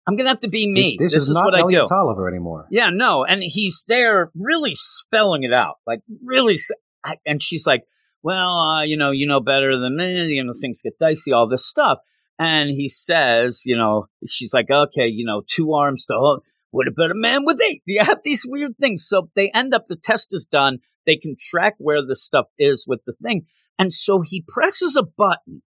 I'm 0.08 0.16
going 0.16 0.24
to 0.26 0.30
have 0.30 0.40
to 0.40 0.48
be 0.48 0.66
me. 0.68 0.96
This, 0.98 1.12
this 1.12 1.22
is, 1.22 1.30
not 1.30 1.44
what 1.44 1.54
I 1.54 1.66
do. 1.68 1.86
Tolliver 1.88 2.28
anymore. 2.28 2.66
Yeah, 2.68 2.90
no, 2.90 3.24
and 3.24 3.40
he's 3.44 3.84
there 3.86 4.32
really 4.34 4.72
spelling 4.74 5.44
it 5.44 5.52
out, 5.52 5.76
like 5.86 6.00
really. 6.24 6.58
And 7.24 7.40
she's 7.42 7.64
like, 7.66 7.84
"Well, 8.22 8.58
uh, 8.58 8.82
you 8.82 8.96
know, 8.96 9.12
you 9.12 9.26
know 9.26 9.40
better 9.40 9.78
than 9.78 9.96
me. 9.96 10.26
You 10.34 10.42
know, 10.44 10.52
things 10.60 10.82
get 10.82 10.98
dicey, 10.98 11.32
all 11.32 11.48
this 11.48 11.64
stuff." 11.64 11.98
And 12.38 12.70
he 12.70 12.88
says, 12.88 13.62
"You 13.64 13.76
know," 13.76 14.06
she's 14.26 14.52
like, 14.52 14.70
"Okay, 14.70 15.06
you 15.06 15.24
know, 15.24 15.42
two 15.46 15.72
arms 15.72 16.04
to 16.06 16.14
hold. 16.14 16.42
What 16.70 16.88
about 16.88 17.12
a 17.12 17.14
man 17.14 17.44
with 17.44 17.60
eight? 17.62 17.82
You 17.86 18.02
have 18.04 18.20
these 18.24 18.44
weird 18.46 18.76
things." 18.78 19.06
So 19.06 19.30
they 19.36 19.50
end 19.50 19.74
up. 19.74 19.84
The 19.88 19.96
test 19.96 20.28
is 20.32 20.44
done. 20.44 20.78
They 21.06 21.16
can 21.16 21.36
track 21.38 21.74
where 21.78 22.04
the 22.04 22.16
stuff 22.16 22.46
is 22.58 22.86
with 22.88 23.00
the 23.06 23.12
thing, 23.12 23.46
and 23.78 23.92
so 23.92 24.20
he 24.20 24.44
presses 24.46 24.96
a 24.96 25.04
button. 25.04 25.62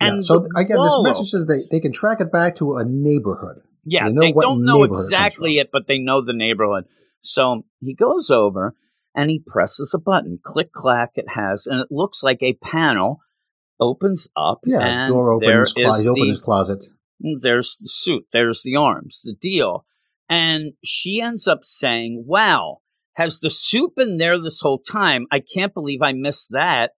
Yeah, 0.00 0.08
And 0.08 0.24
so 0.24 0.40
the 0.40 0.50
again, 0.56 0.78
this 0.78 0.98
message 1.02 1.30
says 1.30 1.46
they, 1.46 1.76
they 1.76 1.80
can 1.80 1.92
track 1.92 2.20
it 2.20 2.32
back 2.32 2.56
to 2.56 2.76
a 2.76 2.84
neighborhood. 2.84 3.62
Yeah, 3.84 4.06
They 4.06 4.12
know 4.12 4.20
they 4.22 4.32
don't 4.32 4.64
know 4.64 4.72
neighborhood 4.72 4.96
it 4.96 5.00
exactly 5.04 5.58
it, 5.58 5.70
but 5.72 5.86
they 5.86 5.98
know 5.98 6.24
the 6.24 6.32
neighborhood. 6.32 6.84
So 7.22 7.64
he 7.80 7.94
goes 7.94 8.30
over 8.30 8.74
and 9.14 9.30
he 9.30 9.42
presses 9.46 9.94
a 9.94 9.98
button. 9.98 10.38
Click 10.42 10.72
clack, 10.72 11.12
it 11.14 11.30
has, 11.30 11.66
and 11.66 11.80
it 11.80 11.88
looks 11.90 12.22
like 12.22 12.42
a 12.42 12.54
panel 12.54 13.20
opens 13.84 14.28
up. 14.36 14.60
Yeah, 14.64 15.08
door 15.08 15.30
opens, 15.30 15.72
closet, 15.72 16.08
opens 16.08 16.28
his 16.28 16.40
closet. 16.40 16.84
there's 17.40 17.76
the 17.80 17.88
suit, 17.88 18.26
there's 18.32 18.62
the 18.62 18.76
arms, 18.76 19.22
the 19.24 19.34
deal. 19.34 19.84
And 20.28 20.72
she 20.82 21.20
ends 21.20 21.46
up 21.46 21.60
saying, 21.64 22.24
Wow, 22.26 22.78
has 23.14 23.40
the 23.40 23.50
suit 23.50 23.94
been 23.96 24.16
there 24.18 24.40
this 24.40 24.60
whole 24.60 24.78
time? 24.78 25.26
I 25.30 25.40
can't 25.40 25.74
believe 25.74 26.00
I 26.02 26.12
missed 26.12 26.48
that. 26.52 26.92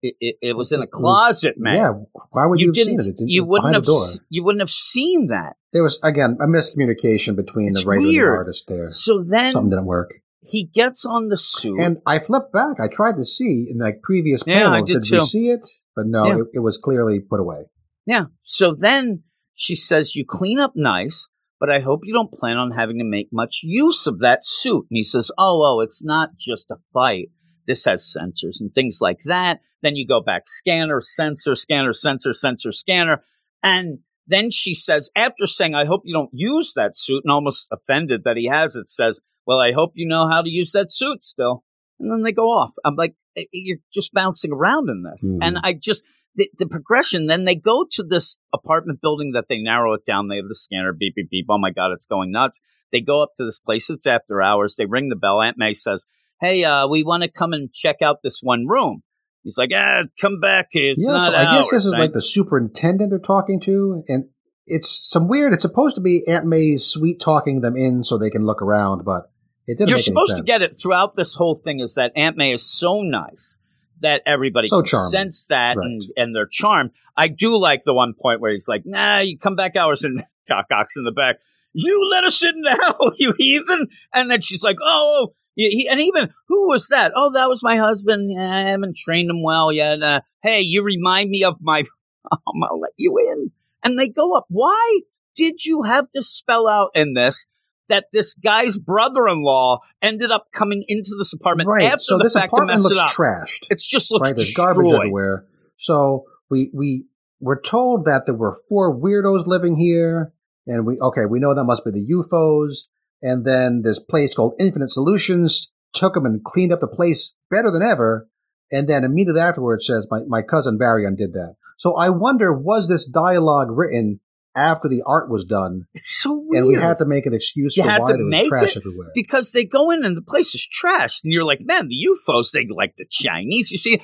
It, 0.00 0.14
it, 0.20 0.36
it 0.40 0.56
was 0.56 0.70
in 0.70 0.80
a 0.80 0.86
closet, 0.86 1.54
man. 1.56 1.74
Yeah, 1.74 1.90
why 2.30 2.46
would 2.46 2.60
you, 2.60 2.72
you 2.72 2.80
have 2.80 2.86
seen 2.86 3.00
it? 3.00 3.20
In, 3.20 3.28
you 3.28 3.44
wouldn't 3.44 3.74
have. 3.74 3.84
door. 3.84 4.06
You 4.28 4.44
wouldn't 4.44 4.62
have 4.62 4.70
seen 4.70 5.26
that. 5.26 5.56
There 5.72 5.82
was 5.82 5.98
again 6.04 6.38
a 6.40 6.46
miscommunication 6.46 7.34
between 7.34 7.66
It's 7.66 7.82
the 7.82 7.88
writer 7.88 8.06
and 8.06 8.14
the 8.14 8.20
artist 8.20 8.68
there. 8.68 8.90
So 8.90 9.24
then 9.24 9.54
Something 9.54 9.70
didn't 9.70 9.86
work. 9.86 10.20
He 10.48 10.64
gets 10.64 11.04
on 11.04 11.28
the 11.28 11.36
suit. 11.36 11.78
And 11.78 11.98
I 12.06 12.18
flipped 12.18 12.52
back. 12.52 12.76
I 12.80 12.88
tried 12.88 13.16
to 13.16 13.24
see 13.24 13.68
in 13.70 13.78
like 13.78 14.02
previous 14.02 14.42
Yeah, 14.46 14.70
I 14.70 14.80
did 14.82 15.02
did 15.02 15.04
too. 15.04 15.20
see 15.20 15.50
it? 15.50 15.66
But 15.94 16.06
no, 16.06 16.26
Yeah. 16.26 16.36
it, 16.38 16.46
it 16.54 16.58
was 16.60 16.78
clearly 16.78 17.20
put 17.20 17.40
away. 17.40 17.64
Yeah. 18.06 18.24
So 18.42 18.74
then 18.78 19.22
she 19.54 19.74
says, 19.74 20.14
You 20.16 20.24
clean 20.26 20.58
up 20.58 20.72
nice, 20.74 21.28
but 21.60 21.70
I 21.70 21.80
hope 21.80 22.00
you 22.04 22.14
don't 22.14 22.32
plan 22.32 22.56
on 22.56 22.70
having 22.72 22.98
to 22.98 23.04
make 23.04 23.28
much 23.32 23.60
use 23.62 24.06
of 24.06 24.20
that 24.20 24.40
suit. 24.44 24.86
And 24.90 24.96
he 24.96 25.04
says, 25.04 25.30
Oh, 25.38 25.62
oh, 25.64 25.80
it's 25.80 26.02
not 26.04 26.30
just 26.38 26.70
a 26.70 26.76
fight. 26.92 27.30
This 27.66 27.84
has 27.84 28.02
sensors 28.16 28.60
and 28.60 28.72
things 28.72 28.98
like 29.00 29.18
that. 29.26 29.60
Then 29.82 29.94
you 29.94 30.06
go 30.06 30.20
back, 30.22 30.42
scanner, 30.46 31.00
sensor, 31.00 31.54
scanner, 31.54 31.92
sensor, 31.92 32.32
sensor, 32.32 32.72
scanner. 32.72 33.22
And 33.62 33.98
then 34.26 34.50
she 34.50 34.74
says, 34.74 35.10
after 35.14 35.46
saying, 35.46 35.74
I 35.74 35.84
hope 35.84 36.02
you 36.04 36.14
don't 36.14 36.30
use 36.32 36.72
that 36.76 36.96
suit, 36.96 37.22
and 37.24 37.30
almost 37.32 37.66
offended 37.72 38.22
that 38.24 38.36
he 38.36 38.46
has 38.46 38.74
it, 38.76 38.88
says, 38.88 39.20
Well, 39.48 39.58
I 39.58 39.72
hope 39.72 39.92
you 39.94 40.06
know 40.06 40.28
how 40.28 40.42
to 40.42 40.50
use 40.50 40.72
that 40.72 40.92
suit 40.92 41.24
still. 41.24 41.64
And 41.98 42.12
then 42.12 42.22
they 42.22 42.32
go 42.32 42.48
off. 42.48 42.74
I'm 42.84 42.96
like, 42.96 43.14
"Eh, 43.34 43.44
You're 43.50 43.78
just 43.94 44.12
bouncing 44.12 44.52
around 44.52 44.90
in 44.90 45.02
this. 45.02 45.34
Mhm. 45.34 45.38
And 45.40 45.58
I 45.64 45.72
just, 45.72 46.04
the, 46.34 46.50
the 46.58 46.66
progression, 46.66 47.26
then 47.26 47.46
they 47.46 47.54
go 47.54 47.86
to 47.92 48.02
this 48.02 48.36
apartment 48.52 49.00
building 49.00 49.32
that 49.32 49.46
they 49.48 49.58
narrow 49.58 49.94
it 49.94 50.04
down. 50.06 50.28
They 50.28 50.36
have 50.36 50.48
the 50.48 50.54
scanner, 50.54 50.92
beep, 50.92 51.14
beep, 51.16 51.30
beep. 51.30 51.46
Oh 51.48 51.56
my 51.56 51.70
God, 51.70 51.92
it's 51.92 52.04
going 52.04 52.30
nuts. 52.30 52.60
They 52.92 53.00
go 53.00 53.22
up 53.22 53.30
to 53.38 53.44
this 53.46 53.58
place. 53.58 53.88
It's 53.88 54.06
after 54.06 54.42
hours. 54.42 54.76
They 54.76 54.84
ring 54.84 55.08
the 55.08 55.16
bell. 55.16 55.40
Aunt 55.40 55.56
May 55.58 55.72
says, 55.72 56.04
Hey, 56.42 56.62
uh, 56.62 56.86
we 56.86 57.02
want 57.02 57.22
to 57.22 57.30
come 57.30 57.54
and 57.54 57.72
check 57.72 57.96
out 58.02 58.18
this 58.22 58.40
one 58.42 58.66
room. 58.68 59.02
He's 59.44 59.56
like, 59.56 59.70
ah, 59.74 60.02
come 60.20 60.40
back. 60.40 60.66
It's 60.72 61.06
yeah, 61.06 61.12
not 61.12 61.30
so 61.30 61.34
I 61.34 61.56
guess 61.56 61.70
this 61.70 61.86
is 61.86 61.92
man." 61.92 62.00
like 62.00 62.12
the 62.12 62.20
superintendent 62.20 63.10
they're 63.10 63.18
talking 63.18 63.60
to, 63.60 64.04
and 64.06 64.26
it's 64.66 65.10
some 65.10 65.26
weird. 65.26 65.54
It's 65.54 65.62
supposed 65.62 65.96
to 65.96 66.02
be 66.02 66.22
Aunt 66.28 66.44
May's 66.44 66.84
sweet 66.84 67.18
talking 67.18 67.62
them 67.62 67.76
in 67.76 68.04
so 68.04 68.18
they 68.18 68.28
can 68.28 68.44
look 68.44 68.60
around, 68.60 69.04
but 69.04 69.30
it 69.68 69.78
didn't. 69.78 69.88
You're 69.90 69.98
supposed 69.98 70.36
to 70.36 70.42
get 70.42 70.62
it 70.62 70.76
throughout 70.78 71.14
this 71.14 71.34
whole 71.34 71.54
thing 71.54 71.78
is 71.80 71.94
that 71.94 72.12
Aunt 72.16 72.36
May 72.36 72.52
is 72.52 72.62
so 72.64 73.02
nice 73.02 73.58
that 74.00 74.22
everybody 74.26 74.68
So 74.68 74.82
can 74.82 75.08
sense 75.10 75.46
that 75.48 75.76
Right. 75.76 75.84
and, 75.84 76.02
and 76.16 76.34
they're 76.34 76.46
charmed. 76.46 76.90
I 77.16 77.28
do 77.28 77.56
like 77.58 77.84
the 77.84 77.92
one 77.94 78.14
point 78.14 78.40
where 78.40 78.52
he's 78.52 78.68
like, 78.68 78.82
nah, 78.84 79.18
you 79.20 79.38
come 79.38 79.56
back 79.56 79.76
hours 79.76 80.04
and 80.04 80.24
Doc 80.48 80.66
Ock's 80.72 80.96
in 80.96 81.04
the 81.04 81.12
back. 81.12 81.36
You 81.74 82.08
let 82.10 82.24
us 82.24 82.42
in 82.42 82.62
now, 82.62 82.94
you 83.18 83.34
heathen. 83.36 83.88
And 84.14 84.30
then 84.30 84.40
she's 84.40 84.62
like, 84.62 84.76
oh, 84.82 85.34
he, 85.54 85.68
he- 85.70 85.88
and 85.88 86.00
even, 86.00 86.32
who 86.48 86.68
was 86.68 86.88
that? 86.88 87.12
Oh, 87.14 87.32
that 87.32 87.48
was 87.48 87.62
my 87.62 87.76
husband. 87.76 88.30
Yeah, 88.32 88.48
I 88.50 88.70
haven't 88.70 88.96
trained 88.96 89.30
him 89.30 89.42
well 89.42 89.70
yet. 89.72 90.02
Uh, 90.02 90.20
hey, 90.42 90.60
you 90.62 90.82
remind 90.82 91.28
me 91.30 91.44
of 91.44 91.56
my, 91.60 91.82
I'll 92.32 92.80
let 92.80 92.92
you 92.96 93.18
in. 93.18 93.50
And 93.84 93.98
they 93.98 94.08
go 94.08 94.34
up. 94.36 94.46
Why 94.48 95.00
did 95.34 95.64
you 95.64 95.82
have 95.82 96.10
to 96.12 96.22
spell 96.22 96.66
out 96.68 96.90
in 96.94 97.14
this 97.14 97.46
that 97.88 98.06
this 98.12 98.34
guy's 98.34 98.78
brother-in-law 98.78 99.80
ended 100.02 100.30
up 100.30 100.46
coming 100.52 100.84
into 100.88 101.10
this 101.18 101.32
apartment 101.32 101.68
right. 101.68 101.84
after 101.84 101.98
So 102.02 102.18
the 102.18 102.24
this 102.24 102.34
fact 102.34 102.52
apartment 102.52 102.80
looks 102.80 102.98
it 102.98 103.02
up? 103.02 103.10
trashed. 103.10 103.66
It 103.70 103.80
just 103.80 104.10
looks 104.10 104.28
right, 104.28 104.36
there's 104.36 104.48
destroyed. 104.48 104.74
garbage 104.74 104.94
everywhere. 104.94 105.46
So 105.76 106.24
we 106.50 106.70
we 106.74 107.04
we're 107.40 107.60
told 107.60 108.06
that 108.06 108.22
there 108.26 108.34
were 108.34 108.56
four 108.68 108.94
weirdos 108.98 109.46
living 109.46 109.76
here, 109.76 110.32
and 110.66 110.86
we 110.86 110.98
okay, 110.98 111.26
we 111.28 111.38
know 111.40 111.54
that 111.54 111.64
must 111.64 111.84
be 111.84 111.90
the 111.92 112.04
U-Foes. 112.06 112.88
And 113.22 113.44
then 113.44 113.82
this 113.82 113.98
place 114.00 114.34
called 114.34 114.54
Infinite 114.60 114.90
Solutions 114.90 115.72
took 115.92 116.14
them 116.14 116.24
and 116.26 116.44
cleaned 116.44 116.72
up 116.72 116.80
the 116.80 116.86
place 116.88 117.34
better 117.50 117.70
than 117.70 117.82
ever. 117.82 118.28
And 118.70 118.88
then 118.88 119.02
immediately 119.02 119.40
afterwards 119.40 119.86
says, 119.86 120.06
"My 120.10 120.20
my 120.28 120.42
cousin 120.42 120.78
Barry 120.78 121.06
undid 121.06 121.32
that." 121.32 121.54
So 121.78 121.96
I 121.96 122.10
wonder, 122.10 122.52
was 122.52 122.88
this 122.88 123.06
dialogue 123.06 123.68
written 123.70 124.20
after 124.58 124.88
the 124.88 125.02
art 125.06 125.30
was 125.30 125.44
done, 125.44 125.86
It's 125.94 126.20
so 126.20 126.32
weird. 126.34 126.64
and 126.64 126.66
we 126.68 126.74
had 126.74 126.98
to 126.98 127.04
make 127.06 127.26
an 127.26 127.34
excuse 127.34 127.76
You 127.76 127.84
for 127.84 127.98
why 128.00 128.16
there 128.16 128.26
was 128.26 128.42
trash 128.48 128.76
everywhere. 128.76 129.12
because 129.14 129.52
they 129.52 129.64
go 129.64 129.90
in 129.90 130.04
and 130.04 130.16
the 130.16 130.22
place 130.22 130.54
is 130.54 130.66
trashed, 130.68 131.20
and 131.24 131.32
you're 131.32 131.44
like, 131.44 131.60
man, 131.60 131.88
the 131.88 131.94
U-Foes 131.94 132.50
they 132.52 132.66
like 132.68 132.96
the 132.96 133.06
Chinese. 133.10 133.70
You 133.70 133.78
see, 133.78 134.02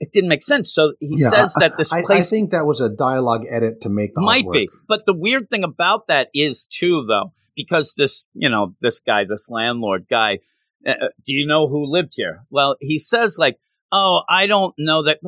it 0.00 0.12
didn't 0.12 0.28
make 0.30 0.42
sense. 0.42 0.72
So 0.72 0.94
he 1.00 1.16
Yeah, 1.18 1.30
says 1.30 1.54
that 1.58 1.76
this 1.76 1.92
I, 1.92 2.02
I 2.10 2.20
think 2.20 2.50
that 2.52 2.64
was 2.66 2.80
a 2.80 2.88
dialogue 2.88 3.44
edit 3.50 3.80
to 3.82 3.88
make 3.88 4.14
the 4.14 4.20
might 4.20 4.44
be, 4.52 4.68
but 4.88 5.00
the 5.06 5.14
weird 5.14 5.50
thing 5.50 5.64
about 5.64 6.06
that 6.08 6.28
is 6.34 6.66
too, 6.66 7.04
though, 7.08 7.32
because 7.56 7.94
this, 7.96 8.26
you 8.34 8.48
know, 8.48 8.74
this 8.80 9.00
guy, 9.00 9.24
this 9.28 9.48
landlord 9.50 10.06
guy, 10.08 10.38
uh, 10.86 10.92
do 11.24 11.32
you 11.32 11.46
know 11.46 11.66
who 11.68 11.84
lived 11.90 12.12
here? 12.14 12.44
Well, 12.50 12.76
he 12.80 12.98
says 12.98 13.36
like, 13.38 13.58
oh, 13.92 14.20
I 14.28 14.46
don't 14.46 14.74
know 14.78 15.04
that. 15.04 15.18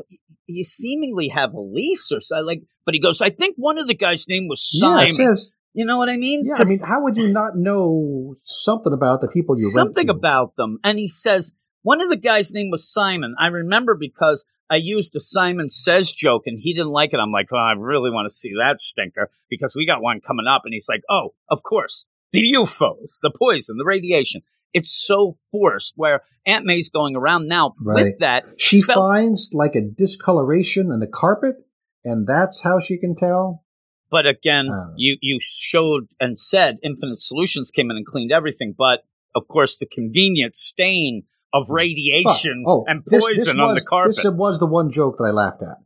You 0.46 0.64
seemingly 0.64 1.28
have 1.28 1.54
a 1.54 1.60
lease 1.60 2.10
or 2.10 2.20
something, 2.20 2.44
like, 2.44 2.62
but 2.84 2.94
he 2.94 3.00
goes, 3.00 3.20
I 3.20 3.30
think 3.30 3.54
one 3.56 3.78
of 3.78 3.86
the 3.86 3.94
guys' 3.94 4.26
name 4.28 4.48
was 4.48 4.68
Yeah, 4.72 4.88
Simon. 4.88 5.06
it 5.06 5.14
says. 5.14 5.56
you 5.74 5.84
know 5.84 5.96
what 5.96 6.08
I 6.08 6.16
mean? 6.16 6.44
Yeah, 6.44 6.56
I 6.58 6.64
mean, 6.64 6.80
how 6.84 7.02
would 7.02 7.16
you 7.16 7.28
not 7.28 7.56
know 7.56 8.34
something 8.42 8.92
about 8.92 9.20
the 9.20 9.28
people 9.28 9.54
you 9.56 9.68
something 9.68 10.08
about 10.08 10.56
them. 10.56 10.78
And 10.82 10.98
he 10.98 11.06
says 11.06 11.52
one 11.82 12.02
of 12.02 12.08
the 12.08 12.16
guys' 12.16 12.52
name 12.52 12.70
was 12.70 12.92
Simon. 12.92 13.34
I 13.38 13.46
remember 13.46 13.94
because 13.94 14.44
I 14.68 14.76
used 14.76 15.16
a 15.16 15.20
Simon 15.20 15.70
Says 15.70 16.12
joke 16.12 16.42
and 16.46 16.58
he 16.60 16.74
didn't 16.74 16.92
like 16.92 17.12
it. 17.12 17.18
I'm 17.18 17.32
like, 17.32 17.48
oh, 17.52 17.56
I 17.56 17.72
really 17.72 18.10
want 18.10 18.28
to 18.28 18.34
see 18.34 18.52
that 18.58 18.80
stinker 18.80 19.30
because 19.48 19.74
we 19.74 19.86
got 19.86 20.02
one 20.02 20.20
coming 20.20 20.46
up. 20.46 20.62
And 20.64 20.72
he's 20.72 20.88
like, 20.88 21.02
oh, 21.10 21.34
of 21.48 21.62
course, 21.62 22.06
the 22.32 22.40
U-Foes, 22.40 23.18
the 23.22 23.32
poison, 23.36 23.78
the 23.78 23.84
radiation. 23.84 24.42
It's 24.72 24.92
so 24.94 25.36
forced 25.50 25.94
where 25.96 26.22
Aunt 26.46 26.64
May's 26.64 26.88
going 26.90 27.16
around 27.16 27.48
now 27.48 27.74
Right. 27.80 28.04
with 28.04 28.18
that. 28.20 28.44
She 28.58 28.80
spell- 28.80 28.96
finds 29.08 29.50
like 29.52 29.74
a 29.74 29.80
discoloration 29.82 30.90
in 30.92 31.00
the 31.00 31.06
carpet, 31.08 31.56
and 32.04 32.26
that's 32.26 32.62
how 32.62 32.78
she 32.80 32.96
can 32.98 33.14
tell. 33.16 33.64
But 34.10 34.26
again, 34.26 34.66
Oh. 34.70 34.92
you 34.96 35.16
you 35.20 35.38
showed 35.40 36.08
and 36.20 36.38
said 36.38 36.78
Infinite 36.82 37.20
Solutions 37.20 37.70
came 37.70 37.90
in 37.90 37.96
and 37.96 38.06
cleaned 38.06 38.32
everything, 38.32 38.74
but 38.76 39.00
of 39.34 39.46
course 39.48 39.76
the 39.78 39.86
convenient 39.86 40.54
stain 40.56 41.22
of 41.52 41.70
radiation 41.70 42.64
oh, 42.66 42.80
oh, 42.80 42.84
and 42.86 43.02
this- 43.06 43.22
poison 43.22 43.36
this 43.36 43.48
on 43.48 43.58
was, 43.74 43.82
the 43.82 43.88
carpet. 43.88 44.16
This 44.16 44.24
was 44.32 44.58
the 44.60 44.66
one 44.66 44.90
joke 44.90 45.16
that 45.18 45.24
I 45.24 45.30
laughed 45.30 45.62
at, 45.62 45.78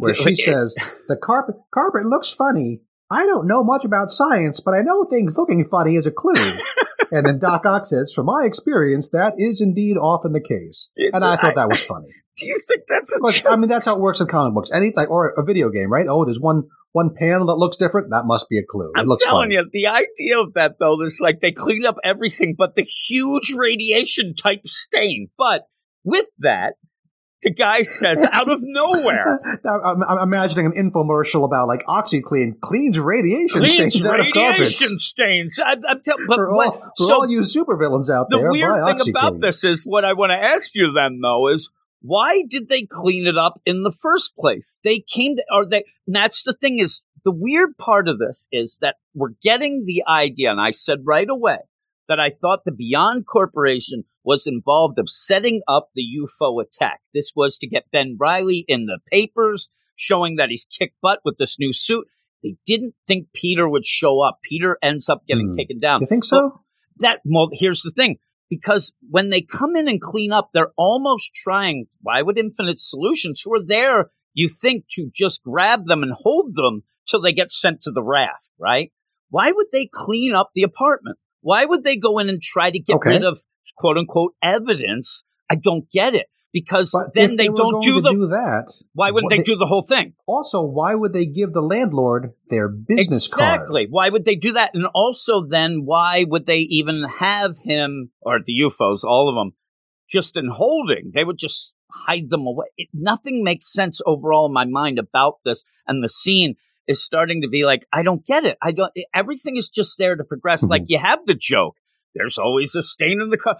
where 0.00 0.14
she 0.14 0.34
says, 0.36 0.74
"The 1.08 1.16
carpet 1.16 1.56
carpet 1.72 2.04
looks 2.06 2.30
funny. 2.30 2.80
I 3.10 3.24
don't 3.26 3.46
know 3.46 3.62
much 3.64 3.84
about 3.84 4.10
science, 4.10 4.60
but 4.60 4.74
I 4.74 4.82
know 4.82 5.04
things 5.04 5.36
looking 5.38 5.66
funny 5.68 5.96
is 5.96 6.06
a 6.06 6.10
clue." 6.10 6.34
and 7.10 7.26
then 7.26 7.38
Doc 7.38 7.64
Ock 7.66 7.86
says, 7.86 8.12
"From 8.14 8.26
my 8.26 8.44
experience, 8.44 9.10
that 9.10 9.34
is 9.38 9.60
indeed 9.60 9.96
often 9.96 10.32
the 10.32 10.40
case." 10.40 10.90
And 10.96 11.24
I 11.24 11.36
thought 11.36 11.54
that 11.54 11.68
was 11.68 11.80
funny. 11.80 12.08
Do 12.38 12.46
you 12.46 12.60
think 12.68 12.82
that's 12.88 13.12
a? 13.12 13.50
I 13.50 13.56
mean, 13.56 13.68
that's 13.68 13.86
how 13.86 13.94
it 13.94 14.00
works 14.00 14.20
in 14.20 14.26
comic 14.26 14.54
books. 14.54 14.70
Or 15.08 15.28
a 15.36 15.42
video 15.42 15.70
game, 15.70 15.90
right? 15.90 16.06
Oh, 16.08 16.24
there's 16.24 16.40
one 16.40 16.64
one 16.92 17.14
panel 17.14 17.46
that 17.46 17.56
looks 17.56 17.76
different. 17.76 18.08
That 18.10 18.24
must 18.24 18.48
be 18.48 18.58
a 18.58 18.62
clue. 18.66 18.90
It 18.94 19.00
I'm 19.00 19.06
looks 19.06 19.24
telling 19.24 19.50
funny. 19.50 19.54
you, 19.54 19.68
the 19.72 19.86
idea 19.86 20.40
of 20.40 20.54
that 20.54 20.76
though 20.78 21.02
is 21.02 21.18
like 21.20 21.40
they 21.40 21.52
clean 21.52 21.84
up 21.84 21.96
everything 22.04 22.54
but 22.56 22.74
the 22.74 22.82
huge 22.82 23.52
radiation 23.54 24.34
type 24.34 24.66
stain. 24.66 25.28
But 25.36 25.62
with 26.04 26.26
that, 26.38 26.74
the 27.46 27.54
guy 27.54 27.82
says 27.82 28.22
out 28.32 28.50
of 28.50 28.58
nowhere, 28.62 29.40
Now, 29.64 29.80
I'm, 29.80 30.02
I'm 30.02 30.18
imagining 30.18 30.66
an 30.66 30.72
infomercial 30.72 31.44
about 31.44 31.68
like 31.68 31.84
OxiClean 31.86 32.60
cleans 32.60 32.98
radiation 32.98 33.60
cleans 33.60 33.72
stains 33.94 34.04
out 34.04 34.18
of 34.18 34.26
carpets. 34.34 34.60
radiation 34.60 34.98
stains. 34.98 35.60
I, 35.64 35.76
I'm 35.88 36.02
telling, 36.02 36.26
but 36.26 36.36
For 36.36 36.52
what- 36.54 36.74
all, 36.74 36.80
for 36.98 37.06
so 37.06 37.14
all 37.14 37.30
you 37.30 37.40
supervillains 37.40 38.10
out 38.10 38.28
the 38.30 38.38
there, 38.38 38.48
The 38.48 38.52
weird 38.52 38.98
thing 38.98 39.10
about 39.10 39.40
this 39.40 39.62
is 39.62 39.84
what 39.84 40.04
I 40.04 40.12
want 40.14 40.30
to 40.30 40.36
ask 40.36 40.74
you 40.74 40.92
then 40.92 41.20
though 41.22 41.48
is 41.52 41.70
why 42.02 42.42
did 42.48 42.68
they 42.68 42.82
clean 42.82 43.26
it 43.26 43.38
up 43.38 43.60
in 43.64 43.82
the 43.84 43.92
first 43.92 44.36
place? 44.36 44.78
They 44.84 45.00
came 45.00 45.36
to, 45.36 45.44
or 45.52 45.66
they, 45.66 45.84
and 46.06 46.16
that's 46.16 46.42
the 46.42 46.52
thing 46.52 46.78
is 46.80 47.02
the 47.24 47.32
weird 47.32 47.78
part 47.78 48.08
of 48.08 48.18
this 48.18 48.48
is 48.52 48.78
that 48.80 48.96
we're 49.14 49.34
getting 49.42 49.84
the 49.84 50.02
idea, 50.08 50.50
and 50.50 50.60
I 50.60 50.72
said 50.72 50.98
right 51.04 51.28
away 51.28 51.58
that 52.08 52.20
I 52.20 52.30
thought 52.30 52.64
the 52.64 52.72
Beyond 52.72 53.26
Corporation 53.26 54.04
was 54.24 54.46
involved 54.46 54.98
of 54.98 55.08
setting 55.08 55.62
up 55.68 55.88
the 55.94 56.02
U-Foe 56.02 56.60
attack. 56.60 57.00
This 57.14 57.32
was 57.34 57.58
to 57.58 57.66
get 57.68 57.90
Ben 57.92 58.16
Reilly 58.18 58.64
in 58.68 58.86
the 58.86 58.98
papers, 59.12 59.68
showing 59.96 60.36
that 60.36 60.48
he's 60.50 60.66
kicked 60.66 60.96
butt 61.00 61.20
with 61.24 61.36
this 61.38 61.58
new 61.58 61.72
suit. 61.72 62.06
They 62.42 62.56
didn't 62.66 62.94
think 63.06 63.28
Peter 63.32 63.68
would 63.68 63.86
show 63.86 64.20
up. 64.20 64.38
Peter 64.42 64.78
ends 64.82 65.08
up 65.08 65.26
getting 65.26 65.48
Hmm. 65.48 65.56
taken 65.56 65.78
down 65.78 66.02
You 66.02 66.06
think 66.06 66.24
so? 66.24 66.60
that 66.98 67.20
well 67.26 67.48
here's 67.52 67.82
the 67.82 67.90
thing 67.90 68.16
because 68.48 68.92
when 69.10 69.28
they 69.30 69.42
come 69.42 69.76
in 69.76 69.86
and 69.88 70.00
clean 70.00 70.32
up 70.32 70.48
they're 70.54 70.72
almost 70.78 71.34
trying 71.34 71.86
why 72.00 72.22
would 72.22 72.38
infinite 72.38 72.80
solutions 72.80 73.42
who 73.44 73.52
are 73.52 73.62
there 73.62 74.10
you 74.32 74.48
think 74.48 74.84
to 74.92 75.10
just 75.14 75.42
grab 75.42 75.84
them 75.86 76.02
and 76.02 76.12
hold 76.14 76.54
them 76.54 76.82
till 77.06 77.20
they 77.20 77.32
get 77.34 77.50
sent 77.50 77.82
to 77.82 77.90
the 77.90 78.02
raft 78.02 78.48
right 78.58 78.92
why 79.28 79.52
would 79.52 79.66
they 79.72 79.86
clean 79.92 80.34
up 80.34 80.50
the 80.54 80.62
apartment 80.62 81.18
why 81.40 81.64
would 81.64 81.82
they 81.84 81.96
go 81.96 82.18
in 82.18 82.28
and 82.28 82.40
try 82.42 82.70
to 82.70 82.78
get 82.78 82.96
Okay. 82.96 83.10
rid 83.10 83.24
of 83.24 83.38
quote 83.76 83.96
unquote 83.98 84.32
evidence 84.42 85.24
i 85.50 85.54
don't 85.54 85.90
get 85.90 86.14
it 86.14 86.26
because 86.52 86.90
But 86.92 87.12
then 87.12 87.36
they, 87.36 87.48
were 87.50 87.56
don't 87.56 87.82
do 87.82 88.00
the 88.00 88.10
do 88.12 88.26
that. 88.28 88.72
why 88.94 89.10
wouldn't 89.10 89.30
they 89.30 89.38
they- 89.38 89.42
do 89.42 89.56
the 89.56 89.66
whole 89.66 89.82
thing 89.82 90.14
Also, 90.26 90.62
why 90.62 90.94
would 90.94 91.12
they 91.12 91.26
give 91.26 91.52
the 91.52 91.60
landlord 91.60 92.32
their 92.48 92.68
business 92.68 93.32
card? 93.32 93.60
exactly. 93.60 93.86
Why 93.90 94.08
would 94.08 94.24
they 94.24 94.36
do 94.36 94.52
that? 94.52 94.70
And 94.74 94.86
also, 94.94 95.44
then 95.46 95.84
why 95.84 96.24
would 96.26 96.46
they 96.46 96.60
even 96.60 97.04
have 97.18 97.58
him 97.58 98.10
or 98.22 98.38
the 98.38 98.52
U-Foes, 98.52 99.04
all 99.04 99.28
of 99.28 99.34
them, 99.34 99.52
just 100.08 100.36
in 100.36 100.48
holding? 100.48 101.10
They 101.14 101.24
would 101.24 101.36
just 101.38 101.74
hide 101.90 102.30
them 102.30 102.46
away. 102.46 102.66
It, 102.78 102.88
nothing 102.94 103.44
makes 103.44 103.70
sense 103.70 104.00
overall 104.06 104.46
in 104.46 104.52
my 104.54 104.64
mind 104.64 104.98
about 104.98 105.34
this, 105.44 105.62
and 105.86 106.02
the 106.02 106.08
scene 106.08 106.54
is 106.88 107.02
starting 107.02 107.42
to 107.42 107.48
be 107.48 107.64
like, 107.64 107.86
I 107.92 108.02
don't 108.02 108.24
get 108.24 108.44
it. 108.44 108.56
I 108.62 108.72
don't. 108.72 108.92
Everything 109.14 109.56
is 109.56 109.68
just 109.68 109.96
there 109.98 110.16
to 110.16 110.24
progress. 110.24 110.64
Mhm. 110.64 110.70
Like 110.70 110.82
you 110.86 110.98
have 110.98 111.20
the 111.26 111.34
joke. 111.34 111.76
There's 112.14 112.38
always 112.38 112.74
a 112.74 112.82
stain 112.82 113.20
in 113.20 113.28
the 113.28 113.36
car. 113.38 113.56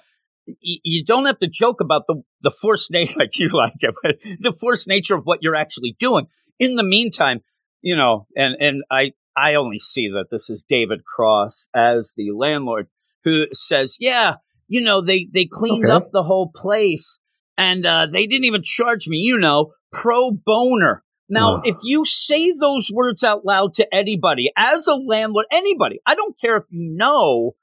You 0.61 1.05
don't 1.05 1.27
have 1.27 1.41
to 1.41 1.49
joke 1.49 1.81
about 1.81 2.07
the 2.07 2.23
the 2.43 2.51
forced 2.53 2.91
nature, 2.91 3.15
like 3.19 3.39
you 3.39 3.49
like 3.49 3.75
it, 3.81 3.95
but 4.03 4.17
the 4.41 4.53
forced 4.59 4.87
nature 4.89 5.17
of 5.17 5.25
what 5.25 5.43
you're 5.43 5.57
actually 5.57 5.97
doing. 5.99 6.27
In 6.59 6.77
the 6.77 6.85
meantime, 6.85 7.41
you 7.83 7.97
know, 7.97 8.27
and 8.37 8.55
and 8.61 8.83
I 8.91 9.13
I 9.37 9.55
only 9.57 9.79
see 9.79 10.09
that 10.09 10.27
this 10.31 10.49
is 10.49 10.65
David 10.69 11.05
Cross 11.05 11.69
as 11.75 12.15
the 12.17 12.31
landlord 12.31 12.87
who 13.25 13.47
says, 13.53 13.97
"Yeah, 13.99 14.35
you 14.69 14.81
know, 14.81 15.01
they 15.03 15.29
they 15.33 15.47
cleaned 15.51 15.85
Okay. 15.85 15.93
up 15.93 16.11
the 16.13 16.23
whole 16.23 16.51
place 16.55 17.19
and 17.59 17.85
uh, 17.85 18.07
they 18.13 18.27
didn't 18.27 18.45
even 18.45 18.63
charge 18.63 19.09
me, 19.09 19.19
you 19.19 19.37
know, 19.39 19.73
pro 19.93 20.31
boner." 20.31 21.03
Now, 21.29 21.57
Ugh. 21.57 21.63
if 21.67 21.77
you 21.83 22.05
say 22.05 22.53
those 22.53 22.91
words 22.93 23.25
out 23.25 23.45
loud 23.45 23.75
to 23.75 23.95
anybody, 23.95 24.53
as 24.57 24.87
a 24.87 24.95
landlord, 24.95 25.47
anybody, 25.51 26.01
I 26.07 26.15
don't 26.15 26.39
care 26.39 26.57
if 26.59 26.65
you 26.71 26.89
know 26.97 27.57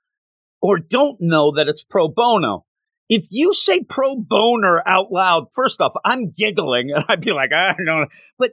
or 0.62 0.80
don't 0.80 1.18
know 1.20 1.54
that 1.56 1.68
it's 1.68 1.84
pro 1.84 2.08
bono. 2.08 2.66
If 3.10 3.28
you 3.30 3.54
say 3.54 3.82
pro 3.84 4.16
boner 4.16 4.82
out 4.88 5.12
loud, 5.12 5.48
first 5.54 5.82
off, 5.82 5.92
I'm 6.06 6.32
giggling 6.32 6.92
and 6.96 7.04
I'd 7.10 7.22
be 7.22 7.32
like, 7.32 7.52
I 7.56 7.74
don't 7.74 7.86
know. 7.86 8.06
But 8.40 8.52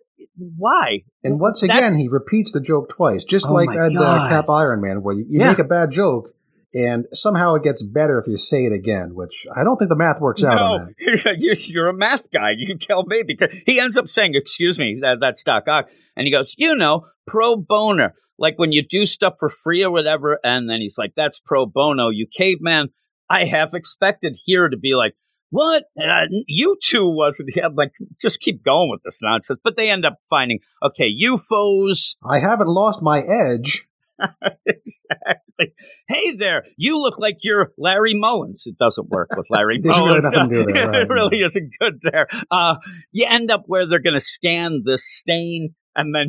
why? 0.57 1.05
And 1.25 1.41
once 1.41 1.61
That's- 1.61 1.79
again, 1.79 1.99
he 1.99 2.09
repeats 2.09 2.53
the 2.53 2.61
joke 2.61 2.89
twice, 2.91 3.25
just 3.25 3.47
Oh 3.49 3.53
like 3.55 3.71
at 3.71 3.97
uh, 3.97 4.29
Cap 4.29 4.49
Iron 4.51 4.81
Man, 4.81 5.03
where 5.03 5.15
you, 5.15 5.25
you 5.29 5.41
Yeah. 5.41 5.49
make 5.51 5.59
a 5.61 5.65
bad 5.65 5.91
joke 5.93 6.35
and 6.73 7.07
somehow 7.13 7.55
it 7.55 7.63
gets 7.63 7.83
better 7.83 8.19
if 8.19 8.27
you 8.29 8.37
say 8.37 8.65
it 8.65 8.73
again, 8.73 9.15
which 9.15 9.47
I 9.57 9.65
don't 9.65 9.77
think 9.77 9.89
the 9.89 9.97
math 9.97 10.21
works 10.21 10.45
out 10.45 10.61
on 10.61 10.95
that. 10.99 11.25
No, 11.25 11.33
you're, 11.37 11.89
a 11.89 11.95
math 11.95 12.31
guy. 12.31 12.53
You 12.57 12.77
tell 12.79 13.05
me 13.05 13.23
because 13.27 13.51
he 13.67 13.81
ends 13.81 13.97
up 13.97 14.09
saying, 14.09 14.35
"Excuse 14.35 14.79
me, 14.79 14.99
that, 15.01 15.19
that's 15.21 15.43
Doc 15.43 15.65
Ock," 15.69 15.89
and 16.17 16.27
he 16.27 16.33
goes, 16.33 16.55
"You 16.57 16.77
know, 16.77 17.07
pro 17.27 17.57
boner, 17.57 18.15
like 18.39 18.59
when 18.59 18.73
you 18.73 18.85
do 18.89 19.05
stuff 19.05 19.35
for 19.39 19.49
free 19.49 19.83
or 19.83 19.91
whatever." 19.91 20.39
And 20.45 20.71
then 20.71 20.81
he's 20.81 20.97
like, 20.97 21.13
"That's 21.17 21.41
pro 21.41 21.67
bono, 21.67 22.11
you 22.11 22.27
caveman." 22.27 22.91
I 23.29 23.45
have 23.45 23.75
expected 23.75 24.37
here 24.45 24.69
to 24.69 24.77
be 24.77 24.95
like, 24.95 25.15
"What? 25.51 25.85
Uh, 26.01 26.27
you 26.47 26.77
two 26.83 27.09
wasn't?" 27.09 27.51
Yeah, 27.55 27.69
like 27.73 27.93
just 28.21 28.41
keep 28.41 28.65
going 28.65 28.91
with 28.91 29.03
this 29.03 29.21
nonsense. 29.23 29.61
But 29.63 29.77
they 29.77 29.91
end 29.91 30.05
up 30.05 30.19
finding, 30.29 30.61
okay, 30.83 31.07
U-Foes. 31.07 32.17
I 32.25 32.39
haven't 32.39 32.69
lost 32.69 33.03
my 33.03 33.21
edge. 33.21 33.89
exactly. 34.67 35.75
Hey 36.09 36.37
there, 36.37 36.65
you 36.77 36.99
look 36.99 37.19
like 37.19 37.39
you're 37.43 37.73
Larry 37.79 38.15
Mullins. 38.15 38.65
It 38.67 38.77
doesn't 38.79 39.09
work 39.09 39.31
with 39.37 39.47
Larry 39.51 39.81
really 39.85 39.99
Mullins. 39.99 40.31
do 40.31 40.65
there, 40.65 40.89
right. 40.91 41.03
it 41.03 41.09
really 41.09 41.41
isn't 41.41 41.71
good 41.81 42.01
there. 42.03 42.27
Uh, 42.51 42.77
you 43.13 43.27
end 43.29 43.51
up 43.51 43.65
where 43.67 43.87
they're 43.87 44.01
going 44.01 44.15
to 44.15 44.21
scan 44.21 44.83
the 44.85 44.99
stain 44.99 45.75
and 45.97 46.15
then, 46.15 46.29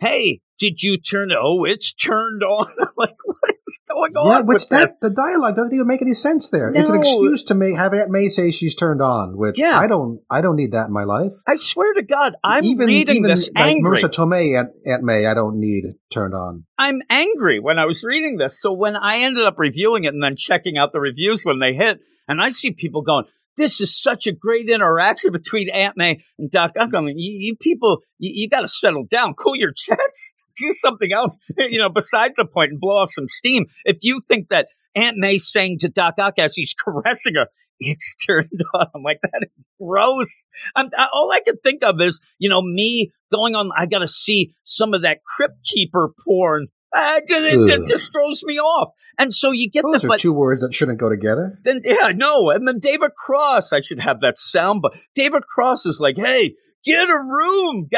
hey, 0.00 0.40
did 0.58 0.82
you 0.82 0.98
turn? 0.98 1.30
Oh, 1.38 1.64
it's 1.64 1.92
turned 1.92 2.42
on. 2.42 2.70
I'm 2.80 2.88
like, 2.96 3.16
what 3.24 3.50
is 3.50 3.80
going 3.88 4.12
on? 4.16 4.26
yeah, 4.26 4.40
which 4.40 4.68
this? 4.68 4.92
that 4.92 5.00
the 5.00 5.10
dialogue 5.10 5.56
doesn't 5.56 5.74
even 5.74 5.86
make 5.86 6.02
any 6.02 6.14
sense 6.14 6.50
there. 6.50 6.72
It's 6.74 6.90
an 6.90 6.96
excuse 6.96 7.44
to 7.44 7.54
make 7.54 7.76
have 7.76 7.94
Aunt 7.94 8.10
May 8.10 8.28
say 8.28 8.50
she's 8.50 8.74
turned 8.74 9.00
on, 9.00 9.36
which 9.36 9.58
Yeah. 9.58 9.78
I 9.78 9.86
don't 9.86 10.20
I 10.30 10.40
don't 10.40 10.56
need 10.56 10.72
that 10.72 10.86
in 10.86 10.92
my 10.92 11.04
life. 11.04 11.32
I 11.46 11.56
swear 11.56 11.94
to 11.94 12.02
God, 12.02 12.34
I'm 12.42 12.64
even 12.64 12.86
reading 12.86 13.16
even 13.16 13.30
this 13.30 13.50
like 13.54 13.66
angry. 13.66 14.00
Marisa 14.00 14.08
Tomei 14.08 14.58
Aunt, 14.58 14.70
Aunt 14.86 15.02
May, 15.02 15.26
I 15.26 15.34
don't 15.34 15.60
need 15.60 15.84
turned 16.12 16.34
on. 16.34 16.64
I'm 16.76 17.02
angry 17.10 17.60
when 17.60 17.78
I 17.78 17.86
was 17.86 18.04
reading 18.04 18.36
this. 18.36 18.60
So 18.60 18.72
when 18.72 18.96
I 18.96 19.18
ended 19.18 19.44
up 19.46 19.58
reviewing 19.58 20.04
it 20.04 20.14
and 20.14 20.22
then 20.22 20.36
checking 20.36 20.78
out 20.78 20.92
the 20.92 21.00
reviews 21.00 21.44
when 21.44 21.58
they 21.58 21.74
hit, 21.74 22.00
and 22.26 22.42
I 22.42 22.50
see 22.50 22.72
people 22.72 23.02
going, 23.02 23.24
this 23.58 23.80
is 23.80 24.00
such 24.00 24.26
a 24.26 24.32
great 24.32 24.70
interaction 24.70 25.32
between 25.32 25.68
Aunt 25.70 25.96
May 25.96 26.20
and 26.38 26.50
Doc 26.50 26.72
mean, 26.76 27.18
you, 27.18 27.32
you 27.32 27.56
people, 27.56 27.98
you, 28.18 28.30
you 28.34 28.48
got 28.48 28.60
to 28.60 28.68
settle 28.68 29.04
down, 29.04 29.34
cool 29.34 29.56
your 29.56 29.72
jets, 29.72 30.32
do 30.56 30.72
something 30.72 31.12
else, 31.12 31.36
you 31.58 31.78
know, 31.78 31.90
besides 31.90 32.34
the 32.36 32.46
point 32.46 32.70
and 32.70 32.80
blow 32.80 32.96
off 32.96 33.12
some 33.12 33.28
steam. 33.28 33.66
If 33.84 33.98
you 34.02 34.20
think 34.26 34.48
that 34.48 34.68
Aunt 34.94 35.16
May 35.18 35.36
saying 35.36 35.78
to 35.80 35.88
Doc 35.88 36.14
Ock 36.18 36.34
as 36.38 36.54
he's 36.54 36.74
caressing 36.84 37.34
her, 37.34 37.48
it's 37.80 38.16
turned 38.16 38.60
on. 38.74 38.86
I'm 38.94 39.02
like, 39.02 39.20
that 39.22 39.48
is 39.56 39.68
gross. 39.80 40.44
I'm, 40.74 40.90
I, 40.96 41.08
all 41.12 41.30
I 41.30 41.40
can 41.40 41.58
think 41.58 41.84
of 41.84 42.00
is, 42.00 42.20
you 42.38 42.48
know, 42.48 42.62
me 42.62 43.12
going 43.30 43.54
on, 43.54 43.70
I 43.76 43.86
got 43.86 44.00
to 44.00 44.08
see 44.08 44.54
some 44.64 44.94
of 44.94 45.02
that 45.02 45.20
Crypt 45.24 45.64
Keeper 45.64 46.10
porn. 46.24 46.68
Uh, 46.94 47.20
it, 47.22 47.30
it, 47.30 47.80
it 47.80 47.88
just 47.88 48.12
throws 48.12 48.42
me 48.44 48.58
off. 48.58 48.92
And 49.18 49.34
so 49.34 49.52
you 49.52 49.70
get 49.70 49.84
Those 49.84 50.02
the, 50.02 50.06
are 50.06 50.10
but 50.10 50.20
two 50.20 50.32
words 50.32 50.62
that 50.62 50.72
shouldn't 50.72 50.98
go 50.98 51.08
together. 51.08 51.58
then, 51.62 51.80
yeah, 51.84 52.12
no. 52.14 52.50
And 52.50 52.66
then 52.66 52.78
David 52.78 53.10
Cross, 53.16 53.72
I 53.72 53.82
should 53.82 54.00
have 54.00 54.20
that 54.20 54.38
sound, 54.38 54.80
but 54.80 54.96
David 55.14 55.42
Cross 55.46 55.84
is 55.86 56.00
like, 56.00 56.16
hey, 56.16 56.54
get 56.84 57.08
a 57.08 57.18
room. 57.18 57.88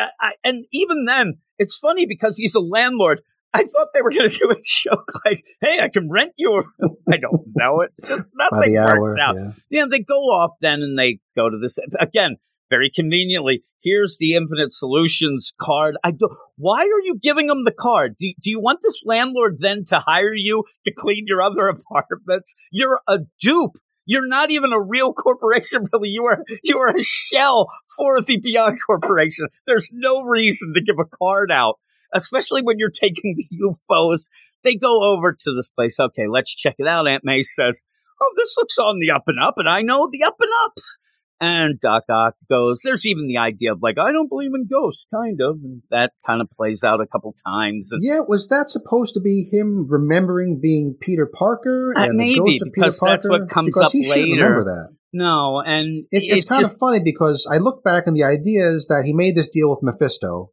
And 0.42 0.64
even 0.72 1.04
then, 1.06 1.34
it's 1.58 1.76
funny 1.76 2.06
because 2.06 2.36
he's 2.36 2.54
a 2.54 2.60
landlord. 2.60 3.20
I 3.52 3.64
thought 3.64 3.88
they 3.94 4.02
were 4.02 4.10
going 4.16 4.28
to 4.28 4.36
do 4.36 4.50
a 4.50 4.56
joke 4.62 5.12
like, 5.24 5.44
hey, 5.60 5.80
I 5.80 5.88
can 5.88 6.08
rent 6.10 6.32
you 6.36 6.52
a 6.52 6.62
room. 6.62 6.96
I 7.12 7.16
don't 7.16 7.42
know. 7.54 7.84
Just 8.00 8.10
nothing 8.34 8.72
the 8.74 8.96
works 8.98 9.16
hour, 9.18 9.20
out 9.20 9.34
yeah. 9.36 9.50
yeah, 9.70 9.86
they 9.88 10.00
go 10.00 10.14
off 10.14 10.52
then 10.60 10.82
and 10.82 10.98
they 10.98 11.20
go 11.36 11.48
to 11.48 11.58
this 11.58 11.78
again 11.98 12.36
very 12.70 12.90
conveniently. 12.94 13.64
Here's 13.82 14.16
the 14.18 14.34
Infinite 14.34 14.72
Solutions 14.72 15.52
card. 15.60 15.96
I 16.04 16.12
do. 16.12 16.28
Why 16.56 16.82
are 16.82 17.02
you 17.02 17.18
giving 17.20 17.48
them 17.48 17.64
the 17.64 17.72
card? 17.72 18.16
Do, 18.18 18.26
do 18.40 18.48
you 18.48 18.60
want 18.60 18.80
this 18.82 19.02
landlord 19.04 19.58
then 19.58 19.84
to 19.88 19.98
hire 19.98 20.34
you 20.34 20.64
to 20.84 20.92
clean 20.92 21.24
your 21.26 21.42
other 21.42 21.68
apartments? 21.90 22.54
You're 22.70 23.00
a 23.08 23.18
dupe. 23.40 23.76
You're 24.06 24.26
not 24.26 24.50
even 24.50 24.72
a 24.72 24.80
real 24.80 25.12
corporation, 25.12 25.86
really. 25.92 26.08
You 26.08 26.24
are 26.26 26.44
you 26.62 26.78
are 26.78 26.96
a 26.96 27.02
shell 27.02 27.68
for 27.96 28.20
the 28.22 28.38
Beyond 28.38 28.78
Corporation. 28.86 29.48
There's 29.66 29.90
no 29.92 30.22
reason 30.22 30.72
to 30.74 30.82
give 30.82 30.98
a 30.98 31.04
card 31.04 31.52
out, 31.52 31.76
especially 32.14 32.62
when 32.62 32.78
you're 32.78 32.90
taking 32.90 33.34
the 33.36 33.44
U-Foes. 33.50 34.28
They 34.64 34.76
go 34.76 35.02
over 35.02 35.32
to 35.32 35.54
this 35.54 35.70
place. 35.70 35.98
Okay, 36.00 36.26
let's 36.28 36.54
check 36.54 36.76
it 36.78 36.86
out. 36.86 37.06
Aunt 37.08 37.24
May 37.24 37.42
says, 37.42 37.82
oh, 38.20 38.32
this 38.36 38.54
looks 38.56 38.78
on 38.78 38.98
the 38.98 39.12
up 39.12 39.24
and 39.26 39.38
up, 39.40 39.54
and 39.58 39.68
I 39.68 39.82
know 39.82 40.08
the 40.10 40.24
up 40.24 40.36
and 40.40 40.50
ups. 40.64 40.98
And 41.42 41.80
Doc 41.80 42.04
Ock 42.10 42.34
goes, 42.50 42.82
there's 42.84 43.06
even 43.06 43.26
the 43.26 43.38
idea 43.38 43.72
of 43.72 43.78
like, 43.82 43.96
I 43.98 44.12
don't 44.12 44.28
believe 44.28 44.50
in 44.54 44.66
ghosts, 44.70 45.06
kind 45.10 45.40
of. 45.40 45.56
And 45.64 45.82
that 45.90 46.12
kind 46.26 46.42
of 46.42 46.50
plays 46.50 46.84
out 46.84 47.00
a 47.00 47.06
couple 47.06 47.34
times. 47.46 47.90
And 47.92 48.04
Yeah, 48.04 48.20
was 48.28 48.48
that 48.48 48.68
supposed 48.68 49.14
to 49.14 49.20
be 49.20 49.48
him 49.50 49.86
remembering 49.88 50.60
being 50.60 50.96
Peter 51.00 51.26
Parker 51.32 51.94
Uh, 51.96 52.04
and 52.04 52.16
maybe, 52.18 52.34
the 52.34 52.40
ghost 52.40 52.62
of 52.62 52.66
Peter 52.66 52.70
because 52.74 53.00
that's 53.00 53.26
Parker? 53.26 53.44
what 53.44 53.50
comes 53.50 53.68
because 53.74 53.86
up 53.86 53.92
he 53.92 54.08
later. 54.10 54.36
remember 54.36 54.64
that. 54.64 54.88
no, 55.14 55.62
and 55.64 56.04
It's, 56.10 56.28
it 56.28 56.30
it's 56.30 56.44
kind 56.44 56.62
just, 56.62 56.74
of 56.74 56.78
funny 56.80 57.00
because 57.02 57.48
I 57.50 57.56
look 57.56 57.82
back 57.82 58.06
and 58.06 58.14
the 58.14 58.24
idea 58.24 58.68
is 58.74 58.88
that 58.88 59.04
he 59.06 59.14
made 59.14 59.34
this 59.34 59.48
deal 59.48 59.70
with 59.70 59.82
Mephisto, 59.82 60.50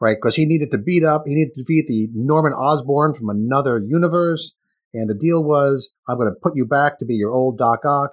right? 0.00 0.16
Because 0.16 0.36
he 0.36 0.46
needed 0.46 0.70
to 0.70 0.78
beat 0.78 1.04
up, 1.04 1.24
he 1.26 1.34
needed 1.34 1.52
to 1.56 1.62
defeat 1.62 1.86
the 1.86 2.08
Norman 2.14 2.54
Osborn 2.54 3.12
from 3.12 3.28
another 3.28 3.78
universe, 3.78 4.54
and 4.94 5.08
the 5.08 5.14
deal 5.14 5.44
was, 5.44 5.92
I'm 6.08 6.16
going 6.16 6.32
to 6.32 6.40
put 6.42 6.54
you 6.56 6.66
back 6.66 6.98
to 7.00 7.04
be 7.04 7.14
your 7.16 7.30
old 7.32 7.58
Doc 7.58 7.80
Ock, 7.84 8.12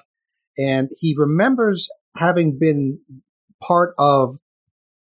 and 0.60 0.90
he 1.00 1.16
remembers 1.18 1.90
having 2.16 2.60
been 2.60 3.00
part 3.62 3.96
of 3.98 4.38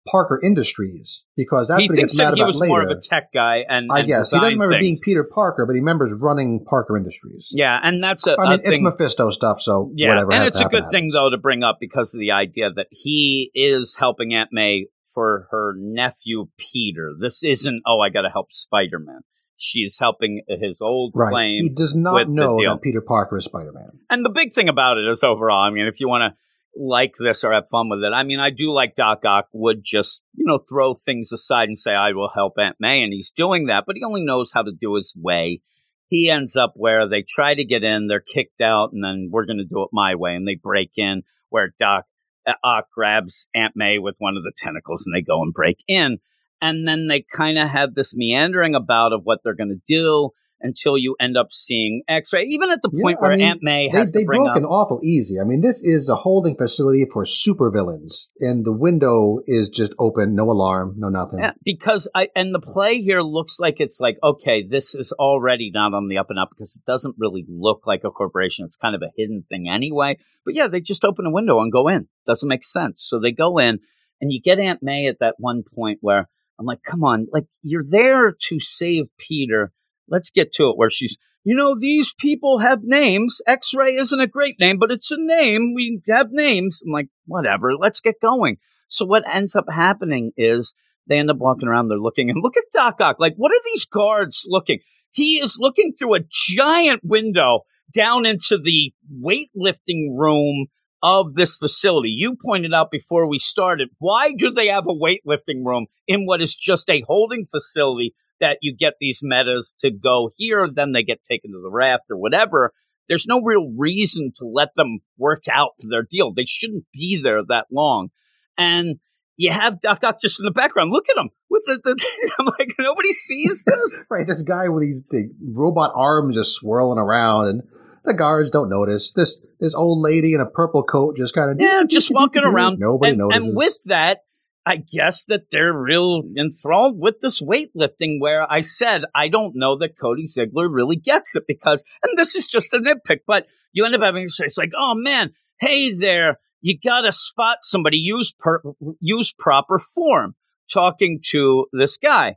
Parker 0.08 0.40
Industries 0.42 1.24
because 1.36 1.68
that's 1.68 1.82
he 1.82 1.90
what 1.90 1.98
he 1.98 2.04
gets 2.04 2.18
mad 2.18 2.32
that 2.32 2.36
he 2.36 2.42
about 2.42 2.48
was 2.48 2.60
later. 2.60 2.70
more 2.70 2.82
of 2.84 2.90
a 2.90 3.02
tech 3.02 3.34
guy. 3.34 3.66
And 3.68 3.92
I 3.92 4.00
and 4.00 4.08
guess 4.08 4.32
he 4.32 4.38
doesn't 4.38 4.54
remember 4.54 4.76
things. 4.76 4.82
being 4.82 5.00
Peter 5.04 5.24
Parker, 5.24 5.66
but 5.66 5.74
he 5.74 5.80
remembers 5.80 6.14
running 6.14 6.64
Parker 6.64 6.96
Industries. 6.96 7.50
Yeah, 7.52 7.78
and 7.82 8.02
that's 8.04 8.26
a, 8.26 8.38
I 8.40 8.46
a 8.46 8.50
mean, 8.52 8.60
it's. 8.64 8.80
Mephisto 8.80 9.32
stuff, 9.32 9.60
so 9.60 9.92
Yeah, 9.96 10.10
whatever. 10.10 10.32
and 10.32 10.44
it's 10.46 10.56
a 10.56 10.60
happen 10.60 10.82
good 10.84 10.92
thing 10.92 11.10
though 11.12 11.30
to 11.30 11.38
bring 11.38 11.64
up 11.64 11.78
because 11.80 12.14
of 12.14 12.20
the 12.20 12.32
idea 12.32 12.72
that 12.72 12.88
he 12.92 13.52
is 13.54 13.96
helping 14.00 14.34
Aunt 14.34 14.50
May 14.54 14.86
for 15.14 15.48
her 15.52 15.74
nephew 15.78 16.48
Peter. 16.58 17.14
This 17.20 17.44
isn't 17.44 17.82
oh 17.86 18.00
I 18.00 18.10
got 18.10 18.22
to 18.22 18.30
help 18.30 18.52
Spider 18.52 19.00
Man. 19.00 19.22
She's 19.58 19.98
helping 20.00 20.44
his 20.48 20.80
old 20.82 21.14
Right. 21.16 21.32
claim. 21.32 21.64
He 21.64 21.70
does 21.70 21.96
not 21.96 22.30
know 22.30 22.58
that 22.64 22.82
Peter 22.82 23.02
Parker 23.02 23.38
is 23.38 23.46
Spider 23.46 23.72
Man. 23.72 24.00
And 24.10 24.24
the 24.24 24.30
big 24.30 24.54
thing 24.54 24.70
about 24.70 24.98
it 24.98 25.08
is 25.10 25.24
overall, 25.24 25.64
I 25.64 25.72
mean, 25.72 25.88
if 25.88 26.00
you 26.00 26.08
want 26.08 26.22
to 26.32 26.38
like 26.80 27.16
this 27.20 27.44
or 27.44 27.52
have 27.54 27.68
fun 27.70 27.90
with 27.90 28.04
it, 28.04 28.14
I 28.14 28.24
mean, 28.24 28.40
I 28.40 28.52
do 28.52 28.72
like 28.72 28.96
Doc 28.96 29.26
Ock 29.26 29.48
would 29.52 29.82
just, 29.84 30.22
you 30.36 30.46
know, 30.46 30.60
throw 30.70 30.94
things 30.94 31.32
aside 31.32 31.68
and 31.70 31.78
say, 31.78 31.92
I 31.92 32.12
will 32.12 32.30
help 32.34 32.54
Aunt 32.60 32.78
May. 32.80 33.04
And 33.04 33.12
he's 33.12 33.32
doing 33.36 33.66
that, 33.66 33.86
but 33.88 33.96
he 33.96 34.04
only 34.04 34.24
knows 34.24 34.52
how 34.54 34.62
to 34.62 34.72
do 34.72 34.94
his 34.96 35.16
way. 35.18 35.62
He 36.10 36.30
ends 36.30 36.56
up 36.56 36.74
where 36.76 37.10
they 37.10 37.26
try 37.28 37.56
to 37.56 37.66
get 37.66 37.84
in, 37.84 38.08
they're 38.08 38.22
kicked 38.22 38.62
out, 38.62 38.92
and 38.94 39.04
then 39.04 39.30
we're 39.32 39.46
going 39.46 39.58
to 39.58 39.66
do 39.66 39.82
it 39.84 39.90
my 39.92 40.16
way. 40.16 40.36
And 40.36 40.48
they 40.48 40.56
break 40.56 40.92
in 40.98 41.24
where 41.50 41.74
Doc 41.80 42.06
uh, 42.48 42.54
Ock 42.64 42.86
grabs 42.94 43.48
Aunt 43.54 43.74
May 43.76 43.98
with 43.98 44.16
one 44.20 44.38
of 44.38 44.44
the 44.44 44.54
tentacles 44.56 45.06
and 45.06 45.16
they 45.16 45.22
go 45.22 45.42
and 45.42 45.52
break 45.54 45.84
in. 45.88 46.20
And 46.62 46.88
then 46.88 47.08
they 47.08 47.22
kind 47.22 47.58
of 47.58 47.70
have 47.70 47.94
this 47.94 48.16
meandering 48.16 48.76
about 48.76 49.14
of 49.14 49.22
what 49.24 49.40
they're 49.44 49.56
going 49.56 49.70
to 49.70 49.82
do 49.88 50.32
until 50.62 50.98
you 50.98 51.16
end 51.20 51.38
up 51.38 51.52
seeing 51.52 52.02
X-ray. 52.08 52.44
Even 52.46 52.72
at 52.72 52.82
the 52.82 52.90
point 52.90 53.20
I 53.20 53.22
where 53.22 53.38
mean, 53.38 53.48
Aunt 53.48 53.60
May 53.62 53.90
has 53.90 54.12
they 54.12 54.22
to 54.22 54.26
bring 54.26 54.44
broke 54.44 54.52
up 54.52 54.58
an 54.58 54.66
awful 54.66 55.00
easy. 55.04 55.40
I 55.40 55.44
mean, 55.44 55.62
this 55.62 55.82
is 55.84 56.10
a 56.10 56.16
holding 56.16 56.56
facility 56.56 57.06
for 57.12 57.26
supervillains, 57.26 58.28
and 58.40 58.66
the 58.66 58.72
window 58.72 59.40
is 59.46 59.70
just 59.70 59.94
open, 60.00 60.36
no 60.36 60.50
alarm, 60.50 60.96
no 60.98 61.10
nothing. 61.10 61.40
Yeah, 61.40 61.52
because 61.64 62.08
I 62.16 62.30
and 62.36 62.54
the 62.54 62.60
play 62.60 63.02
here 63.02 63.22
looks 63.22 63.60
like 63.60 63.76
it's 63.80 64.00
like 64.00 64.18
okay, 64.24 64.66
this 64.68 64.96
is 64.96 65.12
already 65.14 65.72
not 65.74 65.94
on 65.94 66.08
the 66.08 66.18
up 66.18 66.30
and 66.30 66.40
up 66.40 66.50
because 66.50 66.76
it 66.76 66.90
doesn't 66.90 67.16
really 67.18 67.46
look 67.48 67.86
like 67.86 68.04
a 68.04 68.12
corporation. 68.12 68.66
It's 68.66 68.76
kind 68.78 68.96
of 68.96 69.02
a 69.02 69.12
hidden 69.16 69.44
thing 69.50 69.68
anyway. 69.70 70.18
But 70.46 70.56
yeah, 70.56 70.68
they 70.68 70.82
just 70.82 71.06
open 71.06 71.26
a 71.26 71.32
window 71.32 71.60
and 71.60 71.72
go 71.72 71.88
in. 71.88 72.08
Doesn't 72.26 72.50
make 72.50 72.64
sense. 72.64 73.06
So 73.08 73.20
they 73.20 73.32
go 73.32 73.60
in, 73.60 73.80
and 74.22 74.32
you 74.32 74.42
get 74.42 74.60
Aunt 74.60 74.82
May 74.82 75.08
at 75.08 75.20
that 75.20 75.36
one 75.38 75.64
point 75.76 76.00
where 76.02 76.30
I'm 76.60 76.66
like, 76.66 76.84
come 76.84 77.04
on, 77.04 77.28
like 77.32 77.46
you're 77.62 77.84
there 77.90 78.36
to 78.50 78.60
save 78.60 79.06
Peter. 79.18 79.72
Let's 80.10 80.32
get 80.32 80.54
to 80.54 80.70
it. 80.70 80.78
Where 80.78 80.90
she's, 80.90 81.18
you 81.44 81.56
know, 81.56 81.76
these 81.78 82.14
people 82.18 82.60
have 82.60 82.80
names. 82.82 83.42
X-ray 83.46 83.96
isn't 83.96 84.20
a 84.20 84.28
great 84.28 84.56
name, 84.60 84.78
but 84.80 84.92
it's 84.92 85.12
a 85.12 85.18
name. 85.18 85.74
We 85.76 86.02
have 86.08 86.28
names. 86.32 86.82
I'm 86.86 86.92
like, 86.92 87.08
whatever. 87.26 87.76
Let's 87.76 88.02
get 88.02 88.22
going. 88.22 88.58
So 88.88 89.06
what 89.06 89.24
ends 89.32 89.56
up 89.56 89.66
happening 89.72 90.32
is 90.38 90.74
they 91.08 91.20
end 91.20 91.30
up 91.30 91.38
walking 91.38 91.68
around. 91.68 91.88
They're 91.88 91.98
looking 91.98 92.30
and 92.30 92.42
look 92.42 92.58
at 92.58 92.64
Doc 92.74 93.02
Ock. 93.02 93.18
Like, 93.20 93.36
what 93.36 93.52
are 93.52 93.62
these 93.66 93.86
guards 93.86 94.46
looking? 94.48 94.80
He 95.12 95.40
is 95.40 95.58
looking 95.60 95.94
through 95.94 96.16
a 96.16 96.26
giant 96.30 97.02
window 97.04 97.62
down 97.94 98.26
into 98.26 98.58
the 98.58 98.94
weightlifting 99.24 100.18
room 100.18 100.68
of 101.04 101.36
this 101.36 101.58
facility. 101.58 102.10
You 102.10 102.36
pointed 102.44 102.74
out 102.74 102.92
before 102.92 103.28
we 103.28 103.40
started, 103.40 103.90
why 104.00 104.32
do 104.32 104.52
they 104.52 104.68
have 104.68 104.86
a 104.88 104.94
weightlifting 104.94 105.64
room 105.64 105.88
in 106.08 106.26
what 106.26 106.42
is 106.42 106.56
just 106.56 106.90
a 106.90 107.04
holding 107.08 107.46
facility 107.46 108.16
that 108.40 108.58
you 108.62 108.76
get 108.76 108.94
these 109.00 109.22
metas 109.24 109.74
to 109.80 109.92
go 109.92 110.30
here, 110.38 110.68
then 110.72 110.92
they 110.92 111.04
get 111.04 111.24
taken 111.24 111.52
to 111.52 111.62
the 111.62 111.72
raft 111.72 112.04
or 112.10 112.18
whatever? 112.18 112.74
There's 113.08 113.26
no 113.26 113.42
real 113.42 113.72
reason 113.78 114.32
to 114.36 114.46
let 114.46 114.70
them 114.76 115.00
work 115.18 115.48
out 115.52 115.72
for 115.82 115.88
their 115.90 116.04
deal. 116.04 116.34
They 116.34 116.46
shouldn't 116.46 116.86
be 116.94 117.22
there 117.22 117.42
that 117.48 117.68
long. 117.72 118.10
And 118.58 118.98
you 119.38 119.52
have 119.52 119.80
Doc 119.82 120.04
Ock 120.04 120.20
just 120.20 120.40
in 120.40 120.46
the 120.46 120.52
background. 120.52 120.92
Look 120.92 121.06
at 121.10 121.18
him 121.18 121.30
with 121.50 121.64
the, 121.66 121.80
the 121.84 122.32
I'm 122.40 122.48
like, 122.48 122.74
nobody 122.80 123.14
sees 123.14 123.64
this. 123.64 124.06
Right, 124.10 124.28
this 124.28 124.42
guy 124.42 124.68
with 124.68 124.84
these 124.84 125.04
the 125.10 125.30
robot 125.56 125.92
arms 125.96 126.36
just 126.36 126.54
swirling 126.54 126.98
around, 126.98 127.48
and 127.48 127.64
the 128.08 128.14
guards 128.14 128.50
don't 128.50 128.70
notice. 128.70 129.14
This 129.14 129.40
this 129.60 129.76
old 129.76 130.02
lady 130.02 130.34
in 130.34 130.42
a 130.42 130.46
purple 130.46 130.84
coat 130.84 131.18
just 131.18 131.36
kind 131.36 131.52
of 131.52 131.58
Yeah, 131.60 131.84
just 131.90 132.12
walking 132.12 132.44
around. 132.44 132.80
Nobody 132.80 133.12
and, 133.12 133.20
notices. 133.20 133.44
and 133.44 133.56
with 133.56 133.76
that, 133.86 134.20
I 134.66 134.78
guess 134.78 135.26
that 135.26 135.52
they're 135.52 135.74
real 135.74 136.24
enthralled 136.38 137.00
with 137.00 137.20
this 137.22 137.42
weightlifting. 137.42 138.20
Where 138.20 138.52
I 138.52 138.62
said 138.62 139.02
I 139.14 139.28
don't 139.28 139.54
know 139.56 139.78
that 139.80 140.00
Cody 140.00 140.26
Ziegler 140.26 140.68
really 140.68 140.96
gets 140.96 141.36
it 141.36 141.44
because, 141.48 141.84
and 142.04 142.18
this 142.18 142.36
is 142.36 142.48
just 142.48 142.74
a 142.74 142.80
nitpick, 142.80 143.20
but 143.28 143.46
you 143.74 143.86
end 143.86 143.96
up 143.96 144.02
having 144.02 144.26
to 144.26 144.34
say 144.34 144.46
it's 144.46 144.58
like, 144.58 144.72
oh 144.78 144.96
man, 144.96 145.32
hey 145.60 145.94
there, 145.94 146.40
you 146.62 146.78
gotta 146.84 147.12
spot 147.12 147.60
somebody 147.62 147.98
use 147.98 148.34
per, 148.40 148.62
use 149.00 149.34
proper 149.38 149.78
form. 149.78 150.36
Talking 150.70 151.22
to 151.32 151.68
this 151.72 151.96
guy, 151.96 152.36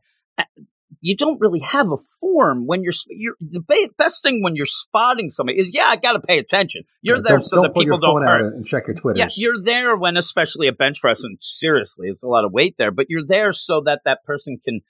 you 1.02 1.16
don't 1.16 1.40
really 1.40 1.60
have 1.60 1.90
a 1.90 1.96
form 2.20 2.66
when 2.66 2.82
you're 2.82 2.92
you're 3.08 3.34
the 3.40 3.60
ba- 3.60 3.88
best 3.96 4.22
thing 4.22 4.42
when 4.42 4.54
you're 4.56 4.66
spotting 4.66 5.28
somebody 5.30 5.58
is 5.60 5.70
yeah, 5.72 5.86
I 5.88 5.96
gotta 5.96 6.20
pay 6.20 6.38
attention. 6.38 6.82
You're 7.02 7.16
Yeah, 7.16 7.22
there 7.24 7.32
don't, 7.38 7.40
so 7.42 7.56
don't 7.56 7.62
that 7.64 7.68
people 7.70 7.84
your 7.84 7.96
phone 7.98 8.20
don't 8.22 8.28
out 8.28 8.40
hurt. 8.40 8.54
and 8.54 8.66
check 8.66 8.86
your 8.86 8.96
Twitters. 8.96 9.18
Yeah, 9.18 9.28
you're 9.34 9.62
there 9.62 9.96
when, 9.96 10.16
especially 10.16 10.66
a 10.68 10.72
bench 10.72 11.00
press, 11.00 11.22
and 11.24 11.38
seriously, 11.40 12.08
it's 12.08 12.22
a 12.22 12.28
lot 12.28 12.44
of 12.44 12.52
weight 12.52 12.74
there, 12.78 12.90
but 12.90 13.06
you're 13.08 13.26
there 13.26 13.52
so 13.52 13.82
that 13.86 14.00
that 14.04 14.24
person 14.24 14.58
can 14.64 14.80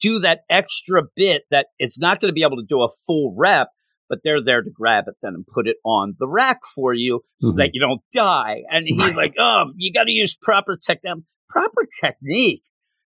do 0.00 0.20
that 0.20 0.40
extra 0.48 1.02
bit 1.16 1.42
that 1.50 1.66
it's 1.78 1.98
not 1.98 2.20
going 2.20 2.28
to 2.30 2.34
be 2.34 2.42
able 2.44 2.56
to 2.58 2.66
do 2.68 2.82
a 2.82 2.88
full 3.06 3.34
rep, 3.36 3.68
but 4.08 4.20
they're 4.24 4.42
there 4.42 4.62
to 4.62 4.70
grab 4.70 5.04
it 5.08 5.14
then 5.22 5.34
and 5.34 5.44
put 5.46 5.66
it 5.66 5.76
on 5.84 6.14
the 6.18 6.28
rack 6.28 6.60
for 6.74 6.94
you 6.94 7.20
so 7.40 7.48
Mhm. 7.52 7.56
that 7.56 7.70
you 7.74 7.80
don't 7.80 8.00
die. 8.14 8.62
And 8.70 8.86
he's 8.86 9.00
Right. 9.00 9.16
like, 9.16 9.34
oh, 9.38 9.72
you 9.76 9.92
got 9.92 10.04
to 10.04 10.12
use 10.12 10.36
proper 10.40 10.76
technique. 10.76 11.24
Proper 11.50 11.82
technique. 12.00 12.62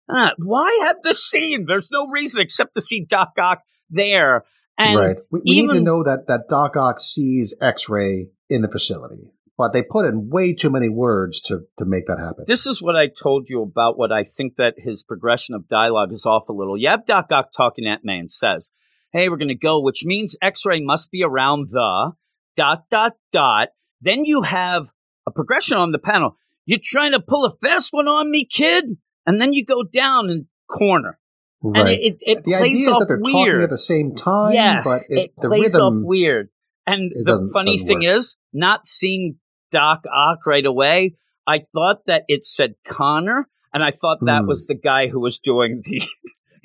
Uh, 0.09 0.31
why 0.39 0.81
have 0.85 0.97
this 1.03 1.25
scene? 1.25 1.65
There's 1.67 1.89
no 1.93 2.09
reason 2.09 2.41
except 2.41 2.75
to 2.75 2.81
see 2.81 3.05
Doc 3.05 3.33
Ock 3.39 3.63
there. 3.91 4.45
And 4.79 4.99
right. 4.99 5.17
We, 5.31 5.41
we 5.45 5.61
need 5.63 5.75
to 5.75 5.81
know 5.81 6.03
that 6.03 6.27
that 6.29 6.49
Doc 6.49 6.77
Ock 6.77 6.99
sees 7.01 7.55
X-ray 7.61 8.31
in 8.49 8.63
the 8.63 8.69
facility. 8.69 9.31
but 9.57 9.73
they 9.73 9.83
put 9.83 10.07
in 10.07 10.29
way 10.29 10.55
too 10.55 10.71
many 10.71 10.89
words 10.89 11.41
to, 11.43 11.61
to 11.79 11.85
make 11.85 12.07
that 12.07 12.19
happen. 12.19 12.45
This 12.47 12.67
is 12.67 12.83
what 12.83 12.97
I 12.97 13.07
told 13.07 13.49
you 13.49 13.63
about 13.63 13.97
what 13.97 14.11
I 14.11 14.25
think 14.25 14.57
that 14.57 14.75
his 14.77 15.03
progression 15.03 15.55
of 15.55 15.69
dialogue 15.69 16.13
is 16.13 16.27
off 16.27 16.49
a 16.49 16.53
little. 16.53 16.77
You 16.77 16.89
have 16.89 17.07
Doc 17.07 17.27
Ock 17.31 17.51
talking 17.57 17.87
at 17.87 18.05
me 18.05 18.19
and 18.19 18.31
says, 18.31 18.73
Hey, 19.13 19.29
we're 19.29 19.37
going 19.37 19.49
to 19.49 19.55
go, 19.55 19.81
which 19.81 20.05
means 20.05 20.37
X 20.43 20.65
ray 20.65 20.81
must 20.81 21.11
be 21.11 21.23
around 21.23 21.69
the 21.71 22.13
dot, 22.57 22.85
dot, 22.91 23.13
dot. 23.31 23.69
Then 24.01 24.25
you 24.25 24.43
have 24.43 24.91
a 25.27 25.31
progression 25.31 25.77
on 25.77 25.93
the 25.93 25.99
panel. 25.99 26.37
You're 26.65 26.81
trying 26.83 27.13
to 27.13 27.21
pull 27.21 27.45
a 27.45 27.55
fast 27.59 27.93
one 27.93 28.09
on 28.09 28.31
me, 28.31 28.45
kid? 28.45 28.97
And 29.27 29.41
then 29.41 29.53
you 29.53 29.65
go 29.65 29.83
down 29.83 30.31
and 30.31 30.47
corner. 30.69 31.19
And 31.63 31.89
it, 31.89 32.01
it, 32.01 32.17
it 32.23 32.45
the 32.45 32.53
plays 32.57 32.63
idea 32.63 32.81
is 32.83 32.89
off 32.89 32.99
that 33.01 33.07
they're 33.09 33.19
weird. 33.21 33.35
talking 33.53 33.63
at 33.63 33.71
the 33.71 33.79
same 33.79 34.15
time, 34.17 34.53
yes, 34.53 34.85
but 34.85 35.17
it, 35.17 35.23
it 35.23 35.33
the 35.39 35.49
plays 35.49 35.77
off 35.79 35.93
weird. 35.97 36.49
And 36.87 37.13
the 37.15 37.25
doesn't- 37.25 37.53
funny 37.53 37.77
doesn't 37.77 37.87
thing 37.87 37.99
work. 38.09 38.17
is, 38.19 38.37
not 38.53 38.85
seeing 38.87 39.37
Doc 39.71 40.03
Ock 40.13 40.45
right 40.45 40.67
away, 40.67 41.15
I 41.47 41.61
thought 41.73 41.99
that 42.07 42.25
it 42.27 42.45
said 42.45 42.75
Connor, 42.85 43.49
and 43.73 43.83
I 43.85 43.93
thought 43.93 44.19
that 44.23 44.43
Hmm. 44.43 44.49
was 44.49 44.67
the 44.67 44.75
guy 44.75 45.07
who 45.07 45.21
was 45.21 45.39
doing 45.39 45.83
the 45.85 46.03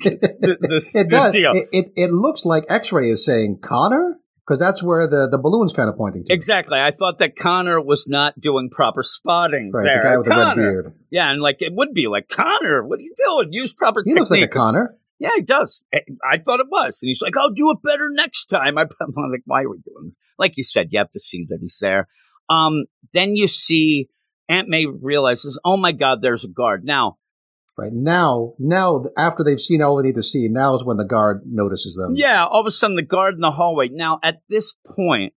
the, 0.00 0.10
the, 0.40 0.76
it 0.76 1.04
the 1.04 1.04
does. 1.08 1.34
It, 1.34 1.68
it, 1.72 1.92
it 1.96 2.10
looks 2.12 2.44
like 2.44 2.64
X-ray 2.68 3.08
is 3.10 3.24
saying 3.24 3.58
Connor 3.62 4.18
because 4.48 4.58
that's 4.58 4.82
where 4.82 5.06
the, 5.06 5.28
the 5.30 5.36
balloon's 5.38 5.74
kind 5.74 5.90
of 5.90 5.96
pointing 5.96 6.24
to. 6.24 6.32
Exactly. 6.32 6.78
I 6.78 6.90
thought 6.90 7.18
that 7.18 7.36
Connor 7.36 7.80
was 7.82 8.06
not 8.08 8.40
doing 8.40 8.70
proper 8.70 9.02
spotting 9.02 9.70
Right, 9.72 9.84
there. 9.84 10.00
the 10.02 10.08
guy 10.08 10.16
with 10.16 10.26
the 10.26 10.34
red 10.36 10.56
beard. 10.56 10.94
Yeah, 11.10 11.30
and 11.30 11.42
like 11.42 11.56
it 11.60 11.72
would 11.74 11.92
be 11.92 12.06
like 12.08 12.28
Connor, 12.30 12.82
what 12.86 12.98
are 12.98 13.02
you 13.02 13.14
doing? 13.16 13.48
Use 13.52 13.74
proper 13.74 14.00
He 14.02 14.10
technique. 14.10 14.20
looks 14.20 14.30
like 14.30 14.42
a 14.42 14.48
Connor. 14.48 14.96
Yeah, 15.18 15.30
he 15.36 15.42
does. 15.42 15.84
I- 15.94 16.02
I 16.24 16.38
thought 16.38 16.60
it 16.60 16.68
was. 16.70 17.00
And 17.02 17.08
he's 17.08 17.20
like, 17.20 17.36
I'll 17.36 17.52
do 17.52 17.70
it 17.72 17.78
better 17.84 18.08
next 18.10 18.46
time. 18.46 18.78
I'm 18.78 18.88
like, 19.30 19.42
why 19.44 19.62
are 19.64 19.68
we 19.70 19.78
doing 19.78 20.06
this? 20.06 20.18
Like 20.38 20.56
you 20.56 20.62
said, 20.64 20.88
you 20.90 20.98
have 21.00 21.10
to 21.10 21.20
see 21.20 21.44
that 21.50 21.58
he's 21.60 21.78
there. 21.80 22.08
Um, 22.48 22.84
then 23.12 23.36
you 23.36 23.48
see 23.48 24.08
Aunt 24.48 24.68
May 24.68 24.86
realizes, 24.86 25.60
oh 25.64 25.76
my 25.76 25.92
God, 25.92 26.18
there's 26.22 26.44
a 26.44 26.48
guard. 26.48 26.84
Now, 26.84 27.16
Right 27.78 27.92
now, 27.92 28.54
now 28.58 29.04
after 29.16 29.44
they've 29.44 29.60
seen 29.60 29.82
all 29.82 29.96
they 29.96 30.08
need 30.08 30.16
to 30.16 30.22
see, 30.22 30.48
now 30.48 30.74
is 30.74 30.84
when 30.84 30.96
the 30.96 31.04
guard 31.04 31.42
notices 31.46 31.94
them. 31.94 32.14
yeah, 32.16 32.44
all 32.44 32.60
of 32.60 32.66
a 32.66 32.72
sudden 32.72 32.96
the 32.96 33.02
guard 33.02 33.34
in 33.34 33.40
the 33.40 33.52
hallway. 33.52 33.88
Now, 33.88 34.18
at 34.20 34.42
this 34.48 34.74
point, 34.84 35.32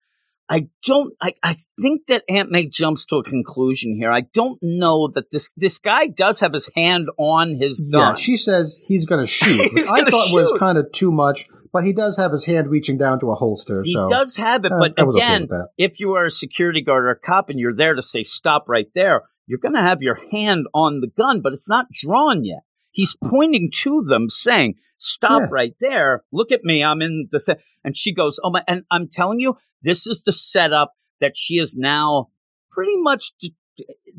I 0.47 0.67
don't, 0.85 1.13
I, 1.21 1.33
I 1.43 1.57
think 1.81 2.07
that 2.07 2.23
Aunt 2.29 2.49
May 2.49 2.65
jumps 2.65 3.05
to 3.07 3.17
a 3.17 3.23
conclusion 3.23 3.97
here. 3.97 4.09
I 4.09 4.21
don't 4.21 4.57
know 4.61 5.09
that 5.13 5.31
this, 5.31 5.49
this 5.57 5.79
guy 5.79 6.07
does 6.07 6.39
have 6.39 6.53
his 6.53 6.71
hand 6.77 7.09
on 7.17 7.55
his 7.55 7.81
gun. 7.81 8.15
Yeah, 8.15 8.15
she 8.15 8.37
says 8.37 8.81
he's 8.87 9.05
going 9.05 9.19
to 9.25 9.29
shoot, 9.29 9.71
He's 9.73 9.91
I 9.91 10.05
thought 10.05 10.33
was 10.33 10.55
kind 10.57 10.77
of 10.77 10.91
too 10.93 11.11
much. 11.11 11.45
But 11.71 11.83
he 11.83 11.93
does 11.93 12.17
have 12.17 12.31
his 12.31 12.45
hand 12.45 12.67
reaching 12.67 12.97
down 12.97 13.19
to 13.19 13.29
a 13.29 13.35
holster. 13.35 13.83
he 13.83 13.93
so 13.93 14.07
does 14.07 14.37
have 14.37 14.65
it, 14.65 14.71
uh, 14.71 14.79
but 14.79 15.05
was 15.05 15.15
okay 15.15 15.23
again, 15.23 15.47
if 15.77 15.99
you 15.99 16.13
are 16.13 16.25
a 16.25 16.31
security 16.31 16.81
guard 16.81 17.03
or 17.03 17.11
a 17.11 17.19
cop 17.19 17.49
and 17.49 17.59
you're 17.59 17.75
there 17.75 17.93
to 17.93 18.01
say 18.01 18.23
stop 18.23 18.67
right 18.67 18.87
there, 18.95 19.25
you're 19.49 19.59
going 19.59 19.73
to 19.75 19.81
have 19.81 20.01
your 20.01 20.17
hand 20.31 20.67
on 20.73 21.01
the 21.01 21.07
gun, 21.07 21.41
but 21.41 21.51
it's 21.53 21.67
not 21.69 21.87
drawn 21.91 22.45
yet. 22.45 22.59
He's 22.91 23.17
pointing 23.23 23.69
to 23.77 24.01
them 24.03 24.29
saying, 24.29 24.75
stop 24.97 25.41
Yeah. 25.41 25.47
right 25.51 25.73
there. 25.79 26.23
Look 26.31 26.51
at 26.51 26.63
me. 26.63 26.83
I'm 26.83 27.01
in 27.01 27.27
the 27.31 27.39
set. 27.39 27.59
And 27.83 27.97
she 27.97 28.13
goes, 28.13 28.39
oh 28.43 28.51
my, 28.51 28.63
and 28.67 28.83
I'm 28.91 29.07
telling 29.09 29.39
you, 29.39 29.57
this 29.81 30.05
is 30.07 30.23
the 30.23 30.31
setup 30.33 30.93
that 31.19 31.33
she 31.35 31.55
is 31.55 31.75
now 31.75 32.27
pretty 32.71 32.95
much 32.97 33.31
d- 33.41 33.55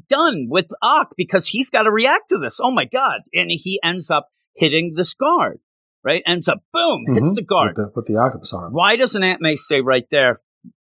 done 0.08 0.46
with 0.48 0.68
Ock 0.82 1.14
because 1.16 1.46
he's 1.48 1.70
got 1.70 1.82
to 1.82 1.90
react 1.90 2.28
to 2.30 2.38
this. 2.38 2.58
Oh 2.62 2.70
my 2.70 2.84
God. 2.84 3.20
And 3.34 3.50
he 3.50 3.78
ends 3.84 4.10
up 4.10 4.28
hitting 4.54 4.94
this 4.94 5.14
guard, 5.14 5.60
right? 6.04 6.22
Ends 6.26 6.48
up, 6.48 6.62
boom, 6.72 7.04
hits 7.14 7.30
Mhm, 7.30 7.34
the 7.36 7.42
guard. 7.42 7.76
with 7.76 7.86
the, 7.86 7.92
with 7.94 8.06
the 8.06 8.16
octopus 8.16 8.52
arm. 8.52 8.72
Why 8.72 8.96
doesn't 8.96 9.22
Aunt 9.22 9.40
May 9.40 9.54
say 9.56 9.80
right 9.80 10.06
there, 10.10 10.38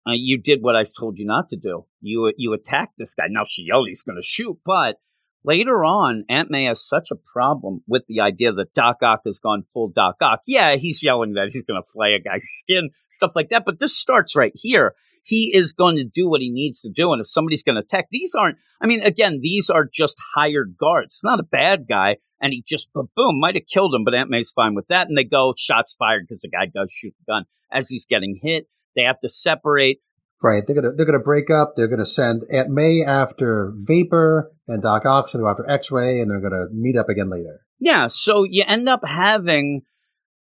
uh, 0.09 0.15
you 0.15 0.41
did 0.41 0.63
what 0.63 0.77
I 0.77 0.85
told 0.85 1.19
you 1.19 1.27
not 1.27 1.49
to 1.51 1.57
do? 1.57 1.85
You 2.01 2.33
you 2.37 2.53
attacked 2.53 2.95
this 2.99 3.15
guy. 3.15 3.25
Now 3.29 3.45
she 3.49 3.63
yelled 3.63 3.89
he's 3.89 4.03
going 4.03 4.21
to 4.21 4.27
shoot, 4.27 4.59
but 4.65 4.97
later 5.45 5.85
on, 5.85 6.25
Aunt 6.29 6.51
May 6.51 6.65
has 6.65 6.87
such 6.87 7.11
a 7.11 7.17
problem 7.17 7.83
with 7.87 8.05
the 8.09 8.21
idea 8.21 8.53
that 8.53 8.75
Doc 8.75 8.99
Ock 9.03 9.23
has 9.25 9.39
gone 9.39 9.63
full 9.63 9.89
Doc 9.89 10.17
Ock. 10.21 10.41
Yeah, 10.47 10.77
he's 10.77 11.03
yelling 11.03 11.35
that 11.35 11.51
he's 11.53 11.63
going 11.63 11.81
to 11.81 11.89
flay 11.89 12.15
a 12.15 12.21
guy's 12.21 12.45
skin, 12.45 12.91
stuff 13.09 13.33
like 13.35 13.51
that. 13.51 13.65
But 13.65 13.79
this 13.79 13.97
starts 13.97 14.37
right 14.37 14.53
here. 14.55 14.95
He 15.25 15.55
is 15.55 15.73
going 15.73 15.97
to 15.97 16.05
do 16.05 16.29
what 16.29 16.41
he 16.41 16.51
needs 16.51 16.81
to 16.83 16.91
do, 16.91 17.13
and 17.13 17.21
if 17.21 17.27
somebody's 17.27 17.63
going 17.63 17.77
to 17.77 17.83
attack, 17.83 18.07
these 18.11 18.35
aren't. 18.35 18.57
I 18.81 18.87
mean, 18.87 19.03
again, 19.03 19.41
these 19.43 19.69
are 19.69 19.89
just 19.93 20.17
hired 20.35 20.77
guards. 20.79 21.17
It's 21.17 21.25
not 21.25 21.41
a 21.41 21.45
bad 21.45 21.87
guy, 21.89 22.17
and 22.41 22.53
he 22.53 22.65
just 22.67 22.89
boom 22.93 23.41
might 23.41 23.55
have 23.55 23.67
killed 23.67 23.95
him, 23.95 24.05
but 24.05 24.15
Aunt 24.15 24.31
May's 24.31 24.51
fine 24.51 24.75
with 24.75 24.89
that. 24.89 25.09
And 25.09 25.19
they 25.19 25.25
go 25.25 25.55
shots 25.57 25.95
fired 25.99 26.27
because 26.27 26.41
the 26.41 26.49
guy 26.49 26.67
does 26.73 26.89
shoot 26.93 27.15
the 27.19 27.33
gun 27.33 27.45
as 27.71 27.89
he's 27.89 28.07
getting 28.07 28.39
hit. 28.43 28.67
They 28.99 29.05
have 29.05 29.21
to 29.21 29.29
separate. 29.29 30.01
Right. 30.43 30.63
They're 30.67 30.77
gonna 30.77 30.95
they're 30.97 31.07
gonna 31.07 31.19
break 31.19 31.51
up. 31.51 31.73
They're 31.77 31.89
gonna 31.89 32.07
send 32.07 32.43
Aunt 32.53 32.69
May 32.71 33.03
after 33.07 33.73
Vapor 33.77 34.53
and 34.69 34.83
Doc 34.83 35.05
Ock 35.07 35.31
to 35.31 35.39
go 35.39 35.49
after 35.49 35.69
X 35.69 35.91
Ray, 35.91 36.21
and 36.21 36.31
they're 36.31 36.41
gonna 36.41 36.67
meet 36.73 36.97
up 36.97 37.09
again 37.09 37.29
later. 37.31 37.61
Yeah, 37.81 38.07
so 38.09 38.45
you 38.45 38.65
end 38.67 38.89
up 38.89 39.01
having 39.05 39.83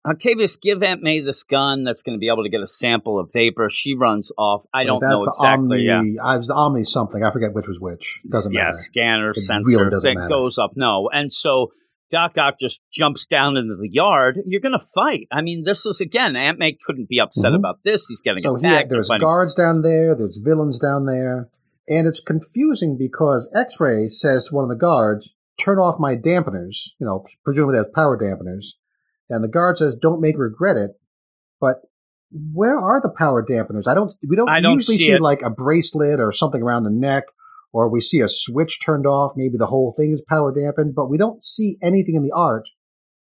Octavius 0.07 0.57
give 0.57 0.83
Aunt 0.83 1.03
May 1.03 1.21
this 1.21 1.43
gun 1.43 1.85
that's 1.85 2.03
going 2.03 2.17
to 2.17 2.19
be 2.19 2.29
able 2.29 2.45
to 2.45 2.49
get 2.49 2.63
a 2.63 2.67
sample 2.67 3.21
of 3.21 3.31
vapor. 3.33 3.69
She 3.69 3.95
runs 3.95 4.33
off. 4.39 4.63
I 4.73 4.85
don't 4.85 5.01
That's 5.01 5.13
know 5.13 5.25
the 5.25 5.31
exactly. 5.31 5.91
Omni. 5.91 6.15
yeah, 6.17 6.23
I 6.25 6.37
was 6.39 6.49
the 6.49 6.55
Omni 6.55 6.85
something. 6.85 7.23
I 7.23 7.31
forget 7.31 7.53
which 7.53 7.69
was 7.69 7.79
which. 7.79 8.21
Doesn't 8.31 8.53
yeah, 8.53 8.65
matter. 8.65 8.77
scanner 8.79 9.31
It 9.31 9.37
sensor 9.37 9.79
really 9.79 9.91
doesn't 9.91 10.09
that 10.15 10.21
matter. 10.21 10.29
goes 10.29 10.57
up. 10.59 10.71
No, 10.75 11.11
and 11.13 11.33
so 11.33 11.73
Doc 12.11 12.37
Ock 12.39 12.55
just 12.61 12.81
jumps 12.93 13.27
down 13.27 13.57
into 13.57 13.77
the 13.77 13.89
yard. 13.91 14.39
You're 14.47 14.61
going 14.61 14.79
to 14.79 14.85
fight. 14.95 15.29
I 15.31 15.43
mean, 15.43 15.63
this 15.65 15.87
is 15.87 16.01
again. 16.01 16.35
Aunt 16.37 16.59
May 16.59 16.77
couldn't 16.85 17.09
be 17.09 17.21
upset 17.21 17.53
Mhm. 17.53 17.57
about 17.57 17.79
this. 17.85 18.07
He's 18.09 18.21
getting 18.21 18.43
So 18.43 18.55
attacked. 18.57 18.91
yeah, 18.91 18.97
there's 18.97 19.09
guards 19.21 19.55
down 19.55 19.83
there. 19.83 20.15
There's 20.15 20.41
villains 20.45 20.79
down 20.81 21.07
there, 21.07 21.49
and 21.89 22.07
it's 22.07 22.21
confusing 22.21 22.97
because 22.99 23.49
X 23.55 23.79
Ray 23.81 24.09
says 24.09 24.47
to 24.49 24.55
one 24.55 24.65
of 24.65 24.71
the 24.71 24.77
guards, 24.77 25.35
"Turn 25.61 25.79
off 25.79 26.01
my 26.01 26.17
dampeners." 26.17 26.77
You 26.99 27.07
know, 27.07 27.25
presumably 27.45 27.77
that's 27.77 27.91
power 27.95 28.19
dampeners, 28.19 28.67
and 29.29 29.45
the 29.45 29.49
guard 29.49 29.79
says, 29.79 29.95
"Don't 29.95 30.21
make 30.21 30.37
regret 30.39 30.77
it." 30.77 30.93
But 31.61 31.77
where 32.53 32.79
are 32.79 33.01
the 33.01 33.11
power 33.17 33.45
dampeners? 33.45 33.87
I 33.87 33.95
don't. 33.95 34.13
We 34.29 34.37
don't, 34.37 34.49
I 34.49 34.61
don't 34.61 34.75
usually 34.77 34.97
see 34.99 35.13
see, 35.13 35.19
like 35.19 35.43
a 35.43 35.51
bracelet 35.51 36.21
or 36.21 36.33
something 36.33 36.63
around 36.63 36.85
the 36.85 36.91
neck, 36.91 37.25
or 37.73 37.89
we 37.89 38.01
see 38.01 38.21
a 38.21 38.29
switch 38.29 38.81
turned 38.85 39.07
off. 39.07 39.33
Maybe 39.37 39.57
the 39.59 39.67
whole 39.67 39.95
thing 39.97 40.13
is 40.13 40.23
power 40.29 40.53
dampened, 40.53 40.95
but 40.95 41.09
we 41.09 41.19
don't 41.19 41.43
see 41.43 41.77
anything 41.83 42.15
in 42.15 42.23
the 42.23 42.33
art 42.35 42.69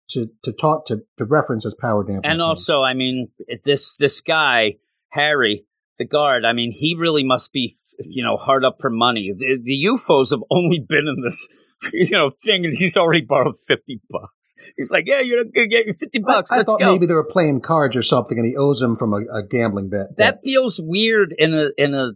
to 0.09 0.27
to 0.43 0.51
talk 0.51 0.85
to 0.87 1.03
to 1.17 1.25
reference 1.25 1.65
as 1.65 1.75
power 1.79 2.03
dampened. 2.03 2.25
And 2.25 2.41
also, 2.41 2.81
I 2.81 2.93
mean, 2.93 3.29
this 3.63 3.95
this 3.97 4.21
guy 4.21 4.77
Harry, 5.13 5.65
the 5.99 6.05
guard. 6.05 6.43
I 6.43 6.53
mean, 6.53 6.71
he 6.71 6.95
really 6.97 7.23
must 7.23 7.53
be, 7.53 7.77
you 7.99 8.23
know, 8.23 8.35
hard 8.35 8.65
up 8.65 8.77
for 8.81 8.89
money. 8.89 9.31
The, 9.35 9.59
the 9.61 9.73
U-Foes 9.73 10.31
have 10.31 10.43
only 10.51 10.79
been 10.79 11.07
in 11.07 11.21
this, 11.23 11.47
you 11.93 12.09
know, 12.11 12.31
thing, 12.43 12.65
and 12.65 12.75
he's 12.77 12.95
already 12.95 13.21
borrowed 13.21 13.55
fifty 13.67 13.99
bucks. 14.09 14.53
He's 14.77 14.91
like, 14.91 15.05
"Yeah, 15.07 15.19
you're 15.21 15.43
gonna 15.43 15.67
get 15.67 15.85
fifty 15.99 16.19
bucks. 16.19 16.51
I, 16.51 16.59
I 16.59 16.63
thought 16.63 16.79
go." 16.79 16.85
maybe 16.85 17.05
they 17.05 17.13
were 17.13 17.23
playing 17.23 17.61
cards 17.61 17.95
or 17.95 18.03
something, 18.03 18.37
and 18.37 18.47
he 18.47 18.55
owes 18.55 18.79
them 18.79 18.95
from 18.95 19.13
a, 19.13 19.39
a 19.39 19.43
gambling 19.47 19.89
bet. 19.89 20.15
that 20.17 20.39
feels 20.43 20.79
weird 20.83 21.33
in 21.37 21.53
a 21.53 21.69
in 21.77 21.93
a 21.93 22.11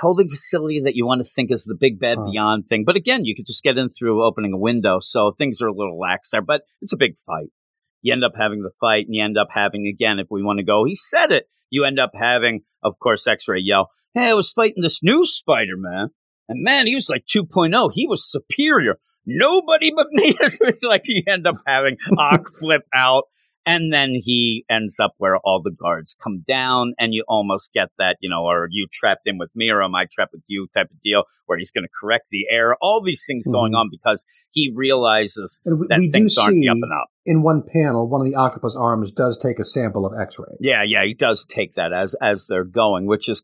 holding 0.00 0.28
facility 0.28 0.80
that 0.82 0.94
you 0.94 1.06
want 1.06 1.20
to 1.20 1.24
think 1.28 1.50
is 1.50 1.64
the 1.64 1.76
big 1.78 1.98
bad 1.98 2.18
Huh. 2.18 2.30
beyond 2.30 2.66
thing. 2.66 2.84
But 2.86 2.96
again, 2.96 3.24
you 3.24 3.34
could 3.34 3.46
just 3.46 3.62
get 3.62 3.78
in 3.78 3.88
through 3.88 4.24
opening 4.24 4.52
a 4.52 4.58
window, 4.58 4.98
so 5.00 5.32
things 5.36 5.60
are 5.62 5.68
a 5.68 5.74
little 5.74 5.98
lax 5.98 6.30
there. 6.30 6.42
But 6.42 6.62
it's 6.80 6.92
a 6.92 6.98
big 6.98 7.16
fight. 7.26 7.48
You 8.02 8.12
end 8.12 8.24
up 8.24 8.32
having 8.36 8.62
the 8.62 8.72
fight, 8.80 9.06
and 9.06 9.14
you 9.14 9.24
end 9.24 9.38
up 9.38 9.48
having 9.54 9.86
again, 9.86 10.18
if 10.18 10.26
we 10.30 10.42
want 10.42 10.58
to 10.58 10.64
go, 10.64 10.84
he 10.84 10.94
said 10.94 11.32
it. 11.32 11.44
You 11.70 11.84
end 11.84 11.98
up 11.98 12.10
having, 12.14 12.60
of 12.82 12.98
course, 12.98 13.26
X-Ray 13.26 13.60
yell, 13.62 13.90
"Hey, 14.12 14.28
I 14.28 14.34
was 14.34 14.52
fighting 14.52 14.82
this 14.82 15.02
new 15.02 15.24
Spider-Man, 15.24 16.10
and 16.48 16.62
man, 16.62 16.86
he 16.86 16.94
was 16.94 17.08
like 17.08 17.24
2.0. 17.26 17.90
He 17.92 18.06
was 18.06 18.30
superior. 18.30 18.98
Nobody 19.26 19.90
but 19.94 20.08
me." 20.12 20.34
Is 20.40 20.60
like 20.82 21.02
he 21.04 21.24
end 21.26 21.46
up 21.46 21.56
having 21.66 21.96
Ock 22.18 22.48
flip 22.60 22.82
out. 22.94 23.24
And 23.66 23.90
then 23.90 24.10
he 24.14 24.66
ends 24.70 25.00
up 25.00 25.14
where 25.16 25.38
all 25.38 25.62
the 25.64 25.70
guards 25.70 26.14
come 26.22 26.44
down, 26.46 26.92
and 26.98 27.14
you 27.14 27.24
almost 27.26 27.72
get 27.72 27.88
that, 27.96 28.18
you 28.20 28.28
know, 28.28 28.44
are 28.44 28.68
you 28.70 28.86
trapped 28.92 29.22
in 29.24 29.38
with 29.38 29.48
me 29.54 29.70
or 29.70 29.82
am 29.82 29.94
I 29.94 30.04
trapped 30.12 30.34
with 30.34 30.42
you 30.48 30.66
type 30.74 30.90
of 30.90 31.00
deal, 31.02 31.24
where 31.46 31.56
he's 31.56 31.70
going 31.70 31.84
to 31.84 31.88
correct 31.98 32.26
the 32.30 32.44
error. 32.50 32.76
All 32.82 33.02
these 33.02 33.24
things 33.26 33.46
going 33.46 33.72
Mhm. 33.72 33.76
on 33.78 33.88
because 33.90 34.22
he 34.50 34.70
realizes 34.76 35.62
we, 35.64 35.86
that 35.88 35.98
we 35.98 36.10
things 36.10 36.36
aren't 36.36 36.56
the 36.60 36.68
up 36.68 36.76
and 36.82 36.92
up. 36.92 37.08
in 37.24 37.42
one 37.42 37.62
panel, 37.62 38.06
one 38.06 38.20
of 38.20 38.26
the 38.30 38.34
octopus 38.36 38.76
arms 38.78 39.10
does 39.12 39.38
take 39.38 39.58
a 39.58 39.64
sample 39.64 40.04
of 40.04 40.12
X-ray. 40.20 40.56
Yeah, 40.60 40.82
yeah, 40.86 41.02
he 41.06 41.14
does 41.14 41.46
take 41.46 41.74
that 41.76 41.90
as 41.94 42.14
as 42.20 42.46
they're 42.46 42.64
going, 42.64 43.06
which 43.06 43.30
is 43.30 43.42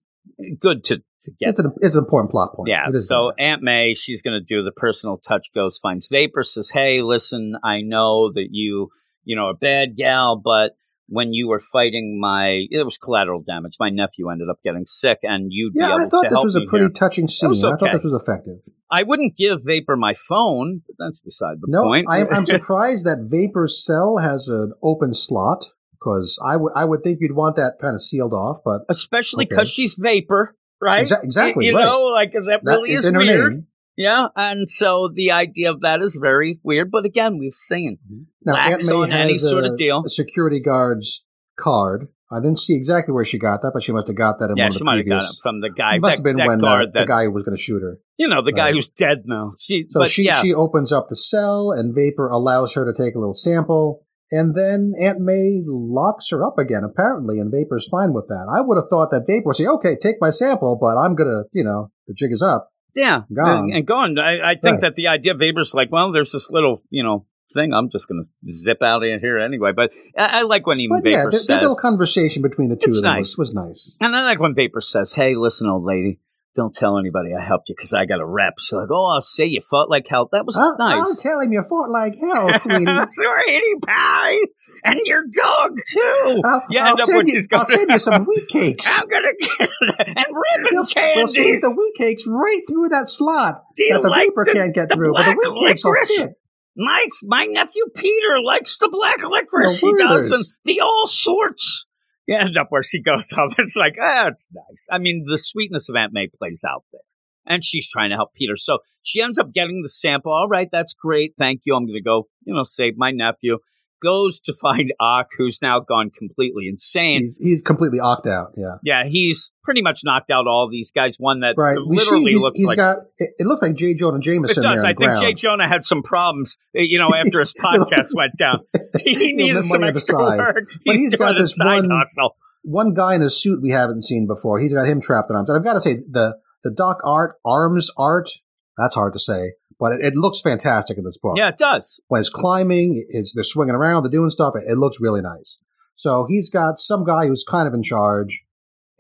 good 0.59 0.85
to, 0.85 0.97
to 0.97 1.31
get. 1.39 1.51
It's 1.51 1.61
an 1.61 1.73
it's 1.81 1.97
an 1.97 2.05
important 2.05 2.31
plot 2.31 2.55
point. 2.55 2.69
Yeah, 2.69 2.87
so. 3.01 3.33
Aunt 3.39 3.63
May, 3.63 3.95
she's 3.95 4.23
going 4.23 4.39
to 4.39 4.45
do 4.45 4.63
the 4.63 4.73
personal 4.73 5.19
touch. 5.19 5.49
Goes 5.55 5.79
finds 5.79 6.09
Vapor, 6.09 6.43
says, 6.43 6.71
"Hey, 6.71 7.03
listen, 7.03 7.55
I 7.63 7.83
know 7.83 8.33
that 8.33 8.49
you, 8.51 8.89
you 9.25 9.37
know, 9.37 9.49
a 9.49 9.55
bad 9.55 9.97
gal, 9.97 10.41
but 10.43 10.73
when 11.11 11.33
you 11.33 11.49
were 11.49 11.61
fighting 11.61 12.19
my, 12.21 12.67
it 12.71 12.85
was 12.85 12.97
collateral 12.97 13.43
damage. 13.43 13.77
My 13.81 13.91
nephew 13.91 14.31
ended 14.31 14.49
up 14.49 14.59
getting 14.65 14.87
sick, 14.87 15.19
and 15.23 15.49
you'd 15.51 15.73
yeah, 15.75 15.89
be 15.89 15.93
able 15.93 15.99
to. 15.99 16.05
I 16.07 16.09
thought 16.09 16.31
this 16.31 16.45
was 16.45 16.57
a 16.57 16.67
pretty 16.69 16.85
here. 16.85 16.91
touching 16.91 17.29
scene. 17.29 17.49
was 17.51 17.65
I 17.65 17.77
thought 17.77 17.93
this 17.93 18.05
was 18.05 18.23
effective. 18.23 18.59
I 18.91 19.03
wouldn't 19.03 19.37
give 19.37 19.59
Vapor 19.65 19.97
my 19.97 20.15
phone, 20.15 20.83
but 20.87 20.97
that's 20.99 21.21
beside 21.21 21.57
the 21.61 21.67
No, 21.69 21.83
point. 21.83 22.07
I'm, 22.09 22.29
I'm 22.33 22.47
surprised 22.47 23.07
that 23.07 23.29
Vapor's 23.29 23.85
cell 23.85 24.19
has 24.19 24.49
an 24.49 24.73
open 24.83 25.13
slot 25.13 25.65
because 26.01 26.39
I 26.45 26.57
would 26.57 26.73
I 26.75 26.85
would 26.85 27.03
think 27.03 27.19
you'd 27.21 27.35
want 27.37 27.57
that 27.57 27.75
kind 27.81 27.95
of 27.95 28.03
sealed 28.03 28.33
off, 28.33 28.59
but 28.65 28.83
Especially 28.89 29.45
Okay. 29.45 29.51
because 29.51 29.71
she's 29.71 29.95
Vapor. 29.99 30.57
right? 30.81 31.07
Exa- 31.07 31.23
exactly, 31.23 31.67
You, 31.67 31.73
you 31.73 31.77
right. 31.79 31.85
know, 31.85 32.03
like 32.05 32.33
that 32.33 32.61
That 32.65 32.71
really 32.73 32.93
is 32.93 33.11
weird. 33.13 33.67
Yeah, 33.97 34.29
and 34.35 34.71
so 34.71 35.11
the 35.13 35.33
idea 35.33 35.71
of 35.71 35.81
that 35.83 36.01
is 36.01 36.17
very 36.19 36.59
weird. 36.63 36.91
But 36.91 37.05
again, 37.05 37.37
we've 37.39 37.53
seen 37.53 37.99
Now, 38.47 38.55
Wax 38.55 38.85
Aunt 38.89 38.91
May 38.91 38.97
on 38.97 39.13
any 39.13 39.33
has 39.33 39.43
sort 39.49 39.65
a, 39.65 39.73
of 39.73 39.79
deal. 39.79 40.03
a 40.07 40.09
security 40.11 40.61
guard's 40.61 41.25
card. 41.59 42.09
I 42.33 42.39
didn't 42.41 42.61
see 42.61 42.77
exactly 42.77 43.13
where 43.13 43.25
she 43.25 43.39
got 43.39 43.61
that, 43.63 43.73
but 43.75 43.83
she 43.83 43.91
must 43.93 44.07
have 44.07 44.17
got 44.17 44.39
that 44.39 44.51
in 44.51 44.57
yeah, 44.57 44.65
one 44.67 44.69
of 44.73 44.77
she 44.79 44.85
might 44.85 44.97
have 44.99 45.07
got 45.09 45.25
it 45.25 45.37
from 45.43 45.61
the 45.61 45.69
guy. 45.69 45.97
It 45.97 46.01
must 46.01 46.23
that, 46.23 46.29
have 46.29 46.37
been 46.37 46.47
when 46.47 46.61
uh, 46.61 46.63
guard 46.63 46.93
the 46.95 47.05
guy 47.05 47.25
who 47.25 47.33
was 47.33 47.43
going 47.43 47.57
to 47.57 47.63
shoot 47.63 47.83
her. 47.83 47.99
you 48.17 48.29
know 48.29 48.41
the 48.43 48.53
guy 48.53 48.67
Right. 48.67 48.75
who's 48.75 48.89
dead 48.89 49.25
now. 49.27 49.53
She, 49.59 49.85
So 49.91 50.01
but 50.01 50.09
she 50.09 50.23
yeah, 50.25 50.41
she 50.41 50.55
opens 50.55 50.93
up 50.93 51.09
the 51.09 51.17
cell, 51.17 51.73
and 51.73 51.93
Vapor 51.95 52.29
allows 52.29 52.73
her 52.75 52.91
to 52.91 52.97
take 52.97 53.17
a 53.17 53.19
little 53.19 53.35
sample, 53.35 54.07
and 54.31 54.55
then 54.55 54.93
Aunt 55.01 55.21
May 55.21 55.61
locks 55.65 56.31
her 56.31 56.45
up 56.47 56.59
again. 56.59 56.83
Apparently, 56.85 57.39
and 57.39 57.51
Vapor's 57.53 57.89
fine 57.91 58.13
with 58.13 58.29
that. 58.29 58.47
I 58.55 58.61
would 58.61 58.77
have 58.77 58.89
thought 58.89 59.11
that 59.11 59.25
Vapor 59.27 59.47
would 59.47 59.57
say, 59.57 59.67
"Okay, 59.67 59.97
take 60.01 60.17
my 60.21 60.31
sample, 60.31 60.79
but 60.81 60.97
I'm 60.99 61.15
gonna, 61.15 61.45
you 61.53 61.65
know, 61.65 61.91
the 62.07 62.15
jig 62.15 62.33
is 62.33 62.43
up." 62.43 62.69
yeah, 62.95 63.23
gone. 63.33 63.71
and, 63.73 63.87
gone. 63.87 64.19
I, 64.19 64.41
I 64.51 64.55
think 64.57 64.65
Right. 64.75 64.81
that 64.81 64.95
the 64.97 65.07
idea 65.09 65.33
of 65.33 65.39
Vapor's 65.39 65.75
like, 65.75 65.93
well, 65.93 66.11
there's 66.11 66.33
this 66.33 66.51
little, 66.51 66.83
you 66.91 67.05
know, 67.05 67.25
thing. 67.55 67.73
I'm 67.73 67.89
just 67.89 68.09
going 68.09 68.25
to 68.27 68.53
zip 68.53 68.83
out 68.83 69.05
of 69.05 69.21
here 69.21 69.39
anyway. 69.39 69.71
But 69.73 69.93
I, 70.19 70.41
I 70.41 70.43
like 70.43 70.67
when 70.67 70.81
even 70.81 71.01
But 71.01 71.09
yeah, 71.09 71.19
Vapor 71.19 71.31
the, 71.31 71.37
the 71.39 71.43
says, 71.45 71.61
little 71.61 71.77
conversation 71.77 72.43
between 72.43 72.69
the 72.69 72.75
two 72.75 72.89
It's 72.89 72.97
of 72.99 73.03
them 73.05 73.13
nice. 73.15 73.39
was, 73.39 73.53
was 73.53 73.55
nice. 73.55 73.95
and 74.01 74.17
I 74.17 74.25
like 74.25 74.41
when 74.41 74.57
Vapor 74.57 74.81
says, 74.81 75.13
"Hey, 75.13 75.37
listen, 75.37 75.69
old 75.69 75.85
lady." 75.85 76.19
Don't 76.57 76.75
tell 76.75 76.99
anybody 76.99 77.31
I 77.33 77.45
helped 77.45 77.69
you 77.69 77.75
because 77.77 77.93
I 77.93 78.07
got 78.07 78.21
a 78.21 78.27
rep. 78.27 78.55
She's 78.59 78.73
like, 78.73 78.89
"Oh, 78.91 79.07
I'll 79.15 79.23
say 79.23 79.45
you 79.47 79.61
fought 79.61 79.89
like 79.89 80.07
hell." 80.09 80.29
That 80.33 80.45
was 80.45 80.57
I'll, 80.57 80.77
nice. 80.79 80.99
I'll 80.99 81.17
tell 81.17 81.41
him 81.41 81.53
you 81.53 81.63
fought 81.69 81.91
like 81.91 82.17
hell, 82.19 82.53
sweetie. 82.59 82.85
Sweetie 83.13 83.75
pie, 83.87 84.37
and 84.85 85.01
your 85.05 85.23
dog 85.33 85.77
too. 85.93 86.41
I'll, 86.45 86.63
you 86.69 86.81
I'll 86.81 86.91
end 86.91 87.01
send 87.01 87.29
you, 87.29 87.41
I'll 87.53 87.65
send 87.65 87.91
you 87.91 87.99
some 88.01 88.25
wheat 88.25 88.49
cakes. 88.49 89.01
I'm 89.01 89.09
gonna 89.09 89.29
get 89.39 89.61
and 90.09 90.27
ribbon 90.27 90.73
We'll, 90.73 90.73
we'll 90.75 90.85
sneak 90.85 91.35
candies. 91.45 91.61
the 91.61 91.71
wheat 91.79 91.95
cakes 91.97 92.25
right 92.27 92.61
through 92.69 92.89
that 92.89 93.09
slot 93.09 93.63
that 93.77 94.01
the 94.03 94.09
like 94.09 94.29
vapor 94.31 94.45
the- 94.47 94.53
can't 94.53 94.75
get 94.75 94.89
the 94.89 94.97
through, 94.97 95.13
but 95.13 95.25
the 95.27 95.53
wheat 95.53 95.69
cakes 95.69 95.85
will 95.85 95.93
licorice? 95.93 96.17
fit. 96.17 96.31
My 96.77 97.07
my 97.25 97.45
nephew 97.47 97.87
Peter 97.95 98.41
likes 98.43 98.79
the 98.79 98.89
black 98.89 99.23
licorice. 99.29 99.79
He 99.81 99.93
does, 99.97 100.31
and 100.33 100.45
the 100.65 100.81
all 100.81 101.07
sorts. 101.07 101.87
End 102.41 102.57
up 102.57 102.69
where 102.71 102.83
she 102.83 103.03
goes 103.03 103.33
up. 103.37 103.51
It's 103.59 103.77
like, 103.77 103.97
ah, 104.01 104.29
it's 104.29 104.49
nice. 104.53 104.87
I 104.91 104.99
mean, 104.99 105.25
the 105.29 105.39
sweetness 105.39 105.89
of 105.89 105.97
Aunt 105.97 106.13
May 106.13 106.29
plays 106.33 106.63
out 106.67 106.85
there, 106.93 107.01
and 107.47 107.65
she's 107.65 107.91
trying 107.91 108.11
to 108.11 108.17
help 108.17 108.35
Peter. 108.35 108.57
So 108.57 108.79
she 109.03 109.21
ends 109.21 109.39
up 109.39 109.53
getting 109.53 109.83
the 109.83 109.89
sample. 109.89 110.33
All 110.33 110.49
right, 110.49 110.69
that's 110.71 110.95
great. 110.95 111.35
Thank 111.37 111.63
you. 111.65 111.75
I'm 111.75 111.87
going 111.87 111.99
to 111.99 112.03
go, 112.03 112.29
you 112.45 112.55
know, 112.55 112.63
save 112.63 112.95
my 112.97 113.11
nephew. 113.11 113.59
Goes 114.03 114.41
to 114.41 114.53
find 114.53 114.93
Ock, 115.01 115.29
who's 115.37 115.59
now 115.61 115.81
gone 115.81 116.11
completely 116.17 116.67
insane. 116.69 117.19
He's, 117.21 117.37
he's 117.41 117.63
completely 117.63 118.01
ocked 118.01 118.27
out. 118.27 118.53
Yeah, 118.57 118.77
Yeah, 118.83 119.05
he's 119.07 119.53
pretty 119.63 119.83
much 119.83 120.01
knocked 120.05 120.31
out 120.31 120.47
all 120.47 120.69
these 120.71 120.91
guys. 120.91 121.17
One 121.19 121.41
that 121.41 121.55
right. 121.57 121.77
We 121.87 121.97
literally 121.99 122.25
see 122.25 122.31
he, 122.33 122.39
looks 122.39 122.59
he's 122.59 122.67
like 122.67 122.77
got. 122.77 122.97
It, 123.19 123.31
it 123.39 123.47
looks 123.47 123.63
like 123.63 123.75
Jay 123.75 123.95
Jonah 123.95 124.19
It 124.19 124.23
Jameson 124.23 124.63
does. 124.63 124.73
there. 124.77 124.81
on 124.81 124.87
I 124.87 124.89
think 124.89 124.99
ground. 124.99 125.21
Jay 125.21 125.33
Jonah 125.35 125.69
had 125.69 125.85
some 125.85 126.03
problems, 126.03 126.57
uh, 126.77 126.81
you 126.83 126.99
know, 126.99 127.11
after 127.15 127.41
his 127.41 127.53
podcast 127.61 128.15
went 128.15 128.37
down. 128.39 128.61
He 128.99 129.33
needed 129.33 129.63
some 129.63 129.83
extra 129.85 130.01
side. 130.17 130.39
work. 130.39 130.65
But 130.87 130.95
He's, 130.95 131.01
he's 131.05 131.17
got 131.17 131.37
this 131.39 131.57
one- 131.59 131.91
hustle. 131.91 132.37
One 132.63 132.93
guy 132.95 133.15
in 133.15 133.23
a 133.23 133.31
suit 133.31 133.63
we 133.63 133.71
haven't 133.71 134.03
seen 134.05 134.27
before. 134.27 134.61
He's 134.61 134.73
got 134.75 134.87
him 134.87 135.01
trapped 135.01 135.31
in 135.31 135.37
arms. 135.37 135.49
And 135.49 135.57
I've 135.59 135.65
got 135.65 135.75
to 135.75 135.81
say, 135.81 135.95
the 136.11 136.37
the 136.63 136.71
Doc 136.71 136.99
Art 137.05 137.37
arms 137.45 137.91
art. 137.97 138.29
That's 138.77 138.95
hard 138.95 139.15
to 139.15 139.19
say, 139.19 139.53
but 139.81 139.95
it, 139.95 140.01
it 140.05 140.15
looks 140.15 140.41
fantastic 140.41 140.99
in 140.99 141.05
this 141.05 141.19
book. 141.19 141.35
Yeah, 141.37 141.49
it 141.49 141.59
does. 141.59 142.01
when 142.09 142.21
it's 142.21 142.29
climbing, 142.29 143.05
it's 143.09 143.33
they're 143.35 143.43
swinging 143.43 143.75
around, 143.75 144.05
they're 144.05 144.11
doing 144.11 144.31
stuff. 144.31 144.55
It, 144.55 144.71
it 144.71 144.77
looks 144.77 144.99
really 145.01 145.23
nice. 145.23 145.59
So 145.97 146.27
he's 146.29 146.51
got 146.51 146.79
some 146.79 147.05
guy 147.05 147.27
who's 147.27 147.45
kind 147.49 147.67
of 147.67 147.75
in 147.75 147.83
charge, 147.83 148.43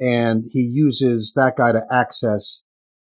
and 0.00 0.44
he 0.50 0.60
uses 0.60 1.34
that 1.36 1.56
guy 1.56 1.72
to 1.72 1.82
access 1.90 2.62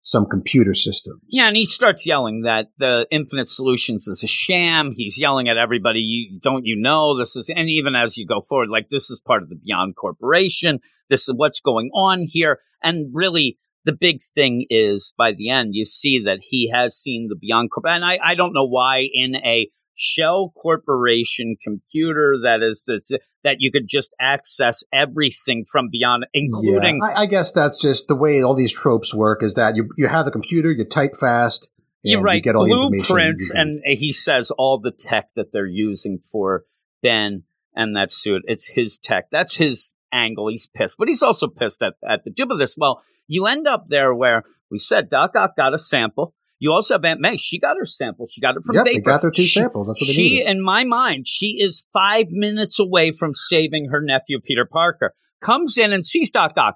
some 0.03 0.25
computer 0.25 0.73
systems. 0.73 1.21
Yeah, 1.29 1.49
and 1.49 1.57
he 1.57 1.67
starts 1.67 2.07
yelling 2.07 2.43
that 2.43 2.69
the 2.79 3.07
Infinite 3.11 3.51
Solutions 3.51 4.09
is 4.09 4.25
a 4.25 4.27
sham. 4.27 4.93
He's 4.97 5.19
yelling 5.19 5.49
at 5.49 5.59
everybody. 5.59 6.01
You 6.01 6.41
don't 6.43 6.65
you 6.65 6.77
know 6.81 7.19
this 7.19 7.37
is, 7.37 7.51
and 7.55 7.69
even 7.69 7.95
as 7.95 8.17
you 8.17 8.27
go 8.27 8.41
forward, 8.41 8.71
like 8.71 8.89
this 8.89 9.11
is 9.11 9.21
part 9.21 9.43
of 9.43 9.51
the 9.51 9.57
Beyond 9.57 9.97
Corporation. 9.97 10.81
This 11.11 11.29
is 11.29 11.35
what's 11.37 11.61
going 11.61 11.91
on 11.95 12.25
here, 12.27 12.59
and 12.83 13.11
really. 13.13 13.59
The 13.85 13.93
big 13.93 14.21
thing 14.35 14.67
is 14.71 15.13
by 15.17 15.33
the 15.33 15.51
end, 15.51 15.71
you 15.73 15.85
see 15.85 16.23
that 16.25 16.41
he 16.43 16.71
has 16.71 16.97
seen 16.97 17.29
the 17.29 17.37
Beyond 17.37 17.71
Corp. 17.71 17.87
And 17.89 18.05
I, 18.05 18.19
I 18.23 18.35
don't 18.35 18.53
know 18.53 18.67
why 18.67 19.07
in 19.13 19.37
a 19.37 19.71
shell 19.95 20.53
corporation 20.57 21.57
computer 21.63 22.37
that 22.45 22.63
is 22.63 22.85
this, 22.87 23.11
that 23.45 23.57
you 23.59 23.73
could 23.73 23.89
just 23.89 24.11
access 24.21 24.85
everything 24.93 25.65
from 25.71 25.89
Beyond, 25.91 26.27
including 26.33 27.01
Yeah, 27.03 27.09
I, 27.09 27.23
I 27.23 27.27
guess 27.27 27.53
that's 27.53 27.81
just 27.81 28.09
the 28.09 28.17
way 28.17 28.43
all 28.43 28.55
these 28.55 28.73
tropes 28.73 29.15
work. 29.15 29.43
Is 29.43 29.55
that 29.55 29.77
you 29.77 29.89
you 29.97 30.09
have 30.09 30.25
the 30.25 30.31
computer, 30.31 30.71
you 30.71 30.85
type 30.85 31.17
fast, 31.19 31.71
and 32.05 32.13
You're 32.13 32.23
right. 32.23 32.37
you 32.37 32.43
get 32.43 32.57
all 32.57 32.65
the 32.65 32.71
information. 32.73 33.07
Blueprints, 33.07 33.51
and 33.51 33.81
he 33.85 34.13
says 34.13 34.51
all 34.53 34.79
the 34.79 34.93
tech 34.93 35.29
that 35.35 35.53
they're 35.53 35.67
using 35.67 36.21
for 36.31 36.65
Ben 37.03 37.43
and 37.75 37.97
that 37.97 38.13
suit. 38.13 38.43
It's 38.47 38.67
his 38.67 38.99
tech. 38.99 39.27
That's 39.31 39.57
his 39.57 39.95
angle. 40.13 40.49
He's 40.49 40.67
pissed, 40.67 40.97
but 40.99 41.09
he's 41.09 41.23
also 41.23 41.47
pissed 41.49 41.83
at 41.83 41.95
at 42.09 42.25
the 42.25 42.31
dupe 42.31 42.51
of 42.51 42.59
this. 42.59 42.75
Well, 42.77 43.03
you 43.27 43.47
end 43.47 43.67
up 43.67 43.87
there 43.89 44.15
where 44.15 44.43
we 44.71 44.79
said 44.79 45.11
Doc 45.11 45.33
Ock 45.37 45.57
got 45.57 45.75
a 45.75 45.79
sample. 45.79 46.35
You 46.61 46.73
also 46.73 46.95
have 46.95 47.05
Aunt 47.05 47.21
May. 47.21 47.37
She 47.37 47.61
got 47.61 47.77
her 47.79 47.85
sample. 47.85 48.27
She 48.29 48.41
got 48.41 48.57
it 48.57 48.65
from 48.65 48.75
yep, 48.77 48.85
Vapor. 48.85 48.99
they 48.99 49.01
got 49.03 49.21
their 49.23 49.31
two 49.31 49.43
She- 49.43 49.61
samples. 49.61 49.87
That's 49.87 50.01
what 50.01 50.07
they 50.09 50.13
she, 50.13 50.23
needed. 50.39 50.49
in 50.49 50.63
my 50.65 50.83
mind, 50.85 51.27
she 51.29 51.59
is 51.61 51.87
five 51.93 52.27
minutes 52.31 52.81
away 52.81 53.13
from 53.13 53.33
saving 53.33 53.91
her 53.91 54.01
nephew, 54.01 54.41
Peter 54.45 54.67
Parker. 54.71 55.15
Comes 55.41 55.79
in 55.79 55.93
and 55.93 56.05
sees 56.05 56.31
Doc 56.33 56.53
Ock. 56.57 56.75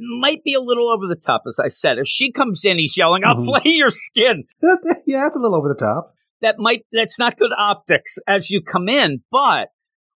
Might 0.00 0.42
be 0.42 0.54
a 0.54 0.60
little 0.60 0.90
over 0.90 1.06
the 1.06 1.14
top, 1.14 1.42
as 1.46 1.60
I 1.62 1.68
said. 1.68 1.98
If 1.98 2.08
she 2.08 2.32
comes 2.32 2.64
in, 2.64 2.78
he's 2.78 2.96
yelling, 2.96 3.22
I'll 3.24 3.36
Mhm. 3.36 3.44
flay 3.44 3.72
your 3.72 3.90
skin 3.90 4.44
yeah, 5.06 5.20
that's 5.24 5.36
a 5.36 5.38
little 5.38 5.56
over 5.56 5.68
the 5.68 5.74
top. 5.78 6.14
that 6.40 6.56
might 6.58 6.84
that's 6.90 7.18
not 7.18 7.36
good 7.38 7.52
optics 7.56 8.18
as 8.26 8.50
you 8.50 8.62
come 8.62 8.88
in 8.88 9.22
but 9.30 9.68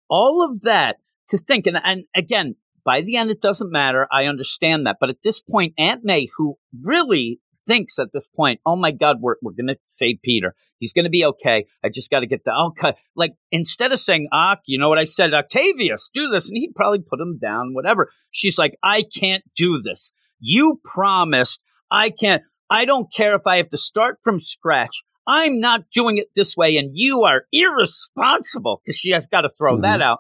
all 0.08 0.42
of 0.50 0.62
that 0.62 0.96
to 1.34 1.44
think. 1.44 1.66
And, 1.66 1.78
and 1.82 2.04
again 2.14 2.56
by 2.84 3.00
the 3.00 3.16
end 3.16 3.30
it 3.30 3.40
doesn't 3.40 3.72
matter. 3.72 4.06
I 4.12 4.26
understand 4.26 4.86
that. 4.86 4.96
But 5.00 5.10
at 5.10 5.22
this 5.22 5.40
point 5.40 5.74
aunt 5.78 6.02
may 6.04 6.28
who 6.36 6.56
really 6.82 7.40
thinks 7.66 7.98
at 7.98 8.12
this 8.12 8.28
point 8.28 8.60
oh 8.66 8.76
my 8.76 8.90
god 8.90 9.16
we're, 9.22 9.36
we're 9.42 9.52
gonna 9.52 9.76
save 9.84 10.16
peter. 10.22 10.54
He's 10.78 10.92
gonna 10.92 11.08
be 11.10 11.24
okay. 11.24 11.64
I 11.82 11.88
just 11.88 12.10
gotta 12.10 12.26
get 12.26 12.44
the 12.44 12.52
okay 12.68 12.94
like 13.16 13.32
instead 13.50 13.90
of 13.92 13.98
saying 13.98 14.28
ah 14.32 14.56
you 14.66 14.78
know 14.78 14.88
what 14.88 14.98
i 14.98 15.04
said? 15.04 15.32
Octavius 15.34 16.10
do 16.12 16.28
this. 16.28 16.48
And 16.48 16.56
he'd 16.58 16.74
probably 16.74 17.00
put 17.00 17.20
him 17.20 17.38
down 17.40 17.74
whatever. 17.74 18.10
She's 18.30 18.58
like 18.58 18.76
i 18.82 19.02
can't 19.02 19.44
do 19.56 19.80
this. 19.82 20.12
You 20.40 20.80
promised. 20.84 21.62
I 21.90 22.10
can't. 22.10 22.42
I 22.68 22.84
don't 22.84 23.10
care 23.12 23.34
if 23.34 23.46
i 23.46 23.56
have 23.58 23.70
to 23.70 23.76
start 23.78 24.18
from 24.22 24.40
scratch. 24.40 25.02
I'm 25.26 25.58
not 25.58 25.84
doing 25.94 26.18
it 26.18 26.28
this 26.34 26.54
way, 26.54 26.76
and 26.76 26.90
you 26.92 27.22
are 27.22 27.44
irresponsible. 27.50 28.82
Because 28.84 28.96
she 28.96 29.10
has 29.12 29.26
got 29.26 29.42
to 29.42 29.48
throw 29.48 29.76
Mhm. 29.76 29.82
that 29.82 30.02
out 30.02 30.18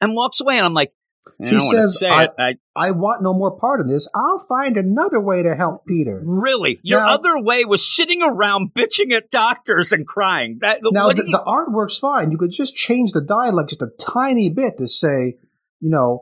and 0.00 0.14
walks 0.14 0.40
away. 0.40 0.56
And 0.58 0.66
I'm 0.66 0.74
like, 0.74 0.92
I 1.40 1.44
She 1.46 1.50
don't 1.52 1.64
want 1.64 1.76
to 1.78 1.82
says, 1.82 1.98
say 1.98 2.08
I-. 2.08 2.28
I, 2.38 2.54
I 2.76 2.90
want 2.92 3.22
no 3.22 3.34
more 3.34 3.50
part 3.58 3.80
of 3.80 3.88
this. 3.88 4.08
I'll 4.14 4.46
find 4.48 4.76
another 4.76 5.20
way 5.20 5.42
to 5.42 5.56
help 5.56 5.84
Peter. 5.86 6.22
really, 6.24 6.78
your 6.82 7.00
Now- 7.00 7.14
other 7.14 7.38
way 7.40 7.64
was 7.64 7.84
sitting 7.94 8.22
around 8.22 8.72
bitching 8.74 9.12
at 9.12 9.30
doctors 9.30 9.90
and 9.92 10.06
crying. 10.06 10.58
That, 10.60 10.78
Now 10.82 11.08
the, 11.08 11.24
you- 11.26 11.32
the 11.32 11.42
art 11.42 11.72
works 11.72 11.98
fine. 11.98 12.30
You 12.30 12.38
could 12.38 12.52
just 12.52 12.76
change 12.76 13.12
the 13.12 13.20
dialect 13.22 13.70
just 13.70 13.82
a 13.82 13.90
tiny 14.00 14.50
bit 14.50 14.78
to 14.78 14.86
say, 14.86 15.34
you 15.80 15.90
know, 15.90 16.20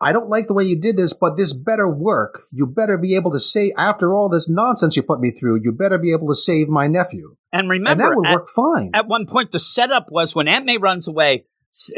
I 0.00 0.12
don't 0.12 0.28
like 0.28 0.48
the 0.48 0.54
way 0.54 0.64
you 0.64 0.80
did 0.80 0.96
this, 0.96 1.12
but 1.14 1.36
this 1.36 1.52
better 1.54 1.88
work. 1.88 2.42
You 2.50 2.66
better 2.66 2.98
be 2.98 3.16
able 3.16 3.30
to 3.32 3.40
say, 3.40 3.72
after 3.76 4.14
all 4.14 4.28
this 4.28 4.48
nonsense 4.48 4.96
you 4.96 5.02
put 5.02 5.20
me 5.20 5.30
through, 5.30 5.60
you 5.62 5.72
better 5.72 5.98
be 5.98 6.12
able 6.12 6.28
to 6.28 6.34
save 6.34 6.68
my 6.68 6.88
nephew. 6.88 7.36
and 7.52 7.60
and 7.62 7.70
remember, 7.70 8.02
that 8.02 8.16
would 8.16 8.26
at, 8.26 8.34
work 8.34 8.48
fine. 8.48 8.90
at 8.94 9.06
one 9.06 9.26
point, 9.26 9.50
the 9.52 9.58
setup 9.58 10.06
was 10.10 10.34
when 10.34 10.48
Aunt 10.48 10.66
May 10.66 10.76
runs 10.78 11.08
away 11.08 11.44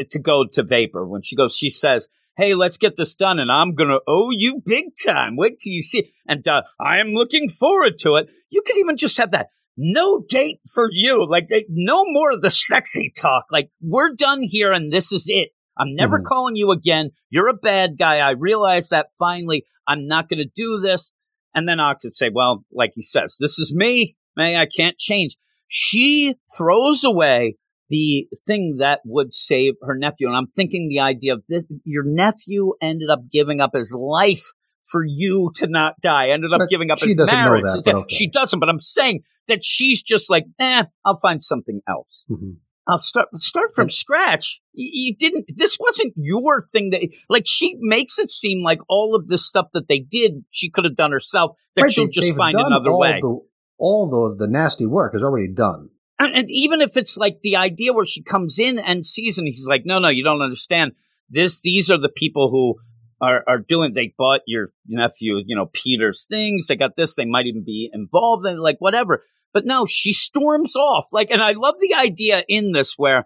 to 0.09 0.19
go 0.19 0.45
to 0.53 0.63
Vapor. 0.63 1.05
When 1.07 1.21
she 1.21 1.35
goes, 1.35 1.55
she 1.55 1.69
says, 1.69 2.07
"Hey, 2.35 2.53
let's 2.55 2.77
get 2.77 2.95
this 2.97 3.15
done, 3.15 3.39
and 3.39 3.51
I'm 3.51 3.75
gonna 3.75 3.99
owe 4.07 4.31
you 4.31 4.61
big 4.65 4.85
time. 5.05 5.35
Wait 5.35 5.59
till 5.59 5.73
you 5.73 5.81
see." 5.81 6.13
And 6.27 6.47
uh, 6.47 6.63
I 6.79 6.99
am 6.99 7.09
looking 7.13 7.49
forward 7.49 7.97
to 7.99 8.15
it. 8.15 8.29
You 8.49 8.61
could 8.65 8.77
even 8.77 8.97
just 8.97 9.17
have 9.17 9.31
that. 9.31 9.47
No 9.77 10.23
date 10.27 10.59
for 10.73 10.89
you. 10.91 11.25
Like, 11.29 11.47
no 11.69 12.03
more 12.07 12.31
of 12.31 12.41
the 12.41 12.49
sexy 12.49 13.11
talk. 13.15 13.45
Like, 13.51 13.69
we're 13.81 14.15
done 14.15 14.41
here, 14.41 14.71
and 14.71 14.91
this 14.91 15.11
is 15.11 15.25
it. 15.29 15.49
I'm 15.77 15.93
never 15.93 16.19
Mhm. 16.19 16.25
calling 16.25 16.55
you 16.55 16.71
again. 16.71 17.11
You're 17.29 17.47
a 17.49 17.53
bad 17.53 17.97
guy. 17.99 18.17
I 18.17 18.31
realize 18.31 18.89
that 18.89 19.09
finally. 19.19 19.65
I'm 19.87 20.07
not 20.07 20.27
going 20.27 20.39
to 20.39 20.49
do 20.55 20.79
this. 20.81 21.11
And 21.53 21.69
then 21.69 21.79
Ox 21.79 22.03
would 22.03 22.15
say, 22.15 22.29
well, 22.33 22.65
like 22.71 22.91
he 22.95 23.01
says, 23.01 23.37
this 23.39 23.57
is 23.59 23.73
me. 23.73 24.17
May 24.35 24.57
I 24.57 24.65
can't 24.65 24.97
change. 24.97 25.37
She 25.67 26.35
throws 26.57 27.03
away 27.03 27.55
the 27.89 28.27
thing 28.45 28.77
that 28.79 28.99
would 29.05 29.33
save 29.33 29.73
her 29.81 29.97
nephew. 29.97 30.27
And 30.27 30.35
I'm 30.35 30.47
thinking 30.47 30.89
the 30.89 30.99
idea 30.99 31.33
of 31.33 31.43
this 31.47 31.71
your 31.85 32.03
nephew 32.05 32.73
ended 32.81 33.09
up 33.09 33.21
giving 33.31 33.61
up 33.61 33.71
his 33.73 33.93
life 33.97 34.43
for 34.83 35.03
you 35.05 35.51
to 35.55 35.67
not 35.67 35.93
die, 36.01 36.29
ended 36.29 36.51
up 36.53 36.59
But 36.59 36.69
giving 36.69 36.91
up 36.91 36.97
she 36.99 37.07
his 37.07 37.17
doesn't 37.17 37.33
know 37.37 37.43
marriage. 37.45 37.63
that, 37.63 37.81
but 37.85 37.95
okay. 37.95 38.15
She 38.15 38.29
doesn't, 38.29 38.59
but 38.59 38.69
I'm 38.69 38.79
saying 38.79 39.23
that 39.47 39.63
she's 39.63 40.01
just 40.01 40.29
like, 40.29 40.45
eh, 40.59 40.83
I'll 41.05 41.19
find 41.21 41.41
something 41.43 41.81
else. 41.87 42.25
Mhm. 42.29 42.57
I'll 42.89 42.99
start 42.99 43.27
start 43.35 43.67
from 43.75 43.89
scratch. 43.89 44.61
You, 44.71 44.89
you 44.93 45.15
didn't. 45.17 45.45
This 45.53 45.77
wasn't 45.77 46.13
your 46.15 46.65
thing. 46.71 46.91
That 46.91 47.01
like 47.27 47.43
she 47.45 47.75
makes 47.81 48.17
it 48.17 48.29
seem 48.29 48.63
like 48.63 48.79
all 48.87 49.13
of 49.13 49.27
this 49.27 49.45
stuff 49.45 49.67
that 49.73 49.89
they 49.89 49.99
did, 49.99 50.45
she 50.51 50.69
could 50.69 50.85
have 50.85 50.95
done 50.95 51.11
herself. 51.11 51.57
That 51.75 51.81
Right, 51.83 51.93
she'll 51.93 52.05
they- 52.05 52.11
just 52.11 52.37
find 52.37 52.55
another 52.57 52.91
all 52.91 52.99
way. 52.99 53.19
The, 53.21 53.39
all 53.77 54.09
the, 54.37 54.45
the 54.45 54.49
nasty 54.49 54.85
work 54.85 55.15
is 55.15 55.21
already 55.23 55.49
done. 55.53 55.89
And, 56.19 56.35
and 56.35 56.47
even 56.49 56.81
if 56.81 56.97
it's 56.97 57.17
like 57.17 57.41
the 57.41 57.55
idea 57.55 57.93
where 57.93 58.05
she 58.05 58.23
comes 58.23 58.59
in 58.59 58.79
and 58.79 59.05
sees, 59.05 59.37
and 59.37 59.47
he's 59.47 59.65
like, 59.67 59.83
"No, 59.85 59.99
no, 59.99 60.09
you 60.09 60.23
don't 60.23 60.41
understand. 60.41 60.93
This, 61.29 61.61
these 61.61 61.91
are 61.91 61.97
the 61.97 62.09
people 62.09 62.49
who 62.49 62.75
are 63.21 63.43
are 63.47 63.59
doing. 63.59 63.93
They 63.93 64.13
bought 64.17 64.41
your 64.47 64.71
nephew, 64.87 65.41
you 65.45 65.55
know, 65.55 65.69
Peter's 65.73 66.25
things. 66.29 66.67
They 66.67 66.75
got 66.75 66.95
this. 66.95 67.15
They 67.15 67.25
might 67.25 67.45
even 67.45 67.63
be 67.63 67.89
involved 67.93 68.45
in 68.45 68.57
like 68.57 68.77
whatever." 68.79 69.23
But 69.53 69.65
no, 69.65 69.85
she 69.85 70.13
storms 70.13 70.75
off. 70.75 71.07
Like, 71.11 71.31
and 71.31 71.41
I 71.41 71.53
love 71.53 71.75
the 71.79 71.95
idea 71.95 72.43
in 72.47 72.73
this 72.73 72.93
where 72.97 73.25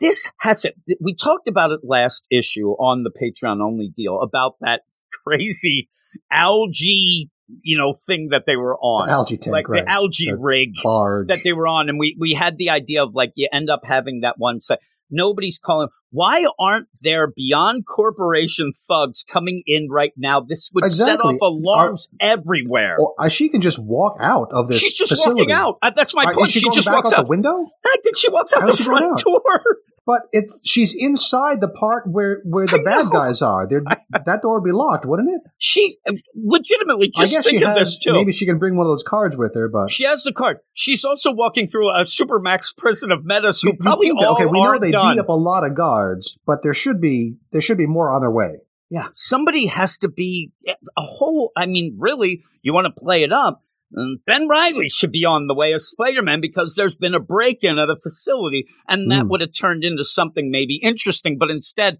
this 0.00 0.30
has 0.38 0.64
it. 0.64 0.76
We 1.00 1.14
talked 1.14 1.48
about 1.48 1.72
it 1.72 1.80
last 1.82 2.24
issue 2.30 2.70
on 2.72 3.04
the 3.04 3.10
Patreon 3.10 3.62
only 3.62 3.88
deal 3.88 4.20
about 4.20 4.56
that 4.60 4.82
crazy 5.24 5.88
algae, 6.30 7.30
you 7.62 7.78
know, 7.78 7.94
thing 8.06 8.28
that 8.30 8.44
they 8.46 8.56
were 8.56 8.76
on, 8.78 9.06
The 9.08 9.12
algae 9.12 9.36
tank, 9.36 9.52
like 9.52 9.68
right. 9.68 9.84
the 9.84 9.90
algae 9.90 10.30
The 10.30 10.38
rig 10.38 10.70
Barge. 10.82 11.28
that 11.28 11.38
they 11.44 11.52
were 11.52 11.66
on, 11.66 11.88
and 11.88 11.98
we 11.98 12.16
we 12.18 12.34
had 12.34 12.56
the 12.58 12.70
idea 12.70 13.02
of 13.02 13.14
like 13.14 13.32
you 13.34 13.48
end 13.52 13.70
up 13.70 13.80
having 13.84 14.20
that 14.20 14.34
one 14.38 14.60
set. 14.60 14.78
Nobody's 15.10 15.58
calling. 15.58 15.88
Why 16.12 16.44
aren't 16.58 16.86
there 17.02 17.28
beyond 17.34 17.84
corporation 17.86 18.72
thugs 18.88 19.24
coming 19.28 19.62
in 19.66 19.88
right 19.90 20.12
now? 20.16 20.40
This 20.40 20.70
would 20.74 20.92
set 20.92 21.20
off 21.20 21.40
alarms 21.40 22.08
everywhere. 22.20 22.96
or, 22.98 23.14
uh, 23.18 23.28
she 23.28 23.48
can 23.48 23.60
just 23.60 23.78
walk 23.78 24.16
out 24.20 24.48
of 24.52 24.68
this 24.68 24.78
She's 24.78 24.92
just 24.96 25.10
facility. 25.10 25.42
walking 25.42 25.52
out. 25.52 25.78
Uh, 25.82 25.90
That's 25.90 26.14
my 26.14 26.24
Are- 26.24 26.34
point. 26.34 26.48
Is 26.48 26.52
she, 26.54 26.60
She, 26.60 26.70
just 26.70 26.88
walks 26.90 27.12
out 27.12 27.18
out. 27.20 27.24
the 27.26 27.28
window? 27.28 27.66
I 27.84 27.96
think 28.02 28.16
she 28.16 28.28
walks 28.30 28.52
out 28.52 28.62
How's 28.62 28.78
the 28.78 28.84
front 28.84 29.04
out? 29.04 29.20
door. 29.22 29.62
But 30.10 30.22
it's 30.32 30.60
she's 30.68 30.92
inside 30.98 31.60
the 31.60 31.68
part 31.68 32.02
where 32.10 32.40
where 32.44 32.66
the 32.66 32.80
bad 32.84 33.10
guys 33.12 33.42
are. 33.42 33.68
They're, 33.68 33.82
that 34.26 34.42
door 34.42 34.58
would 34.58 34.64
be 34.66 34.72
locked, 34.72 35.06
wouldn't 35.06 35.28
it? 35.30 35.42
She 35.58 35.94
uh, 36.08 36.14
legitimately 36.34 37.12
I 37.16 37.26
guess 37.26 37.44
think 37.44 37.58
she 37.58 37.64
of 37.64 37.76
has. 37.76 37.78
this 37.90 37.98
too. 37.98 38.12
Maybe 38.12 38.32
she 38.32 38.44
can 38.44 38.58
bring 38.58 38.76
one 38.76 38.86
of 38.86 38.90
those 38.90 39.04
cards 39.04 39.36
with 39.36 39.54
her. 39.54 39.68
But 39.68 39.92
She 39.92 40.02
has 40.04 40.24
the 40.24 40.32
card. 40.32 40.56
She's 40.72 41.04
also 41.04 41.30
walking 41.32 41.68
through 41.68 41.90
a 41.90 42.02
supermax 42.02 42.76
prison 42.76 43.12
of 43.12 43.24
metas 43.24 43.60
who 43.60 43.68
You- 43.68 43.72
you 43.74 43.78
probably 43.78 44.08
that- 44.08 44.26
all 44.26 44.34
okay. 44.34 44.46
We 44.46 44.60
know 44.60 44.78
they 44.80 44.90
done. 44.90 45.14
beat 45.14 45.20
up 45.20 45.28
a 45.28 45.32
lot 45.32 45.64
of 45.64 45.76
guards, 45.76 46.36
but 46.44 46.64
there 46.64 46.74
should 46.74 47.00
be 47.00 47.36
there 47.52 47.60
should 47.60 47.78
be 47.78 47.86
more 47.86 48.10
on 48.10 48.20
their 48.20 48.32
way. 48.32 48.56
Yeah, 48.90 49.06
somebody 49.14 49.66
has 49.66 49.98
to 49.98 50.08
be 50.08 50.50
a 50.66 50.74
whole. 51.02 51.52
I 51.56 51.66
mean, 51.66 51.94
really, 52.00 52.42
you 52.62 52.74
want 52.74 52.86
to 52.86 53.00
play 53.00 53.22
it 53.22 53.32
up. 53.32 53.62
Mm, 53.96 54.14
Ben 54.26 54.46
Reilly 54.48 54.88
should 54.88 55.10
be 55.12 55.24
on 55.24 55.46
the 55.48 55.54
way 55.54 55.72
as 55.72 55.88
Spider 55.88 56.22
Man 56.22 56.40
because 56.40 56.74
there's 56.76 56.94
been 56.94 57.14
a 57.14 57.20
break 57.20 57.58
in 57.62 57.78
of 57.78 57.88
the 57.88 57.96
facility, 57.96 58.66
and 58.88 59.10
that 59.10 59.24
Mm. 59.24 59.28
would 59.30 59.40
have 59.40 59.52
turned 59.52 59.82
into 59.84 60.04
something 60.04 60.50
maybe 60.50 60.76
interesting. 60.76 61.38
But 61.38 61.50
instead, 61.50 61.98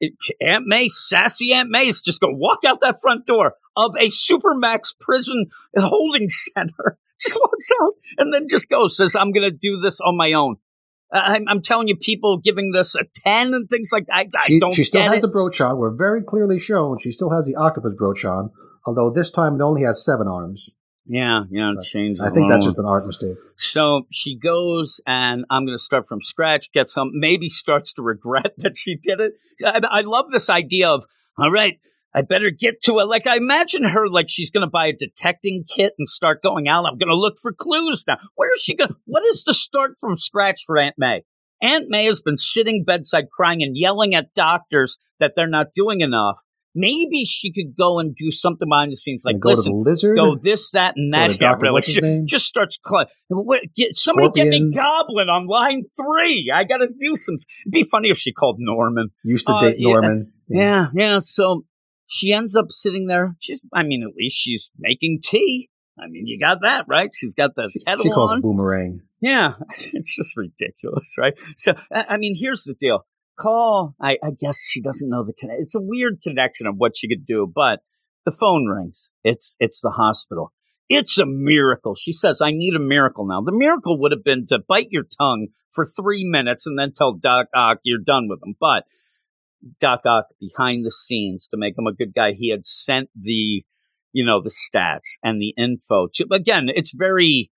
it, 0.00 0.12
Aunt 0.40 0.64
May, 0.66 0.88
sassy 0.88 1.52
Aunt 1.52 1.70
May, 1.70 1.88
is 1.88 2.00
just 2.00 2.20
going 2.20 2.34
to 2.34 2.38
walk 2.38 2.64
out 2.66 2.80
that 2.80 3.00
front 3.00 3.24
door 3.26 3.54
of 3.76 3.94
a 3.98 4.08
supermax 4.08 4.94
prison 4.98 5.46
holding 5.76 6.28
center. 6.54 6.98
Just 7.20 7.38
walks 7.40 7.68
out 7.82 7.92
and 8.18 8.32
then 8.32 8.46
just 8.48 8.68
goes, 8.70 8.96
says, 8.96 9.14
I'm 9.14 9.32
going 9.32 9.50
to 9.50 9.56
do 9.56 9.78
this 9.82 10.00
on 10.00 10.16
my 10.16 10.32
own. 10.32 10.56
I- 11.12 11.34
I'm, 11.36 11.44
I'm 11.48 11.60
telling 11.62 11.88
you, 11.88 11.96
people 11.96 12.38
giving 12.38 12.72
this 12.72 12.94
a 12.94 13.04
10 13.24 13.52
and 13.54 13.68
things 13.68 13.90
like 13.92 14.06
that. 14.06 14.14
I, 14.16 14.20
I 14.38 14.46
She, 14.46 14.60
don't 14.60 14.72
she 14.74 14.84
still 14.84 15.02
has 15.02 15.14
it. 15.16 15.20
the 15.22 15.28
brooch 15.28 15.60
on. 15.60 15.76
We're 15.78 15.94
very 15.94 16.22
clearly 16.22 16.58
shown 16.58 16.98
she 16.98 17.12
still 17.12 17.30
has 17.30 17.44
the 17.46 17.56
octopus 17.56 17.94
brooch 17.94 18.24
on, 18.24 18.50
although 18.86 19.10
this 19.10 19.30
time 19.30 19.56
it 19.60 19.62
only 19.62 19.82
has 19.82 20.02
seven 20.04 20.26
arms. 20.28 20.70
Yeah, 21.12 21.42
yeah, 21.50 21.72
change. 21.82 22.20
I 22.20 22.30
think 22.30 22.48
that's 22.48 22.64
just 22.64 22.78
an 22.78 22.86
art 22.86 23.04
mistake. 23.04 23.34
So 23.56 24.06
she 24.12 24.38
goes, 24.38 25.00
and 25.08 25.44
I'm 25.50 25.66
going 25.66 25.76
to 25.76 25.82
start 25.82 26.06
from 26.06 26.22
scratch. 26.22 26.70
Get 26.72 26.88
some, 26.88 27.10
maybe 27.14 27.48
starts 27.48 27.92
to 27.94 28.02
regret 28.02 28.52
that 28.58 28.78
she 28.78 28.94
did 28.94 29.18
it. 29.18 29.32
I, 29.64 29.80
I 29.90 30.00
love 30.02 30.30
this 30.30 30.48
idea 30.48 30.88
of, 30.88 31.04
all 31.36 31.50
right, 31.50 31.80
I 32.14 32.22
better 32.22 32.50
get 32.56 32.80
to 32.84 33.00
it. 33.00 33.08
Like 33.08 33.26
I 33.26 33.38
imagine 33.38 33.82
her, 33.82 34.08
like 34.08 34.26
she's 34.28 34.52
going 34.52 34.64
to 34.64 34.70
buy 34.70 34.86
a 34.86 34.92
detecting 34.92 35.64
kit 35.64 35.94
and 35.98 36.06
start 36.06 36.44
going 36.44 36.68
out. 36.68 36.86
I'm 36.86 36.96
going 36.96 37.08
to 37.08 37.16
look 37.16 37.38
for 37.42 37.52
clues 37.52 38.04
now. 38.06 38.18
Where 38.36 38.54
is 38.54 38.62
she 38.62 38.76
going? 38.76 38.94
What 39.06 39.24
is 39.24 39.42
the 39.42 39.54
start 39.54 39.96
from 39.98 40.16
scratch 40.16 40.62
for 40.64 40.78
Aunt 40.78 40.94
May? 40.96 41.24
Aunt 41.60 41.86
May 41.88 42.04
has 42.04 42.22
been 42.22 42.38
sitting 42.38 42.84
bedside 42.84 43.30
crying 43.30 43.64
and 43.64 43.76
yelling 43.76 44.14
at 44.14 44.32
doctors 44.34 44.96
that 45.18 45.32
they're 45.34 45.48
not 45.48 45.74
doing 45.74 46.02
enough. 46.02 46.38
Maybe 46.74 47.24
she 47.24 47.52
could 47.52 47.76
go 47.76 47.98
and 47.98 48.14
do 48.14 48.30
something 48.30 48.68
behind 48.68 48.92
the 48.92 48.96
scenes, 48.96 49.22
like 49.24 49.40
go 49.40 49.48
listen, 49.48 49.72
to 49.72 49.78
the 49.84 49.90
lizard. 49.90 50.16
go 50.16 50.36
this, 50.36 50.70
that, 50.70 50.94
and 50.96 51.12
that. 51.12 51.40
Yeah. 51.40 51.56
What's 51.72 51.88
his 51.88 51.96
She 51.96 52.22
just 52.26 52.46
starts 52.46 52.78
cl- 52.86 53.06
get, 53.74 53.96
somebody 53.96 54.28
get 54.30 54.48
me 54.48 54.72
Goblin 54.72 55.28
on 55.28 55.46
line 55.46 55.82
three. 55.96 56.52
I 56.54 56.64
got 56.64 56.78
to 56.78 56.88
do 56.88 57.16
some. 57.16 57.36
It'd 57.64 57.72
be 57.72 57.84
funny 57.84 58.10
if 58.10 58.18
she 58.18 58.32
called 58.32 58.56
Norman. 58.58 59.08
used 59.24 59.46
to 59.46 59.52
uh, 59.52 59.60
date. 59.62 59.76
Norman. 59.80 60.32
Yeah, 60.48 60.88
yeah. 60.94 61.18
So 61.20 61.64
she 62.06 62.32
ends 62.32 62.54
up 62.56 62.66
sitting 62.70 63.06
there. 63.06 63.36
She's, 63.40 63.62
I 63.72 63.82
mean, 63.82 64.02
at 64.02 64.14
least 64.16 64.36
she's 64.36 64.70
making 64.78 65.20
tea. 65.22 65.70
I 65.98 66.06
mean, 66.08 66.26
you 66.26 66.38
got 66.38 66.58
that 66.62 66.86
right. 66.88 67.10
She's 67.14 67.34
got 67.34 67.54
the 67.56 67.70
kettle 67.86 68.04
She 68.04 68.10
calls 68.10 68.32
on. 68.32 68.40
boomerang. 68.40 69.02
Yeah, 69.20 69.54
it's 69.70 70.16
just 70.16 70.36
ridiculous, 70.36 71.16
right? 71.18 71.34
So, 71.56 71.74
I 71.92 72.16
mean, 72.16 72.34
here's 72.38 72.64
the 72.64 72.74
deal. 72.80 73.04
Call. 73.40 73.94
I, 74.00 74.18
I 74.22 74.30
guess 74.38 74.58
she 74.68 74.80
doesn't 74.80 75.08
know 75.08 75.24
the 75.24 75.32
connection. 75.32 75.62
It's 75.62 75.74
a 75.74 75.80
weird 75.80 76.20
connection 76.22 76.66
of 76.66 76.76
what 76.76 76.96
she 76.96 77.08
could 77.08 77.26
do, 77.26 77.50
but 77.52 77.80
the 78.24 78.32
phone 78.32 78.66
rings. 78.66 79.10
It's 79.24 79.56
it's 79.58 79.80
the 79.80 79.90
hospital. 79.90 80.52
It's 80.88 81.18
a 81.18 81.26
miracle. 81.26 81.94
She 81.94 82.12
says, 82.12 82.42
"I 82.42 82.50
need 82.50 82.74
a 82.74 82.80
miracle 82.80 83.26
now." 83.26 83.40
The 83.40 83.52
miracle 83.52 83.98
would 84.00 84.12
have 84.12 84.24
been 84.24 84.46
to 84.46 84.58
bite 84.58 84.88
your 84.90 85.04
tongue 85.18 85.48
for 85.72 85.86
three 85.86 86.24
minutes 86.24 86.66
and 86.66 86.78
then 86.78 86.92
tell 86.92 87.14
Doc 87.14 87.46
Ock 87.54 87.78
you're 87.82 88.02
done 88.04 88.28
with 88.28 88.40
him. 88.44 88.54
But 88.60 88.84
Doc 89.78 90.00
Ock, 90.04 90.26
behind 90.38 90.84
the 90.84 90.90
scenes, 90.90 91.48
to 91.48 91.56
make 91.56 91.78
him 91.78 91.86
a 91.86 91.94
good 91.94 92.12
guy, 92.14 92.32
he 92.32 92.50
had 92.50 92.66
sent 92.66 93.08
the, 93.14 93.64
you 94.12 94.24
know, 94.24 94.42
the 94.42 94.50
stats 94.50 95.18
and 95.22 95.40
the 95.40 95.54
info. 95.56 96.08
To, 96.14 96.26
again, 96.32 96.68
it's 96.68 96.92
very 96.92 97.50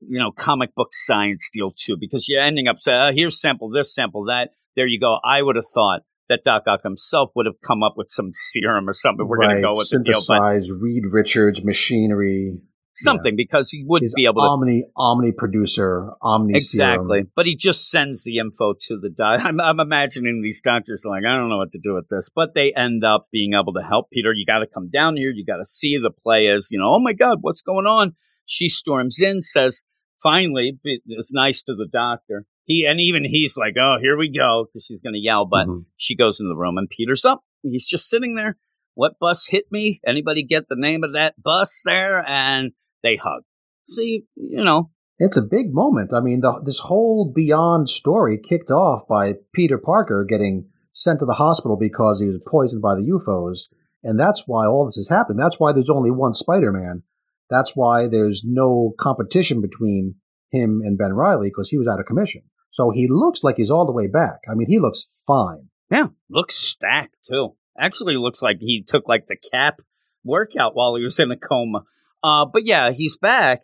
you 0.00 0.18
know, 0.18 0.30
comic 0.30 0.74
book 0.74 0.88
science 0.92 1.48
deal 1.52 1.72
too, 1.72 1.96
because 1.98 2.28
you're 2.28 2.42
ending 2.42 2.68
up 2.68 2.76
saying, 2.78 2.98
uh, 2.98 3.12
here's 3.14 3.40
sample 3.40 3.70
this, 3.70 3.94
sample 3.94 4.24
that. 4.26 4.50
There 4.76 4.86
you 4.86 5.00
go. 5.00 5.18
I 5.24 5.42
would 5.42 5.56
have 5.56 5.66
thought 5.74 6.02
that 6.28 6.40
Doc 6.44 6.64
Ock 6.66 6.82
himself 6.82 7.30
would 7.34 7.46
have 7.46 7.60
come 7.64 7.82
up 7.82 7.94
with 7.96 8.08
some 8.10 8.30
serum 8.32 8.88
or 8.88 8.92
something. 8.92 9.26
We're 9.26 9.38
going 9.38 9.56
to 9.56 9.62
go 9.62 9.70
with 9.70 9.88
the 9.90 10.02
deal, 10.02 10.20
synthesize 10.20 10.70
Reed 10.70 11.04
Richards 11.10 11.64
machinery. 11.64 12.58
something 12.94 13.36
because 13.36 13.70
he 13.70 13.84
would 13.86 14.02
His 14.02 14.14
be 14.14 14.24
able 14.24 14.42
to. 14.42 14.48
omni 14.48 14.84
omni 14.96 15.32
producer 15.32 16.10
omni 16.20 16.56
Exactly, 16.56 17.18
serum. 17.20 17.30
but 17.36 17.46
he 17.46 17.54
just 17.56 17.88
sends 17.90 18.24
the 18.24 18.38
info 18.38 18.74
to 18.88 18.98
the 18.98 19.08
doc. 19.10 19.40
I'm, 19.44 19.60
I'm 19.60 19.80
imagining 19.80 20.42
these 20.42 20.60
doctors 20.60 21.02
are 21.04 21.10
like, 21.10 21.24
I 21.24 21.36
don't 21.36 21.48
know 21.48 21.58
what 21.58 21.72
to 21.72 21.80
do 21.82 21.94
with 21.94 22.08
this, 22.08 22.28
but 22.34 22.54
they 22.54 22.72
end 22.74 23.04
up 23.04 23.28
being 23.30 23.52
able 23.54 23.72
to 23.74 23.82
help 23.82 24.10
Peter. 24.10 24.32
You 24.34 24.44
got 24.46 24.58
to 24.60 24.66
come 24.66 24.90
down 24.90 25.16
here. 25.16 25.30
You 25.30 25.44
got 25.44 25.58
to 25.58 25.64
see 25.64 25.96
the 25.96 26.10
play 26.10 26.48
as 26.48 26.68
you 26.70 26.78
know. 26.78 26.92
Oh 26.94 27.00
my 27.00 27.12
God, 27.12 27.38
what's 27.40 27.62
going 27.62 27.86
on? 27.86 28.14
She 28.46 28.68
storms 28.68 29.18
in, 29.20 29.42
says, 29.42 29.82
finally, 30.22 30.78
it's 30.84 31.32
nice 31.32 31.62
to 31.64 31.74
the 31.74 31.88
doctor. 31.90 32.46
He 32.66 32.84
and 32.88 33.00
even 33.00 33.24
he's 33.24 33.56
like, 33.56 33.74
oh, 33.80 33.96
here 34.00 34.16
we 34.18 34.28
go, 34.30 34.66
because 34.66 34.84
she's 34.84 35.00
going 35.00 35.14
to 35.14 35.20
yell. 35.20 35.46
But 35.46 35.66
Mhm. 35.68 35.86
she 35.96 36.14
goes 36.16 36.40
into 36.40 36.48
the 36.48 36.56
room 36.56 36.76
and 36.78 36.88
Peter's 36.88 37.24
up. 37.24 37.42
He's 37.62 37.86
just 37.86 38.08
sitting 38.08 38.34
there. 38.34 38.56
What 38.94 39.18
bus 39.20 39.46
hit 39.46 39.64
me? 39.70 40.00
Anybody 40.06 40.42
get 40.42 40.68
the 40.68 40.76
name 40.76 41.04
of 41.04 41.12
that 41.12 41.40
bus 41.42 41.80
there? 41.84 42.24
And 42.26 42.72
they 43.02 43.16
hug. 43.16 43.42
See, 43.88 44.24
you 44.34 44.64
know, 44.64 44.90
It's 45.18 45.36
a 45.38 45.42
big 45.42 45.72
moment. 45.72 46.12
I 46.12 46.20
mean, 46.20 46.40
the, 46.40 46.60
this 46.62 46.78
whole 46.80 47.32
Beyond 47.34 47.88
story 47.88 48.36
kicked 48.38 48.70
off 48.70 49.08
by 49.08 49.34
Peter 49.54 49.78
Parker 49.78 50.26
getting 50.28 50.68
sent 50.92 51.20
to 51.20 51.24
the 51.24 51.34
hospital 51.34 51.76
because 51.78 52.20
he 52.20 52.26
was 52.26 52.38
poisoned 52.46 52.82
by 52.82 52.94
the 52.96 53.04
U-Foes. 53.04 53.68
And 54.02 54.20
that's 54.20 54.44
why 54.46 54.66
all 54.66 54.84
this 54.84 54.96
has 54.96 55.08
happened. 55.08 55.38
That's 55.38 55.58
why 55.58 55.72
there's 55.72 55.88
only 55.88 56.10
one 56.10 56.34
Spider 56.34 56.70
Man. 56.70 57.02
That's 57.48 57.74
why 57.74 58.08
there's 58.08 58.42
no 58.44 58.92
competition 59.00 59.60
between 59.62 60.16
him 60.50 60.80
and 60.84 60.98
Ben 60.98 61.14
Reilly 61.14 61.48
because 61.48 61.70
he 61.70 61.78
was 61.78 61.88
out 61.88 62.00
of 62.00 62.06
commission. 62.06 62.42
So 62.76 62.90
he 62.90 63.06
looks 63.08 63.42
like 63.42 63.56
he's 63.56 63.70
all 63.70 63.86
the 63.86 63.92
way 63.92 64.06
back. 64.06 64.40
I 64.50 64.54
mean, 64.54 64.68
he 64.68 64.78
looks 64.78 65.08
fine. 65.26 65.70
Yeah, 65.90 66.08
looks 66.28 66.56
stacked 66.56 67.16
too. 67.26 67.56
Actually, 67.80 68.18
looks 68.18 68.42
like 68.42 68.58
he 68.60 68.84
took 68.86 69.08
like 69.08 69.28
the 69.28 69.36
cap 69.50 69.80
workout 70.22 70.76
while 70.76 70.94
he 70.94 71.02
was 71.02 71.18
in 71.18 71.30
a 71.30 71.38
coma. 71.38 71.84
Uh, 72.22 72.44
but 72.44 72.66
yeah, 72.66 72.90
he's 72.92 73.16
back. 73.16 73.62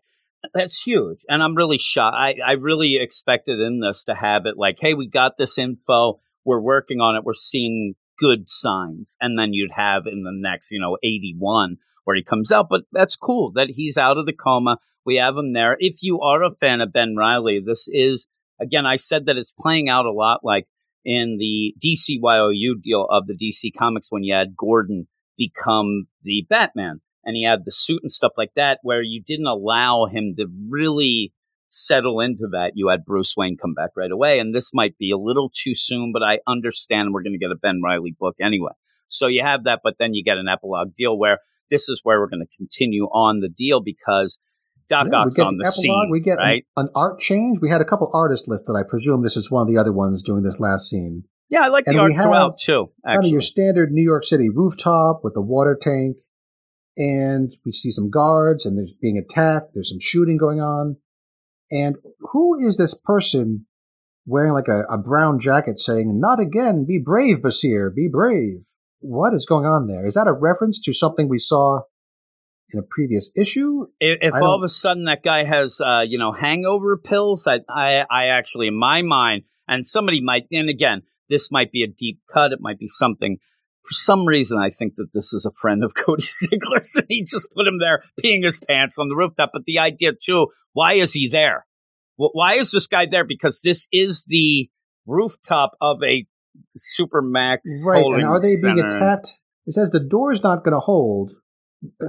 That's 0.55 0.81
huge, 0.81 1.19
and 1.29 1.43
I'm 1.43 1.55
really 1.55 1.77
shocked. 1.77 2.17
I, 2.19 2.37
I 2.43 2.53
really 2.53 2.97
expected 2.99 3.61
in 3.61 3.81
this 3.81 4.05
to 4.05 4.15
have 4.15 4.47
it 4.47 4.57
like, 4.57 4.79
hey, 4.81 4.95
we 4.95 5.09
got 5.09 5.37
this 5.37 5.59
info, 5.59 6.21
we're 6.47 6.59
working 6.59 7.01
on 7.01 7.15
it, 7.15 7.23
we're 7.23 7.35
seeing 7.35 7.95
good 8.19 8.49
signs, 8.49 9.19
and 9.21 9.39
then 9.39 9.53
you'd 9.53 9.73
have 9.73 10.07
in 10.07 10.23
the 10.23 10.33
next, 10.33 10.71
you 10.71 10.81
know, 10.81 10.97
81 11.05 11.77
where 12.05 12.17
he 12.17 12.25
comes 12.25 12.51
out. 12.51 12.69
But 12.71 12.85
that's 12.93 13.15
cool 13.15 13.53
that 13.57 13.69
he's 13.69 13.99
out 13.99 14.17
of 14.17 14.25
the 14.25 14.33
coma. 14.33 14.79
We 15.05 15.17
have 15.17 15.37
him 15.37 15.53
there. 15.53 15.77
If 15.79 16.03
you 16.03 16.21
are 16.23 16.43
a 16.43 16.55
fan 16.55 16.81
of 16.81 16.95
Ben 16.95 17.15
Reilly, 17.15 17.61
this 17.63 17.89
is 17.93 18.27
again, 18.63 18.87
I 18.87 18.97
said 18.97 19.27
that 19.27 19.37
it's 19.37 19.55
playing 19.59 19.89
out 19.89 20.07
a 20.07 20.13
lot 20.13 20.41
like 20.43 20.67
in 21.05 21.37
the 21.39 21.75
DCYOU 21.85 22.81
deal 22.83 23.07
of 23.11 23.27
the 23.27 23.35
DC 23.35 23.73
Comics 23.77 24.07
when 24.11 24.23
you 24.23 24.35
had 24.35 24.57
Gordon 24.57 25.09
become 25.37 26.07
the 26.23 26.47
Batman 26.49 27.01
and 27.25 27.37
he 27.37 27.45
had 27.45 27.65
the 27.65 27.73
suit 27.73 28.01
and 28.03 28.11
stuff 28.11 28.33
like 28.37 28.53
that, 28.57 28.79
where 28.83 29.03
you 29.03 29.23
didn't 29.25 29.47
allow 29.47 30.07
him 30.07 30.35
to 30.37 30.47
really 30.69 31.33
settle 31.69 32.21
into 32.21 32.49
that, 32.53 32.73
you 32.75 32.89
had 32.89 33.05
Bruce 33.05 33.35
Wayne 33.37 33.57
come 33.57 33.75
back 33.75 33.91
right 33.97 34.11
away. 34.11 34.39
And 34.39 34.55
this 34.55 34.73
might 34.75 34.99
be 34.99 35.11
a 35.11 35.17
little 35.17 35.51
too 35.51 35.75
soon, 35.75 36.13
but 36.13 36.23
I 36.23 36.41
understand 36.47 37.13
we're 37.13 37.23
going 37.23 37.33
to 37.33 37.39
get 37.39 37.51
a 37.51 37.57
Ben 37.57 37.81
Reilly 37.83 38.15
book 38.19 38.37
anyway. 38.41 38.73
So 39.09 39.27
you 39.27 39.43
have 39.43 39.65
that, 39.65 39.81
but 39.83 39.95
then 39.99 40.15
you 40.15 40.23
get 40.23 40.39
an 40.39 40.49
epilogue 40.49 40.95
deal 40.95 41.19
where 41.19 41.39
this 41.71 41.89
is 41.89 42.01
where 42.03 42.21
we're 42.21 42.29
going 42.29 42.47
to 42.47 42.57
continue 42.57 43.05
on 43.05 43.41
the 43.41 43.49
deal 43.49 43.81
because 43.81 44.39
Doc 44.89 45.07
Yeah, 45.07 45.11
we 45.11 45.17
Ock's 45.27 45.37
get 45.37 45.47
on 45.47 45.57
the, 45.57 45.67
epilogue, 45.67 46.05
scene. 46.05 46.11
We 46.11 46.21
get 46.21 46.39
an- 46.39 46.45
right? 46.45 46.65
an, 46.77 46.89
art 46.95 47.21
change. 47.21 47.59
We 47.61 47.71
had 47.71 47.81
a 47.81 47.85
couple 47.85 48.11
artists 48.13 48.49
listed. 48.49 48.75
I 48.77 48.83
presume 48.89 49.23
this 49.23 49.37
is 49.37 49.51
one 49.51 49.63
of 49.63 49.69
the 49.69 49.79
other 49.79 49.93
ones 49.93 50.23
doing 50.23 50.43
this 50.43 50.61
last 50.61 50.89
scene. 50.89 51.25
yeah, 51.49 51.63
I 51.63 51.69
like 51.69 51.85
the 51.85 51.99
art 51.99 52.13
have 52.13 52.23
throughout 52.23 52.59
too. 52.59 52.91
Kind 53.05 53.25
of 53.25 53.31
your 53.31 53.41
standard 53.41 53.93
New 53.93 54.03
York 54.03 54.25
City 54.25 54.49
rooftop 54.49 55.21
with 55.23 55.35
the 55.35 55.43
water 55.43 55.79
tank, 55.81 56.17
and 56.97 57.53
we 57.65 57.73
see 57.73 57.91
some 57.91 58.11
guards, 58.11 58.67
and 58.67 58.77
there's 58.77 58.93
being 59.01 59.19
attacked. 59.19 59.75
There's 59.75 59.91
some 59.91 60.01
shooting 60.01 60.37
going 60.37 60.61
on, 60.61 60.97
and 61.71 61.97
who 62.33 62.59
is 62.67 62.77
this 62.77 62.95
person 62.95 63.67
wearing 64.27 64.53
like 64.53 64.69
a, 64.69 64.83
a 64.93 64.99
brown 64.99 65.41
jacket 65.41 65.81
saying, 65.81 66.21
"Not 66.21 66.41
again! 66.41 66.85
Be 66.87 66.99
brave, 66.99 67.39
Basir! 67.39 67.95
Be 67.95 68.09
brave!" 68.09 68.67
What 69.01 69.35
is 69.35 69.47
going 69.47 69.67
on 69.67 69.89
there? 69.89 70.07
Is 70.07 70.15
that 70.15 70.29
a 70.29 70.33
reference 70.33 70.79
to 70.81 70.93
something 70.93 71.29
we 71.29 71.39
saw 71.41 71.81
in 72.73 72.81
a 72.81 72.83
previous 72.83 73.31
issue? 73.37 73.87
if, 74.01 74.19
if 74.21 74.35
all 74.35 74.57
of 74.57 74.63
a 74.63 74.69
sudden 74.69 75.05
that 75.05 75.23
guy 75.23 75.45
has, 75.45 75.81
uh, 75.81 76.03
you 76.07 76.19
know, 76.19 76.33
hangover 76.33 76.97
pills, 76.97 77.47
I, 77.47 77.61
I, 77.69 78.05
I 78.11 78.27
actually, 78.27 78.69
in 78.69 78.79
my 78.79 79.03
mind, 79.03 79.43
and 79.69 79.87
somebody 79.87 80.21
might, 80.21 80.45
and 80.51 80.69
again, 80.69 81.03
this 81.29 81.51
might 81.51 81.73
be 81.73 81.83
a 81.83 81.87
deep 81.87 82.21
cut. 82.33 82.53
It 82.53 82.61
might 82.61 82.79
be 82.79 82.89
something. 82.89 83.39
For 83.85 83.95
some 83.95 84.27
reason, 84.27 84.59
I 84.59 84.71
think 84.71 84.95
that 84.97 85.09
this 85.13 85.33
is 85.33 85.47
a 85.47 85.51
friend 85.51 85.83
of 85.83 85.95
Cody 85.97 86.23
Ziglar's, 86.23 86.95
and 86.97 87.07
he 87.09 87.25
just 87.25 87.49
put 87.55 87.67
him 87.67 87.79
there 87.79 88.05
peeing 88.23 88.45
his 88.45 88.61
pants 88.61 88.99
on 88.99 89.09
the 89.09 89.17
rooftop. 89.17 89.51
But 89.53 89.65
the 89.65 89.79
idea 89.79 90.13
too, 90.13 90.49
why 90.73 90.95
is 90.95 91.13
he 91.13 91.29
there? 91.29 91.67
Why 92.17 92.55
is 92.55 92.71
this 92.71 92.87
guy 92.87 93.07
there? 93.11 93.25
Because 93.25 93.61
this 93.65 93.89
is 93.91 94.25
the 94.29 94.69
rooftop 95.07 95.73
of 95.81 95.99
a 96.05 96.27
Supermax 96.77 97.59
Right, 97.87 98.05
and 98.05 98.25
are 98.25 98.41
they 98.41 98.55
being 98.63 98.81
attacked? 98.81 99.39
It 99.67 99.73
says 99.73 99.91
the 99.91 100.01
door's 100.01 100.43
not 100.43 100.65
going 100.65 100.73
to 100.73 100.81
hold. 100.81 101.33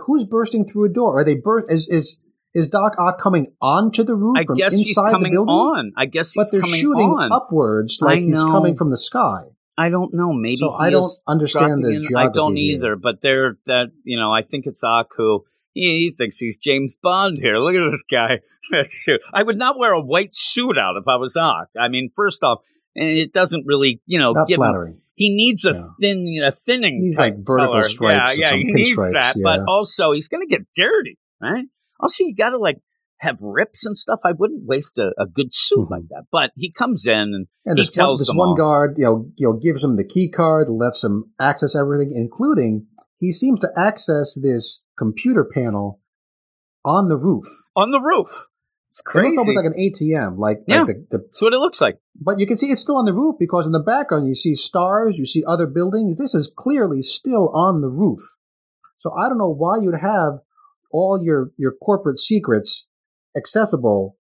Who's 0.05 0.25
bursting 0.25 0.67
through 0.67 0.85
a 0.85 0.89
door? 0.93 1.19
Are 1.19 1.23
they 1.23 1.35
burst? 1.35 1.71
Is 1.71 1.87
is 1.87 2.19
is 2.53 2.67
Doc 2.67 2.93
Ock 2.99 3.19
coming 3.19 3.53
onto 3.61 4.03
the 4.03 4.15
roof 4.15 4.35
I 4.37 4.45
from 4.45 4.57
guess 4.57 4.73
inside 4.73 4.85
he's 4.85 4.95
the 4.95 5.07
coming 5.09 5.31
building? 5.33 5.53
on. 5.53 5.91
I 5.97 6.05
guess 6.05 6.33
but 6.35 6.43
he's 6.43 6.51
they're 6.51 6.61
coming 6.61 6.79
shooting 6.79 7.09
on. 7.09 7.31
upwards 7.31 7.97
like 8.01 8.21
he's 8.21 8.43
coming 8.43 8.75
from 8.75 8.91
the 8.91 8.97
sky. 8.97 9.45
I 9.75 9.89
don't 9.89 10.13
know. 10.13 10.33
Maybe 10.33 10.57
So 10.57 10.69
I 10.71 10.91
don't 10.91 11.11
understand 11.27 11.83
the. 11.83 11.89
I 12.15 12.25
don't 12.25 12.55
geography 12.55 12.61
here. 12.67 12.77
either. 12.77 12.95
But 12.95 13.21
they're 13.21 13.57
that 13.65 13.87
you 14.03 14.19
know. 14.19 14.31
I 14.31 14.43
think 14.43 14.65
it's 14.67 14.83
Aku. 14.83 15.39
He, 15.73 15.81
he 15.81 16.11
thinks 16.15 16.37
he's 16.37 16.57
James 16.57 16.95
Bond 17.01 17.39
here. 17.39 17.57
Look 17.57 17.75
at 17.75 17.89
this 17.89 18.03
guy. 18.03 18.39
That 18.71 18.89
suit. 18.89 19.19
I 19.33 19.43
would 19.43 19.57
not 19.57 19.77
wear 19.77 19.91
a 19.91 19.99
white 19.99 20.29
suit 20.33 20.77
out 20.77 20.95
if 20.95 21.05
I 21.05 21.17
was 21.17 21.35
Ock. 21.35 21.67
I 21.77 21.89
mean, 21.89 22.09
first 22.15 22.43
off, 22.43 22.59
it 22.95 23.33
doesn't 23.33 23.65
really, 23.67 24.01
you 24.05 24.19
know, 24.19 24.29
Not 24.29 24.47
give 24.47 24.61
him. 24.61 25.01
He 25.15 25.29
needs 25.35 25.63
a 25.65 25.73
Yeah. 25.73 25.81
thin, 25.99 26.41
a 26.43 26.51
thinning 26.51 27.01
He's 27.03 27.17
like, 27.17 27.35
vertical 27.45 27.73
color. 27.73 27.83
stripes 27.83 28.37
Yeah, 28.37 28.51
yeah, 28.51 28.55
he 28.57 28.63
needs 28.71 28.97
pinstripes, 28.97 29.11
that. 29.13 29.35
But 29.43 29.59
also, 29.67 30.11
he's 30.11 30.27
going 30.27 30.47
to 30.47 30.49
get 30.49 30.65
dirty, 30.75 31.17
right? 31.41 31.65
Also, 31.99 32.23
you 32.23 32.35
got 32.35 32.49
to 32.49 32.57
like 32.57 32.79
have 33.19 33.37
rips 33.41 33.85
and 33.85 33.95
stuff. 33.95 34.19
I 34.25 34.31
wouldn't 34.33 34.65
waste 34.65 34.97
a, 34.97 35.11
a 35.17 35.25
good 35.25 35.53
suit 35.53 35.87
Mhm. 35.87 35.91
like 35.91 36.07
that. 36.09 36.23
But 36.31 36.51
he 36.55 36.71
comes 36.71 37.05
in 37.05 37.13
and 37.13 37.47
And 37.65 37.77
he 37.77 37.83
this 37.83 37.89
one, 37.89 37.93
tells 37.93 38.19
this 38.19 38.33
one 38.35 38.49
all. 38.49 38.55
guard, 38.55 38.95
you 38.97 39.05
know, 39.05 39.31
you 39.37 39.47
know, 39.47 39.53
gives 39.53 39.83
him 39.83 39.95
the 39.95 40.03
key 40.03 40.29
card, 40.29 40.67
lets 40.69 41.03
him 41.03 41.31
access 41.39 41.75
everything, 41.75 42.11
including 42.15 42.87
he 43.19 43.31
seems 43.31 43.59
to 43.61 43.69
access 43.77 44.37
this 44.41 44.81
computer 44.97 45.45
panel 45.45 46.01
on 46.83 47.07
the 47.07 47.15
roof. 47.17 47.45
on 47.75 47.91
the 47.91 48.01
roof. 48.01 48.47
It's 48.93 49.01
It 49.01 49.05
looks 49.05 49.11
crazy. 49.11 49.37
almost 49.37 49.55
like 49.55 49.65
an 49.65 49.73
ATM, 49.73 50.37
like, 50.37 50.57
Yeah. 50.67 50.83
like 50.83 50.87
the, 50.87 51.17
the 51.17 51.17
That's 51.25 51.41
what 51.41 51.53
it 51.53 51.57
looks 51.57 51.81
like. 51.81 51.97
But 52.21 52.39
you 52.39 52.45
can 52.45 52.57
see 52.59 52.67
it's 52.67 52.81
still 52.81 52.97
on 52.97 53.05
the 53.05 53.13
roof 53.13 53.35
because 53.39 53.65
in 53.65 53.71
the 53.71 53.79
background 53.79 54.27
you 54.27 54.35
see 54.35 54.53
stars, 54.53 55.17
you 55.17 55.25
see 55.25 55.43
other 55.47 55.65
buildings. 55.65 56.17
This 56.17 56.35
is 56.35 56.51
clearly 56.55 57.01
still 57.01 57.49
on 57.49 57.81
the 57.81 57.89
roof. 57.89 58.21
So 58.97 59.11
I 59.11 59.27
don't 59.29 59.39
know 59.39 59.49
why 59.53 59.79
you'd 59.81 59.99
have 59.99 60.39
all 60.91 61.19
your, 61.23 61.51
your 61.57 61.71
corporate 61.73 62.19
secrets 62.19 62.85
accessible 63.35 64.15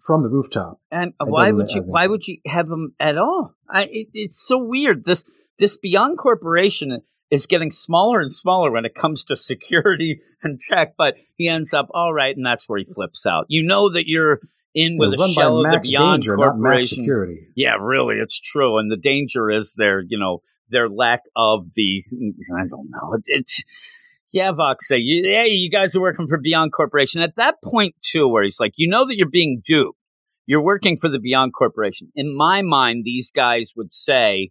from 0.00 0.22
the 0.24 0.28
rooftop. 0.28 0.80
And 0.90 1.10
It 1.20 1.30
why 1.30 1.52
would 1.52 1.70
you? 1.70 1.82
Why 1.82 2.06
would 2.08 2.26
you 2.26 2.38
have 2.46 2.68
them 2.68 2.94
at 2.98 3.16
all? 3.16 3.54
I, 3.68 3.84
it, 3.84 4.08
it's 4.12 4.40
so 4.44 4.58
weird. 4.58 5.04
This 5.04 5.24
this 5.58 5.76
Beyond 5.78 6.18
Corporation 6.18 7.02
is 7.30 7.46
getting 7.46 7.70
smaller 7.70 8.20
and 8.20 8.32
smaller 8.32 8.70
when 8.70 8.84
it 8.84 8.94
comes 8.94 9.24
to 9.24 9.36
security 9.36 10.20
and 10.42 10.58
tech. 10.58 10.94
But 10.96 11.14
he 11.36 11.48
ends 11.48 11.72
up 11.72 11.88
all 11.92 12.12
right, 12.12 12.36
and 12.36 12.44
that's 12.44 12.68
where 12.68 12.78
he 12.78 12.84
flips 12.84 13.26
out. 13.26 13.46
You 13.48 13.62
know 13.62 13.90
that 13.92 14.04
you're 14.06 14.40
in 14.74 14.96
with 14.96 15.16
They're 15.16 15.26
a 15.26 15.30
shell 15.30 15.64
of 15.64 15.72
the 15.72 15.80
Beyond 15.80 16.22
Danger, 16.22 16.36
Corporation. 16.36 16.98
Security. 16.98 17.48
Yeah, 17.54 17.76
really, 17.80 18.16
it's 18.16 18.38
true. 18.40 18.78
And 18.78 18.90
the 18.90 18.96
danger 18.96 19.50
is 19.50 19.74
their, 19.76 20.00
you 20.00 20.18
know, 20.18 20.42
their 20.68 20.88
lack 20.88 21.22
of 21.34 21.66
the, 21.74 22.04
I 22.12 22.66
don't 22.68 22.90
know. 22.90 23.14
It, 23.14 23.22
it's, 23.26 23.64
yeah, 24.32 24.52
Vox 24.52 24.86
say, 24.86 24.98
you, 24.98 25.24
hey, 25.24 25.48
you 25.48 25.70
guys 25.70 25.96
are 25.96 26.00
working 26.00 26.28
for 26.28 26.38
Beyond 26.38 26.72
Corporation. 26.72 27.20
At 27.20 27.36
that 27.36 27.56
point, 27.64 27.96
too, 28.02 28.28
where 28.28 28.44
he's 28.44 28.60
like, 28.60 28.74
you 28.76 28.88
know 28.88 29.06
that 29.06 29.16
you're 29.16 29.28
being 29.28 29.62
duped. 29.66 29.98
You're 30.46 30.62
working 30.62 30.96
for 30.96 31.08
the 31.08 31.18
Beyond 31.18 31.52
Corporation. 31.52 32.12
In 32.14 32.36
my 32.36 32.62
mind, 32.62 33.02
these 33.04 33.30
guys 33.30 33.72
would 33.76 33.92
say, 33.92 34.50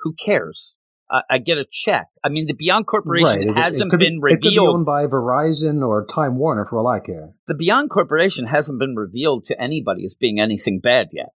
who 0.00 0.14
cares? 0.14 0.76
I, 1.10 1.22
I 1.30 1.38
get 1.38 1.58
a 1.58 1.66
check. 1.70 2.06
I 2.24 2.28
mean, 2.30 2.46
the 2.46 2.54
Beyond 2.54 2.86
Corporation 2.86 3.42
It- 3.42 3.48
it 3.48 3.56
hasn't 3.56 3.90
be- 3.90 3.96
been 3.98 4.14
It 4.16 4.20
could 4.20 4.40
be 4.40 4.48
revealed 4.48 4.74
owned 4.76 4.86
by 4.86 5.06
Verizon 5.06 5.86
or 5.86 6.06
Time 6.06 6.38
Warner 6.38 6.64
for 6.64 6.78
all 6.78 6.86
I 6.86 7.00
care. 7.00 7.32
the 7.46 7.54
Beyond 7.54 7.90
Corporation 7.90 8.46
hasn't 8.46 8.78
been 8.78 8.96
revealed 8.96 9.44
to 9.44 9.60
anybody 9.60 10.04
as 10.04 10.14
being 10.14 10.40
anything 10.40 10.80
bad 10.80 11.08
yet. 11.12 11.28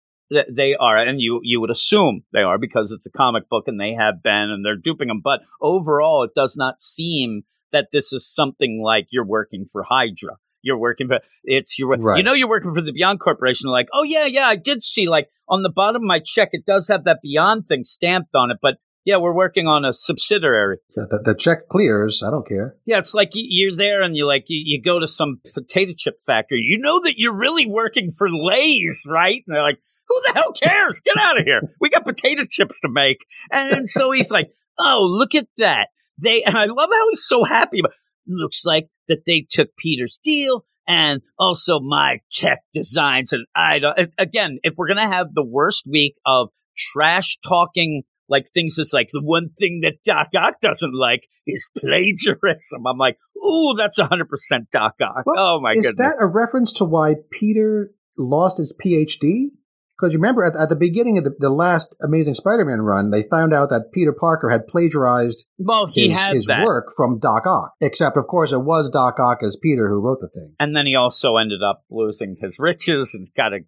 They 0.51 0.75
are, 0.75 0.97
and 0.97 1.21
you 1.21 1.39
you 1.45 1.61
would 1.61 1.71
assume 1.71 2.23
they 2.33 2.41
are 2.43 2.59
because 2.59 2.91
it's 2.91 3.07
a 3.07 3.13
comic 3.13 3.49
book 3.49 3.69
and 3.69 3.79
they 3.81 3.93
have 3.93 4.25
been 4.25 4.51
and 4.51 4.65
they're 4.65 4.75
duping 4.77 5.07
them. 5.07 5.21
But 5.23 5.41
overall, 5.61 6.25
it 6.25 6.33
does 6.35 6.57
not 6.57 6.81
seem 6.81 7.43
that 7.73 7.89
this 7.93 8.13
is 8.13 8.27
something 8.33 8.83
like 8.83 9.07
you're 9.11 9.25
working 9.27 9.67
for 9.71 9.85
Hydra. 9.85 10.37
You're 10.63 10.79
working 10.79 11.07
for 11.07 11.21
it's 11.45 11.79
your 11.79 11.91
Right. 11.97 12.17
you 12.19 12.25
know 12.25 12.33
you're 12.33 12.49
working 12.49 12.75
for 12.75 12.81
the 12.83 12.93
Beyond 12.93 13.21
Corporation. 13.21 13.71
Like, 13.71 13.87
oh 13.93 14.03
yeah, 14.03 14.25
yeah, 14.27 14.47
I 14.49 14.57
did 14.57 14.83
see 14.83 15.09
like 15.09 15.29
on 15.49 15.63
the 15.63 15.69
bottom 15.71 16.03
of 16.03 16.07
my 16.07 16.19
check 16.25 16.49
it 16.53 16.65
does 16.67 16.89
have 16.89 17.05
that 17.05 17.21
Beyond 17.23 17.67
thing 17.67 17.85
stamped 17.85 18.35
on 18.35 18.51
it, 18.51 18.57
but 18.61 18.79
yeah, 19.07 19.17
we're 19.17 19.33
working 19.33 19.67
on 19.67 19.85
a 19.87 19.93
subsidiary. 19.95 20.79
The, 20.95 21.07
the, 21.07 21.33
the 21.33 21.35
check 21.35 21.69
clears. 21.69 22.23
I 22.27 22.31
don't 22.31 22.47
care. 22.47 22.77
Yeah, 22.85 22.99
it's 22.99 23.15
like 23.15 23.31
you- 23.35 23.47
you're 23.49 23.77
there 23.77 24.03
and 24.03 24.15
you're 24.17 24.27
like 24.27 24.45
you, 24.49 24.61
you 24.65 24.83
go 24.83 24.99
to 25.01 25.07
some 25.07 25.41
potato 25.55 25.93
chip 25.97 26.17
factory. 26.27 26.61
You 26.63 26.79
know 26.79 27.01
that 27.05 27.15
you're 27.17 27.35
really 27.37 27.67
working 27.67 28.11
for 28.13 28.29
Lay's, 28.29 29.05
right? 29.09 29.43
And 29.47 29.57
they're 29.57 29.63
like, 29.63 29.79
"Who 30.09 30.21
the 30.27 30.33
hell 30.35 30.53
cares? 30.53 31.01
Get 31.01 31.17
out 31.19 31.39
of 31.41 31.47
here! 31.47 31.63
We 31.81 31.89
got 31.89 32.05
potato 32.05 32.43
chips 32.51 32.81
to 32.81 32.89
make." 32.91 33.25
And, 33.51 33.73
and 33.73 33.89
so 33.89 34.11
he's 34.11 34.31
like, 34.31 34.51
"Oh, 34.79 35.01
look 35.09 35.35
at 35.35 35.47
that!" 35.57 35.89
They 36.19 36.43
and 36.43 36.57
I 36.57 36.65
love 36.67 36.91
how 36.93 37.09
he's 37.11 37.25
so 37.25 37.45
happy. 37.45 37.81
But 37.83 37.93
looks 38.27 38.63
like 38.65 38.89
that 39.09 39.25
they 39.25 39.47
took 39.49 39.69
Peter's 39.79 40.19
deal 40.25 40.65
and 40.89 41.21
also 41.39 41.79
my 41.79 42.19
tech 42.31 42.59
designs. 42.75 43.33
And 43.33 43.47
I 43.55 43.79
don't. 43.79 43.97
Again, 44.19 44.59
if 44.65 44.75
we're 44.77 44.89
gonna 44.89 45.09
have 45.09 45.33
the 45.33 45.45
worst 45.45 45.85
week 45.89 46.17
of 46.27 46.49
trash 46.77 47.39
talking. 47.47 48.03
Like 48.29 48.47
things 48.53 48.77
that's 48.77 48.93
like 48.93 49.09
the 49.13 49.23
one 49.23 49.51
thing 49.59 49.81
that 49.83 50.03
Doc 50.05 50.29
Ock 50.37 50.61
doesn't 50.61 50.95
like 50.95 51.29
is 51.47 51.69
plagiarism. 51.79 52.87
I'm 52.87 52.99
like, 52.99 53.19
ooh, 53.37 53.75
that's 53.77 53.99
100% 53.99 54.25
Doc 54.73 54.95
Ock. 55.01 55.25
Well, 55.27 55.37
oh 55.39 55.61
my 55.61 55.71
Is 55.71 55.77
goodness. 55.77 55.91
Is 55.91 55.97
that 55.97 56.17
a 56.19 56.27
reference 56.27 56.73
to 56.75 56.85
why 56.85 57.15
Peter 57.31 57.93
lost 58.19 58.59
his 58.59 58.75
PhD? 58.85 59.51
Because 59.99 60.13
you 60.13 60.19
remember 60.19 60.45
at, 60.45 60.55
at 60.57 60.69
the 60.69 60.77
beginning 60.77 61.17
of 61.17 61.25
the, 61.25 61.35
the 61.39 61.49
last 61.49 61.97
Amazing 62.03 62.35
Spider-Man 62.35 62.83
run, 62.83 63.11
they 63.11 63.23
found 63.23 63.55
out 63.55 63.71
that 63.71 63.93
Peter 63.95 64.13
Parker 64.13 64.51
had 64.51 64.67
plagiarized 64.67 65.47
well, 65.59 65.87
he 65.87 66.09
his, 66.09 66.19
had 66.19 66.35
his 66.35 66.47
that. 66.47 66.65
work 66.65 66.93
from 66.95 67.19
Doc 67.19 67.47
Ock. 67.47 67.73
Except, 67.81 68.17
of 68.19 68.27
course, 68.27 68.53
it 68.53 68.63
was 68.63 68.91
Doc 68.91 69.19
Ock 69.19 69.39
as 69.43 69.57
Peter 69.57 69.89
who 69.89 70.01
wrote 70.01 70.21
the 70.21 70.29
thing. 70.29 70.55
And 70.61 70.77
then 70.77 70.87
he 70.87 70.97
also 70.97 71.37
ended 71.37 71.63
up 71.63 71.83
losing 71.91 72.37
his 72.39 72.59
riches 72.59 73.15
and 73.15 73.29
got 73.35 73.55
a, 73.55 73.61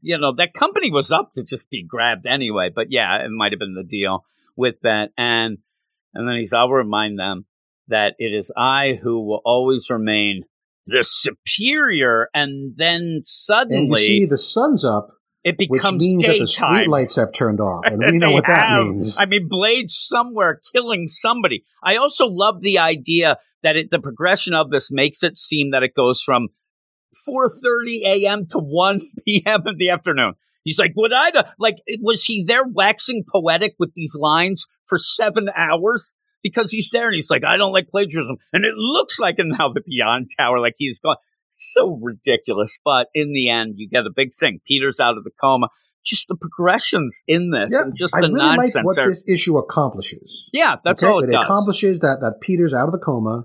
you 0.00 0.18
know, 0.18 0.32
that 0.32 0.52
company 0.52 0.90
was 0.90 1.12
up 1.12 1.32
to 1.34 1.44
just 1.44 1.70
be 1.70 1.84
grabbed 1.84 2.26
anyway. 2.26 2.70
But 2.74 2.86
yeah, 2.90 3.24
it 3.24 3.30
might 3.30 3.52
have 3.52 3.60
been 3.60 3.74
the 3.74 3.84
deal 3.84 4.24
with 4.56 4.80
that. 4.82 5.10
And, 5.16 5.58
and 6.12 6.28
then 6.28 6.36
he's, 6.36 6.52
I'll 6.52 6.70
remind 6.70 7.18
them 7.18 7.46
that 7.86 8.14
it 8.18 8.34
is 8.34 8.50
I 8.56 8.98
who 9.00 9.24
will 9.24 9.42
always 9.44 9.88
remain 9.90 10.42
the 10.86 11.04
superior. 11.04 12.28
And 12.34 12.74
then 12.76 13.00
And 13.00 13.14
you 13.14 13.22
suddenly 13.22 14.06
see, 14.06 14.26
the 14.26 14.38
sun's 14.38 14.84
up, 14.84 15.10
it 15.44 15.56
becomes 15.56 15.94
which 15.94 16.00
means 16.00 16.22
that 16.22 16.32
the 16.32 16.38
daytime. 16.46 16.76
street 16.76 16.88
lights 16.88 17.16
have 17.16 17.32
turned 17.32 17.60
off, 17.60 17.84
and 17.86 18.02
we 18.10 18.18
know 18.18 18.30
what 18.30 18.46
that 18.46 18.68
have. 18.68 18.84
means. 18.86 19.16
I 19.18 19.24
mean, 19.26 19.48
Blade's 19.48 19.96
somewhere 19.98 20.60
killing 20.72 21.06
somebody. 21.06 21.64
I 21.82 21.96
also 21.96 22.26
love 22.26 22.60
the 22.60 22.78
idea 22.78 23.38
that 23.62 23.76
it, 23.76 23.90
the 23.90 24.00
progression 24.00 24.54
of 24.54 24.70
this 24.70 24.90
makes 24.90 25.22
it 25.22 25.36
seem 25.36 25.70
that 25.70 25.82
it 25.82 25.94
goes 25.94 26.22
from 26.22 26.48
4:30 27.28 28.02
a.m. 28.04 28.46
to 28.50 28.58
1 28.58 29.00
p.m. 29.24 29.62
in 29.66 29.76
the 29.78 29.90
afternoon. 29.90 30.34
He's 30.64 30.78
like, 30.78 30.92
"Would 30.96 31.12
I?" 31.12 31.30
do-" 31.30 31.42
Like, 31.58 31.76
was 32.00 32.24
he 32.24 32.44
there 32.44 32.64
waxing 32.66 33.24
poetic 33.30 33.74
with 33.78 33.94
these 33.94 34.14
lines 34.18 34.66
for 34.86 34.98
seven 34.98 35.48
hours? 35.56 36.14
Because 36.42 36.70
he's 36.70 36.90
there 36.90 37.06
and 37.06 37.14
he's 37.14 37.30
like, 37.30 37.42
"I 37.44 37.56
don't 37.56 37.72
like 37.72 37.88
plagiarism," 37.88 38.36
and 38.52 38.64
it 38.64 38.74
looks 38.76 39.18
like 39.18 39.36
in 39.38 39.48
now 39.50 39.72
the 39.72 39.82
Beyond 39.86 40.30
Tower, 40.38 40.60
like 40.60 40.74
he's 40.76 40.98
gone. 40.98 41.16
So 41.60 41.98
ridiculous. 42.00 42.78
But 42.84 43.08
in 43.14 43.32
the 43.32 43.50
end, 43.50 43.74
you 43.76 43.88
get 43.88 44.06
a 44.06 44.10
big 44.14 44.28
thing. 44.38 44.60
Peter's 44.66 45.00
out 45.00 45.16
of 45.18 45.24
the 45.24 45.30
coma. 45.40 45.68
Just 46.04 46.28
the 46.28 46.36
progressions 46.36 47.22
in 47.26 47.50
this 47.50 47.72
Yeah, 47.72 47.82
and 47.82 47.94
just 47.94 48.14
I 48.16 48.20
the 48.22 48.28
really 48.28 48.46
like 48.46 48.56
nonsense. 48.58 48.84
what 48.84 48.98
are- 48.98 49.08
this 49.08 49.24
issue 49.28 49.58
accomplishes. 49.58 50.48
yeah, 50.52 50.76
that's 50.84 51.02
Okay? 51.02 51.12
all 51.12 51.22
it, 51.22 51.28
it 51.30 51.34
accomplishes 51.34 52.00
that 52.00 52.18
that 52.22 52.40
Peter's 52.40 52.72
out 52.72 52.86
of 52.86 52.92
the 52.92 52.98
coma. 52.98 53.44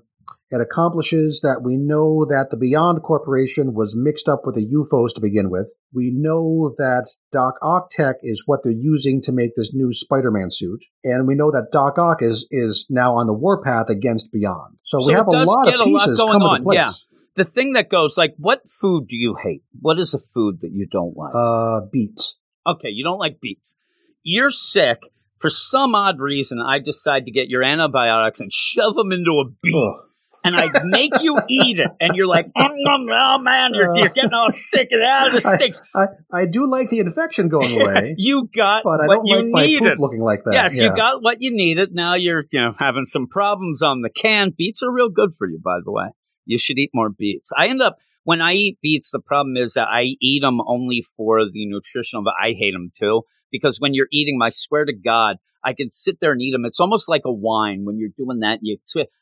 It 0.52 0.62
accomplishes 0.62 1.42
that 1.42 1.62
we 1.64 1.78
know 1.78 2.26
that 2.26 2.50
the 2.52 2.58
Beyond 2.58 3.02
Corporation 3.02 3.74
was 3.74 3.96
mixed 3.98 4.30
up 4.30 4.42
with 4.46 4.54
the 4.54 4.62
U-Foes 4.62 5.12
to 5.14 5.22
begin 5.22 5.50
with. 5.50 5.68
We 5.92 6.12
know 6.14 6.76
that 6.78 7.10
Doc 7.32 7.56
Ock 7.64 7.90
tech 7.90 8.18
is 8.22 8.44
what 8.46 8.60
they're 8.64 8.72
using 8.72 9.20
to 9.24 9.32
make 9.32 9.56
this 9.56 9.74
new 9.74 9.92
Spider-Man 9.92 10.52
suit, 10.52 10.84
and 11.04 11.26
we 11.28 11.34
know 11.34 11.50
that 11.50 11.70
Doc 11.72 11.98
Ock 11.98 12.22
is 12.22 12.48
is 12.52 12.86
now 12.92 13.16
on 13.16 13.26
the 13.26 13.34
warpath 13.34 13.90
against 13.90 14.32
Beyond. 14.32 14.78
So, 14.84 15.00
So 15.00 15.08
we 15.08 15.14
have 15.14 15.26
a 15.28 15.32
lot 15.32 15.68
of 15.74 15.80
lot 15.80 15.86
pieces 15.86 16.20
going 16.20 16.34
coming 16.34 16.48
on, 16.48 16.60
to 16.60 16.64
place. 16.66 16.76
yeah. 16.78 16.92
The 17.36 17.46
thing 17.46 17.74
that 17.74 17.90
goes 17.90 18.18
like, 18.18 18.34
what 18.38 18.62
food 18.70 19.08
do 19.08 19.16
you 19.16 19.36
hate? 19.42 19.64
What 19.80 20.00
is 20.00 20.14
a 20.14 20.20
food 20.20 20.60
that 20.62 20.72
you 20.72 20.88
don't 20.92 21.16
like? 21.18 21.34
Uh, 21.34 21.82
beats. 21.92 22.38
Okay, 22.66 22.90
you 22.90 23.04
don't 23.04 23.20
like 23.20 23.40
beets. 23.42 23.76
You're 24.24 24.52
sick. 24.52 25.00
For 25.40 25.50
some 25.50 25.96
odd 25.96 26.20
reason, 26.20 26.60
I 26.62 26.80
decide 26.80 27.26
to 27.26 27.32
get 27.32 27.50
your 27.50 27.64
antibiotics 27.64 28.40
and 28.40 28.52
shove 28.54 28.96
them 28.96 29.12
into 29.12 29.32
a 29.32 29.50
beet. 29.62 29.76
Ugh. 29.76 30.10
And 30.46 30.56
I 30.58 30.70
make 30.84 31.14
you 31.22 31.38
eat 31.50 31.80
it. 31.80 31.90
And 32.00 32.16
you're 32.16 32.28
like, 32.28 32.48
oh, 32.56 32.68
oh 32.68 33.38
man, 33.40 33.72
you're, 33.74 33.92
uh. 33.94 33.96
you're 33.98 34.10
getting 34.10 34.34
all 34.34 34.52
sick 34.52 34.90
and 34.92 35.02
out 35.04 35.28
of 35.28 35.34
the 35.42 35.50
I- 35.50 35.56
stinks. 35.56 35.82
I, 35.96 36.06
I 36.32 36.46
do 36.46 36.70
like 36.70 36.90
the 36.90 37.00
infection 37.00 37.50
going 37.50 37.82
away, 37.82 38.16
you 38.18 38.50
got 38.56 38.84
but 38.84 39.02
I 39.02 39.08
what 39.08 39.16
don't 39.16 39.26
you 39.26 39.36
like 39.38 39.46
my 39.48 39.66
needed. 39.66 39.90
poop 39.94 40.00
looking 40.00 40.22
like 40.22 40.44
that. 40.46 40.54
Yes, 40.54 40.78
yeah. 40.80 40.90
you 40.90 40.96
got 40.96 41.22
what 41.24 41.42
you 41.42 41.52
needed. 41.54 41.94
Now 41.94 42.16
you're, 42.16 42.44
you 42.52 42.62
know, 42.62 42.74
having 42.78 43.06
some 43.06 43.28
problems 43.28 43.82
on 43.82 44.02
the 44.02 44.10
can. 44.10 44.54
Beets 44.56 44.84
are 44.84 44.92
real 44.92 45.10
good 45.10 45.32
for 45.38 45.48
you, 45.48 45.60
by 45.64 45.80
the 45.84 45.92
way. 45.92 46.06
You 46.46 46.58
should 46.58 46.78
eat 46.80 46.92
more 46.94 47.10
beets. 47.10 47.52
I 47.58 47.68
end 47.68 47.82
up 47.82 47.98
when 48.24 48.42
I 48.42 48.54
eat 48.54 48.78
beets. 48.82 49.12
The 49.12 49.20
problem 49.20 49.58
is 49.58 49.74
that 49.74 49.88
I 49.90 50.16
eat 50.22 50.42
them 50.42 50.60
only 50.68 51.04
for 51.16 51.46
the 51.46 51.66
nutritional, 51.66 52.24
but 52.24 52.34
I 52.42 52.54
hate 52.58 52.74
them 52.74 52.92
too 52.98 53.24
because 53.52 53.80
when 53.80 53.94
you're 53.94 54.08
eating, 54.12 54.36
'em, 54.36 54.42
I 54.42 54.50
swear 54.50 54.86
to 54.86 54.94
God, 54.94 55.38
I 55.64 55.74
can 55.74 55.92
sit 55.92 56.20
there 56.20 56.32
and 56.34 56.42
eat 56.42 56.52
them. 56.52 56.66
It's 56.66 56.80
almost 56.80 57.08
like 57.08 57.22
a 57.26 57.32
wine 57.32 57.86
when 57.86 57.98
you're 57.98 58.10
doing 58.18 58.40
that. 58.40 58.60
You, 58.62 58.78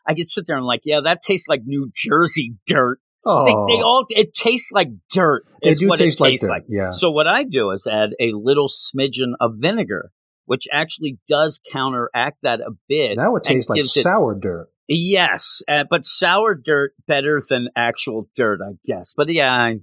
I 0.07 0.13
can 0.15 0.25
sit 0.25 0.45
there 0.47 0.57
and 0.57 0.65
like, 0.65 0.81
yeah, 0.85 1.01
that 1.01 1.21
tastes 1.21 1.47
like 1.47 1.61
New 1.65 1.91
Jersey 1.95 2.55
dirt. 2.65 2.99
Oh, 3.23 3.45
They, 3.45 3.51
they 3.75 3.81
oh. 3.83 3.85
all, 3.85 4.05
it 4.09 4.33
tastes 4.33 4.71
like 4.71 4.87
dirt. 5.13 5.43
They 5.61 5.75
do 5.75 5.87
what 5.89 5.99
taste 5.99 6.19
it 6.19 6.23
like 6.23 6.39
dirt, 6.39 6.49
like. 6.49 6.63
yeah. 6.67 6.89
So 6.89 7.11
what 7.11 7.27
I 7.27 7.43
do 7.43 7.69
is 7.69 7.85
add 7.85 8.11
a 8.19 8.31
little 8.33 8.67
smidgen 8.67 9.33
of 9.39 9.57
vinegar, 9.59 10.11
which 10.45 10.67
actually 10.73 11.19
does 11.27 11.59
counteract 11.71 12.41
that 12.41 12.61
a 12.61 12.71
bit. 12.89 13.17
now 13.17 13.35
it 13.35 13.43
tastes 13.43 13.69
like 13.69 13.77
gives 13.77 13.95
it- 13.95 14.01
sour 14.01 14.33
dirt. 14.33 14.69
Yes, 14.87 15.61
uh, 15.67 15.85
but 15.89 16.05
sour 16.05 16.53
dirt 16.55 16.93
better 17.07 17.41
than 17.47 17.69
actual 17.75 18.27
dirt, 18.35 18.59
I 18.61 18.73
guess. 18.83 19.13
But 19.15 19.29
yeah, 19.29 19.53
I 19.53 19.77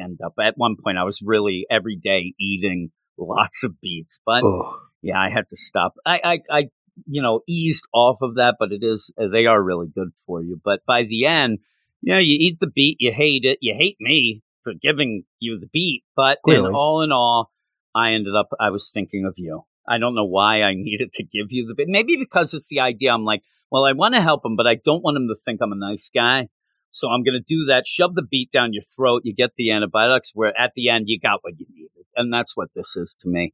end 0.00 0.20
up 0.24 0.34
at 0.40 0.54
one 0.56 0.76
point 0.82 0.98
I 0.98 1.04
was 1.04 1.20
really 1.22 1.66
every 1.70 1.96
day 1.96 2.34
eating 2.40 2.90
lots 3.18 3.62
of 3.62 3.80
beets, 3.80 4.20
but 4.24 4.42
Ugh. 4.44 4.80
yeah, 5.02 5.20
I 5.20 5.30
had 5.30 5.48
to 5.50 5.56
stop. 5.56 5.94
I, 6.06 6.20
I, 6.24 6.40
I, 6.50 6.68
you 7.06 7.20
know, 7.20 7.40
eased 7.48 7.86
off 7.92 8.18
of 8.22 8.36
that, 8.36 8.56
but 8.58 8.72
it 8.72 8.82
is 8.82 9.12
uh, 9.20 9.28
they 9.28 9.46
are 9.46 9.62
really 9.62 9.88
good 9.94 10.12
for 10.26 10.42
you. 10.42 10.60
But 10.64 10.80
by 10.86 11.02
the 11.02 11.26
end, 11.26 11.58
you 12.00 12.12
know, 12.14 12.20
you 12.20 12.36
eat 12.38 12.60
the 12.60 12.70
beet, 12.70 12.98
you 13.00 13.12
hate 13.12 13.44
it, 13.44 13.58
you 13.60 13.74
hate 13.74 13.96
me 14.00 14.42
for 14.62 14.72
giving 14.80 15.24
you 15.40 15.58
the 15.58 15.68
beet, 15.72 16.04
but 16.16 16.38
in 16.46 16.64
all 16.64 17.02
in 17.02 17.12
all, 17.12 17.50
I 17.94 18.12
ended 18.12 18.34
up 18.34 18.48
I 18.58 18.70
was 18.70 18.90
thinking 18.92 19.26
of 19.26 19.34
you. 19.36 19.64
I 19.86 19.98
don't 19.98 20.14
know 20.14 20.24
why 20.24 20.62
I 20.62 20.74
needed 20.74 21.12
to 21.14 21.22
give 21.22 21.50
you 21.50 21.66
the 21.66 21.74
beet. 21.74 21.88
Maybe 21.88 22.16
because 22.16 22.54
it's 22.54 22.68
the 22.68 22.80
idea. 22.80 23.12
I'm 23.12 23.24
like, 23.24 23.42
well, 23.74 23.84
I 23.84 23.92
want 23.92 24.14
to 24.14 24.22
help 24.22 24.44
him, 24.44 24.54
but 24.56 24.66
I 24.66 24.76
don't 24.76 25.02
want 25.02 25.16
him 25.16 25.28
to 25.28 25.34
think 25.44 25.60
I'm 25.60 25.72
a 25.72 25.76
nice 25.76 26.10
guy. 26.14 26.48
So 26.92 27.08
I'm 27.08 27.24
going 27.24 27.34
to 27.34 27.44
do 27.46 27.64
that. 27.66 27.88
Shove 27.88 28.14
the 28.14 28.22
beat 28.22 28.52
down 28.52 28.72
your 28.72 28.84
throat. 28.84 29.22
You 29.24 29.34
get 29.34 29.50
the 29.56 29.72
antibiotics. 29.72 30.30
Where 30.32 30.52
at 30.56 30.70
the 30.76 30.90
end 30.90 31.06
you 31.08 31.18
got 31.18 31.40
what 31.42 31.58
you 31.58 31.66
needed, 31.68 32.06
and 32.14 32.32
that's 32.32 32.56
what 32.56 32.68
this 32.74 32.94
is 32.96 33.16
to 33.20 33.28
me 33.28 33.52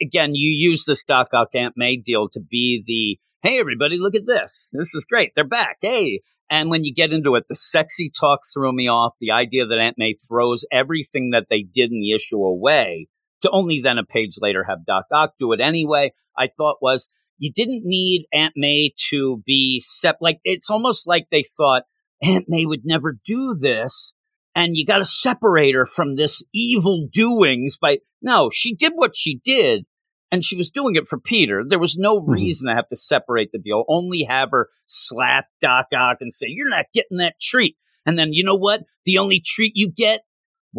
again, 0.00 0.34
you 0.34 0.50
use 0.50 0.84
this 0.84 1.04
Doc 1.04 1.28
Ock 1.32 1.48
Aunt 1.54 1.74
May 1.76 1.96
deal 1.96 2.28
to 2.30 2.40
be 2.40 2.82
the 2.86 3.18
hey, 3.48 3.60
everybody, 3.60 3.98
look 3.98 4.16
at 4.16 4.26
this. 4.26 4.70
This 4.72 4.94
is 4.94 5.04
great. 5.04 5.32
They're 5.34 5.44
back. 5.44 5.78
Hey. 5.80 6.22
And 6.50 6.70
when 6.70 6.82
you 6.82 6.94
get 6.94 7.12
into 7.12 7.34
it, 7.34 7.44
the 7.48 7.54
sexy 7.54 8.10
talk 8.10 8.40
threw 8.52 8.72
me 8.72 8.88
off. 8.88 9.16
The 9.20 9.32
idea 9.32 9.66
that 9.66 9.78
Aunt 9.78 9.98
May 9.98 10.14
throws 10.14 10.64
everything 10.72 11.30
that 11.30 11.46
they 11.50 11.62
did 11.62 11.92
in 11.92 12.00
the 12.00 12.14
issue 12.14 12.42
away 12.42 13.06
to 13.42 13.50
only 13.50 13.80
then 13.82 13.98
a 13.98 14.04
page 14.04 14.36
later 14.40 14.64
have 14.64 14.86
Doc 14.86 15.04
Ock 15.12 15.34
do 15.38 15.52
it 15.52 15.60
anyway, 15.60 16.12
I 16.36 16.48
thought 16.48 16.78
was 16.80 17.08
you 17.38 17.50
didn't 17.52 17.82
need 17.84 18.26
Aunt 18.32 18.54
May 18.56 18.92
to 19.10 19.42
be 19.46 19.80
sep 19.84 20.18
like 20.20 20.38
it's 20.44 20.70
almost 20.70 21.06
like 21.06 21.28
they 21.30 21.42
thought 21.56 21.84
Aunt 22.22 22.46
May 22.48 22.66
would 22.66 22.84
never 22.84 23.18
do 23.24 23.54
this 23.58 24.14
and 24.54 24.76
you 24.76 24.84
got 24.84 24.98
to 24.98 25.04
separate 25.04 25.74
her 25.74 25.86
from 25.86 26.16
this 26.16 26.42
evil 26.52 27.06
doings 27.12 27.78
by 27.80 27.98
no 28.20 28.50
she 28.52 28.74
did 28.74 28.92
what 28.94 29.16
she 29.16 29.40
did 29.44 29.84
and 30.30 30.44
she 30.44 30.56
was 30.56 30.70
doing 30.70 30.94
it 30.96 31.06
for 31.06 31.18
peter. 31.18 31.62
There 31.66 31.78
was 31.78 31.96
no 31.96 32.20
Mhm. 32.20 32.28
reason 32.28 32.68
to 32.68 32.74
have 32.74 32.88
to 32.90 32.96
separate 32.96 33.50
the 33.52 33.58
deal 33.58 33.84
only 33.88 34.24
have 34.24 34.50
her 34.50 34.68
slap 34.86 35.46
doc 35.60 35.86
ock 35.96 36.18
and 36.20 36.32
say 36.32 36.46
you're 36.48 36.68
not 36.68 36.86
getting 36.92 37.18
that 37.18 37.36
treat. 37.40 37.76
And 38.04 38.18
then 38.18 38.32
you 38.32 38.42
know 38.44 38.54
what? 38.56 38.82
The 39.04 39.18
only 39.18 39.40
treat 39.44 39.72
you 39.74 39.90
get 39.90 40.22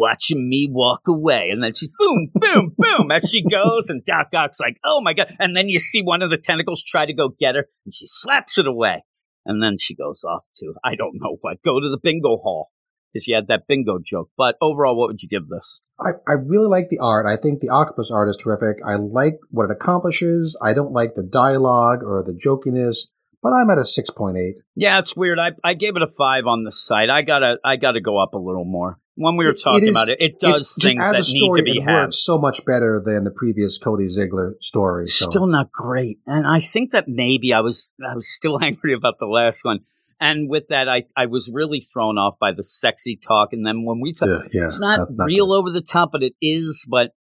watching 0.00 0.48
me 0.48 0.68
walk 0.70 1.02
away 1.06 1.48
and 1.52 1.62
then 1.62 1.74
she's 1.74 1.90
boom 1.98 2.28
boom 2.34 2.74
boom 2.76 3.10
as 3.10 3.28
she 3.28 3.42
goes 3.42 3.88
and 3.88 4.04
doc 4.04 4.28
ock's 4.34 4.60
like 4.60 4.78
oh 4.84 5.00
my 5.02 5.12
god 5.12 5.34
and 5.38 5.56
then 5.56 5.68
you 5.68 5.78
see 5.78 6.02
one 6.02 6.22
of 6.22 6.30
the 6.30 6.38
tentacles 6.38 6.82
try 6.82 7.04
to 7.04 7.12
go 7.12 7.28
get 7.28 7.54
her 7.54 7.66
and 7.84 7.92
she 7.92 8.06
slaps 8.06 8.58
it 8.58 8.66
away 8.66 9.04
and 9.44 9.62
then 9.62 9.76
she 9.78 9.94
goes 9.94 10.24
off 10.24 10.46
to 10.54 10.72
i 10.84 10.94
don't 10.94 11.20
know 11.20 11.36
what 11.42 11.62
go 11.62 11.78
to 11.78 11.88
the 11.90 11.98
bingo 12.02 12.38
hall 12.38 12.70
because 13.12 13.26
you 13.26 13.34
had 13.34 13.48
that 13.48 13.66
bingo 13.66 13.98
joke. 14.02 14.30
But 14.36 14.56
overall, 14.60 14.96
what 14.96 15.08
would 15.08 15.22
you 15.22 15.28
give 15.28 15.48
this? 15.48 15.80
I, 15.98 16.10
I 16.28 16.34
really 16.34 16.66
like 16.66 16.88
the 16.88 16.98
art. 16.98 17.26
I 17.26 17.36
think 17.36 17.60
the 17.60 17.70
octopus 17.70 18.10
art 18.10 18.28
is 18.28 18.36
terrific. 18.36 18.78
I 18.86 18.96
like 18.96 19.38
what 19.50 19.64
it 19.64 19.70
accomplishes. 19.70 20.56
I 20.62 20.74
don't 20.74 20.92
like 20.92 21.14
the 21.14 21.24
dialogue 21.24 22.02
or 22.02 22.22
the 22.22 22.32
jokiness, 22.32 23.08
but 23.42 23.52
I'm 23.52 23.70
at 23.70 23.78
a 23.78 23.82
6.8. 23.82 24.52
Yeah, 24.74 24.98
it's 24.98 25.16
weird. 25.16 25.38
I, 25.38 25.50
I 25.64 25.74
gave 25.74 25.96
it 25.96 26.02
a 26.02 26.08
five 26.08 26.46
on 26.46 26.64
the 26.64 26.72
site. 26.72 27.10
I 27.10 27.22
gotta 27.22 27.56
I 27.64 27.76
gotta 27.76 28.00
go 28.00 28.22
up 28.22 28.34
a 28.34 28.38
little 28.38 28.64
more. 28.64 28.98
When 29.22 29.36
we 29.36 29.44
were 29.44 29.50
It- 29.52 29.56
it 29.58 29.62
talking 29.62 29.84
is- 29.84 29.90
about 29.90 30.08
it, 30.08 30.18
it 30.20 30.32
It- 30.32 30.40
does 30.40 30.74
just 30.76 30.82
things 30.82 31.04
that 31.10 31.28
need 31.32 31.54
to 31.56 31.62
be 31.62 31.78
it 31.78 31.82
had. 31.82 32.14
so 32.14 32.38
much 32.38 32.64
better 32.64 33.02
than 33.04 33.24
the 33.24 33.30
previous 33.30 33.76
Cody 33.76 34.06
Ziglar 34.08 34.54
story. 34.62 35.04
So. 35.06 35.28
Still 35.30 35.46
not 35.46 35.70
great, 35.70 36.18
and 36.26 36.46
I 36.46 36.60
think 36.60 36.90
that 36.92 37.06
maybe 37.06 37.52
I 37.52 37.60
was 37.60 37.90
I 38.02 38.14
was 38.14 38.28
still 38.28 38.58
angry 38.62 38.94
about 38.94 39.18
the 39.18 39.26
last 39.26 39.64
one. 39.64 39.80
And 40.22 40.50
with 40.50 40.68
that, 40.68 40.86
I, 40.86 41.04
I 41.16 41.26
was 41.26 41.50
really 41.50 41.80
thrown 41.80 42.18
off 42.18 42.34
by 42.38 42.52
the 42.52 42.62
sexy 42.62 43.18
talk. 43.26 43.54
And 43.54 43.64
then 43.66 43.86
when 43.86 44.00
we 44.00 44.12
talk, 44.12 44.28
yeah, 44.28 44.42
yeah, 44.52 44.64
it's 44.66 44.78
not, 44.78 45.08
not 45.10 45.24
real 45.24 45.46
good. 45.46 45.54
over 45.58 45.70
the 45.70 45.80
top, 45.80 46.12
but 46.12 46.22
it 46.22 46.34
is. 46.42 46.86
But 46.90 47.12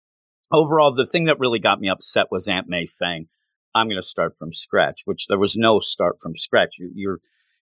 overall, 0.52 0.94
the 0.94 1.06
thing 1.06 1.26
that 1.26 1.40
really 1.40 1.60
got 1.60 1.80
me 1.80 1.90
upset 1.90 2.28
was 2.32 2.48
Aunt 2.48 2.68
May 2.68 2.84
saying, 2.86 3.28
"I'm 3.74 3.88
going 3.88 4.02
to 4.02 4.06
start 4.08 4.38
from 4.38 4.52
scratch," 4.54 5.02
which 5.06 5.28
there 5.28 5.40
was 5.40 5.56
no 5.56 5.80
start 5.80 6.18
from 6.22 6.36
scratch. 6.36 6.76
You, 6.80 6.92
your 6.94 7.20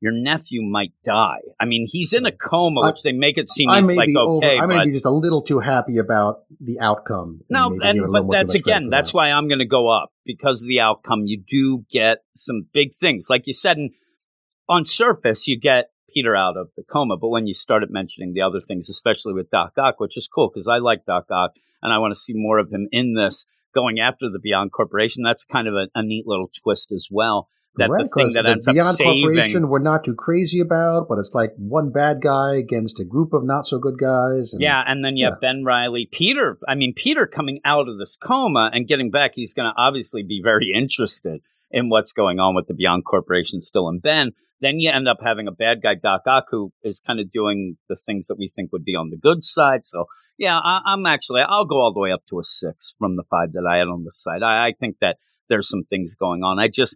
your 0.02 0.12
nephew 0.12 0.64
might 0.64 0.94
die. 1.04 1.42
I 1.60 1.66
mean, 1.66 1.86
he's 1.88 2.12
in 2.12 2.26
a 2.26 2.32
coma, 2.32 2.82
which 2.88 3.04
they 3.04 3.12
make 3.12 3.38
it 3.38 3.48
seem 3.48 3.70
I 3.70 3.82
like 3.82 4.08
be 4.08 4.18
over, 4.18 4.46
okay, 4.46 4.58
I 4.58 4.66
may 4.66 4.84
be 4.84 4.94
just 4.94 5.06
a 5.06 5.12
little 5.12 5.44
too 5.44 5.60
happy 5.60 6.00
about 6.00 6.40
the 6.60 6.80
outcome. 6.80 7.42
no, 7.50 7.68
and 7.68 7.80
give 7.82 7.96
it 7.96 7.98
a 7.98 8.02
but 8.02 8.12
little 8.12 8.24
more 8.26 8.34
too 8.34 8.38
that's 8.40 8.56
again, 8.56 8.90
that's 8.90 9.12
that. 9.12 9.18
why 9.18 9.32
I'm 9.32 9.48
going 9.48 9.60
to 9.60 9.68
go 9.68 9.90
up 9.90 10.12
because 10.26 10.64
of 10.64 10.68
the 10.68 10.80
outcome. 10.80 11.28
You 11.28 11.44
do 11.48 11.86
get 11.92 12.24
some 12.36 12.68
big 12.74 12.96
things, 12.96 13.28
like 13.30 13.46
you 13.46 13.54
said. 13.54 13.78
And 13.78 13.92
on 14.68 14.86
surface, 14.86 15.48
you 15.48 15.60
get 15.60 15.92
Peter 16.12 16.36
out 16.36 16.58
of 16.58 16.70
the 16.76 16.84
coma, 16.84 17.16
but 17.16 17.30
when 17.30 17.46
you 17.46 17.54
started 17.54 17.92
mentioning 17.92 18.34
the 18.34 18.42
other 18.42 18.60
things, 18.60 18.90
especially 18.90 19.34
with 19.34 19.52
Doc 19.52 19.74
Ock, 19.78 20.00
which 20.00 20.18
is 20.18 20.28
cool 20.28 20.50
because 20.52 20.68
I 20.68 20.80
like 20.80 21.06
Doc 21.06 21.26
Ock 21.30 21.52
and 21.84 21.94
I 21.94 22.00
want 22.00 22.12
to 22.12 22.20
see 22.20 22.34
more 22.36 22.58
of 22.58 22.72
him 22.72 22.88
in 22.92 23.14
this 23.14 23.46
going 23.74 24.00
after 24.00 24.30
the 24.32 24.40
Beyond 24.40 24.72
Corporation. 24.72 25.22
That's 25.24 25.46
kind 25.46 25.68
of 25.68 25.76
a, 25.76 25.88
a 25.94 26.02
neat 26.02 26.26
little 26.26 26.50
twist 26.64 26.92
as 26.92 27.08
well. 27.12 27.50
That 27.78 27.90
Right, 27.90 28.04
the 28.04 28.10
thing 28.10 28.34
that 28.34 28.44
the 28.44 28.52
ends 28.52 28.68
up 28.68 28.74
Beyond 28.74 28.98
saving. 28.98 29.24
Corporation 29.24 29.70
we're 29.70 29.80
not 29.80 30.04
too 30.04 30.14
crazy 30.14 30.60
about, 30.60 31.08
but 31.08 31.18
it's 31.20 31.32
like 31.34 31.52
one 31.58 31.92
bad 31.92 32.22
guy 32.22 32.56
against 32.56 33.00
a 33.00 33.06
group 33.06 33.32
of 33.32 33.46
not 33.46 33.66
so 33.66 33.80
good 33.80 33.98
guys. 33.98 34.52
And 34.52 34.62
Yeah, 34.62 34.84
and 34.86 35.06
then 35.06 35.16
you 35.16 35.28
have 35.28 35.40
Ben 35.40 35.64
Reilly, 35.64 36.10
Peter. 36.12 36.58
I 36.68 36.76
mean, 36.76 36.94
Peter 36.94 37.26
coming 37.26 37.62
out 37.64 37.88
of 37.88 37.98
this 37.98 38.18
coma 38.22 38.70
and 38.74 38.88
getting 38.88 39.10
back, 39.10 39.32
he's 39.36 39.54
going 39.54 39.72
to 39.72 39.82
obviously 39.82 40.22
be 40.22 40.42
very 40.44 40.72
interested 40.76 41.42
in 41.72 41.88
what's 41.88 42.12
going 42.12 42.40
on 42.40 42.56
with 42.56 42.68
the 42.68 42.74
Beyond 42.74 43.06
Corporation 43.06 43.62
still 43.62 43.88
in 43.88 44.00
Ben. 44.00 44.32
Then 44.60 44.80
you 44.80 44.92
end 44.92 45.08
up 45.08 45.18
having 45.24 45.48
a 45.48 45.52
bad 45.52 45.82
guy, 45.82 45.96
Doc 45.96 46.22
Ock, 46.28 46.46
who 46.52 46.72
is 46.84 47.00
kind 47.00 47.20
of 47.20 47.32
doing 47.32 47.78
the 47.90 47.96
things 47.96 48.28
that 48.28 48.38
we 48.38 48.48
think 48.48 48.72
would 48.72 48.84
be 48.84 48.96
on 48.96 49.10
the 49.10 49.18
good 49.18 49.44
side. 49.44 49.86
So, 49.86 50.06
yeah, 50.38 50.60
I, 50.60 50.82
I'm 50.86 51.06
actually, 51.06 51.42
I'll 51.42 51.66
go 51.66 51.80
all 51.80 51.94
the 51.94 52.00
way 52.00 52.12
up 52.12 52.26
to 52.28 52.40
a 52.40 52.44
six 52.44 52.94
from 53.00 53.16
the 53.16 53.24
five 53.24 53.54
that 53.54 53.66
I 53.68 53.78
had 53.78 53.88
on 53.88 54.04
the 54.04 54.12
side. 54.12 54.44
I, 54.44 54.68
I 54.68 54.74
think 54.80 54.98
that 55.02 55.18
there's 55.50 55.68
some 55.68 55.84
things 55.84 56.14
going 56.14 56.44
on. 56.44 56.60
I 56.60 56.68
just, 56.68 56.96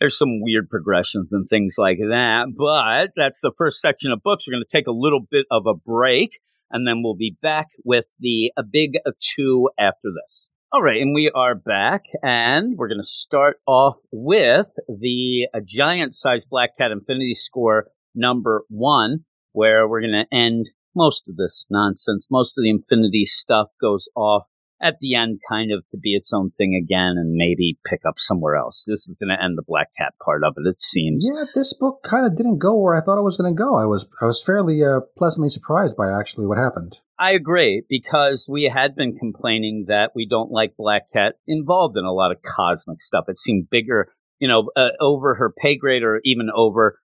there's 0.00 0.18
some 0.18 0.40
weird 0.40 0.68
progressions 0.68 1.32
and 1.32 1.46
things 1.48 1.76
like 1.78 1.98
that. 1.98 2.46
But 2.56 3.10
that's 3.16 3.40
the 3.40 3.52
first 3.56 3.80
section 3.80 4.12
of 4.12 4.22
books. 4.22 4.46
We're 4.46 4.54
going 4.54 4.64
to 4.68 4.76
take 4.76 4.86
a 4.86 4.92
little 4.92 5.20
bit 5.20 5.46
of 5.50 5.66
a 5.66 5.74
break 5.74 6.40
and 6.70 6.86
then 6.86 7.02
we'll 7.02 7.14
be 7.14 7.36
back 7.40 7.68
with 7.84 8.06
the 8.18 8.52
a 8.56 8.62
big 8.62 8.98
two 9.36 9.70
after 9.78 10.08
this. 10.14 10.50
All 10.72 10.82
right, 10.82 11.00
and 11.00 11.14
we 11.14 11.30
are 11.30 11.54
back, 11.54 12.02
and 12.20 12.76
we're 12.76 12.88
going 12.88 13.00
to 13.00 13.06
start 13.06 13.58
off 13.64 13.96
with 14.10 14.66
the 14.88 15.46
a 15.54 15.60
giant 15.64 16.14
size 16.14 16.46
Black 16.46 16.70
Cat 16.76 16.90
Infinity 16.90 17.34
score 17.34 17.86
number 18.12 18.64
one, 18.68 19.20
where 19.52 19.86
we're 19.86 20.00
going 20.00 20.26
to 20.28 20.36
end 20.36 20.70
most 20.96 21.28
of 21.28 21.36
this 21.36 21.64
nonsense, 21.70 22.28
most 22.28 22.58
of 22.58 22.62
the 22.62 22.70
Infinity 22.70 23.24
stuff 23.24 23.68
goes 23.80 24.08
off 24.16 24.46
at 24.80 24.98
the 25.00 25.14
end, 25.14 25.40
kind 25.48 25.72
of 25.72 25.86
to 25.90 25.98
be 25.98 26.14
its 26.14 26.32
own 26.32 26.50
thing 26.50 26.74
again, 26.74 27.14
and 27.16 27.34
maybe 27.34 27.78
pick 27.86 28.00
up 28.06 28.18
somewhere 28.18 28.56
else. 28.56 28.84
This 28.86 29.08
is 29.08 29.16
going 29.16 29.34
to 29.36 29.42
end 29.42 29.56
the 29.56 29.62
Black 29.66 29.88
Cat 29.96 30.14
part 30.22 30.42
of 30.44 30.54
it. 30.56 30.68
It 30.68 30.80
seems. 30.80 31.28
Yeah, 31.32 31.44
this 31.54 31.72
book 31.72 32.02
kind 32.02 32.26
of 32.26 32.36
didn't 32.36 32.58
go 32.58 32.76
where 32.76 32.94
I 32.94 33.00
thought 33.00 33.18
it 33.18 33.24
was 33.24 33.36
going 33.36 33.54
to 33.54 33.58
go. 33.58 33.76
I 33.76 33.86
was 33.86 34.06
I 34.20 34.26
was 34.26 34.42
fairly 34.42 34.84
uh, 34.84 35.00
pleasantly 35.16 35.48
surprised 35.48 35.96
by 35.96 36.10
actually 36.10 36.46
what 36.46 36.58
happened. 36.58 36.98
I 37.18 37.32
agree 37.32 37.84
because 37.88 38.48
we 38.50 38.64
had 38.64 38.96
been 38.96 39.14
complaining 39.14 39.84
that 39.88 40.10
we 40.14 40.26
don't 40.26 40.50
like 40.50 40.76
Black 40.76 41.10
Cat 41.12 41.36
involved 41.46 41.96
in 41.96 42.04
a 42.04 42.12
lot 42.12 42.32
of 42.32 42.42
cosmic 42.42 43.00
stuff. 43.00 43.26
It 43.28 43.38
seemed 43.38 43.70
bigger, 43.70 44.08
you 44.40 44.48
know, 44.48 44.70
uh, 44.76 44.88
over 45.00 45.36
her 45.36 45.52
pay 45.56 45.76
grade 45.76 46.02
or 46.02 46.20
even 46.24 46.48
over 46.52 46.98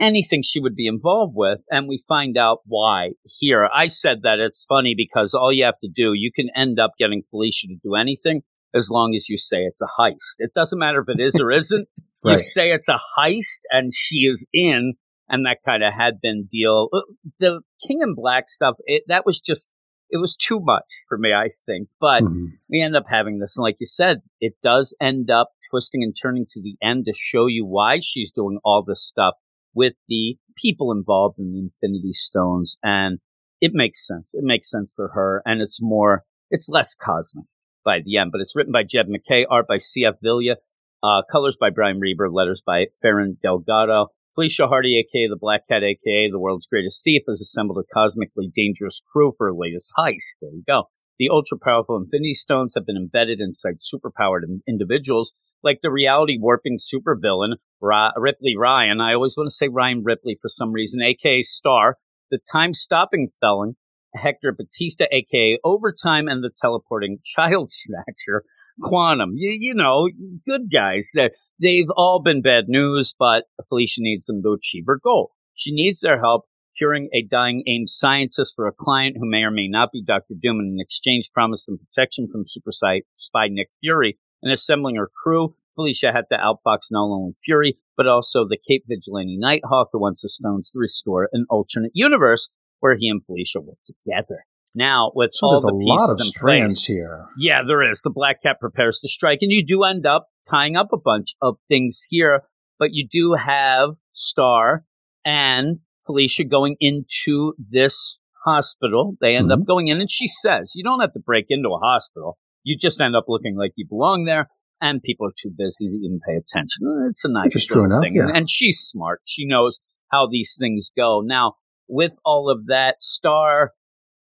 anything 0.00 0.42
she 0.42 0.60
would 0.60 0.74
be 0.74 0.86
involved 0.86 1.34
with. 1.36 1.60
And 1.70 1.88
we 1.88 2.02
find 2.08 2.36
out 2.36 2.60
why 2.66 3.10
here. 3.24 3.68
I 3.72 3.88
said 3.88 4.22
that 4.22 4.38
it's 4.38 4.64
funny 4.68 4.94
because 4.96 5.34
all 5.34 5.52
you 5.52 5.64
have 5.64 5.78
to 5.78 5.88
do, 5.94 6.12
you 6.14 6.30
can 6.34 6.48
end 6.54 6.78
up 6.78 6.92
getting 6.98 7.22
Felicia 7.28 7.66
to 7.68 7.76
do 7.82 7.94
anything 7.94 8.42
as 8.74 8.90
long 8.90 9.14
as 9.14 9.28
you 9.28 9.38
say 9.38 9.58
it's 9.62 9.80
a 9.82 9.88
heist. 9.98 10.36
It 10.38 10.52
doesn't 10.54 10.78
matter 10.78 11.00
if 11.00 11.08
it 11.08 11.20
is 11.20 11.40
or 11.40 11.50
isn't. 11.50 11.88
Right. 12.24 12.32
You 12.32 12.38
say 12.40 12.72
it's 12.72 12.88
a 12.88 12.98
heist 13.16 13.60
and 13.70 13.92
she 13.94 14.22
is 14.26 14.44
in. 14.52 14.94
And 15.28 15.46
that 15.46 15.58
kind 15.64 15.84
of 15.84 15.92
had 15.94 16.20
been 16.20 16.48
deal. 16.50 16.88
Uh, 16.92 17.02
The 17.38 17.60
King 17.86 18.00
in 18.02 18.14
Black 18.16 18.48
stuff, 18.48 18.74
it, 18.86 19.04
that 19.06 19.24
was 19.24 19.38
just, 19.38 19.72
it 20.10 20.16
was 20.16 20.34
too 20.34 20.58
much 20.60 20.82
for 21.08 21.16
me, 21.16 21.32
I 21.32 21.46
think. 21.64 21.88
But 22.00 22.24
Mhm. 22.24 22.46
we 22.68 22.80
end 22.82 22.96
up 22.96 23.04
having 23.08 23.38
this. 23.38 23.56
And 23.56 23.62
like 23.62 23.76
you 23.78 23.86
said, 23.86 24.22
it 24.40 24.54
does 24.64 24.96
end 25.00 25.30
up 25.30 25.50
twisting 25.70 26.02
and 26.02 26.12
turning 26.20 26.44
to 26.48 26.60
the 26.60 26.74
end 26.82 27.04
to 27.06 27.12
show 27.14 27.46
you 27.46 27.64
why 27.64 28.00
she's 28.02 28.32
doing 28.32 28.58
all 28.64 28.82
this 28.82 29.06
stuff 29.06 29.34
with 29.78 29.94
the 30.08 30.36
people 30.56 30.90
involved 30.90 31.38
in 31.38 31.52
the 31.52 31.60
Infinity 31.60 32.12
Stones. 32.12 32.76
And 32.82 33.20
it 33.60 33.70
makes 33.72 34.04
sense. 34.04 34.34
It 34.34 34.42
makes 34.42 34.68
sense 34.68 34.92
for 34.94 35.10
her. 35.14 35.40
And 35.46 35.62
it's 35.62 35.78
more, 35.80 36.24
it's 36.50 36.68
less 36.68 36.94
cosmic 36.94 37.46
by 37.84 38.00
the 38.04 38.16
end, 38.18 38.32
but 38.32 38.40
it's 38.40 38.56
written 38.56 38.72
by 38.72 38.82
Jed 38.82 39.08
MacKay, 39.08 39.46
art 39.48 39.66
by 39.68 39.78
C.F. 39.78 40.16
Villa, 40.20 40.56
uh, 41.02 41.22
colors 41.30 41.56
by 41.58 41.70
Brian 41.70 42.00
Reber, 42.00 42.28
letters 42.28 42.62
by 42.66 42.86
Ferran 43.02 43.40
Delgado. 43.40 44.08
Felicia 44.34 44.66
Hardy, 44.66 44.98
aka 44.98 45.28
the 45.28 45.38
Black 45.40 45.62
Cat, 45.68 45.82
aka 45.82 46.30
the 46.30 46.38
world's 46.38 46.66
greatest 46.66 47.02
thief, 47.02 47.22
has 47.28 47.40
assembled 47.40 47.78
a 47.78 47.94
cosmically 47.94 48.52
dangerous 48.54 49.00
crew 49.12 49.32
for 49.36 49.48
her 49.48 49.54
latest 49.54 49.92
heist. 49.96 50.36
There 50.40 50.50
you 50.50 50.62
go. 50.66 50.84
The 51.18 51.28
ultra 51.30 51.58
powerful 51.58 51.96
Infinity 51.96 52.34
Stones 52.34 52.74
have 52.74 52.86
been 52.86 52.96
embedded 52.96 53.40
inside 53.40 53.78
superpowered 53.80 54.44
in- 54.44 54.62
individuals 54.68 55.32
like 55.62 55.80
the 55.82 55.90
reality 55.90 56.38
warping 56.38 56.78
supervillain 56.78 57.54
Ra- 57.80 58.12
Ripley 58.16 58.54
Ryan. 58.56 59.00
I 59.00 59.14
always 59.14 59.36
want 59.36 59.48
to 59.48 59.54
say 59.54 59.68
Ryan 59.68 60.02
Ripley 60.04 60.36
for 60.40 60.48
some 60.48 60.72
reason, 60.72 61.02
aka 61.02 61.42
Star, 61.42 61.96
the 62.30 62.38
time 62.52 62.72
stopping 62.72 63.28
felon 63.40 63.76
Hector 64.14 64.52
Batista, 64.52 65.06
aka 65.10 65.58
Overtime, 65.64 66.28
and 66.28 66.42
the 66.42 66.50
teleporting 66.54 67.18
child 67.24 67.70
snatcher 67.70 68.44
Quantum. 68.80 69.32
You, 69.34 69.56
you 69.58 69.74
know, 69.74 70.08
good 70.46 70.70
guys. 70.72 71.10
They're, 71.14 71.30
they've 71.60 71.90
all 71.96 72.22
been 72.22 72.42
bad 72.42 72.64
news, 72.68 73.14
but 73.18 73.44
Felicia 73.68 74.00
needs 74.00 74.26
to 74.26 74.52
achieve 74.52 74.84
her 74.86 75.00
goal. 75.02 75.32
She 75.54 75.72
needs 75.72 76.00
their 76.00 76.20
help 76.20 76.44
curing 76.78 77.08
a 77.12 77.22
dying 77.22 77.62
AIM 77.66 77.86
scientist 77.86 78.54
for 78.54 78.66
a 78.66 78.72
client 78.72 79.16
who 79.18 79.28
may 79.28 79.42
or 79.42 79.50
may 79.50 79.68
not 79.68 79.90
be 79.92 80.02
Dr. 80.02 80.34
Doom 80.40 80.60
and 80.60 80.74
in 80.74 80.80
exchange 80.80 81.30
promise 81.32 81.66
them 81.66 81.78
protection 81.78 82.28
from 82.30 82.44
super 82.46 82.70
spy, 82.70 83.48
Nick 83.48 83.68
Fury. 83.80 84.18
And 84.42 84.52
assembling 84.52 84.96
her 84.96 85.10
crew, 85.22 85.56
Felicia 85.74 86.12
had 86.12 86.24
to 86.30 86.38
outfox 86.38 86.86
not 86.90 87.06
only 87.06 87.32
Fury, 87.44 87.78
but 87.96 88.06
also 88.06 88.46
the 88.46 88.56
Cape 88.56 88.84
Vigilante 88.88 89.36
Nighthawk 89.36 89.88
who 89.92 90.00
wants 90.00 90.22
the 90.22 90.28
stones 90.28 90.70
to 90.70 90.78
restore 90.78 91.28
an 91.32 91.46
alternate 91.50 91.92
universe 91.94 92.48
where 92.80 92.96
he 92.96 93.08
and 93.08 93.24
Felicia 93.24 93.60
work 93.60 93.78
together. 93.84 94.44
Now, 94.74 95.10
with 95.14 95.30
So 95.32 95.46
all 95.46 95.60
the 95.60 95.72
pieces 95.72 95.88
lot 95.88 96.10
of 96.10 96.20
in 96.20 96.26
strands 96.26 96.74
place, 96.74 96.86
here. 96.86 97.26
yeah, 97.36 97.62
there 97.66 97.88
is. 97.88 98.02
The 98.02 98.10
Black 98.10 98.42
Cat 98.42 98.60
prepares 98.60 99.00
to 99.00 99.08
strike, 99.08 99.38
and 99.40 99.50
you 99.50 99.64
do 99.66 99.82
end 99.82 100.06
up 100.06 100.28
tying 100.48 100.76
up 100.76 100.92
a 100.92 100.98
bunch 100.98 101.34
of 101.42 101.56
things 101.68 102.06
here, 102.08 102.42
but 102.78 102.90
you 102.92 103.08
do 103.10 103.32
have 103.32 103.96
Star 104.12 104.84
and 105.24 105.78
Felicia 106.08 106.44
going 106.44 106.74
into 106.80 107.52
this 107.58 108.18
hospital. 108.44 109.14
They 109.20 109.36
end 109.36 109.50
Mm-hmm. 109.50 109.60
up 109.62 109.66
going 109.66 109.88
in, 109.88 110.00
and 110.00 110.10
she 110.10 110.26
says, 110.26 110.72
You 110.74 110.82
don't 110.82 111.00
have 111.00 111.12
to 111.12 111.20
break 111.20 111.46
into 111.50 111.68
a 111.68 111.78
hospital. 111.78 112.38
You 112.64 112.76
just 112.76 113.00
end 113.00 113.14
up 113.14 113.26
looking 113.28 113.56
like 113.56 113.72
you 113.76 113.86
belong 113.88 114.24
there, 114.24 114.48
and 114.80 115.02
people 115.02 115.26
are 115.28 115.32
too 115.40 115.52
busy 115.56 115.86
to 115.88 115.94
even 115.94 116.20
pay 116.26 116.34
attention. 116.34 116.82
It's 117.10 117.24
a 117.24 117.28
nice 117.30 117.64
true 117.66 117.84
enough, 117.84 118.02
thing. 118.02 118.14
yeah. 118.16 118.28
And, 118.34 118.48
she's 118.50 118.78
smart. 118.80 119.20
She 119.26 119.46
knows 119.46 119.78
how 120.10 120.26
these 120.30 120.56
things 120.58 120.90
go. 120.96 121.20
Now, 121.24 121.54
with 121.88 122.12
all 122.24 122.50
of 122.50 122.66
that, 122.66 122.96
Star 123.02 123.72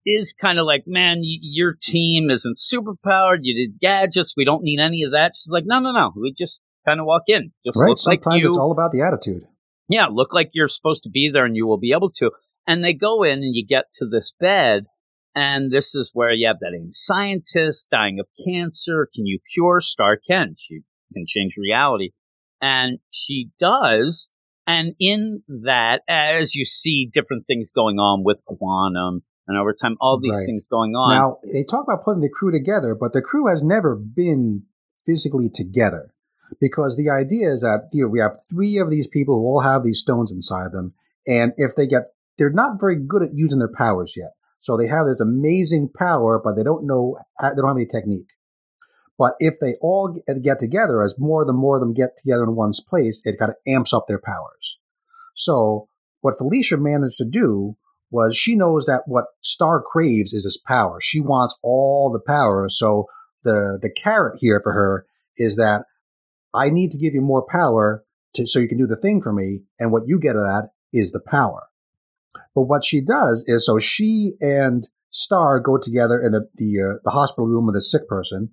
is 0.06 0.32
kind 0.38 0.58
of 0.58 0.66
like, 0.66 0.84
man, 0.86 1.18
y- 1.18 1.38
your 1.40 1.74
team 1.80 2.28
isn't 2.30 2.58
superpowered. 2.58 3.38
You 3.42 3.54
did 3.68 3.80
gadgets. 3.80 4.34
We 4.36 4.44
don't 4.44 4.62
need 4.62 4.78
any 4.80 5.02
of 5.02 5.12
that. 5.12 5.32
She's 5.36 5.52
like, 5.52 5.64
no, 5.66 5.78
no, 5.80 5.92
no. 5.92 6.12
We 6.20 6.34
just 6.36 6.60
kind 6.86 7.00
of 7.00 7.06
walk 7.06 7.22
in. 7.28 7.52
Just 7.66 7.76
Right. 7.78 7.88
like 8.04 8.22
Sometimes 8.22 8.42
you. 8.42 8.48
it's 8.50 8.58
all 8.58 8.72
about 8.72 8.92
the 8.92 9.00
attitude. 9.00 9.46
Yeah, 9.88 10.06
look 10.06 10.32
like 10.32 10.50
you're 10.52 10.68
supposed 10.68 11.02
to 11.04 11.10
be 11.10 11.30
there 11.32 11.44
and 11.44 11.56
you 11.56 11.66
will 11.66 11.78
be 11.78 11.92
able 11.92 12.10
to. 12.16 12.30
And 12.66 12.82
they 12.82 12.94
go 12.94 13.22
in 13.22 13.40
and 13.40 13.54
you 13.54 13.66
get 13.66 13.86
to 13.98 14.06
this 14.06 14.32
bed. 14.38 14.84
And 15.34 15.70
this 15.70 15.94
is 15.94 16.10
where 16.14 16.32
you 16.32 16.46
have 16.46 16.60
that 16.60 16.72
aim 16.74 16.90
scientist 16.92 17.90
dying 17.90 18.20
of 18.20 18.26
cancer. 18.46 19.08
Can 19.12 19.26
you 19.26 19.40
cure 19.52 19.80
Star 19.80 20.16
Ken? 20.16 20.54
She 20.56 20.80
can 21.12 21.24
change 21.26 21.56
reality. 21.58 22.10
And 22.60 22.98
she 23.10 23.50
does. 23.58 24.30
And 24.66 24.94
in 24.98 25.42
that, 25.48 26.02
as 26.08 26.54
you 26.54 26.64
see 26.64 27.10
different 27.12 27.46
things 27.46 27.70
going 27.70 27.98
on 27.98 28.22
with 28.24 28.42
quantum 28.46 29.22
and 29.46 29.58
over 29.58 29.74
time, 29.74 29.96
all 30.00 30.18
these 30.18 30.36
Right. 30.36 30.46
things 30.46 30.66
going 30.66 30.94
on. 30.94 31.10
Now 31.10 31.38
they 31.52 31.64
talk 31.64 31.84
about 31.84 32.04
putting 32.04 32.22
the 32.22 32.30
crew 32.30 32.50
together, 32.50 32.96
but 32.98 33.12
the 33.12 33.20
crew 33.20 33.48
has 33.48 33.62
never 33.62 33.94
been 33.94 34.62
physically 35.04 35.50
together 35.50 36.13
because 36.60 36.96
the 36.96 37.10
idea 37.10 37.48
is 37.48 37.60
that 37.60 37.88
you 37.92 38.04
know, 38.04 38.08
we 38.08 38.20
have 38.20 38.32
three 38.50 38.78
of 38.78 38.90
these 38.90 39.06
people 39.06 39.36
who 39.36 39.46
all 39.46 39.60
have 39.60 39.84
these 39.84 39.98
stones 39.98 40.32
inside 40.32 40.72
them, 40.72 40.94
and 41.26 41.52
if 41.56 41.74
they 41.76 41.86
get, 41.86 42.12
they're 42.38 42.50
not 42.50 42.80
very 42.80 42.96
good 42.96 43.22
at 43.22 43.34
using 43.34 43.58
their 43.58 43.72
powers 43.72 44.14
yet. 44.16 44.32
So 44.60 44.76
they 44.76 44.86
have 44.88 45.06
this 45.06 45.20
amazing 45.20 45.90
power, 45.94 46.40
but 46.42 46.54
they 46.56 46.64
don't 46.64 46.86
know, 46.86 47.18
uh, 47.42 47.50
they 47.50 47.56
don't 47.56 47.68
have 47.68 47.76
any 47.76 47.86
technique. 47.86 48.28
But 49.18 49.34
if 49.38 49.60
they 49.60 49.74
all 49.80 50.08
get- 50.08 50.24
uh, 50.28 50.38
get 50.40 50.58
together, 50.58 51.02
as 51.02 51.18
more 51.18 51.44
the 51.44 51.52
more 51.52 51.76
of 51.76 51.80
them 51.80 51.92
get 51.92 52.16
together 52.16 52.44
in 52.44 52.56
one 52.56 52.72
place, 52.88 53.22
it 53.24 53.38
kind 53.38 53.50
of 53.50 53.56
amps 53.66 53.92
up 53.92 54.06
their 54.08 54.18
powers. 54.18 54.78
So 55.34 55.88
what 56.20 56.38
Felicia 56.38 56.78
managed 56.78 57.18
to 57.18 57.24
do 57.24 57.76
was 58.10 58.36
she 58.36 58.54
knows 58.54 58.86
that 58.86 59.02
what 59.06 59.26
Star 59.40 59.82
craves 59.82 60.32
is 60.32 60.44
his 60.44 60.56
power. 60.56 61.00
She 61.00 61.20
wants 61.20 61.58
all 61.62 62.10
the 62.10 62.20
power. 62.20 62.68
So 62.68 63.06
the 63.42 63.78
the 63.80 63.90
carrot 63.90 64.38
here 64.40 64.60
for 64.62 64.72
her 64.72 65.06
is 65.36 65.56
that 65.56 65.84
I 66.54 66.70
need 66.70 66.92
to 66.92 66.98
give 66.98 67.14
you 67.14 67.20
more 67.20 67.44
power 67.46 68.04
to, 68.34 68.46
so 68.46 68.58
you 68.58 68.68
can 68.68 68.78
do 68.78 68.86
the 68.86 68.96
thing 68.96 69.20
for 69.20 69.32
me, 69.32 69.62
and 69.78 69.92
what 69.92 70.04
you 70.06 70.18
get 70.20 70.36
of 70.36 70.42
that 70.42 70.70
is 70.92 71.12
the 71.12 71.20
power. 71.20 71.68
But 72.54 72.62
what 72.62 72.84
she 72.84 73.00
does 73.00 73.44
is 73.46 73.66
so 73.66 73.78
she 73.78 74.32
and 74.40 74.86
Star 75.10 75.60
go 75.60 75.78
together 75.78 76.20
in 76.20 76.32
the 76.32 76.48
the, 76.56 76.80
uh, 76.80 76.98
the 77.04 77.10
hospital 77.10 77.46
room 77.46 77.66
with 77.66 77.76
a 77.76 77.80
sick 77.82 78.08
person, 78.08 78.50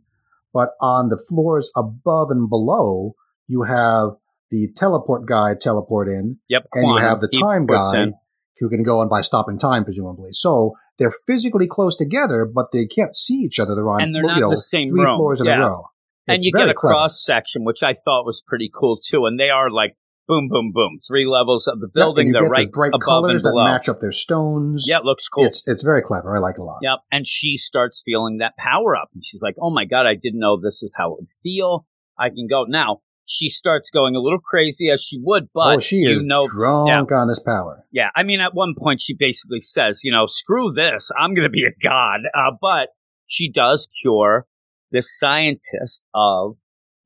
but 0.53 0.72
on 0.80 1.10
the 1.10 1.18
floors 1.18 1.72
above 1.76 2.30
and 2.30 2.49
below 2.49 3.15
you 3.48 3.64
have 3.64 4.11
the 4.49 4.69
teleport 4.76 5.26
guy 5.28 5.56
teleport 5.60 6.07
in, 6.07 6.38
yep. 6.48 6.68
and 6.73 6.90
you 6.90 6.98
have 6.98 7.22
the 7.22 7.30
he 7.32 7.40
time 7.40 7.65
guy 7.65 8.03
in. 8.03 8.14
who 8.60 8.69
can 8.69 8.84
go 8.84 8.99
on 8.99 9.10
by 9.10 9.22
stopping 9.22 9.57
time, 9.57 9.84
presumably. 9.84 10.30
So 10.34 10.76
they're 10.98 11.14
physically 11.26 11.68
close 11.68 11.95
together, 11.95 12.45
but 12.45 12.72
they 12.72 12.86
can't 12.86 13.15
see 13.15 13.36
each 13.36 13.60
other. 13.60 13.76
They're 13.76 13.90
on 13.90 14.02
And 14.02 14.15
they're 14.15 14.22
not 14.23 14.40
know, 14.40 14.49
the 14.52 14.57
same 14.57 14.88
three 14.88 15.03
room. 15.03 15.18
floors 15.18 15.41
in 15.41 15.48
Yeah. 15.48 15.57
a 15.57 15.60
row. 15.61 15.86
And 16.27 16.38
It's 16.38 16.45
you 16.45 16.52
get 16.52 16.69
a 16.69 16.73
clever. 16.73 16.93
cross 16.95 17.23
section, 17.23 17.64
which 17.65 17.84
I 17.84 17.93
thought 17.93 18.26
was 18.26 18.41
pretty 18.45 18.69
cool 18.73 18.98
too. 19.03 19.26
And 19.26 19.39
they 19.39 19.49
are 19.49 19.69
like 19.69 19.95
boom, 20.27 20.48
boom, 20.49 20.72
boom, 20.73 20.95
three 21.06 21.26
levels 21.26 21.68
of 21.68 21.81
the 21.81 21.89
building. 21.93 22.27
you 22.27 22.34
They're 22.34 22.43
right 22.48 22.72
bright 22.72 22.89
above 22.93 23.02
colors 23.06 23.43
and 23.43 23.57
that 23.57 23.65
match 23.65 23.89
up 23.89 23.99
their 23.99 24.14
stones. 24.14 24.85
Yeah, 24.88 24.99
it 24.99 25.03
looks 25.03 25.27
cool. 25.27 25.45
It's 25.45 25.68
it's 25.68 25.84
very 25.84 26.02
clever. 26.02 26.35
I 26.35 26.39
like 26.39 26.56
it 26.57 26.61
a 26.61 26.64
lot. 26.64 26.80
Yep. 26.81 26.99
And 27.11 27.27
she 27.27 27.57
starts 27.57 28.02
feeling 28.06 28.38
that 28.38 28.56
power 28.57 28.95
up. 28.95 29.10
And 29.14 29.26
she's 29.26 29.41
like, 29.41 29.56
oh 29.61 29.72
my 29.72 29.85
God, 29.85 30.06
I 30.06 30.14
didn't 30.15 30.39
know 30.39 30.57
this 30.60 30.84
is 30.84 30.95
how 30.98 31.14
it 31.14 31.18
would 31.22 31.30
feel. 31.43 31.85
I 32.18 32.30
can 32.30 32.48
go. 32.49 32.64
Now, 32.68 33.02
she 33.26 33.49
starts 33.49 33.89
going 33.89 34.15
a 34.15 34.19
little 34.19 34.39
crazy 34.39 34.89
as 34.89 35.02
she 35.03 35.19
would, 35.22 35.48
but 35.53 35.76
oh, 35.77 35.80
she 35.80 35.98
you 35.98 36.11
is 36.11 36.23
know, 36.23 36.48
drunk 36.48 37.11
on 37.11 37.27
this 37.27 37.39
power. 37.39 37.85
yeah. 37.91 38.10
I 38.15 38.23
mean, 38.23 38.41
at 38.41 38.53
one 38.53 38.73
point, 38.77 39.02
she 39.02 39.15
basically 39.18 39.61
says, 39.61 40.02
you 40.03 40.11
know, 40.11 40.27
screw 40.27 40.72
this. 40.72 41.10
I'm 41.18 41.34
going 41.34 41.45
to 41.45 41.49
be 41.49 41.65
a 41.65 41.72
god. 41.81 42.22
Uh, 42.34 42.52
but 42.61 42.89
she 43.27 43.52
does 43.52 43.88
cure 44.02 44.48
this 44.91 45.18
scientist 45.18 46.01
of 46.13 46.57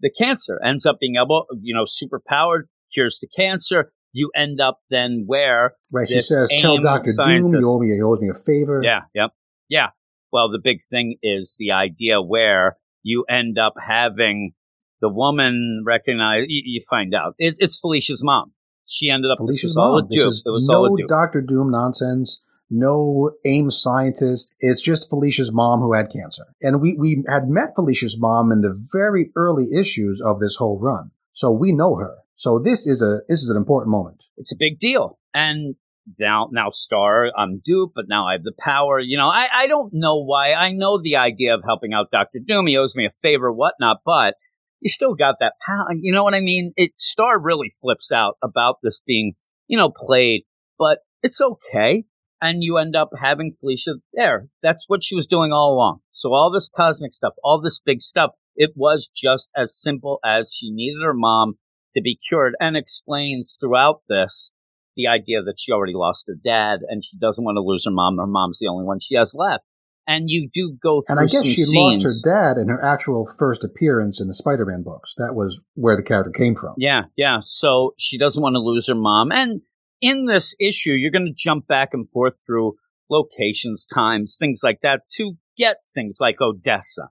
the 0.02 0.10
cancer, 0.10 0.60
ends 0.64 0.86
up 0.86 0.98
being 1.00 1.16
able, 1.16 1.46
you 1.62 1.74
know, 1.74 1.86
super 1.86 2.22
powered, 2.26 2.68
cures 2.94 3.20
the 3.22 3.28
cancer. 3.28 3.92
You 4.12 4.32
end 4.36 4.62
up 4.62 4.80
then 4.90 5.24
where 5.26 5.74
Right. 5.92 6.08
She 6.08 6.22
says, 6.22 6.50
"Tell 6.58 6.78
Doctor 6.78 7.12
Doom 7.22 7.50
you 7.50 7.62
owe 7.66 7.80
me. 7.80 7.94
He 7.94 8.02
owes 8.02 8.22
me 8.22 8.30
a 8.30 8.34
favor." 8.34 8.82
Yeah, 8.84 9.02
yep. 9.14 9.32
Yeah. 9.70 9.90
Well, 10.32 10.50
the 10.50 10.60
big 10.62 10.80
thing 10.90 11.18
is 11.22 11.56
the 11.60 11.72
idea 11.72 12.22
where 12.22 12.78
you 13.04 13.26
end 13.30 13.58
up 13.58 13.74
having 13.80 14.54
the 15.02 15.10
woman 15.10 15.84
recognize, 15.86 16.46
you, 16.48 16.62
you 16.66 16.82
find 16.90 17.14
out 17.14 17.36
it, 17.38 17.56
it's 17.60 17.80
Felicia's 17.80 18.24
mom. 18.24 18.54
She 18.86 19.10
ended 19.10 19.32
up, 19.32 19.38
this 19.40 19.60
Felicia's 19.60 19.72
was 19.72 19.78
all 19.78 19.98
a 19.98 20.02
mom. 20.02 20.08
This 20.10 20.26
is 20.26 20.44
It 20.46 20.50
was 20.50 20.68
no 20.70 20.78
all 20.80 20.94
a 20.94 20.98
dupe. 20.98 21.10
Doctor 21.10 21.42
Doom 21.42 21.72
nonsense. 21.72 22.42
No 22.70 23.32
AIM 23.46 23.72
scientist. 23.72 24.54
It's 24.60 24.82
just 24.82 25.10
Felicia's 25.10 25.52
mom 25.52 25.82
who 25.82 25.94
had 25.94 26.12
cancer. 26.12 26.46
And 26.62 26.82
we, 26.82 26.96
we 26.98 27.24
had 27.28 27.48
met 27.48 27.76
Felicia's 27.76 28.20
mom 28.20 28.52
in 28.52 28.62
the 28.62 28.76
very 28.94 29.32
early 29.36 29.68
issues 29.78 30.22
of 30.22 30.40
this 30.40 30.56
whole 30.56 30.80
run. 30.80 31.12
So 31.34 31.52
we 31.52 31.72
know 31.72 31.96
her. 31.96 32.16
So 32.36 32.60
this 32.60 32.86
is 32.86 33.02
a 33.02 33.22
this 33.28 33.44
is 33.44 33.50
an 33.50 33.58
important 33.58 33.92
moment. 33.92 34.24
It's 34.38 34.52
a 34.52 34.58
big 34.58 34.80
deal. 34.80 35.20
And 35.34 35.76
now 36.20 36.50
now 36.52 36.70
Star, 36.70 37.32
I'm 37.38 37.62
duped, 37.64 37.94
but 37.96 38.06
now 38.10 38.28
I 38.28 38.34
have 38.34 38.44
the 38.44 38.54
power. 38.58 39.00
You 39.00 39.18
know, 39.18 39.30
I, 39.30 39.48
I 39.54 39.68
don't 39.68 39.92
know 39.94 40.22
why. 40.24 40.54
I 40.54 40.72
know 40.72 41.02
the 41.02 41.16
idea 41.16 41.56
of 41.56 41.62
helping 41.64 41.94
out 41.94 42.12
Doctor 42.12 42.40
Doom. 42.46 42.68
He 42.68 42.78
owes 42.78 42.96
me 42.96 43.06
a 43.06 43.12
favor, 43.22 43.52
whatnot, 43.52 43.98
but 44.06 44.36
you 44.82 44.90
still 44.90 45.16
got 45.16 45.36
that 45.40 45.54
power. 45.66 45.88
You 45.98 46.12
know 46.12 46.24
what 46.24 46.36
I 46.36 46.42
mean? 46.42 46.74
It 46.76 46.92
Star 46.98 47.40
really 47.40 47.72
flips 47.82 48.12
out 48.12 48.38
about 48.44 48.78
this 48.84 49.02
being, 49.06 49.34
you 49.68 49.78
know, 49.78 49.92
played, 49.96 50.44
but 50.78 51.00
it's 51.24 51.42
okay. 51.42 52.04
And 52.46 52.62
you 52.62 52.78
end 52.78 52.96
up 52.96 53.10
having 53.20 53.54
Felicia 53.60 53.94
there. 54.14 54.50
That's 54.62 54.86
what 54.88 55.04
she 55.04 55.16
was 55.16 55.26
doing 55.26 55.52
all 55.52 55.74
along. 55.74 56.02
So 56.12 56.32
all 56.32 56.52
this 56.52 56.70
cosmic 56.70 57.12
stuff, 57.12 57.34
all 57.44 57.60
this 57.60 57.80
big 57.84 58.02
stuff, 58.02 58.34
it 58.56 58.74
was 58.76 59.10
just 59.16 59.50
as 59.58 59.76
simple 59.82 60.20
as 60.24 60.54
she 60.54 60.70
needed 60.70 61.04
her 61.04 61.16
mom 61.16 61.56
to 61.96 62.04
be 62.04 62.20
cured 62.30 62.54
and 62.60 62.78
explains 62.78 63.58
throughout 63.60 64.02
this 64.08 64.52
the 64.96 65.08
idea 65.08 65.42
that 65.42 65.56
she 65.58 65.72
already 65.72 65.96
lost 65.96 66.26
her 66.28 66.36
dad 66.36 66.82
and 66.88 67.04
she 67.04 67.18
doesn't 67.18 67.44
want 67.44 67.56
to 67.56 67.64
lose 67.64 67.84
her 67.86 67.92
mom. 67.92 68.18
Her 68.18 68.28
mom's 68.28 68.60
the 68.60 68.68
only 68.68 68.86
one 68.86 69.00
she 69.00 69.16
has 69.16 69.34
left. 69.36 69.64
And 70.08 70.26
you 70.28 70.48
do 70.54 70.78
go 70.84 71.02
through 71.02 71.18
And 71.18 71.20
I 71.20 71.26
guess 71.26 71.46
she 71.46 71.64
scenes. 71.64 72.04
lost 72.04 72.04
her 72.04 72.30
dad 72.30 72.60
in 72.62 72.70
her 72.70 72.80
actual 72.84 73.28
first 73.40 73.64
appearance 73.64 74.22
in 74.22 74.28
the 74.28 74.36
Spider-Man 74.36 74.84
books. 74.84 75.16
That 75.18 75.34
was 75.34 75.60
where 75.74 75.96
the 75.96 76.04
character 76.04 76.30
came 76.30 76.54
from. 76.54 76.76
Yeah, 76.78 77.06
yeah. 77.18 77.40
So 77.42 77.96
she 77.98 78.20
doesn't 78.20 78.42
want 78.42 78.54
to 78.54 78.60
lose 78.60 78.88
her 78.88 78.94
mom. 78.94 79.32
And 79.32 79.62
in 80.02 80.26
this 80.26 80.56
issue, 80.60 80.92
you're 80.92 81.12
going 81.12 81.26
to 81.26 81.34
jump 81.36 81.68
back 81.68 81.90
and 81.94 82.10
forth 82.10 82.40
through 82.46 82.76
locations, 83.10 83.86
times, 83.86 84.38
things 84.40 84.62
like 84.64 84.80
that 84.82 85.02
to 85.16 85.34
get 85.58 85.78
things 85.94 86.18
like 86.20 86.42
Odessa 86.42 87.10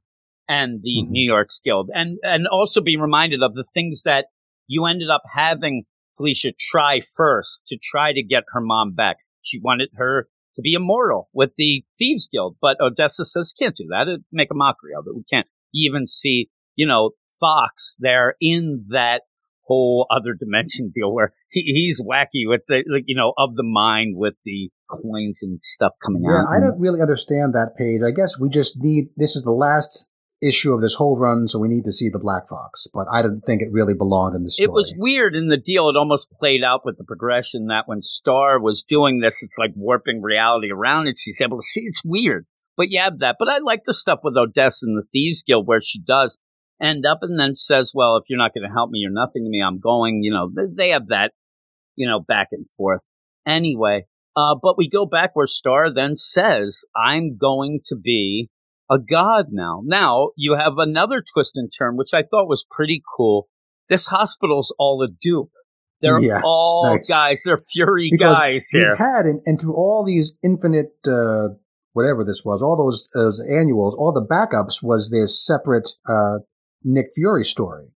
and 0.48 0.82
the 0.82 1.02
Mhm. 1.02 1.10
New 1.10 1.24
York's 1.24 1.60
Guild 1.64 1.90
and, 1.94 2.18
and 2.22 2.46
also 2.46 2.80
be 2.80 2.96
reminded 2.96 3.42
of 3.42 3.54
the 3.54 3.64
things 3.64 4.02
that 4.02 4.26
you 4.66 4.84
ended 4.84 5.08
up 5.08 5.22
having 5.34 5.84
Felicia 6.16 6.52
try 6.58 7.00
first 7.00 7.62
to 7.68 7.78
try 7.82 8.12
to 8.12 8.22
get 8.22 8.44
her 8.52 8.60
mom 8.60 8.94
back. 8.94 9.18
She 9.42 9.60
wanted 9.60 9.90
her 9.94 10.28
to 10.54 10.62
be 10.62 10.74
immortal 10.74 11.28
with 11.32 11.52
the 11.56 11.84
Thieves 11.98 12.28
Guild, 12.30 12.56
but 12.60 12.80
Odessa 12.80 13.24
says 13.24 13.52
can't 13.52 13.76
do 13.76 13.86
that. 13.90 14.08
It'd 14.08 14.24
make 14.30 14.50
a 14.50 14.54
mockery 14.54 14.92
of 14.96 15.06
it. 15.06 15.16
We 15.16 15.24
can't 15.24 15.48
even 15.74 16.06
see, 16.06 16.50
you 16.76 16.86
know, 16.86 17.10
Fox 17.40 17.96
there 17.98 18.36
in 18.40 18.84
that 18.90 19.22
whole 19.66 20.06
other 20.10 20.34
dimension 20.34 20.92
deal 20.94 21.12
where 21.12 21.32
he, 21.50 21.62
he's 21.62 22.00
wacky 22.00 22.46
with 22.46 22.62
the, 22.68 22.84
like, 22.90 23.04
you 23.06 23.16
know, 23.16 23.32
of 23.36 23.54
the 23.54 23.62
mind 23.62 24.16
with 24.16 24.34
the 24.44 24.70
coins 24.90 25.40
and 25.42 25.60
stuff 25.62 25.92
coming 26.04 26.22
Yeah, 26.24 26.42
out. 26.42 26.48
I 26.54 26.60
don't 26.60 26.78
really 26.78 27.00
understand 27.00 27.54
that 27.54 27.76
page. 27.76 28.02
I 28.06 28.10
guess 28.10 28.38
we 28.38 28.48
just 28.48 28.76
need 28.78 29.08
this 29.16 29.36
is 29.36 29.42
the 29.42 29.52
last 29.52 30.08
issue 30.42 30.72
of 30.72 30.82
this 30.82 30.94
whole 30.94 31.16
run, 31.18 31.48
so 31.48 31.58
we 31.58 31.68
need 31.68 31.84
to 31.84 31.92
see 31.92 32.10
the 32.10 32.18
Black 32.18 32.48
Fox. 32.48 32.86
But 32.92 33.06
I 33.10 33.22
didn't 33.22 33.42
think 33.42 33.62
it 33.62 33.68
really 33.72 33.94
belonged 33.94 34.36
in 34.36 34.42
the 34.42 34.50
story. 34.50 34.66
It 34.66 34.72
was 34.72 34.94
weird 34.96 35.34
in 35.34 35.48
the 35.48 35.56
deal. 35.56 35.88
It 35.88 35.96
almost 35.96 36.30
played 36.30 36.62
out 36.62 36.82
with 36.84 36.98
the 36.98 37.04
progression 37.04 37.68
that 37.68 37.84
when 37.86 38.02
Star 38.02 38.60
was 38.60 38.82
doing 38.82 39.20
this, 39.20 39.42
it's 39.42 39.56
like 39.58 39.72
warping 39.74 40.22
reality 40.22 40.70
around 40.70 41.06
it. 41.06 41.16
She's 41.18 41.40
able 41.40 41.58
to 41.58 41.66
see. 41.66 41.80
It's 41.82 42.02
weird, 42.04 42.46
but 42.76 42.90
you 42.90 43.00
have 43.00 43.20
that. 43.20 43.36
But 43.38 43.48
I 43.48 43.58
like 43.58 43.84
the 43.84 43.94
stuff 43.94 44.20
with 44.22 44.36
Odessa 44.36 44.86
and 44.86 44.98
the 44.98 45.06
Thieves 45.10 45.42
Guild 45.42 45.66
where 45.66 45.80
she 45.80 46.00
does 46.00 46.36
end 46.80 47.04
up 47.06 47.18
and 47.22 47.38
then 47.38 47.54
says, 47.54 47.92
"Well, 47.94 48.16
if 48.16 48.24
you're 48.28 48.38
not 48.38 48.52
going 48.54 48.66
to 48.68 48.72
help 48.74 48.90
me, 48.90 49.00
you're 49.00 49.10
nothing 49.10 49.44
to 49.44 49.50
me. 49.50 49.62
I'm 49.62 49.78
going." 49.80 50.22
You 50.22 50.30
know, 50.32 50.50
they, 50.54 50.90
have 50.90 51.08
that, 51.08 51.32
you 51.96 52.06
know, 52.08 52.20
back 52.20 52.48
and 52.52 52.68
forth. 52.76 53.02
Anyway, 53.46 54.06
uh, 54.36 54.56
but 54.60 54.76
we 54.78 54.88
go 54.88 55.06
back 55.06 55.30
where 55.34 55.46
Star 55.46 55.92
then 55.92 56.16
says, 56.16 56.84
"I'm 56.96 57.36
going 57.36 57.80
to 57.86 57.96
be." 57.96 58.50
A 58.90 58.98
god 58.98 59.46
now. 59.50 59.80
Now 59.82 60.28
you 60.36 60.56
have 60.56 60.74
another 60.76 61.24
twist 61.32 61.56
and 61.56 61.72
turn, 61.72 61.96
which 61.96 62.12
I 62.12 62.22
thought 62.22 62.46
was 62.50 62.66
pretty 62.70 63.02
cool 63.16 63.48
this 63.88 64.06
hospital's 64.06 64.74
all 64.78 65.02
a 65.02 65.08
dupe. 65.08 65.50
They're 66.00 66.20
Yeah, 66.20 66.40
all 66.44 66.94
nice. 66.96 67.08
guys. 67.08 67.42
They're 67.44 67.58
fury 67.72 68.08
Because 68.10 68.38
guys 68.38 68.68
here. 68.70 68.96
had, 68.96 69.26
and, 69.26 69.40
and 69.46 69.58
through 69.58 69.74
all 69.74 70.04
these 70.04 70.36
infinite, 70.42 70.92
uh, 71.06 71.48
whatever 71.92 72.24
this 72.24 72.42
was, 72.44 72.62
all 72.62 72.76
those, 72.76 73.08
those 73.14 73.40
annuals, 73.50 73.94
all 73.94 74.12
the 74.12 74.24
backups 74.24 74.82
was 74.82 75.10
this 75.10 75.44
separate 75.44 75.90
uh, 76.08 76.38
Nick 76.84 77.06
Fury 77.14 77.44
story 77.44 77.88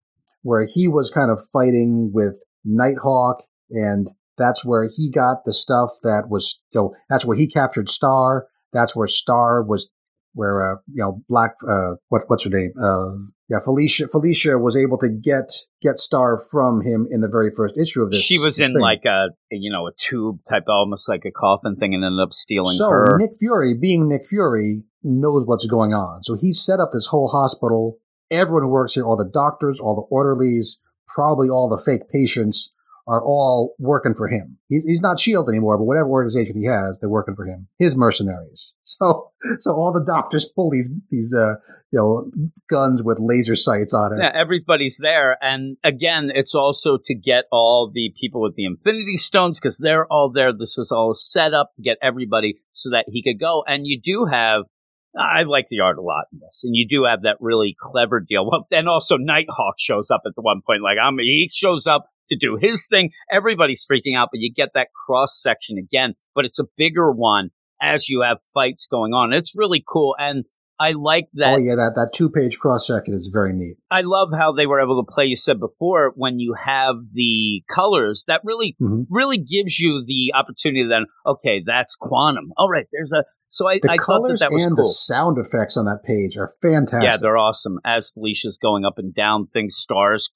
where 0.42 0.66
he 0.72 0.88
was 0.88 1.10
kind 1.10 1.30
of 1.30 1.40
fighting 1.52 2.10
with 2.12 2.40
Nighthawk, 2.64 3.42
and 3.70 4.08
that's 4.36 4.64
where 4.64 4.88
he 4.94 5.10
got 5.10 5.44
the 5.44 5.52
stuff 5.52 5.90
that 6.02 6.28
was, 6.28 6.62
you 6.72 6.80
know, 6.80 6.94
that's 7.08 7.26
where 7.26 7.36
he 7.36 7.46
captured 7.46 7.88
Star. 7.88 8.46
That's 8.72 8.94
where 8.94 9.08
Star 9.08 9.62
was, 9.62 9.90
where 10.34 10.72
uh, 10.72 10.76
you 10.86 11.02
know, 11.02 11.22
Black, 11.28 11.52
uh, 11.68 11.96
what 12.08 12.22
what's 12.28 12.44
her 12.44 12.50
name? 12.50 12.72
Uh, 12.80 13.28
yeah, 13.48 13.58
Felicia. 13.64 14.08
Felicia 14.08 14.58
was 14.58 14.76
able 14.76 14.98
to 14.98 15.08
get 15.08 15.50
get 15.80 15.98
Star 15.98 16.38
from 16.50 16.82
him 16.82 17.06
in 17.10 17.22
the 17.22 17.28
very 17.28 17.50
first 17.56 17.78
issue 17.78 18.02
of 18.02 18.10
this. 18.10 18.20
She 18.20 18.38
was 18.38 18.56
this 18.56 18.68
in 18.68 18.74
thing. 18.74 18.82
like 18.82 19.04
a 19.06 19.28
you 19.50 19.72
know 19.72 19.86
a 19.86 19.92
tube 19.98 20.40
type, 20.48 20.64
almost 20.68 21.08
like 21.08 21.24
a 21.24 21.30
coffin 21.30 21.76
thing, 21.76 21.94
and 21.94 22.04
ended 22.04 22.20
up 22.20 22.32
stealing 22.32 22.76
so 22.76 22.90
her. 22.90 23.18
Nick 23.18 23.38
Fury, 23.38 23.74
being 23.74 24.08
Nick 24.08 24.26
Fury, 24.26 24.82
knows 25.02 25.46
what's 25.46 25.66
going 25.66 25.94
on. 25.94 26.22
So 26.22 26.36
he 26.38 26.52
set 26.52 26.78
up 26.78 26.90
this 26.92 27.06
whole 27.06 27.28
hospital. 27.28 27.98
Everyone 28.30 28.62
who 28.62 28.68
works 28.68 28.94
here, 28.94 29.04
all 29.04 29.16
the 29.16 29.30
doctors, 29.32 29.80
all 29.80 29.96
the 29.96 30.14
orderlies, 30.14 30.78
probably 31.06 31.48
all 31.48 31.68
the 31.68 31.82
fake 31.82 32.08
patients, 32.12 32.72
are 33.08 33.24
all 33.24 33.74
working 33.78 34.14
for 34.14 34.28
him. 34.28 34.58
He's 34.68 35.00
not 35.00 35.18
Shield 35.18 35.48
anymore, 35.48 35.78
but 35.78 35.84
whatever 35.84 36.10
organization 36.10 36.58
he 36.58 36.66
has, 36.66 37.00
they're 37.00 37.08
working 37.08 37.34
for 37.34 37.46
him. 37.46 37.66
His 37.78 37.96
mercenaries. 37.96 38.74
So, 38.84 39.30
so 39.60 39.72
all 39.72 39.92
the 39.92 40.04
doctors 40.04 40.46
pull 40.46 40.70
these 40.70 40.90
these 41.10 41.32
uh 41.32 41.54
you 41.92 42.00
know 42.00 42.30
guns 42.68 43.02
with 43.02 43.18
laser 43.20 43.54
sights 43.54 43.94
on 43.94 44.14
it. 44.14 44.18
yeah, 44.20 44.32
everybody's 44.34 44.96
there, 44.96 45.36
and 45.40 45.76
again, 45.84 46.32
it's 46.34 46.54
also 46.54 46.98
to 47.04 47.14
get 47.14 47.44
all 47.52 47.90
the 47.92 48.12
people 48.18 48.40
with 48.40 48.56
the 48.56 48.64
Infinity 48.64 49.16
Stones 49.18 49.60
because 49.60 49.78
they're 49.78 50.06
all 50.06 50.30
there. 50.30 50.52
This 50.52 50.76
was 50.76 50.90
all 50.90 51.14
set 51.14 51.54
up 51.54 51.74
to 51.74 51.82
get 51.82 51.98
everybody 52.02 52.60
so 52.72 52.90
that 52.90 53.04
he 53.08 53.22
could 53.22 53.38
go. 53.38 53.62
And 53.68 53.86
you 53.86 54.00
do 54.02 54.24
have, 54.24 54.62
I 55.16 55.42
like 55.44 55.66
the 55.68 55.80
art 55.80 55.98
a 55.98 56.02
lot 56.02 56.26
in 56.32 56.40
this, 56.40 56.62
and 56.64 56.76
you 56.76 56.86
do 56.88 57.04
have 57.04 57.22
that 57.22 57.36
really 57.40 57.76
clever 57.78 58.20
deal. 58.20 58.48
Well, 58.48 58.66
then 58.70 58.88
also 58.88 59.16
Nighthawk 59.16 59.74
shows 59.78 60.10
up 60.10 60.22
at 60.26 60.32
the 60.36 60.42
one 60.42 60.60
point, 60.66 60.82
like 60.82 60.98
I'm, 61.02 61.18
he 61.18 61.50
shows 61.52 61.86
up 61.86 62.06
to 62.30 62.36
do 62.36 62.56
his 62.60 62.86
thing. 62.86 63.10
Everybody's 63.30 63.86
freaking 63.90 64.16
out, 64.16 64.28
but 64.30 64.40
you 64.40 64.52
get 64.52 64.70
that 64.74 64.88
cross 64.92 65.40
section 65.40 65.78
again, 65.78 66.14
but 66.34 66.44
it's 66.44 66.58
a 66.58 66.66
bigger 66.76 67.10
one 67.10 67.50
as 67.80 68.08
you 68.08 68.22
have 68.22 68.38
fights 68.52 68.86
going 68.90 69.12
on. 69.12 69.32
It's 69.32 69.56
really 69.56 69.82
cool, 69.86 70.14
and 70.18 70.44
I 70.80 70.92
like 70.92 71.26
that. 71.34 71.54
oh 71.54 71.56
yeah, 71.58 71.74
that 71.74 71.92
that 71.96 72.10
two 72.14 72.30
page 72.30 72.58
cross 72.58 72.86
section 72.86 73.14
is 73.14 73.28
very 73.32 73.52
neat. 73.52 73.76
I 73.90 74.02
love 74.02 74.28
how 74.32 74.52
they 74.52 74.66
were 74.66 74.80
able 74.80 75.02
to 75.04 75.12
play. 75.12 75.24
You 75.24 75.34
said 75.36 75.58
before 75.58 76.12
when 76.14 76.38
you 76.38 76.54
have 76.54 76.94
the 77.12 77.62
colors 77.68 78.24
that 78.28 78.42
really, 78.44 78.76
Mhm. 78.80 79.06
really 79.10 79.38
gives 79.38 79.78
you 79.80 80.04
the 80.06 80.32
opportunity. 80.34 80.86
Then, 80.86 81.06
okay, 81.26 81.62
that's 81.66 81.96
quantum. 81.96 82.52
All 82.56 82.68
right, 82.68 82.86
there's 82.92 83.12
a. 83.12 83.24
So 83.48 83.66
I, 83.66 83.80
The 83.82 83.90
I 83.90 83.96
thought 83.96 83.98
that 83.98 84.04
colors 84.04 84.40
that 84.40 84.52
was 84.52 84.64
and 84.64 84.76
cool. 84.76 84.84
the 84.84 84.92
sound 84.94 85.38
effects 85.38 85.76
on 85.76 85.86
that 85.86 86.04
page 86.04 86.36
are 86.36 86.52
fantastic. 86.62 87.02
Yeah, 87.10 87.16
they're 87.16 87.38
awesome. 87.38 87.78
As 87.84 88.10
Felicia's 88.10 88.58
going 88.60 88.84
up 88.84 88.98
and 88.98 89.12
down 89.14 89.46
things, 89.48 89.74
stars 89.76 90.30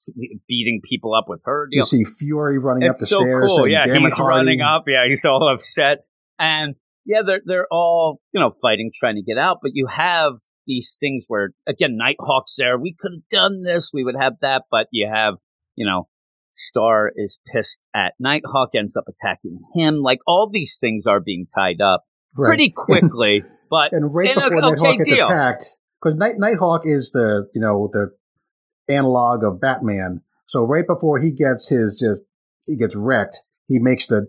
beating 0.47 0.81
people 0.83 1.13
up 1.13 1.25
with 1.29 1.41
her. 1.45 1.67
you 1.71 1.79
deal. 1.81 1.85
see 1.85 2.03
Fury 2.03 2.57
running 2.59 2.89
up 2.89 2.97
the 2.97 3.05
so 3.05 3.19
stairs. 3.21 3.49
cool. 3.49 3.67
Yeah, 3.67 3.85
"Damn 3.85 3.97
it, 3.97 4.01
he's 4.09 4.19
running 4.19 4.61
up. 4.61 4.83
Yeah, 4.87 5.07
he's 5.07 5.23
all 5.25 5.47
upset, 5.47 5.99
and 6.39 6.75
yeah, 7.05 7.21
they're 7.25 7.41
they're 7.45 7.67
all 7.71 8.19
you 8.33 8.39
know 8.39 8.51
fighting, 8.61 8.91
trying 8.93 9.15
to 9.15 9.23
get 9.23 9.37
out. 9.37 9.57
But 9.61 9.71
you 9.73 9.87
have 9.87 10.33
these 10.67 10.95
things 10.99 11.25
where 11.27 11.49
again, 11.67 11.97
Nighthawk's 11.97 12.55
there. 12.57 12.77
We 12.79 12.95
could 12.99 13.11
have 13.13 13.29
done 13.29 13.63
this. 13.63 13.91
We 13.93 14.03
would 14.03 14.15
have 14.19 14.33
that, 14.41 14.63
but 14.71 14.87
you 14.91 15.09
have 15.13 15.35
you 15.75 15.85
know. 15.85 16.07
Star 16.55 17.11
is 17.15 17.39
pissed 17.51 17.79
at 17.95 18.13
Nighthawk, 18.19 18.75
ends 18.75 18.95
up 18.95 19.05
attacking 19.09 19.59
him. 19.73 20.01
Like 20.03 20.19
all 20.27 20.47
these 20.47 20.77
things 20.79 21.07
are 21.07 21.19
being 21.19 21.47
tied 21.47 21.81
up 21.81 22.03
Right. 22.37 22.47
pretty 22.49 22.69
quickly, 22.75 23.43
but 23.71 23.91
and 23.91 24.13
right 24.13 24.29
a- 24.29 24.35
before 24.39 24.57
okay 24.63 24.69
Nighthawk 24.69 24.97
gets 24.99 25.09
deal. 25.09 25.25
attacked, 25.25 25.65
because 25.99 26.15
Night 26.15 26.35
Nighthawk 26.37 26.81
is 26.85 27.09
the 27.11 27.49
you 27.55 27.59
know 27.61 27.89
the 27.91 28.11
analog 28.87 29.43
of 29.43 29.59
Batman. 29.59 30.21
So 30.45 30.63
right 30.63 30.85
before 30.85 31.19
he 31.19 31.31
gets 31.31 31.69
his 31.69 31.97
just 31.99 32.21
he 32.67 32.77
gets 32.77 32.95
wrecked, 32.95 33.39
he 33.67 33.79
makes 33.79 34.05
the 34.05 34.27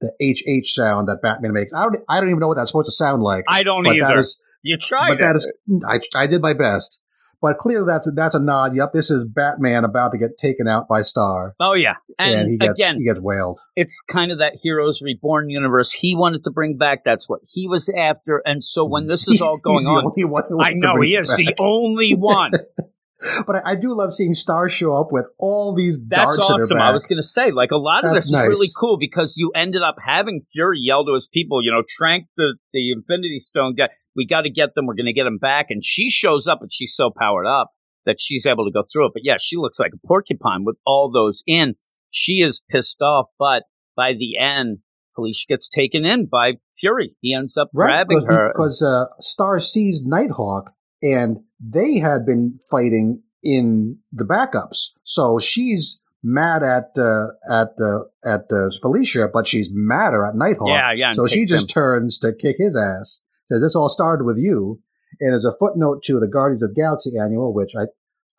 the 0.00 0.12
HH 0.20 0.66
sound 0.66 1.08
that 1.08 1.20
Batman 1.22 1.52
makes. 1.52 1.72
I 1.72 1.84
don't 1.84 1.96
I 2.08 2.20
don't 2.20 2.28
even 2.28 2.40
know 2.40 2.48
what 2.48 2.56
that's 2.56 2.70
supposed 2.70 2.86
to 2.86 2.92
sound 2.92 3.22
like. 3.22 3.44
I 3.48 3.62
don't 3.62 3.84
but 3.84 3.96
either. 3.96 4.06
that 4.06 4.18
is 4.18 4.40
you 4.62 4.76
tried 4.76 5.08
but 5.08 5.18
that 5.18 5.36
is 5.36 5.52
I 5.88 6.00
I 6.14 6.26
did 6.26 6.42
my 6.42 6.54
best. 6.54 7.00
But 7.40 7.58
clearly 7.58 7.86
that's 7.86 8.08
a, 8.08 8.10
that's 8.10 8.34
a 8.34 8.42
nod. 8.42 8.74
Yep, 8.74 8.92
this 8.92 9.12
is 9.12 9.24
Batman 9.24 9.84
about 9.84 10.10
to 10.10 10.18
get 10.18 10.36
taken 10.38 10.66
out 10.66 10.88
by 10.88 11.02
Star, 11.02 11.54
oh 11.60 11.74
yeah, 11.74 11.94
and, 12.18 12.34
and, 12.34 12.50
he 12.50 12.58
gets 12.58 12.80
again, 12.80 12.96
he 12.96 13.04
gets 13.04 13.20
wailed. 13.20 13.60
it's 13.76 14.00
kind 14.00 14.32
of 14.32 14.38
that 14.38 14.54
Heroes 14.60 15.00
Reborn 15.02 15.48
universe 15.48 15.92
he 15.92 16.16
wanted 16.16 16.42
to 16.44 16.50
bring 16.50 16.76
back. 16.76 17.04
That's 17.04 17.28
what 17.28 17.42
he 17.48 17.68
was 17.68 17.88
after. 17.96 18.42
And 18.44 18.64
so 18.64 18.84
when 18.84 19.06
this 19.06 19.28
is 19.28 19.40
all 19.40 19.56
going 19.62 19.78
He's 19.78 19.84
the 19.84 19.90
on, 19.92 20.06
only 20.06 20.24
one 20.24 20.42
who 20.48 20.60
I 20.60 20.72
know 20.74 21.00
he 21.00 21.14
is 21.14 21.28
the 21.28 21.54
only 21.60 22.14
one. 22.14 22.50
But 23.46 23.56
I, 23.56 23.72
I 23.72 23.74
do 23.74 23.96
love 23.96 24.12
seeing 24.12 24.34
Star 24.34 24.68
show 24.68 24.92
up 24.92 25.08
with 25.10 25.26
all 25.38 25.74
these 25.74 26.00
That's 26.06 26.36
darts 26.36 26.50
in 26.50 26.56
her 26.56 26.62
awesome. 26.62 26.80
I 26.80 26.92
was 26.92 27.06
going 27.06 27.18
to 27.18 27.22
say, 27.22 27.50
like, 27.50 27.70
a 27.70 27.76
lot 27.76 28.04
of 28.04 28.12
That's 28.12 28.26
this 28.26 28.32
nice. 28.32 28.44
is 28.44 28.48
really 28.48 28.68
cool 28.78 28.96
because 28.98 29.34
you 29.36 29.50
ended 29.54 29.82
up 29.82 29.96
having 30.04 30.40
Fury 30.52 30.78
yell 30.80 31.04
to 31.04 31.14
his 31.14 31.28
people, 31.28 31.64
you 31.64 31.70
know, 31.70 31.82
trank 31.88 32.26
the, 32.36 32.56
the 32.72 32.92
Infinity 32.92 33.40
Stone 33.40 33.74
guy. 33.74 33.88
We 34.14 34.26
got 34.26 34.42
to 34.42 34.50
get 34.50 34.74
them. 34.74 34.86
We're 34.86 34.94
going 34.94 35.06
to 35.06 35.12
get 35.12 35.24
them 35.24 35.38
back. 35.38 35.66
And 35.70 35.84
she 35.84 36.10
shows 36.10 36.46
up 36.46 36.60
and 36.62 36.72
she's 36.72 36.94
so 36.94 37.10
powered 37.10 37.46
up 37.46 37.72
that 38.06 38.20
she's 38.20 38.46
able 38.46 38.64
to 38.64 38.72
go 38.72 38.82
through 38.90 39.06
it. 39.06 39.12
But 39.14 39.22
yeah, 39.24 39.36
she 39.40 39.56
looks 39.56 39.78
like 39.78 39.92
a 39.94 40.06
porcupine 40.06 40.64
with 40.64 40.78
all 40.86 41.10
those 41.10 41.42
in. 41.46 41.74
She 42.10 42.40
is 42.40 42.62
pissed 42.70 43.02
off, 43.02 43.26
but 43.38 43.64
by 43.96 44.12
the 44.12 44.38
end, 44.38 44.78
Felicia 45.14 45.46
gets 45.48 45.68
taken 45.68 46.04
in 46.04 46.26
by 46.26 46.54
Fury. 46.78 47.16
He 47.20 47.34
ends 47.34 47.56
up 47.56 47.70
grabbing 47.74 48.20
because, 48.20 48.34
her. 48.34 48.52
because 48.54 48.82
uh, 48.82 49.06
Star 49.18 49.58
sees 49.58 50.02
Nighthawk, 50.04 50.72
and 51.02 51.38
they 51.60 51.98
had 51.98 52.24
been 52.26 52.60
fighting 52.70 53.22
in 53.42 53.98
the 54.12 54.24
backups. 54.24 54.90
So 55.04 55.38
she's 55.38 56.00
mad 56.22 56.62
at 56.62 56.90
uh, 56.98 57.28
at 57.50 57.68
uh, 57.80 58.00
at 58.24 58.50
uh, 58.50 58.70
Felicia, 58.80 59.28
but 59.32 59.46
she's 59.46 59.70
madder 59.72 60.26
at 60.26 60.34
Nighthawk. 60.34 60.68
Yeah, 60.68 60.92
yeah, 60.92 61.12
So 61.12 61.26
she 61.26 61.44
just 61.46 61.64
him. 61.64 61.68
turns 61.68 62.18
to 62.18 62.32
kick 62.32 62.56
his 62.58 62.76
ass. 62.76 63.22
Says 63.46 63.62
this 63.62 63.76
all 63.76 63.88
started 63.88 64.24
with 64.24 64.36
you, 64.38 64.80
and 65.20 65.34
as 65.34 65.44
a 65.44 65.56
footnote 65.58 66.02
to 66.04 66.18
the 66.20 66.28
Guardians 66.28 66.62
of 66.62 66.74
the 66.74 66.80
Galaxy 66.80 67.12
annual, 67.20 67.54
which 67.54 67.74
I. 67.76 67.86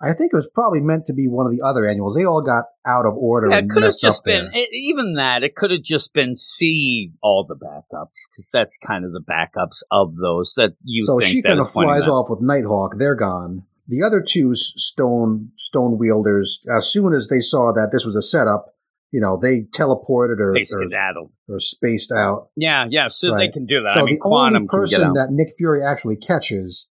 I 0.02 0.14
think 0.14 0.32
it 0.32 0.36
was 0.36 0.50
probably 0.54 0.80
meant 0.80 1.06
to 1.06 1.14
be 1.14 1.28
one 1.28 1.46
of 1.46 1.52
the 1.52 1.62
other 1.66 1.86
annuals. 1.86 2.16
They 2.16 2.24
all 2.24 2.42
got 2.42 2.66
out 2.86 3.06
of 3.06 3.16
order. 3.16 3.50
Yeah, 3.50 3.58
and 3.58 3.70
it 3.70 3.74
could 3.74 3.84
have 3.84 3.98
just 4.00 4.24
been 4.24 4.50
it, 4.54 4.70
even 4.72 5.16
that. 5.16 5.44
It 5.44 5.56
could 5.56 5.72
have 5.72 5.84
just 5.84 6.14
been 6.14 6.36
see 6.38 7.12
all 7.22 7.46
the 7.46 7.56
backups 7.56 8.28
because 8.30 8.50
that's 8.52 8.78
kind 8.78 9.04
of 9.04 9.12
the 9.12 9.22
backups 9.22 9.84
of 9.92 10.16
those 10.16 10.54
that 10.56 10.76
you. 10.84 11.04
so 11.06 11.20
think 11.20 11.32
she 11.32 11.42
kind 11.42 11.60
of 11.60 11.70
flies 11.70 12.08
off 12.08 12.30
with 12.30 12.40
Nighthawk. 12.42 12.98
They're 12.98 13.16
gone. 13.16 13.64
The 13.88 14.04
other 14.04 14.22
two 14.22 14.56
stone 14.56 15.52
stone 15.58 15.98
wielders, 15.98 16.62
as 16.74 16.88
soon 16.88 17.14
as 17.14 17.28
they 17.28 17.42
saw 17.42 17.74
that 17.74 17.90
this 17.92 18.06
was 18.06 18.16
a 18.16 18.22
setup, 18.22 18.68
you 19.12 19.20
know, 19.20 19.38
they 19.42 19.64
teleported 19.64 20.40
or 20.40 20.54
They 20.54 20.62
or, 20.62 20.66
skedaddled. 20.66 21.32
or 21.50 21.60
spaced 21.60 22.14
out. 22.14 22.50
Yeah, 22.56 22.86
yeah. 22.90 23.08
So 23.10 23.36
they 23.36 23.50
can 23.50 23.66
do 23.66 23.82
that. 23.84 23.96
So 23.96 24.02
I 24.02 24.04
mean, 24.04 24.16
the 24.16 24.20
Quantum 24.20 24.56
only 24.64 24.68
person 24.68 25.14
that 25.14 25.30
Nick 25.32 25.56
Fury 25.58 25.84
actually 25.84 26.16
catches 26.16 26.88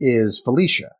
is 0.00 0.40
Felicia. 0.44 0.90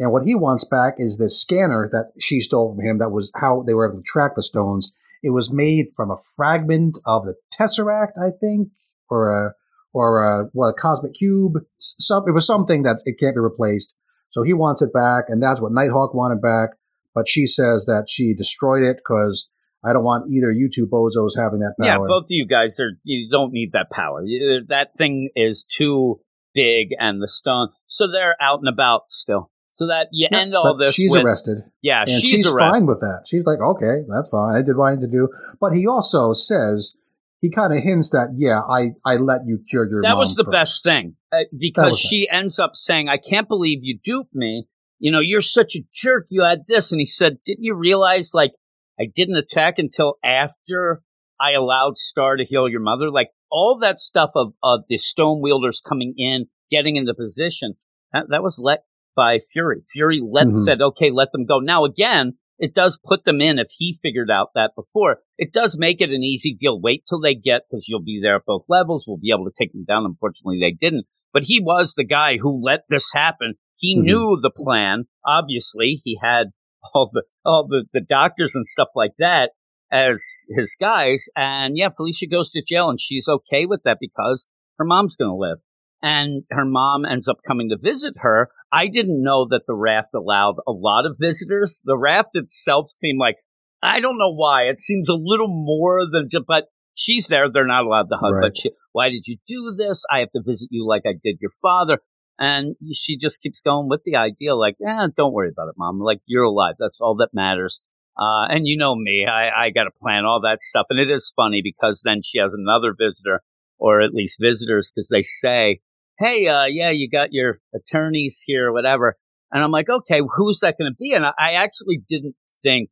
And 0.00 0.12
what 0.12 0.24
he 0.24 0.34
wants 0.34 0.64
back 0.64 0.94
is 0.96 1.18
this 1.18 1.38
scanner 1.38 1.90
that 1.92 2.12
she 2.18 2.40
stole 2.40 2.74
from 2.74 2.82
him. 2.82 2.98
That 2.98 3.10
was 3.10 3.30
how 3.38 3.62
they 3.66 3.74
were 3.74 3.86
able 3.86 4.00
to 4.00 4.06
track 4.06 4.32
the 4.34 4.42
stones. 4.42 4.94
It 5.22 5.30
was 5.30 5.52
made 5.52 5.88
from 5.94 6.10
a 6.10 6.16
fragment 6.36 6.98
of 7.04 7.26
the 7.26 7.34
Tesseract, 7.52 8.12
I 8.18 8.30
think, 8.40 8.70
or 9.10 9.30
a 9.30 9.52
or 9.92 10.24
a 10.24 10.44
what 10.54 10.68
a 10.68 10.72
cosmic 10.72 11.12
cube. 11.14 11.58
Some 11.78 12.24
it 12.26 12.32
was 12.32 12.46
something 12.46 12.82
that 12.84 13.02
it 13.04 13.18
can't 13.20 13.36
be 13.36 13.40
replaced. 13.40 13.94
So 14.30 14.42
he 14.42 14.54
wants 14.54 14.80
it 14.80 14.90
back, 14.94 15.24
and 15.28 15.42
that's 15.42 15.60
what 15.60 15.72
Nighthawk 15.72 16.14
wanted 16.14 16.40
back. 16.40 16.70
But 17.14 17.28
she 17.28 17.46
says 17.46 17.84
that 17.84 18.06
she 18.08 18.32
destroyed 18.32 18.82
it 18.82 18.96
because 18.96 19.50
I 19.84 19.92
don't 19.92 20.04
want 20.04 20.30
either 20.30 20.50
you 20.50 20.70
two 20.74 20.86
bozos 20.86 21.36
having 21.36 21.58
that 21.58 21.74
power. 21.78 21.86
Yeah, 21.86 21.98
both 21.98 22.24
of 22.24 22.30
you 22.30 22.46
guys 22.46 22.80
are. 22.80 22.92
You 23.02 23.28
don't 23.30 23.52
need 23.52 23.72
that 23.72 23.90
power. 23.90 24.22
That 24.68 24.94
thing 24.96 25.28
is 25.36 25.64
too 25.64 26.20
big, 26.54 26.88
and 26.98 27.20
the 27.20 27.28
stone. 27.28 27.68
So 27.86 28.10
they're 28.10 28.36
out 28.40 28.60
and 28.60 28.68
about 28.68 29.02
still. 29.10 29.50
So 29.70 29.86
that 29.86 30.08
you 30.10 30.28
Yeah, 30.30 30.38
end 30.38 30.54
all 30.54 30.76
this. 30.76 30.94
She's 30.94 31.12
with, 31.12 31.22
arrested. 31.22 31.58
Yeah, 31.80 32.02
and 32.02 32.10
she's, 32.10 32.30
she's, 32.30 32.46
arrested. 32.46 32.70
fine 32.72 32.86
with 32.86 33.00
that. 33.00 33.24
She's 33.26 33.46
like, 33.46 33.60
okay, 33.60 34.02
that's 34.08 34.28
fine. 34.28 34.54
I 34.54 34.62
did 34.62 34.76
what 34.76 34.86
I 34.86 34.90
had 34.90 35.00
to 35.00 35.06
do. 35.06 35.28
But 35.60 35.72
he 35.72 35.86
also 35.86 36.32
says 36.32 36.96
he 37.40 37.50
kind 37.50 37.72
of 37.72 37.80
hints 37.82 38.10
that, 38.10 38.30
yeah, 38.34 38.60
I 38.60 38.90
I 39.04 39.16
let 39.16 39.46
you 39.46 39.60
cure 39.68 39.88
your. 39.88 40.02
that 40.02 40.16
was 40.16 40.34
the 40.34 40.44
first. 40.44 40.52
best 40.52 40.84
thing 40.84 41.16
uh, 41.32 41.44
because 41.56 41.98
she 41.98 42.28
ends 42.28 42.58
up 42.58 42.74
saying, 42.74 43.08
"I 43.08 43.16
can't 43.16 43.48
believe 43.48 43.78
you 43.82 43.98
duped 44.04 44.34
me. 44.34 44.66
You 44.98 45.12
know, 45.12 45.20
you're 45.20 45.40
such 45.40 45.76
a 45.76 45.80
jerk. 45.94 46.26
You 46.30 46.42
had 46.42 46.66
this." 46.66 46.92
And 46.92 47.00
he 47.00 47.06
said, 47.06 47.38
"Didn't 47.44 47.64
you 47.64 47.74
realize 47.74 48.34
like 48.34 48.52
I 48.98 49.04
didn't 49.12 49.36
attack 49.36 49.78
until 49.78 50.16
after 50.22 51.02
I 51.40 51.52
allowed 51.52 51.96
Star 51.96 52.36
to 52.36 52.44
heal 52.44 52.68
your 52.68 52.80
mother? 52.82 53.10
Like 53.10 53.30
all 53.50 53.78
that 53.80 54.00
stuff 54.00 54.32
of 54.34 54.52
of 54.62 54.80
the 54.88 54.98
stone 54.98 55.40
wielders 55.40 55.80
coming 55.80 56.14
in, 56.18 56.46
getting 56.70 56.96
into 56.96 57.14
position. 57.14 57.74
That, 58.12 58.26
that 58.30 58.42
was 58.42 58.58
let 58.62 58.80
by 59.16 59.40
Fury. 59.52 59.82
Fury 59.92 60.20
let 60.22 60.48
Mhm. 60.48 60.54
said, 60.64 60.80
"Okay, 60.80 61.10
let 61.10 61.32
them 61.32 61.44
go." 61.46 61.58
Now 61.58 61.84
again. 61.84 62.34
It 62.62 62.74
does 62.74 63.00
put 63.02 63.24
them 63.24 63.40
in 63.40 63.58
if 63.58 63.68
he 63.78 63.98
figured 64.02 64.30
out 64.30 64.48
that 64.54 64.72
before. 64.76 65.20
It 65.38 65.50
does 65.50 65.78
make 65.78 66.02
it 66.02 66.10
an 66.10 66.22
easy 66.22 66.54
deal. 66.54 66.78
Wait 66.78 67.04
till 67.08 67.18
they 67.18 67.34
get, 67.34 67.62
because 67.62 67.86
you'll 67.88 68.02
be 68.02 68.20
there 68.22 68.36
at 68.36 68.44
both 68.46 68.66
levels. 68.68 69.06
We'll 69.08 69.16
be 69.16 69.32
able 69.34 69.46
to 69.46 69.52
take 69.58 69.72
them 69.72 69.84
down. 69.88 70.04
Unfortunately, 70.04 70.58
they 70.60 70.72
didn't. 70.78 71.06
But 71.32 71.44
he 71.44 71.58
was 71.58 71.94
the 71.94 72.04
guy 72.04 72.36
who 72.36 72.62
let 72.62 72.82
this 72.90 73.14
happen. 73.14 73.54
He 73.78 73.96
Mhm. 73.96 74.02
knew 74.02 74.38
the 74.42 74.50
plan. 74.54 75.04
Obviously, 75.26 76.02
he 76.04 76.18
had 76.22 76.48
all 76.94 77.08
the 77.10 77.22
all 77.46 77.66
the, 77.66 77.86
the 77.94 78.02
doctors 78.02 78.54
and 78.54 78.66
stuff 78.66 78.88
like 78.94 79.12
that 79.18 79.52
as 79.90 80.22
his 80.50 80.76
guys. 80.78 81.30
And 81.34 81.78
yeah, 81.78 81.88
Felicia 81.96 82.26
goes 82.26 82.50
to 82.50 82.62
jail, 82.62 82.90
and 82.90 83.00
she's 83.00 83.26
okay 83.26 83.64
with 83.64 83.84
that 83.84 83.96
because 84.02 84.48
her 84.78 84.84
mom's 84.84 85.16
going 85.16 85.30
to 85.30 85.34
live. 85.34 85.60
And 86.02 86.44
her 86.50 86.64
mom 86.64 87.04
ends 87.04 87.28
up 87.28 87.38
coming 87.46 87.68
to 87.70 87.76
visit 87.78 88.14
her. 88.18 88.48
I 88.72 88.86
didn't 88.86 89.22
know 89.22 89.46
that 89.50 89.62
the 89.66 89.74
raft 89.74 90.14
allowed 90.14 90.56
a 90.66 90.72
lot 90.72 91.04
of 91.04 91.16
visitors. 91.20 91.82
The 91.84 91.98
raft 91.98 92.30
itself 92.34 92.88
seemed 92.88 93.18
like 93.18 93.36
I 93.82 94.00
don't 94.00 94.18
know 94.18 94.32
why. 94.32 94.64
It 94.64 94.78
seems 94.78 95.08
a 95.08 95.14
little 95.14 95.48
more 95.48 96.02
than 96.10 96.28
just, 96.30 96.44
but 96.46 96.66
she's 96.94 97.28
there. 97.28 97.50
They're 97.50 97.66
not 97.66 97.84
allowed 97.84 98.08
to 98.10 98.16
hug. 98.16 98.34
Right. 98.34 98.42
But 98.48 98.58
she, 98.58 98.70
why 98.92 99.08
did 99.10 99.26
you 99.26 99.36
do 99.46 99.74
this? 99.76 100.04
I 100.10 100.18
have 100.20 100.32
to 100.32 100.42
visit 100.44 100.68
you 100.70 100.86
like 100.86 101.02
I 101.06 101.12
did 101.22 101.38
your 101.40 101.50
father. 101.62 101.98
And 102.38 102.76
she 102.94 103.18
just 103.18 103.42
keeps 103.42 103.60
going 103.60 103.88
with 103.90 104.00
the 104.04 104.16
idea, 104.16 104.54
like, 104.54 104.76
eh, 104.86 105.08
don't 105.14 105.34
worry 105.34 105.50
about 105.50 105.68
it, 105.68 105.74
mom. 105.76 106.00
Like, 106.00 106.20
you're 106.24 106.44
alive. 106.44 106.76
That's 106.78 107.00
all 107.00 107.16
that 107.16 107.34
matters. 107.34 107.80
Uh, 108.18 108.48
and 108.48 108.66
you 108.66 108.78
know 108.78 108.94
me, 108.94 109.26
I, 109.26 109.66
I 109.66 109.70
got 109.70 109.84
to 109.84 109.90
plan 109.90 110.24
all 110.24 110.40
that 110.40 110.62
stuff. 110.62 110.86
And 110.88 110.98
it 110.98 111.10
is 111.10 111.32
funny 111.36 111.60
because 111.62 112.02
then 112.02 112.22
she 112.24 112.38
has 112.38 112.54
another 112.54 112.94
visitor, 112.98 113.42
or 113.78 114.00
at 114.00 114.14
least 114.14 114.38
visitors, 114.40 114.90
because 114.90 115.08
they 115.10 115.22
say, 115.22 115.80
hey, 116.20 116.46
uh, 116.46 116.66
yeah, 116.66 116.90
you 116.90 117.08
got 117.10 117.32
your 117.32 117.58
attorneys 117.74 118.42
here, 118.46 118.68
or 118.68 118.72
whatever. 118.72 119.16
And 119.50 119.64
I'm 119.64 119.72
like, 119.72 119.88
okay, 119.88 120.20
who's 120.36 120.60
that 120.60 120.76
going 120.78 120.92
to 120.92 120.96
be? 120.96 121.12
And 121.12 121.26
I, 121.26 121.32
I 121.38 121.52
actually 121.54 122.00
didn't 122.08 122.36
think 122.62 122.90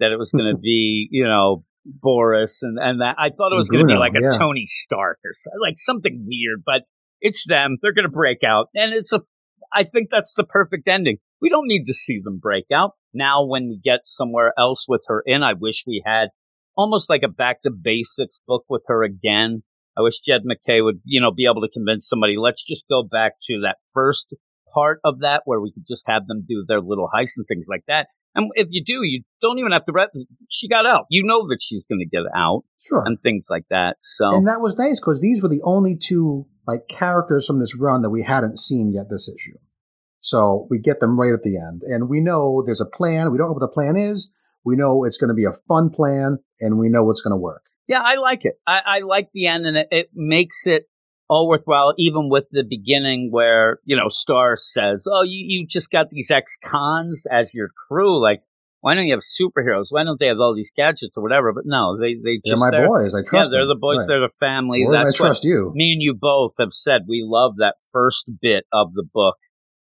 that 0.00 0.10
it 0.10 0.18
was 0.18 0.32
going 0.32 0.50
to 0.54 0.58
be, 0.58 1.08
you 1.10 1.24
know, 1.24 1.64
Boris 1.84 2.62
and, 2.62 2.78
and 2.80 3.00
that. 3.00 3.16
I 3.18 3.30
thought 3.30 3.52
it 3.52 3.56
was 3.56 3.70
going 3.70 3.86
to 3.86 3.92
be 3.92 3.98
like 3.98 4.14
a 4.14 4.22
yeah. 4.22 4.38
Tony 4.38 4.64
Stark 4.66 5.18
or 5.24 5.32
so, 5.34 5.50
like 5.62 5.74
something 5.76 6.24
weird, 6.26 6.62
but 6.64 6.82
it's 7.20 7.46
them. 7.46 7.76
They're 7.80 7.92
going 7.92 8.06
to 8.06 8.10
break 8.10 8.42
out. 8.42 8.68
And 8.74 8.92
it's 8.94 9.12
a, 9.12 9.20
I 9.72 9.84
think 9.84 10.08
that's 10.10 10.34
the 10.34 10.44
perfect 10.44 10.88
ending. 10.88 11.18
We 11.40 11.50
don't 11.50 11.66
need 11.66 11.84
to 11.84 11.94
see 11.94 12.20
them 12.22 12.38
break 12.38 12.66
out. 12.72 12.92
Now, 13.12 13.44
when 13.44 13.68
we 13.68 13.80
get 13.82 14.00
somewhere 14.04 14.52
else 14.58 14.86
with 14.88 15.04
her 15.08 15.22
in, 15.26 15.42
I 15.42 15.52
wish 15.52 15.84
we 15.86 16.02
had 16.04 16.28
almost 16.76 17.10
like 17.10 17.22
a 17.22 17.28
back 17.28 17.62
to 17.62 17.70
basics 17.70 18.40
book 18.46 18.64
with 18.68 18.82
her 18.88 19.02
again. 19.02 19.62
I 19.96 20.02
wish 20.02 20.20
Jed 20.20 20.42
MacKay 20.44 20.80
would, 20.80 21.00
you 21.04 21.20
know, 21.20 21.30
be 21.30 21.46
able 21.46 21.62
to 21.62 21.68
convince 21.72 22.08
somebody, 22.08 22.36
let's 22.36 22.64
just 22.64 22.84
go 22.88 23.02
back 23.02 23.34
to 23.48 23.60
that 23.62 23.76
first 23.92 24.34
part 24.72 25.00
of 25.04 25.20
that 25.20 25.42
where 25.44 25.60
we 25.60 25.72
could 25.72 25.84
just 25.88 26.04
have 26.08 26.26
them 26.26 26.44
do 26.48 26.64
their 26.66 26.80
little 26.80 27.08
heists 27.14 27.36
and 27.36 27.46
things 27.46 27.66
like 27.68 27.84
that. 27.86 28.08
And 28.34 28.50
if 28.54 28.66
you 28.70 28.82
do, 28.84 29.00
you 29.04 29.22
don't 29.40 29.58
even 29.58 29.70
have 29.70 29.84
to, 29.84 30.08
she 30.48 30.68
got 30.68 30.86
out. 30.86 31.06
You 31.08 31.22
know 31.24 31.46
that 31.48 31.58
she's 31.60 31.86
going 31.86 32.00
to 32.00 32.06
get 32.06 32.24
out 32.34 32.64
Sure. 32.80 33.02
and 33.06 33.20
things 33.22 33.46
like 33.48 33.66
that. 33.70 33.96
So, 34.00 34.34
And 34.34 34.48
that 34.48 34.60
was 34.60 34.74
nice 34.76 34.98
because 34.98 35.20
these 35.20 35.40
were 35.42 35.48
the 35.48 35.62
only 35.64 35.96
two 35.96 36.46
like 36.66 36.88
characters 36.88 37.46
from 37.46 37.60
this 37.60 37.76
run 37.76 38.02
that 38.02 38.10
we 38.10 38.22
hadn't 38.22 38.58
seen 38.58 38.92
yet 38.92 39.06
this 39.08 39.28
issue. 39.28 39.56
So 40.20 40.66
we 40.70 40.78
get 40.78 41.00
them 41.00 41.20
right 41.20 41.32
at 41.32 41.42
the 41.42 41.58
end. 41.58 41.82
And 41.84 42.08
we 42.08 42.20
know 42.20 42.62
there's 42.64 42.80
a 42.80 42.86
plan. 42.86 43.30
We 43.30 43.38
don't 43.38 43.48
know 43.48 43.52
what 43.52 43.60
the 43.60 43.68
plan 43.68 43.96
is. 43.96 44.30
We 44.64 44.74
know 44.74 45.04
it's 45.04 45.18
going 45.18 45.28
to 45.28 45.34
be 45.34 45.44
a 45.44 45.52
fun 45.68 45.90
plan 45.90 46.38
and 46.60 46.78
we 46.78 46.88
know 46.88 47.10
it's 47.10 47.20
going 47.20 47.32
to 47.32 47.36
work. 47.36 47.64
Yeah, 47.86 48.00
I 48.02 48.16
like 48.16 48.44
it. 48.44 48.54
I, 48.66 48.80
I 48.84 48.98
like 49.00 49.28
the 49.32 49.46
end, 49.46 49.66
and 49.66 49.76
it, 49.76 49.88
it 49.90 50.10
makes 50.14 50.66
it 50.66 50.84
all 51.28 51.48
worthwhile, 51.48 51.94
even 51.98 52.28
with 52.30 52.46
the 52.50 52.64
beginning 52.64 53.28
where 53.30 53.78
you 53.84 53.96
know 53.96 54.08
Star 54.08 54.56
says, 54.56 55.06
"Oh, 55.10 55.22
you, 55.22 55.44
you 55.46 55.66
just 55.66 55.90
got 55.90 56.08
these 56.10 56.30
ex-cons 56.30 57.26
as 57.30 57.54
your 57.54 57.68
crew. 57.88 58.20
Like, 58.20 58.40
why 58.80 58.94
don't 58.94 59.06
you 59.06 59.14
have 59.14 59.22
superheroes? 59.22 59.86
Why 59.90 60.04
don't 60.04 60.18
they 60.20 60.26
have 60.28 60.38
all 60.40 60.54
these 60.54 60.72
gadgets 60.74 61.12
or 61.16 61.22
whatever?" 61.22 61.52
But 61.52 61.64
no, 61.66 61.98
they 61.98 62.14
they 62.14 62.40
They're 62.44 62.56
my 62.56 62.70
they're- 62.70 62.86
boys. 62.86 63.14
I 63.14 63.18
trust 63.20 63.32
Yeah, 63.32 63.38
trust 63.38 63.50
they're 63.50 63.60
them. 63.62 63.68
the 63.68 63.74
boys. 63.76 63.98
Right. 64.00 64.06
They're 64.08 64.20
the 64.20 64.34
family. 64.40 64.86
I 64.88 64.92
That's 64.92 65.20
what 65.20 65.26
trust 65.26 65.44
you. 65.44 65.72
me 65.74 65.92
and 65.92 66.02
you 66.02 66.14
both 66.14 66.52
have 66.58 66.72
said. 66.72 67.02
We 67.08 67.22
love 67.26 67.56
that 67.58 67.76
first 67.92 68.30
bit 68.40 68.64
of 68.72 68.94
the 68.94 69.04
book 69.12 69.36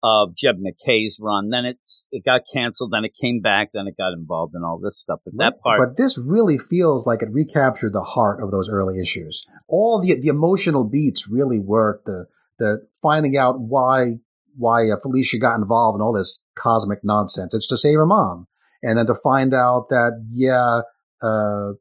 of 0.08 0.36
Jed 0.36 0.60
MacKay's 0.60 1.18
run. 1.20 1.50
Then 1.50 1.66
it's 1.66 2.08
it 2.12 2.24
got 2.24 2.42
canceled. 2.52 2.92
Then 2.94 3.06
it 3.06 3.14
came 3.20 3.42
back. 3.42 3.70
Then 3.74 3.88
it 3.88 3.96
got 3.98 4.14
involved 4.14 4.56
in 4.56 4.64
all 4.64 4.80
this 4.80 4.98
stuff. 4.98 5.20
But 5.26 5.34
that 5.38 5.62
part, 5.62 5.80
But 5.80 5.98
this 5.98 6.18
really 6.18 6.58
feels 6.58 7.06
like 7.06 7.22
it 7.22 7.30
recaptured 7.32 7.94
the 7.94 8.02
heart 8.02 8.42
of 8.42 8.52
those 8.52 8.70
early 8.70 9.02
issues. 9.02 9.46
All 9.68 10.00
the 10.00 10.20
the 10.20 10.28
emotional 10.28 10.84
beats 10.84 11.28
really 11.28 11.60
worked. 11.60 12.06
The 12.06 12.26
the 12.60 12.88
finding 13.02 13.38
out 13.38 13.60
why 13.60 14.16
why 14.58 14.90
uh, 14.90 14.98
Felicia 15.02 15.38
got 15.38 15.56
involved 15.56 15.98
in 15.98 16.02
all 16.02 16.14
this 16.14 16.42
cosmic 16.56 17.00
nonsense. 17.04 17.54
It's 17.54 17.68
to 17.68 17.78
save 17.78 17.96
her 17.96 18.06
mom, 18.06 18.48
and 18.82 18.98
then 18.98 19.06
to 19.08 19.16
find 19.16 19.54
out 19.54 19.90
that 19.90 20.24
yeah, 20.32 20.82
uh, 21.22 21.74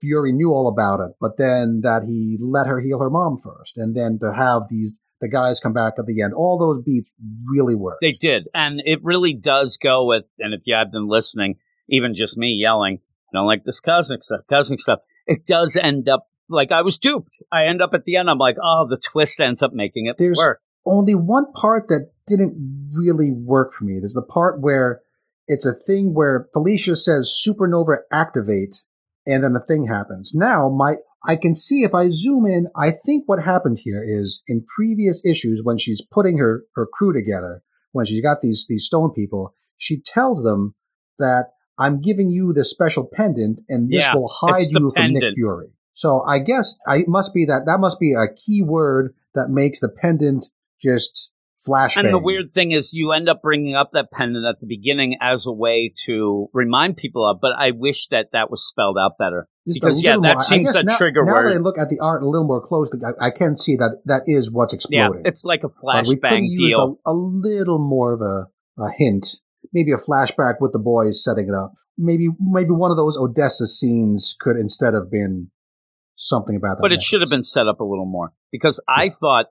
Fury 0.00 0.32
knew 0.32 0.50
all 0.50 0.68
about 0.68 1.00
it, 1.00 1.12
but 1.20 1.36
then 1.38 1.80
that 1.82 2.02
he 2.04 2.36
let 2.40 2.66
her 2.66 2.80
heal 2.80 3.00
her 3.00 3.10
mom 3.10 3.38
first, 3.38 3.76
and 3.76 3.96
then 3.96 4.18
to 4.20 4.32
have 4.34 4.62
these 4.68 5.00
the 5.22 5.28
guys 5.30 5.60
come 5.60 5.72
back 5.72 5.94
at 5.98 6.04
the 6.04 6.20
end. 6.20 6.34
All 6.34 6.58
those 6.58 6.84
beats 6.84 7.12
really 7.46 7.74
work. 7.74 7.96
They 8.02 8.12
did. 8.12 8.48
And 8.52 8.82
it 8.84 9.02
really 9.02 9.32
does 9.32 9.78
go 9.82 10.04
with, 10.04 10.24
and 10.38 10.52
if 10.52 10.60
you 10.64 10.74
have 10.74 10.92
been 10.92 11.08
listening, 11.08 11.56
even 11.88 12.14
just 12.14 12.36
me 12.36 12.48
yelling, 12.60 12.98
I 13.32 13.38
don't 13.38 13.46
like 13.46 13.62
this 13.64 13.80
cosmic 13.80 14.22
stuff, 14.22 14.40
cosmic 14.50 14.80
stuff, 14.80 14.98
it 15.26 15.46
does 15.46 15.76
end 15.76 16.08
up 16.08 16.28
like 16.48 16.72
I 16.72 16.82
was 16.82 16.98
duped. 16.98 17.42
I 17.50 17.66
end 17.66 17.80
up 17.80 17.94
at 17.94 18.04
the 18.04 18.16
end, 18.16 18.28
I'm 18.28 18.36
like, 18.36 18.56
oh, 18.62 18.86
the 18.90 18.98
twist 18.98 19.40
ends 19.40 19.62
up 19.62 19.72
making 19.72 20.06
it 20.06 20.16
There's- 20.18 20.36
work. 20.36 20.60
Only 20.84 21.14
one 21.14 21.52
part 21.52 21.86
that 21.88 22.10
didn't 22.26 22.90
really 22.98 23.30
work 23.30 23.72
for 23.72 23.84
me. 23.84 24.00
There's 24.00 24.14
the 24.14 24.22
part 24.22 24.60
where 24.60 25.00
it's 25.46 25.64
a 25.64 25.72
thing 25.72 26.12
where 26.12 26.48
Felicia 26.52 26.96
says 26.96 27.32
supernova 27.46 27.98
activate 28.10 28.82
and 29.24 29.44
then 29.44 29.52
the 29.52 29.60
thing 29.60 29.86
happens. 29.86 30.32
Now 30.34 30.68
my 30.68 30.96
I 31.24 31.36
can 31.36 31.54
see 31.54 31.82
if 31.82 31.94
I 31.94 32.08
zoom 32.10 32.46
in, 32.46 32.68
I 32.76 32.90
think 32.90 33.24
what 33.26 33.44
happened 33.44 33.78
here 33.82 34.04
is 34.06 34.42
in 34.46 34.64
previous 34.76 35.24
issues 35.24 35.62
when 35.64 35.78
she's 35.78 36.02
putting 36.10 36.38
her, 36.38 36.64
her 36.74 36.86
crew 36.86 37.12
together, 37.12 37.62
when 37.92 38.06
she's 38.06 38.20
got 38.20 38.40
these 38.40 38.66
these 38.68 38.84
stone 38.84 39.12
people, 39.12 39.54
she 39.76 40.00
tells 40.00 40.42
them 40.42 40.74
that 41.18 41.50
I'm 41.78 42.00
giving 42.00 42.30
you 42.30 42.52
this 42.52 42.70
special 42.70 43.08
pendant 43.12 43.60
and 43.68 43.90
this 43.90 44.06
Yeah, 44.06 44.14
will 44.14 44.28
hide 44.28 44.70
you 44.70 44.90
from 44.90 45.12
Nick. 45.12 45.34
Fury. 45.34 45.72
So 45.94 46.22
I 46.26 46.38
guess 46.38 46.78
I 46.86 47.04
must 47.06 47.34
be 47.34 47.44
that 47.46 47.66
that 47.66 47.80
must 47.80 48.00
be 48.00 48.14
a 48.14 48.32
key 48.32 48.62
word 48.62 49.14
that 49.34 49.50
makes 49.50 49.80
the 49.80 49.88
pendant 49.88 50.50
just 50.80 51.31
flashbang. 51.68 52.04
And 52.04 52.12
the 52.12 52.18
weird 52.18 52.50
thing 52.52 52.72
is, 52.72 52.92
you 52.92 53.12
end 53.12 53.28
up 53.28 53.42
bringing 53.42 53.74
up 53.74 53.90
that 53.92 54.10
pendant 54.12 54.44
at 54.46 54.60
the 54.60 54.66
beginning 54.66 55.16
as 55.20 55.46
a 55.46 55.52
way 55.52 55.92
to 56.04 56.48
remind 56.52 56.96
people 56.96 57.28
of, 57.28 57.38
but 57.40 57.52
I 57.58 57.70
wish 57.72 58.08
that 58.08 58.28
that 58.32 58.50
was 58.50 58.66
spelled 58.66 58.98
out 58.98 59.18
better. 59.18 59.48
Just 59.66 59.80
because, 59.80 60.02
yeah, 60.02 60.16
that 60.22 60.34
more- 60.36 60.40
seems 60.40 60.74
a 60.74 60.82
now, 60.82 60.96
trigger 60.96 61.24
now 61.24 61.32
word. 61.32 61.50
that 61.50 61.54
I 61.54 61.58
look 61.58 61.78
at 61.78 61.88
the 61.88 62.00
art 62.00 62.22
a 62.22 62.28
little 62.28 62.46
more 62.46 62.60
closely, 62.66 62.98
I, 63.04 63.26
I 63.26 63.30
can 63.30 63.56
see 63.56 63.76
that 63.76 63.98
that 64.06 64.22
is 64.26 64.50
what's 64.50 64.74
Yeah, 64.88 65.02
exploding. 65.04 65.22
it's 65.24 65.44
like 65.44 65.62
a 65.64 65.68
But 65.68 66.06
we 66.06 66.16
could 66.16 66.24
have 66.24 66.32
flashbang 66.34 66.56
deal. 66.56 66.98
A, 67.06 67.10
a 67.10 67.14
little 67.14 67.78
more 67.78 68.12
of 68.12 68.20
a, 68.20 68.46
a 68.82 68.90
hint, 68.96 69.26
maybe 69.72 69.92
a 69.92 69.96
flashback 69.98 70.54
with 70.60 70.72
the 70.72 70.80
boys 70.80 71.22
setting 71.22 71.48
it 71.48 71.54
up. 71.54 71.74
Maybe 71.98 72.28
maybe 72.40 72.70
one 72.70 72.90
of 72.90 72.96
those 72.96 73.16
Odessa 73.18 73.66
scenes 73.66 74.34
could 74.40 74.56
instead 74.56 74.94
have 74.94 75.10
been 75.10 75.50
something 76.16 76.56
about 76.56 76.76
that. 76.76 76.82
but 76.82 76.90
it 76.92 77.02
should 77.02 77.20
have 77.20 77.30
been 77.30 77.44
set 77.44 77.68
up 77.68 77.80
a 77.80 77.84
little 77.84 78.06
more 78.06 78.32
because 78.50 78.80
I 78.88 79.10
thought, 79.10 79.46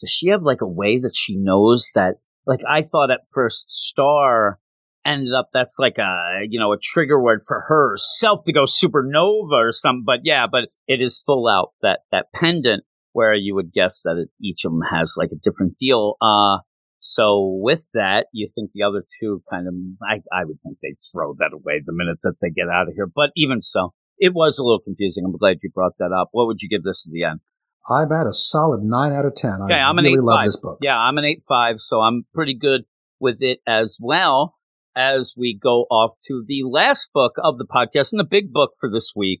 does 0.00 0.10
she 0.10 0.28
have 0.28 0.42
like 0.42 0.60
a 0.60 0.66
way 0.66 0.98
that 0.98 1.14
she 1.14 1.36
knows 1.36 1.90
that? 1.94 2.16
Like 2.46 2.60
I 2.68 2.82
thought 2.82 3.10
at 3.10 3.28
first, 3.32 3.70
Star 3.70 4.58
ended 5.06 5.32
up 5.32 5.48
that's 5.52 5.78
like 5.78 5.98
a 5.98 6.40
you 6.48 6.58
know 6.58 6.72
a 6.72 6.78
trigger 6.78 7.20
word 7.20 7.40
for 7.46 7.62
herself 7.68 8.40
to 8.44 8.52
go 8.52 8.64
supernova 8.64 9.52
or 9.52 9.72
something. 9.72 10.04
But 10.04 10.20
yeah, 10.24 10.46
but 10.46 10.68
it 10.86 11.00
is 11.00 11.22
full 11.24 11.48
out 11.48 11.72
that 11.82 12.00
that 12.12 12.26
pendant 12.34 12.84
where 13.12 13.34
you 13.34 13.54
would 13.54 13.72
guess 13.72 14.02
that 14.04 14.16
it, 14.16 14.28
each 14.42 14.64
of 14.64 14.72
them 14.72 14.82
has 14.90 15.14
like 15.16 15.30
a 15.32 15.38
different 15.42 15.76
deal. 15.78 16.16
Uh 16.20 16.58
so 17.02 17.58
with 17.62 17.88
that, 17.94 18.26
you 18.32 18.46
think 18.54 18.72
the 18.74 18.82
other 18.82 19.04
two 19.18 19.42
kind 19.50 19.66
of 19.66 19.74
I 20.02 20.20
I 20.32 20.44
would 20.44 20.60
think 20.62 20.78
they'd 20.82 20.98
throw 21.12 21.34
that 21.38 21.52
away 21.52 21.82
the 21.84 21.94
minute 21.94 22.18
that 22.22 22.36
they 22.40 22.50
get 22.50 22.68
out 22.68 22.88
of 22.88 22.94
here. 22.94 23.06
But 23.12 23.30
even 23.36 23.62
so, 23.62 23.94
it 24.18 24.34
was 24.34 24.58
a 24.58 24.62
little 24.62 24.80
confusing. 24.80 25.24
I'm 25.24 25.36
glad 25.36 25.58
you 25.62 25.70
brought 25.70 25.96
that 25.98 26.12
up. 26.12 26.28
What 26.32 26.46
would 26.46 26.60
you 26.60 26.68
give 26.68 26.82
this 26.82 27.06
at 27.06 27.12
the 27.12 27.24
end? 27.24 27.40
I'm 27.88 28.12
at 28.12 28.26
a 28.26 28.32
solid 28.32 28.82
nine 28.82 29.12
out 29.12 29.24
of 29.24 29.34
ten. 29.34 29.58
Okay, 29.64 29.74
I 29.74 29.88
I'm 29.88 29.98
an 29.98 30.04
really 30.04 30.18
eight 30.18 30.22
love 30.22 30.36
five. 30.38 30.46
this 30.46 30.56
book. 30.56 30.78
Yeah, 30.80 30.98
I'm 30.98 31.18
an 31.18 31.24
eight 31.24 31.42
five, 31.48 31.76
so 31.78 32.00
I'm 32.00 32.24
pretty 32.34 32.54
good 32.54 32.82
with 33.18 33.38
it 33.40 33.60
as 33.66 33.98
well. 34.00 34.56
As 34.96 35.34
we 35.36 35.56
go 35.60 35.82
off 35.90 36.14
to 36.26 36.44
the 36.46 36.62
last 36.68 37.10
book 37.14 37.34
of 37.42 37.58
the 37.58 37.64
podcast 37.66 38.12
and 38.12 38.18
the 38.20 38.24
big 38.24 38.52
book 38.52 38.72
for 38.78 38.90
this 38.90 39.12
week, 39.14 39.40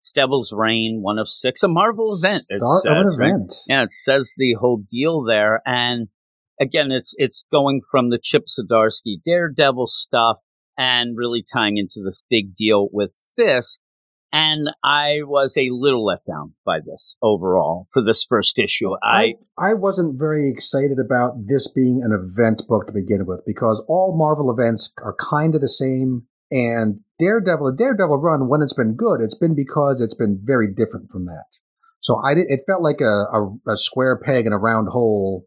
it's 0.00 0.10
Devil's 0.10 0.52
Reign, 0.56 1.00
one 1.02 1.18
of 1.18 1.28
six, 1.28 1.62
a 1.62 1.68
Marvel 1.68 2.16
event. 2.18 2.44
It 2.48 2.62
Start 2.62 2.96
an 2.96 3.06
says, 3.06 3.18
right? 3.18 3.26
event. 3.28 3.54
Yeah, 3.68 3.82
it 3.82 3.92
says 3.92 4.32
the 4.36 4.54
whole 4.58 4.82
deal 4.90 5.22
there, 5.22 5.60
and 5.66 6.08
again, 6.60 6.90
it's 6.90 7.14
it's 7.18 7.44
going 7.52 7.80
from 7.90 8.10
the 8.10 8.18
Chip 8.20 8.44
Zdarsky 8.46 9.16
Daredevil 9.24 9.86
stuff 9.88 10.38
and 10.78 11.16
really 11.16 11.42
tying 11.42 11.76
into 11.76 12.00
this 12.04 12.24
big 12.28 12.54
deal 12.54 12.88
with 12.92 13.14
Fisk. 13.36 13.80
And 14.38 14.68
I 14.84 15.20
was 15.22 15.56
a 15.56 15.70
little 15.70 16.04
let 16.04 16.22
down 16.26 16.52
by 16.66 16.80
this 16.80 17.16
overall 17.22 17.86
for 17.90 18.04
this 18.04 18.22
first 18.22 18.58
issue. 18.58 18.90
I 19.02 19.36
I 19.56 19.72
wasn't 19.72 20.18
very 20.18 20.50
excited 20.50 20.98
about 21.02 21.46
this 21.46 21.66
being 21.68 22.02
an 22.02 22.12
event 22.12 22.62
book 22.68 22.86
to 22.86 22.92
begin 22.92 23.24
with 23.24 23.40
because 23.46 23.82
all 23.88 24.14
Marvel 24.14 24.50
events 24.50 24.92
are 24.98 25.16
kind 25.18 25.54
of 25.54 25.62
the 25.62 25.70
same. 25.70 26.24
And 26.50 27.00
Daredevil, 27.18 27.68
a 27.68 27.74
Daredevil 27.74 28.18
run, 28.18 28.46
when 28.46 28.60
it's 28.60 28.74
been 28.74 28.94
good, 28.94 29.22
it's 29.22 29.34
been 29.34 29.54
because 29.54 30.02
it's 30.02 30.14
been 30.14 30.38
very 30.42 30.68
different 30.70 31.10
from 31.10 31.24
that. 31.24 31.46
So 32.00 32.20
I 32.22 32.34
did. 32.34 32.44
It 32.48 32.60
felt 32.66 32.82
like 32.82 33.00
a, 33.00 33.24
a, 33.32 33.72
a 33.72 33.76
square 33.78 34.20
peg 34.22 34.44
in 34.44 34.52
a 34.52 34.58
round 34.58 34.88
hole 34.90 35.46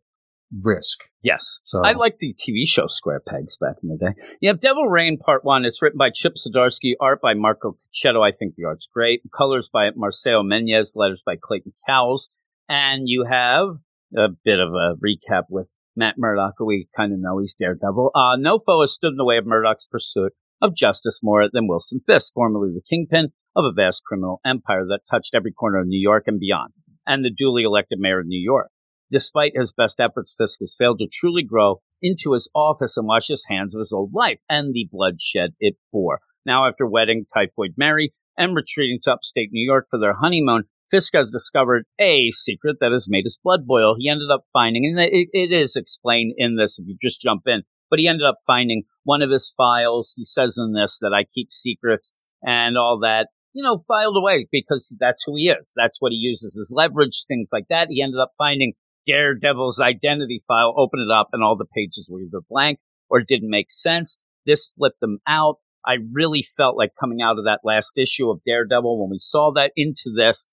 risk. 0.52 1.00
yes, 1.22 1.60
So 1.66 1.84
I 1.84 1.94
like 1.94 2.18
the 2.20 2.34
TV 2.34 2.68
show 2.68 2.88
Square 2.88 3.22
Pegs 3.28 3.58
back 3.58 3.76
in 3.84 3.90
the 3.90 3.98
day. 3.98 4.14
You 4.42 4.50
have 4.50 4.60
Devil 4.60 4.88
Reign 4.88 5.18
Part 5.18 5.44
1. 5.44 5.66
It's 5.66 5.82
written 5.82 5.98
by 5.98 6.10
Chip 6.14 6.36
Zdarsky, 6.36 6.94
art 7.00 7.22
by 7.22 7.34
Marco 7.34 7.78
Checchetto. 7.94 8.22
I 8.22 8.32
think 8.32 8.56
the 8.56 8.66
art's 8.66 8.88
great. 8.92 9.22
Colors 9.36 9.70
by 9.72 9.90
Marcio 9.92 10.44
Menyz, 10.44 10.96
letters 10.96 11.22
by 11.26 11.36
Clayton 11.42 11.74
Cowles. 11.88 12.30
And 12.68 13.04
you 13.06 13.26
have 13.30 13.78
a 14.18 14.30
bit 14.44 14.60
of 14.60 14.70
a 14.74 14.96
recap 14.96 15.44
with 15.50 15.76
Matt 15.96 16.16
Murdock, 16.18 16.54
who 16.58 16.66
we 16.66 16.88
kind 16.96 17.14
of 17.14 17.20
know 17.20 17.40
he's 17.40 17.56
Daredevil. 17.56 18.12
Uh, 18.16 18.36
no 18.38 18.60
foe 18.60 18.82
has 18.82 18.94
stood 18.94 19.12
in 19.12 19.18
the 19.18 19.26
way 19.26 19.38
of 19.38 19.46
Murdock's 19.46 19.88
pursuit 19.88 20.34
of 20.62 20.76
justice 20.76 21.22
more 21.24 21.48
than 21.52 21.68
Wilson 21.68 22.02
Fisk, 22.06 22.34
formerly 22.34 22.70
the 22.74 22.82
kingpin 22.82 23.30
of 23.56 23.66
a 23.66 23.72
vast 23.72 24.04
criminal 24.06 24.42
empire 24.46 24.86
that 24.88 25.02
touched 25.10 25.34
every 25.34 25.52
corner 25.52 25.80
of 25.80 25.88
New 25.88 26.00
York 26.00 26.24
and 26.28 26.40
beyond, 26.40 26.74
and 27.06 27.24
the 27.24 27.32
duly 27.36 27.64
elected 27.64 28.00
mayor 28.00 28.20
of 28.20 28.28
New 28.28 28.40
York. 28.40 28.70
Despite 29.12 29.54
his 29.56 29.74
best 29.74 30.00
efforts, 30.00 30.36
Fisk 30.38 30.60
has 30.60 30.76
failed 30.78 31.00
to 31.00 31.08
truly 31.12 31.44
grow 31.44 31.82
into 32.02 32.34
his 32.34 32.50
office 32.54 32.96
and 32.96 33.08
wash 33.08 33.28
his 33.28 33.46
hands 33.50 33.74
of 33.76 33.80
his 33.80 33.92
old 33.92 34.14
life 34.14 34.40
and 34.50 34.74
the 34.74 34.88
bloodshed 34.92 35.52
it 35.60 35.76
bore. 35.92 36.20
Now, 36.46 36.68
after 36.68 36.86
wedding 36.86 37.26
Typhoid 37.32 37.74
Mary 37.78 38.14
and 38.38 38.56
retreating 38.56 39.00
to 39.04 39.14
upstate 39.14 39.50
New 39.52 39.66
York 39.66 39.86
for 39.90 40.00
their 40.00 40.14
honeymoon, 40.14 40.64
Fisk 40.90 41.14
has 41.14 41.30
discovered 41.30 41.86
a 42.00 42.32
secret 42.32 42.78
that 42.80 42.92
has 42.92 43.08
made 43.10 43.26
his 43.26 43.40
blood 43.44 43.68
boil. 43.68 43.96
He 43.98 44.10
ended 44.10 44.32
up 44.32 44.46
finding, 44.54 44.86
and 44.86 45.00
it, 45.00 45.30
it 45.34 45.52
is 45.52 45.76
explained 45.76 46.34
in 46.38 46.56
this 46.56 46.80
if 46.80 46.88
you 46.88 46.98
just 47.02 47.22
jump 47.22 47.44
in, 47.46 47.64
but 47.90 48.00
he 48.00 48.08
ended 48.08 48.26
up 48.26 48.38
finding 48.46 48.84
one 49.04 49.22
of 49.22 49.30
his 49.30 49.54
files. 49.56 50.14
He 50.16 50.24
says 50.24 50.56
in 50.58 50.74
this 50.74 50.98
that 51.00 51.14
I 51.14 51.26
keep 51.26 51.52
secrets 51.52 52.14
and 52.44 52.78
all 52.78 53.00
that, 53.00 53.28
you 53.54 53.64
know, 53.64 53.80
filed 53.88 54.18
away 54.18 54.48
because 54.52 54.96
that's 55.00 55.24
who 55.26 55.36
he 55.36 55.50
is. 55.50 55.74
That's 55.76 55.98
what 56.00 56.12
he 56.12 56.18
uses 56.18 56.58
as 56.60 56.74
leverage, 56.76 57.26
things 57.28 57.50
like 57.52 57.66
that. 57.70 57.90
He 57.90 58.02
ended 58.02 58.20
up 58.20 58.32
finding 58.38 58.74
Daredevil's 59.10 59.80
identity 59.80 60.42
file, 60.48 60.74
open 60.78 61.00
it 61.00 61.12
up, 61.12 61.30
and 61.34 61.44
all 61.44 61.58
the 61.58 61.66
pages 61.66 62.08
were 62.10 62.22
either 62.22 62.42
blank 62.50 62.80
or 63.10 63.22
didn't 63.22 63.50
make 63.50 63.72
sense. 63.72 64.18
This 64.46 64.68
flipped 64.68 65.00
them 65.00 65.20
out. 65.28 65.56
I 65.86 65.98
really 66.12 66.42
felt 66.42 66.78
like 66.78 66.92
coming 67.00 67.22
out 67.22 67.38
of 67.38 67.46
that 67.46 67.62
last 67.64 67.94
issue 67.98 68.30
of 68.30 68.42
Daredevil 68.46 69.02
when 69.02 69.10
we 69.10 69.18
saw 69.18 69.52
that 69.56 69.72
into 69.76 70.12
this, 70.16 70.46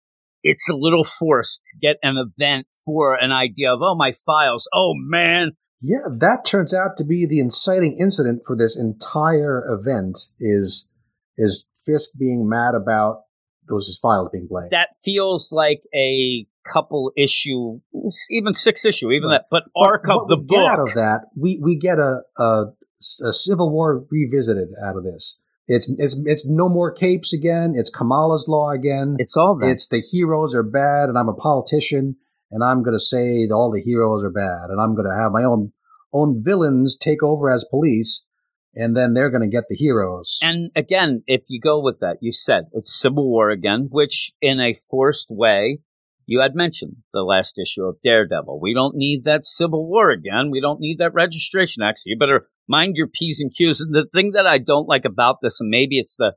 it's 0.43 0.69
a 0.71 0.77
little 0.77 1.05
forced 1.05 1.65
to 1.67 1.79
get 1.81 1.97
an 2.03 2.17
event 2.17 2.67
for 2.85 3.15
an 3.15 3.33
idea 3.33 3.73
of, 3.73 3.81
oh, 3.83 3.97
my 3.97 4.13
files. 4.13 4.69
Oh, 4.73 4.93
man. 4.95 5.53
Yeah, 5.81 6.09
that 6.19 6.45
turns 6.45 6.73
out 6.73 6.97
to 6.99 7.05
be 7.05 7.27
the 7.27 7.41
inciting 7.41 7.97
incident 8.01 8.43
for 8.47 8.57
this 8.57 8.77
entire 8.77 9.67
event. 9.69 10.19
Is 10.41 10.89
is 11.37 11.69
Fisk 11.85 12.11
being 12.19 12.49
mad 12.49 12.75
about 12.75 13.23
those 13.69 13.87
his 13.87 13.99
files 13.99 14.29
being 14.33 14.47
blank? 14.49 14.71
That 14.71 14.91
feels 15.05 15.53
like 15.53 15.83
a 15.95 16.47
couple 16.73 17.13
issue, 17.17 17.81
even 18.31 18.53
six 18.55 18.85
issue, 18.85 19.11
even 19.11 19.29
Right. 19.29 19.39
that, 19.39 19.47
but 19.51 19.65
What- 19.73 19.87
arc 19.89 20.09
of 20.09 20.17
what 20.23 20.29
the 20.29 20.37
get 20.37 20.65
out 20.65 20.81
of 20.81 20.95
that, 20.95 21.27
we 21.37 21.59
we 21.63 21.77
get 21.77 21.99
a, 21.99 22.23
a 22.39 22.67
a 23.25 23.33
Civil 23.33 23.71
War 23.71 24.05
revisited 24.11 24.69
out 24.83 24.97
of 24.97 25.05
this. 25.05 25.39
It's 25.69 25.91
it's 25.99 26.17
it's 26.25 26.47
no 26.47 26.69
more 26.69 26.93
capes 26.93 27.33
again. 27.33 27.75
It's 27.77 27.91
Kamala's 27.91 28.47
law 28.49 28.71
again. 28.71 29.17
It's 29.19 29.37
all 29.37 29.57
that. 29.59 29.69
It's 29.71 29.89
the 29.89 30.01
heroes 30.01 30.55
are 30.55 30.63
bad, 30.63 31.09
and 31.09 31.19
I'm 31.19 31.29
a 31.29 31.35
politician, 31.35 32.17
and 32.51 32.63
I'm 32.63 32.83
going 32.83 32.95
to 32.97 33.01
say 33.01 33.47
that 33.47 33.55
all 33.55 33.71
the 33.73 33.83
heroes 33.83 34.25
are 34.25 34.31
bad, 34.31 34.71
and 34.71 34.81
I'm 34.81 34.95
going 34.95 35.09
to 35.09 35.17
have 35.17 35.33
my 35.33 35.43
own 35.43 35.73
own 36.13 36.43
villains 36.43 36.97
take 36.97 37.23
over 37.23 37.51
as 37.51 37.65
police, 37.69 38.25
and 38.75 38.97
then 38.97 39.13
they're 39.13 39.29
going 39.31 39.43
to 39.43 39.49
get 39.57 39.65
the 39.69 39.75
heroes. 39.75 40.39
And 40.41 40.71
again, 40.77 41.23
if 41.27 41.43
you 41.49 41.61
go 41.61 41.81
with 41.83 41.99
that, 42.01 42.19
you 42.21 42.31
said 42.33 42.67
it's 42.73 42.95
Civil 42.95 43.29
War 43.29 43.51
again, 43.51 43.89
which 43.91 44.33
in 44.41 44.61
a 44.61 44.73
forced 44.73 45.31
way, 45.31 45.81
you 46.27 46.41
had 46.41 46.55
mentioned 46.55 46.97
the 47.13 47.23
last 47.23 47.55
issue 47.57 47.85
of 47.85 47.97
Daredevil. 48.03 48.61
We 48.61 48.75
don't 48.75 48.97
need 48.97 49.25
that 49.25 49.47
Civil 49.47 49.89
War 49.89 50.11
again. 50.11 50.51
We 50.51 50.61
don't 50.61 50.81
need 50.81 50.99
that 50.99 51.15
registration 51.15 51.83
act. 51.83 52.03
You 52.05 52.19
better 52.19 52.47
mind 52.69 52.97
your 52.97 53.07
P's 53.07 53.41
and 53.41 53.53
Q's. 53.55 53.81
And 53.81 53.95
the 53.95 54.09
thing 54.13 54.33
that 54.33 54.47
I 54.47 54.59
don't 54.59 54.89
like 54.89 55.05
about 55.05 55.37
this, 55.41 55.61
and 55.61 55.71
maybe 55.71 55.99
it's 55.99 56.17
the 56.17 56.33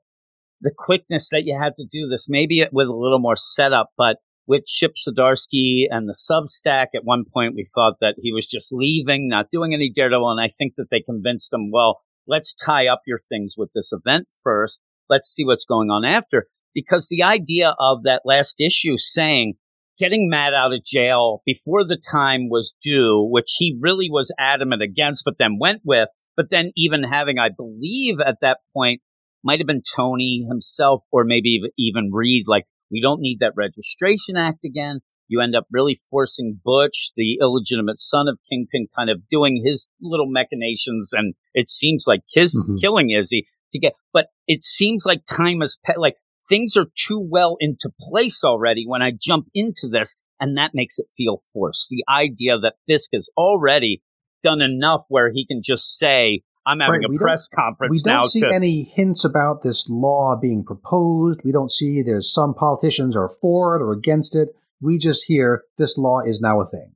the 0.61 0.73
quickness 0.77 1.29
that 1.29 1.43
you 1.45 1.57
had 1.59 1.73
to 1.77 1.85
do 1.89 2.07
this, 2.07 2.27
maybe 2.29 2.59
it 2.59 2.69
with 2.73 2.87
a 2.87 2.93
little 2.93 3.19
more 3.19 3.37
setup, 3.37 3.91
but 3.97 4.17
with 4.45 4.65
Chip 4.65 4.95
Zdarsky 4.97 5.85
and 5.89 6.07
the 6.07 6.17
Substack, 6.29 6.87
at 6.93 7.05
one 7.05 7.23
point 7.31 7.55
we 7.55 7.63
thought 7.63 7.95
that 8.01 8.15
he 8.19 8.33
was 8.33 8.45
just 8.45 8.73
leaving, 8.73 9.29
not 9.29 9.45
doing 9.51 9.73
any 9.73 9.91
Daredevil, 9.95 10.29
and 10.29 10.41
I 10.41 10.49
think 10.49 10.73
that 10.75 10.87
they 10.91 11.01
convinced 11.01 11.53
him, 11.53 11.71
well, 11.71 12.01
let's 12.27 12.53
tie 12.53 12.87
up 12.87 13.01
your 13.07 13.19
things 13.19 13.55
with 13.57 13.69
this 13.73 13.91
event 13.93 14.27
first. 14.43 14.81
Let's 15.09 15.29
see 15.29 15.45
what's 15.45 15.65
going 15.65 15.89
on 15.89 16.03
after. 16.03 16.47
Because 16.73 17.07
the 17.07 17.23
idea 17.23 17.75
of 17.79 18.03
that 18.03 18.23
last 18.25 18.59
issue 18.59 18.97
saying 18.97 19.53
getting 19.99 20.29
Matt 20.29 20.53
out 20.53 20.73
of 20.73 20.85
jail 20.85 21.41
before 21.45 21.83
the 21.83 22.01
time 22.11 22.49
was 22.49 22.73
due, 22.83 23.27
which 23.29 23.53
he 23.57 23.77
really 23.79 24.09
was 24.09 24.33
adamant 24.39 24.81
against, 24.81 25.23
but 25.25 25.37
then 25.37 25.57
went 25.59 25.81
with. 25.83 26.09
But 26.37 26.49
then 26.49 26.71
even 26.75 27.03
having, 27.03 27.37
I 27.37 27.49
believe 27.49 28.15
at 28.25 28.37
that 28.41 28.59
point, 28.73 29.01
might 29.43 29.59
have 29.59 29.67
been 29.67 29.83
Tony 29.95 30.45
himself 30.49 31.03
or 31.11 31.23
maybe 31.23 31.59
even 31.77 32.11
Reed, 32.13 32.45
like, 32.47 32.65
we 32.91 33.01
don't 33.01 33.21
need 33.21 33.39
that 33.41 33.53
registration 33.55 34.35
act 34.35 34.65
again. 34.65 34.99
You 35.27 35.41
end 35.41 35.55
up 35.55 35.67
really 35.71 35.99
forcing 36.09 36.59
Butch, 36.63 37.11
the 37.15 37.37
illegitimate 37.39 37.99
son 37.99 38.27
of 38.27 38.39
Kingpin, 38.49 38.87
kind 38.95 39.09
of 39.09 39.27
doing 39.29 39.61
his 39.63 39.91
little 40.01 40.25
machinations. 40.27 41.11
And 41.13 41.35
it 41.53 41.69
seems 41.69 42.05
like 42.07 42.21
his 42.33 42.61
Mhm. 42.67 42.79
killing 42.81 43.11
Izzy 43.11 43.45
to 43.71 43.79
get, 43.79 43.93
but 44.11 44.27
it 44.47 44.63
seems 44.63 45.05
like 45.05 45.21
time 45.25 45.59
has, 45.59 45.77
pe- 45.85 45.93
like 45.97 46.15
things 46.49 46.75
are 46.75 46.87
too 47.07 47.19
well 47.19 47.55
into 47.59 47.89
place 47.99 48.43
already 48.43 48.83
when 48.87 49.01
I 49.01 49.11
jump 49.17 49.47
into 49.53 49.87
this. 49.87 50.15
And 50.41 50.57
that 50.57 50.71
makes 50.73 50.99
it 50.99 51.07
feel 51.15 51.39
forced. 51.53 51.89
The 51.89 52.03
idea 52.09 52.57
that 52.59 52.75
Fisk 52.87 53.11
has 53.13 53.29
already 53.37 54.01
done 54.41 54.61
enough 54.61 55.03
where 55.09 55.31
he 55.31 55.45
can 55.45 55.61
just 55.63 55.97
say, 55.97 56.41
I'm 56.65 56.79
having 56.79 56.93
Right, 57.01 57.03
a 57.05 57.07
don't- 57.07 57.17
press 57.17 57.47
conference 57.49 58.03
we 58.05 58.09
now 58.09 58.21
don't 58.21 58.29
see 58.29 58.39
to 58.41 58.53
any 58.53 58.83
hints 58.83 59.25
about 59.25 59.63
this 59.63 59.89
law 59.89 60.37
being 60.41 60.63
proposed. 60.63 61.41
We 61.43 61.51
don't 61.51 61.71
see 61.71 62.01
there's 62.01 62.33
some 62.33 62.53
politicians 62.53 63.17
are 63.17 63.29
for 63.41 63.75
it 63.75 63.81
or 63.81 63.91
against 63.91 64.35
it. 64.35 64.49
We 64.81 64.97
just 64.97 65.25
hear 65.25 65.63
this 65.77 65.97
law 65.97 66.21
is 66.25 66.39
now 66.39 66.61
a 66.61 66.65
thing. 66.65 66.93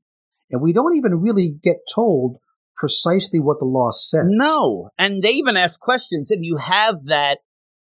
And 0.51 0.61
we 0.61 0.71
don't 0.73 0.95
even 0.95 1.19
really 1.21 1.49
get 1.61 1.77
told 1.93 2.37
precisely 2.75 3.39
what 3.39 3.59
the 3.59 3.65
law 3.65 3.91
says. 3.91 4.25
No, 4.29 4.89
and 4.97 5.21
they 5.21 5.31
even 5.31 5.57
ask 5.57 5.79
questions, 5.79 6.31
and 6.31 6.45
you 6.45 6.57
have 6.57 7.05
that, 7.05 7.39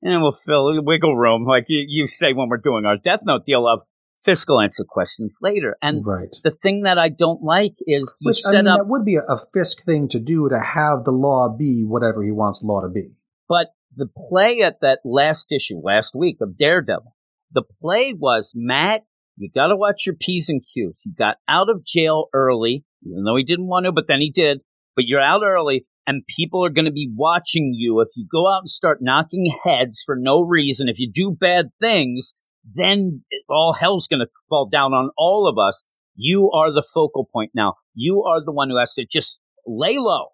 and 0.01 0.21
we'll 0.21 0.31
fill 0.31 0.73
the 0.73 0.81
wiggle 0.81 1.15
room, 1.17 1.45
like 1.45 1.65
you, 1.67 1.85
you 1.87 2.07
say 2.07 2.33
when 2.33 2.49
we're 2.49 2.57
doing 2.57 2.85
our 2.85 2.97
Death 2.97 3.21
Note 3.23 3.45
deal 3.45 3.67
of 3.67 3.81
fiscal 4.23 4.59
answer 4.59 4.83
questions 4.87 5.39
later. 5.41 5.75
And 5.81 6.01
Right. 6.05 6.29
the 6.43 6.51
thing 6.51 6.81
that 6.83 6.97
I 6.97 7.09
don't 7.09 7.43
like 7.43 7.75
is 7.81 8.17
you 8.21 8.29
Which, 8.29 8.41
I 8.47 8.51
set 8.51 8.65
mean, 8.65 8.67
up, 8.67 8.79
that 8.79 8.87
would 8.87 9.05
be 9.05 9.15
a, 9.15 9.21
a 9.23 9.37
Fisk 9.53 9.83
thing 9.85 10.07
to 10.09 10.19
do 10.19 10.49
to 10.49 10.59
have 10.59 11.03
the 11.03 11.11
law 11.11 11.49
be 11.55 11.83
whatever 11.85 12.23
he 12.23 12.31
wants 12.31 12.63
law 12.63 12.81
to 12.81 12.89
be. 12.89 13.11
but 13.47 13.67
the 13.97 14.07
play 14.29 14.61
at 14.61 14.81
that 14.81 14.99
last 15.05 15.53
issue 15.53 15.79
last 15.81 16.13
week 16.13 16.37
of 16.41 16.57
Daredevil, 16.57 17.15
the 17.51 17.63
play 17.81 18.13
was 18.13 18.51
Matt. 18.53 19.03
You 19.37 19.49
got 19.53 19.67
to 19.67 19.77
watch 19.77 20.05
your 20.05 20.15
p's 20.19 20.49
and 20.49 20.61
q's. 20.61 20.99
You 21.05 21.13
got 21.17 21.37
out 21.47 21.69
of 21.69 21.85
jail 21.85 22.25
early, 22.33 22.83
even 23.05 23.23
though 23.23 23.37
he 23.37 23.43
didn't 23.45 23.67
want 23.67 23.85
to, 23.85 23.93
but 23.93 24.07
then 24.07 24.19
he 24.19 24.31
did. 24.31 24.59
But 24.97 25.05
you're 25.07 25.21
out 25.21 25.43
early, 25.45 25.85
and 26.07 26.25
people 26.27 26.63
are 26.63 26.69
going 26.69 26.85
to 26.85 26.91
be 26.91 27.11
watching 27.15 27.73
you. 27.73 27.99
If 28.01 28.09
you 28.15 28.27
go 28.31 28.51
out 28.51 28.61
and 28.61 28.69
start 28.69 28.99
knocking 29.01 29.53
heads 29.63 30.03
for 30.05 30.15
no 30.15 30.41
reason, 30.41 30.87
if 30.87 30.99
you 30.99 31.11
do 31.11 31.35
bad 31.37 31.69
things, 31.79 32.33
then 32.63 33.13
all 33.49 33.73
hell's 33.73 34.07
going 34.07 34.19
to 34.19 34.29
fall 34.49 34.67
down 34.67 34.93
on 34.93 35.09
all 35.17 35.47
of 35.47 35.57
us. 35.57 35.83
You 36.15 36.51
are 36.51 36.71
the 36.71 36.85
focal 36.93 37.27
point 37.31 37.51
now. 37.53 37.73
You 37.93 38.23
are 38.23 38.43
the 38.43 38.51
one 38.51 38.69
who 38.69 38.77
has 38.77 38.93
to 38.95 39.05
just 39.05 39.39
lay 39.65 39.97
low. 39.97 40.27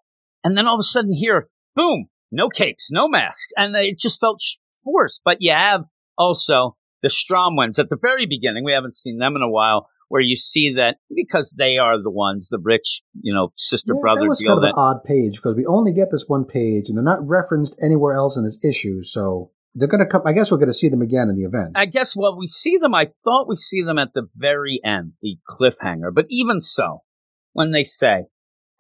And 0.44 0.58
then 0.58 0.68
all 0.68 0.76
of 0.76 0.80
a 0.80 0.84
sudden, 0.84 1.14
here, 1.14 1.50
boom, 1.76 2.08
no 2.32 2.50
capes, 2.50 2.90
no 2.92 3.08
masks. 3.08 3.52
And 3.58 3.76
it 3.76 4.00
just 4.00 4.20
felt 4.20 4.42
forced. 4.84 5.22
But 5.24 5.38
you 5.42 5.52
have 5.52 5.86
also 6.18 6.76
the 7.02 7.10
Stromwyns 7.10 7.80
at 7.80 7.90
the 7.90 7.98
very 8.00 8.26
beginning. 8.26 8.64
We 8.64 8.74
haven't 8.74 8.96
seen 8.96 9.18
them 9.18 9.36
in 9.36 9.42
a 9.42 9.50
while. 9.50 9.88
Where 10.12 10.22
you 10.22 10.36
see 10.36 10.74
that 10.74 10.98
because 11.16 11.56
they 11.58 11.78
are 11.78 11.96
the 12.02 12.12
ones, 12.12 12.50
the 12.50 12.60
rich, 12.62 13.02
you 13.22 13.34
know, 13.34 13.54
sister 13.56 13.94
Yeah, 13.96 14.02
brother 14.02 14.22
that 14.24 14.28
was 14.28 14.40
deal. 14.40 14.50
kind 14.50 14.58
of 14.58 14.64
That 14.64 14.80
an 14.82 14.84
odd 14.98 15.04
page 15.06 15.38
because 15.38 15.56
we 15.56 15.66
only 15.66 15.94
get 15.94 16.10
this 16.12 16.26
one 16.28 16.44
page 16.44 16.90
and 16.90 16.98
they're 16.98 17.04
not 17.16 17.26
referenced 17.26 17.78
anywhere 17.82 18.14
else 18.14 18.36
in 18.36 18.44
this 18.44 18.60
issue. 18.62 19.04
So 19.04 19.52
they're 19.74 19.88
going 19.88 20.04
to 20.04 20.06
come. 20.06 20.24
I 20.26 20.34
guess 20.34 20.52
we're 20.52 20.58
going 20.58 20.68
to 20.68 20.74
see 20.74 20.90
them 20.90 21.02
again 21.02 21.30
in 21.30 21.38
the 21.38 21.46
event. 21.46 21.72
I 21.76 21.86
guess 21.86 22.14
well, 22.14 22.38
we 22.38 22.48
see 22.48 22.76
them. 22.78 22.94
I 22.94 23.12
thought 23.24 23.48
we 23.48 23.56
see 23.56 23.82
them 23.82 23.98
at 23.98 24.14
the 24.14 24.28
very 24.36 24.82
end, 24.84 25.14
the 25.22 25.38
cliffhanger. 25.50 26.14
But 26.14 26.26
even 26.30 26.60
so, 26.60 27.04
when 27.54 27.72
they 27.72 27.86
say, 27.86 28.26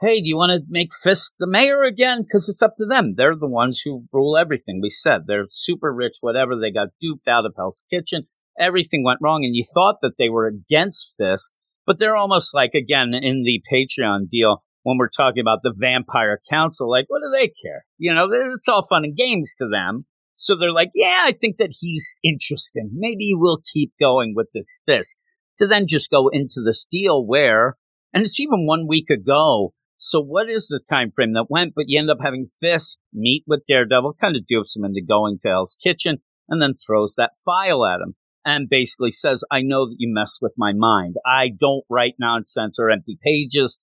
"Hey, 0.02 0.20
do 0.20 0.28
you 0.28 0.36
want 0.36 0.52
to 0.52 0.68
make 0.70 0.92
Fisk 0.94 1.32
the 1.40 1.48
mayor 1.48 1.84
again?" 1.84 2.24
Because 2.24 2.50
it's 2.50 2.62
up 2.62 2.74
to 2.76 2.86
them. 2.86 3.14
They're 3.16 3.38
the 3.38 3.48
ones 3.48 3.82
who 3.86 4.04
rule 4.12 4.36
everything. 4.38 4.82
We 4.82 4.90
said 4.90 5.28
they're 5.28 5.48
super 5.50 5.94
rich, 5.94 6.18
whatever. 6.20 6.60
They 6.60 6.72
got 6.72 6.90
duped 7.00 7.30
out 7.30 7.46
of 7.46 7.54
Hell's 7.56 7.84
Kitchen. 7.90 8.26
Everything 8.60 9.04
went 9.04 9.20
wrong, 9.22 9.44
and 9.44 9.56
you 9.56 9.64
thought 9.64 9.98
that 10.02 10.18
they 10.18 10.30
were 10.30 10.48
against 10.48 11.16
this, 11.18 11.52
but 11.86 12.00
they're 12.00 12.16
almost 12.16 12.54
like 12.54 12.74
again 12.74 13.14
in 13.14 13.44
the 13.44 13.62
Patreon 13.72 14.30
deal 14.30 14.64
when 14.84 14.98
we're 14.98 15.10
talking 15.10 15.42
about 15.42 15.60
the 15.64 15.74
Vampire 15.76 16.40
Council. 16.50 16.90
Like, 16.90 17.06
what 17.08 17.22
do 17.24 17.32
they 17.32 17.48
care? 17.48 17.86
You 17.98 18.14
know, 18.14 18.30
it's 18.32 18.68
all 18.68 18.86
fun 18.88 19.04
and 19.04 19.16
games 19.16 19.54
to 19.58 19.68
them. 19.68 20.06
So 20.36 20.56
they're 20.56 20.72
like, 20.72 20.90
yeah, 20.96 21.22
I 21.24 21.34
think 21.34 21.58
that 21.58 21.76
he's 21.80 22.16
interesting. 22.24 22.90
Maybe 22.94 23.32
we'll 23.34 23.62
keep 23.74 23.94
going 24.00 24.34
with 24.36 24.48
this 24.54 24.82
Fisk 24.88 25.18
to 25.58 25.68
then 25.68 25.86
just 25.88 26.10
go 26.10 26.30
into 26.30 26.62
this 26.66 26.86
deal 26.90 27.26
where, 27.26 27.78
and 28.14 28.24
it's 28.24 28.40
even 28.40 28.66
one 28.66 28.88
week 28.88 29.10
ago. 29.10 29.74
So 29.98 30.20
what 30.20 30.50
is 30.50 30.68
the 30.68 30.80
time 30.80 31.12
frame 31.12 31.34
that 31.34 31.46
went? 31.50 31.74
But 31.76 31.86
you 31.88 32.00
end 32.00 32.10
up 32.10 32.18
having 32.22 32.48
Fisk 32.60 32.98
meet 33.14 33.44
with 33.46 33.66
Daredevil, 33.68 34.16
kind 34.20 34.36
of 34.36 34.48
dupes 34.48 34.76
him 34.76 34.84
into 34.84 35.02
going 35.08 35.38
to 35.42 35.50
Hell's 35.50 35.76
Kitchen, 35.82 36.18
and 36.50 36.60
then 36.60 36.74
throws 36.74 37.14
that 37.18 37.34
file 37.46 37.86
at 37.86 38.02
him 38.02 38.16
and 38.46 38.70
basically 38.70 39.12
says, 39.12 39.44
I 39.52 39.62
know 39.62 39.88
that 39.88 39.96
you 40.00 40.12
mess 40.14 40.38
with 40.42 40.54
my 40.58 40.74
mind. 40.74 41.16
I 41.26 41.50
don't 41.50 41.84
write 41.90 42.16
nonsense 42.20 42.80
or 42.80 42.90
empty 42.90 43.18
pages. 43.24 43.80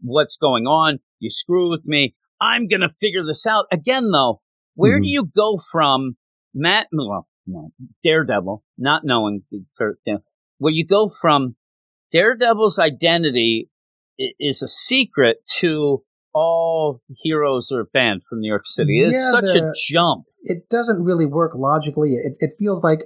What's 0.00 0.36
going 0.36 0.66
on? 0.66 0.98
You 1.18 1.30
screw 1.30 1.70
with 1.70 1.86
me. 1.86 2.14
I'm 2.40 2.68
going 2.68 2.80
to 2.80 2.88
figure 3.00 3.22
this 3.24 3.46
out. 3.46 3.66
Again, 3.70 4.10
though, 4.10 4.40
where 4.74 4.98
do 4.98 5.04
Mhm. 5.04 5.10
you 5.10 5.30
go 5.34 5.58
from 5.70 6.16
Matt, 6.54 6.88
well, 6.92 7.28
no, 7.46 7.70
Daredevil, 8.02 8.64
not 8.78 9.04
knowing 9.04 9.44
the 9.50 9.64
third 9.78 9.98
thing, 10.04 10.18
where 10.58 10.72
you 10.72 10.86
go 10.86 11.08
from 11.08 11.56
Daredevil's 12.10 12.78
identity 12.78 13.70
is 14.18 14.62
a 14.62 14.68
secret 14.68 15.38
to 15.58 16.02
all 16.32 17.00
heroes 17.08 17.70
are 17.72 17.84
banned 17.84 18.22
from 18.28 18.40
New 18.40 18.48
York 18.48 18.66
City. 18.66 18.98
it's 19.00 19.12
Yeah, 19.12 19.30
such 19.30 19.56
a 19.56 19.72
jump. 19.88 20.24
It 20.42 20.68
doesn't 20.68 21.02
really 21.02 21.26
work 21.26 21.52
logically. 21.54 22.10
It, 22.10 22.36
it 22.40 22.52
feels 22.58 22.82
like 22.82 23.00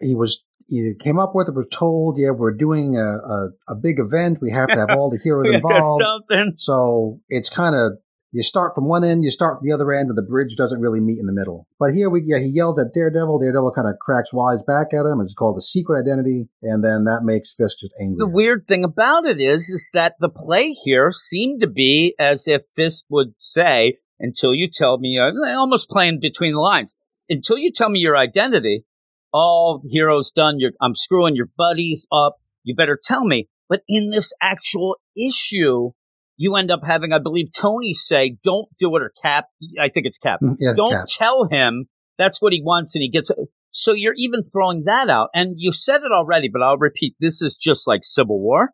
he 0.00 0.14
was 0.14 0.44
either 0.70 0.94
came 0.98 1.18
up 1.18 1.34
with 1.34 1.48
it, 1.48 1.54
was 1.54 1.68
told, 1.70 2.18
yeah, 2.18 2.30
we're 2.30 2.54
doing 2.54 2.96
a, 2.96 3.00
a, 3.00 3.48
a 3.70 3.74
big 3.74 3.98
event. 3.98 4.38
We 4.40 4.50
have 4.50 4.68
to 4.68 4.78
have 4.78 4.90
all 4.90 5.10
the 5.10 5.18
heroes 5.24 5.48
involved. 5.48 6.04
something. 6.06 6.54
So 6.56 7.20
it's 7.28 7.48
kind 7.48 7.74
of 7.74 7.92
you 8.30 8.42
start 8.42 8.74
from 8.74 8.86
one 8.86 9.04
end, 9.04 9.24
you 9.24 9.30
start 9.30 9.58
from 9.58 9.68
the 9.68 9.74
other 9.74 9.92
end, 9.92 10.08
and 10.08 10.18
the 10.18 10.22
bridge 10.22 10.54
doesn't 10.56 10.80
really 10.80 11.00
meet 11.00 11.18
in 11.18 11.26
the 11.26 11.32
middle. 11.32 11.66
But 11.78 11.94
here 11.94 12.10
we, 12.10 12.22
yeah, 12.24 12.38
he 12.38 12.50
yells 12.52 12.78
at 12.78 12.92
Daredevil. 12.92 13.38
Daredevil 13.38 13.72
kind 13.72 13.88
of 13.88 13.98
cracks 13.98 14.32
wise 14.32 14.62
back 14.66 14.88
at 14.92 15.06
him. 15.06 15.20
It's 15.20 15.34
called 15.34 15.56
the 15.56 15.62
secret 15.62 16.02
identity, 16.02 16.48
and 16.62 16.84
then 16.84 17.04
that 17.04 17.20
makes 17.24 17.54
Fisk 17.54 17.78
just 17.78 17.92
angry. 18.00 18.16
The 18.18 18.28
weird 18.28 18.66
thing 18.66 18.84
about 18.84 19.24
it 19.24 19.40
is, 19.40 19.70
is 19.70 19.90
that 19.94 20.14
the 20.18 20.28
play 20.28 20.70
here 20.70 21.10
seemed 21.10 21.62
to 21.62 21.68
be 21.68 22.14
as 22.18 22.46
if 22.46 22.62
Fisk 22.76 23.06
would 23.08 23.34
say, 23.38 23.98
until 24.20 24.52
you 24.52 24.68
tell 24.70 24.98
me, 24.98 25.18
almost 25.18 25.88
playing 25.88 26.18
between 26.20 26.52
the 26.52 26.60
lines, 26.60 26.94
until 27.30 27.56
you 27.56 27.72
tell 27.72 27.88
me 27.88 27.98
your 27.98 28.16
identity, 28.16 28.84
all 29.32 29.78
the 29.82 29.88
heroes 29.88 30.30
done, 30.30 30.56
you're, 30.58 30.72
I'm 30.80 30.94
screwing 30.94 31.36
your 31.36 31.48
buddies 31.56 32.06
up, 32.12 32.36
you 32.62 32.74
better 32.74 32.98
tell 33.00 33.24
me. 33.24 33.48
But 33.68 33.82
in 33.86 34.10
this 34.10 34.32
actual 34.42 34.96
issue, 35.16 35.90
you 36.38 36.56
end 36.56 36.70
up 36.70 36.80
having, 36.84 37.12
I 37.12 37.18
believe, 37.18 37.48
Tony 37.54 37.92
say, 37.92 38.38
don't 38.44 38.68
do 38.78 38.96
it 38.96 39.02
or 39.02 39.12
Cap, 39.22 39.46
I 39.78 39.88
think 39.88 40.06
it's 40.06 40.18
Cap, 40.18 40.40
Mm, 40.42 40.56
yes, 40.58 40.76
don't 40.76 40.90
Cap. 40.90 41.06
tell 41.10 41.46
him 41.50 41.86
that's 42.16 42.40
what 42.40 42.52
he 42.54 42.62
wants 42.62 42.94
and 42.94 43.02
he 43.02 43.10
gets 43.10 43.30
so 43.70 43.92
you're 43.92 44.14
even 44.16 44.42
throwing 44.42 44.84
that 44.86 45.08
out 45.10 45.28
and 45.34 45.54
you 45.56 45.72
said 45.72 45.98
it 46.02 46.10
already 46.10 46.48
but 46.48 46.62
i'll 46.62 46.78
repeat 46.78 47.14
this 47.20 47.42
is 47.42 47.54
just 47.54 47.86
like 47.86 48.00
civil 48.02 48.40
war. 48.40 48.70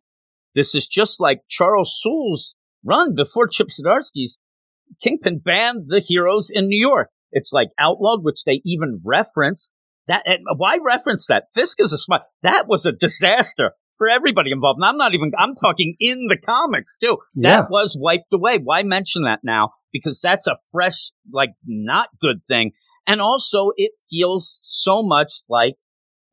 This 0.54 0.74
is 0.74 0.86
just 0.86 1.20
like 1.20 1.40
charles 1.48 1.98
soule's 2.00 2.54
run 2.84 3.14
before 3.14 3.48
chip 3.48 3.68
zdarsky's 3.68 4.38
kingpin 5.02 5.40
banned 5.44 5.84
the 5.88 6.00
heroes 6.00 6.50
in 6.52 6.68
new 6.68 6.80
york. 6.80 7.08
It's 7.32 7.52
like 7.52 7.68
outlawed 7.78 8.22
which 8.22 8.44
they 8.44 8.60
even 8.64 9.00
reference. 9.04 9.72
That 10.06 10.22
and 10.26 10.40
why 10.56 10.78
reference 10.84 11.26
that? 11.26 11.44
Fisk 11.52 11.80
is 11.80 11.92
a 11.92 11.98
smart 11.98 12.22
that 12.42 12.66
was 12.68 12.86
a 12.86 12.92
disaster 12.92 13.72
for 13.96 14.08
everybody 14.08 14.50
involved 14.50 14.78
and 14.78 14.84
i'm 14.84 14.96
not 14.96 15.14
even 15.14 15.30
i'm 15.38 15.54
talking 15.54 15.94
in 16.00 16.26
the 16.28 16.36
comics 16.36 16.96
too 16.98 17.18
Yeah. 17.34 17.62
that 17.62 17.70
was 17.70 17.96
wiped 17.98 18.32
away 18.32 18.58
why 18.62 18.82
mention 18.82 19.22
that 19.24 19.40
now 19.42 19.70
because 19.92 20.20
that's 20.20 20.46
a 20.46 20.56
fresh 20.72 21.10
like 21.32 21.50
not 21.66 22.08
good 22.20 22.42
thing 22.48 22.72
and 23.06 23.20
also, 23.20 23.70
it 23.76 23.92
feels 24.10 24.60
so 24.62 25.02
much 25.02 25.42
like 25.50 25.74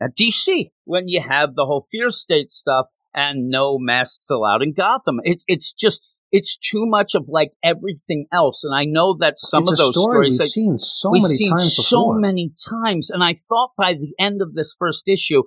a 0.01 0.05
DC 0.07 0.69
when 0.85 1.09
you 1.09 1.19
have 1.21 1.53
the 1.53 1.65
whole 1.65 1.85
fear 1.91 2.09
state 2.09 2.49
stuff 2.49 2.85
and 3.13 3.49
no 3.49 3.77
masks 3.77 4.29
allowed 4.29 4.63
in 4.63 4.73
Gotham. 4.73 5.19
It's 5.23 5.43
it's 5.49 5.73
just 5.73 6.01
it's 6.31 6.57
too 6.57 6.85
much 6.85 7.13
of 7.13 7.25
like 7.27 7.51
everything 7.61 8.25
else. 8.31 8.63
And 8.63 8.73
I 8.73 8.85
know 8.85 9.17
that 9.19 9.33
some 9.37 9.63
it's 9.63 9.71
of 9.73 9.77
those 9.79 9.91
story 9.91 10.29
stories 10.29 10.31
we've 10.31 10.39
like, 10.39 10.49
seen 10.49 10.77
so 10.77 11.11
we've 11.11 11.23
many 11.23 11.35
seen 11.35 11.49
times 11.57 11.75
so 11.75 11.81
before. 11.81 12.19
many 12.19 12.53
times. 12.69 13.09
And 13.09 13.21
I 13.21 13.35
thought 13.49 13.71
by 13.77 13.93
the 13.95 14.13
end 14.17 14.41
of 14.41 14.53
this 14.53 14.73
first 14.79 15.09
issue, 15.09 15.43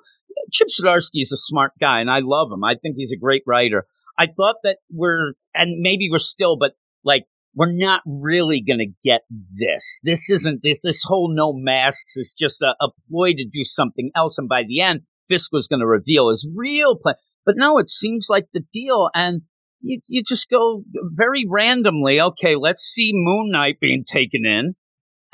Chip 0.52 0.69
Zdarsky 0.69 1.20
is 1.20 1.32
a 1.32 1.36
smart 1.36 1.73
guy, 1.81 2.01
and 2.01 2.11
I 2.11 2.20
love 2.23 2.51
him. 2.52 2.65
I 2.65 2.74
think 2.74 2.97
he's 2.97 3.12
a 3.12 3.19
great 3.19 3.43
writer. 3.47 3.86
I 4.19 4.27
thought 4.27 4.56
that 4.62 4.78
we're 4.93 5.32
and 5.55 5.81
maybe 5.81 6.09
we're 6.11 6.19
still, 6.19 6.56
but 6.56 6.73
like 7.05 7.24
we're 7.55 7.73
not 7.73 8.02
really 8.06 8.61
going 8.61 8.81
to 8.81 8.93
get 9.09 9.23
this. 9.31 10.01
This 10.02 10.28
isn't 10.28 10.62
this. 10.62 10.82
This 10.82 11.02
whole 11.05 11.32
no 11.32 11.52
masks 11.52 12.16
is 12.16 12.35
just 12.36 12.62
a, 12.62 12.74
a 12.81 12.89
ploy 13.09 13.32
to 13.32 13.44
do 13.44 13.65
something 13.65 14.11
else. 14.16 14.39
And 14.39 14.48
by 14.48 14.62
the 14.66 14.81
end, 14.81 15.02
Fisk 15.28 15.52
was 15.52 15.69
going 15.69 15.81
to 15.81 15.86
reveal 15.86 16.31
his 16.31 16.48
real 16.55 16.97
plan. 16.97 17.15
But 17.47 17.56
no, 17.56 17.78
it 17.78 17.90
seems 17.90 18.27
like 18.28 18.47
the 18.52 18.65
deal. 18.73 19.11
And 19.15 19.43
you, 19.81 20.01
you 20.06 20.23
just 20.23 20.51
go 20.51 20.82
very 21.12 21.44
randomly. 21.48 22.20
Okay, 22.20 22.56
let's 22.56 22.82
see 22.82 23.12
Moon 23.15 23.51
Knight 23.51 23.78
being 23.81 24.05
taken 24.05 24.44
in. 24.44 24.74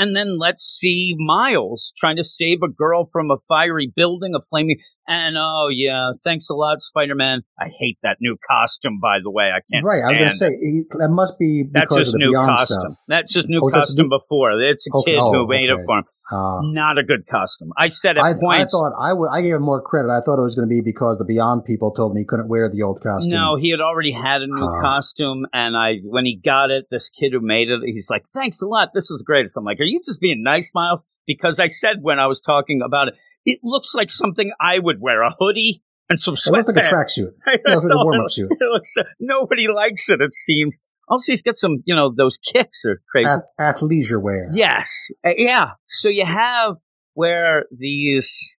And 0.00 0.16
then 0.16 0.38
let's 0.38 0.64
see 0.64 1.14
Miles 1.18 1.92
trying 1.98 2.16
to 2.16 2.24
save 2.24 2.62
a 2.62 2.72
girl 2.72 3.04
from 3.04 3.30
a 3.30 3.36
fiery 3.46 3.92
building, 3.94 4.32
a 4.34 4.40
flaming. 4.40 4.78
And 5.10 5.36
oh 5.36 5.66
yeah, 5.72 6.12
thanks 6.22 6.48
a 6.50 6.54
lot, 6.54 6.80
Spider 6.80 7.16
Man. 7.16 7.40
I 7.58 7.68
hate 7.78 7.98
that 8.04 8.18
new 8.20 8.36
costume, 8.48 9.00
by 9.02 9.18
the 9.22 9.30
way. 9.30 9.50
I 9.50 9.58
can't. 9.70 9.84
right. 9.84 10.02
I 10.04 10.08
was 10.12 10.16
going 10.18 10.30
to 10.30 10.36
say 10.36 10.46
it. 10.46 10.58
he- 10.60 10.84
that 11.00 11.08
must 11.10 11.36
be 11.38 11.64
because 11.64 11.96
That's 11.96 12.12
the 12.12 12.18
new 12.18 12.30
Beyond 12.30 12.48
costume. 12.48 12.78
stuff. 12.80 12.92
That's 13.08 13.34
his 13.34 13.46
new 13.48 13.60
Oh, 13.64 13.70
costume 13.70 14.06
new- 14.08 14.18
before. 14.18 14.52
It's 14.62 14.86
a 14.86 14.96
Okay, 14.98 15.12
kid 15.12 15.18
oh, 15.20 15.32
who 15.32 15.48
made 15.48 15.68
it 15.68 15.78
for 15.84 15.98
him. 15.98 16.04
Uh, 16.32 16.60
Not 16.62 16.96
a 16.96 17.02
good 17.02 17.26
costume. 17.26 17.72
I 17.76 17.88
said 17.88 18.16
at 18.16 18.22
I, 18.22 18.30
I 18.30 18.64
thought 18.64 18.92
I 18.96 19.12
would. 19.12 19.30
I 19.34 19.42
gave 19.42 19.54
him 19.54 19.62
more 19.64 19.82
credit. 19.82 20.10
I 20.10 20.20
thought 20.24 20.38
it 20.38 20.46
was 20.46 20.54
going 20.54 20.68
to 20.68 20.70
be 20.70 20.80
because 20.84 21.18
the 21.18 21.24
Beyond 21.24 21.64
people 21.64 21.90
told 21.90 22.14
me 22.14 22.20
he 22.20 22.24
couldn't 22.24 22.48
wear 22.48 22.70
the 22.70 22.82
old 22.82 23.00
costume. 23.02 23.32
No, 23.32 23.56
he 23.56 23.70
had 23.70 23.80
already 23.80 24.12
had 24.12 24.40
a 24.42 24.46
new 24.46 24.62
Huh. 24.64 24.80
costume, 24.80 25.44
and 25.52 25.76
I 25.76 25.96
when 26.04 26.24
he 26.26 26.36
got 26.38 26.70
it, 26.70 26.86
this 26.88 27.10
kid 27.10 27.32
who 27.32 27.40
made 27.40 27.68
it, 27.68 27.80
he's 27.84 28.06
like, 28.08 28.26
"Thanks 28.32 28.62
a 28.62 28.68
lot. 28.68 28.90
This 28.94 29.10
is 29.10 29.18
the 29.18 29.24
greatest." 29.26 29.56
I'm 29.58 29.64
like, 29.64 29.80
"Are 29.80 29.84
you 29.84 29.98
just 30.06 30.20
being 30.20 30.44
nice, 30.44 30.70
Miles?" 30.72 31.02
Because 31.26 31.58
I 31.58 31.66
said 31.66 31.96
when 32.02 32.20
I 32.20 32.28
was 32.28 32.40
talking 32.40 32.80
about 32.80 33.08
it, 33.08 33.14
it 33.44 33.60
looks 33.62 33.94
like 33.94 34.10
something 34.10 34.52
I 34.60 34.78
would 34.78 35.00
wear: 35.00 35.22
a 35.22 35.34
hoodie 35.38 35.82
and 36.08 36.18
some 36.18 36.34
sweatpants. 36.34 36.46
it 36.46 36.52
looks 36.52 36.68
like 36.68 36.76
a 36.76 36.88
tracksuit. 36.88 37.32
That's 37.46 37.62
looks 37.66 37.84
like 37.88 37.94
a 38.00 38.04
warm-up 38.04 38.26
it- 38.26 38.32
suit. 38.32 38.50
It 38.50 38.64
looks, 38.72 38.94
nobody 39.20 39.68
likes 39.68 40.08
it. 40.10 40.20
It 40.20 40.32
seems. 40.32 40.78
Also, 41.08 41.32
he's 41.32 41.42
got 41.42 41.56
some, 41.56 41.82
you 41.86 41.94
know, 41.96 42.14
those 42.16 42.36
kicks 42.38 42.84
are 42.84 43.02
crazy. 43.10 43.28
At, 43.28 43.40
athleisure 43.76 44.22
wear. 44.22 44.48
Yes. 44.52 45.10
Uh, 45.26 45.30
yeah. 45.36 45.70
So 45.86 46.08
you 46.08 46.24
have 46.24 46.76
where 47.14 47.64
these, 47.76 48.56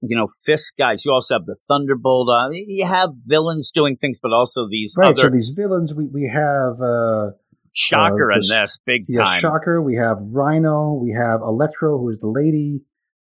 you 0.00 0.16
know, 0.16 0.26
fist 0.44 0.72
guys, 0.76 1.04
you 1.04 1.12
also 1.12 1.34
have 1.36 1.46
the 1.46 1.54
Thunderbolt. 1.68 2.28
Uh, 2.28 2.48
you 2.50 2.84
have 2.84 3.10
villains 3.24 3.70
doing 3.72 3.96
things, 3.96 4.18
but 4.20 4.32
also 4.32 4.66
these 4.68 4.96
Right. 4.98 5.10
other 5.10 5.20
So 5.20 5.28
these 5.30 5.50
villains, 5.56 5.94
we 5.94 6.08
we 6.12 6.28
have 6.32 6.80
uh, 6.80 7.36
shocker 7.72 8.32
uh, 8.32 8.34
in 8.34 8.40
this- 8.40 8.50
this 8.50 8.80
big 8.84 9.02
the 9.06 9.18
time. 9.22 9.40
Shocker. 9.40 9.80
We 9.80 9.94
have 9.94 10.16
Rhino. 10.20 10.94
We 10.94 11.12
have 11.12 11.40
Electro, 11.40 11.98
who's 11.98 12.18
the 12.18 12.26
lady. 12.26 12.80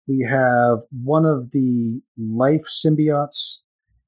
We 0.09 0.27
have 0.31 0.79
one 0.91 1.25
of 1.25 1.51
the 1.51 2.01
life 2.17 2.63
symbiotes, 2.63 3.61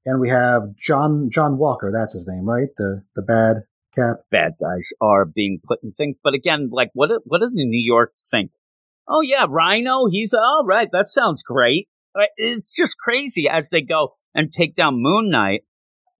and 0.05 0.19
we 0.19 0.29
have 0.29 0.75
John 0.77 1.29
John 1.31 1.57
Walker. 1.57 1.91
That's 1.93 2.13
his 2.13 2.27
name, 2.27 2.45
right? 2.45 2.69
The 2.77 3.03
the 3.15 3.21
bad 3.21 3.63
cap. 3.95 4.17
Bad 4.31 4.53
guys 4.59 4.89
are 5.01 5.25
being 5.25 5.59
put 5.65 5.79
in 5.83 5.91
things. 5.91 6.19
But 6.23 6.33
again, 6.33 6.69
like, 6.71 6.89
what, 6.93 7.09
what 7.25 7.41
does 7.41 7.51
New 7.53 7.69
York 7.71 8.13
think? 8.31 8.51
Oh, 9.07 9.21
yeah, 9.21 9.45
Rhino, 9.49 10.05
he's 10.09 10.33
all 10.33 10.63
right. 10.65 10.89
That 10.91 11.09
sounds 11.09 11.41
great. 11.41 11.87
It's 12.37 12.75
just 12.75 12.97
crazy 12.97 13.47
as 13.49 13.69
they 13.69 13.81
go 13.81 14.15
and 14.35 14.51
take 14.51 14.75
down 14.75 15.01
Moon 15.01 15.29
Knight. 15.29 15.61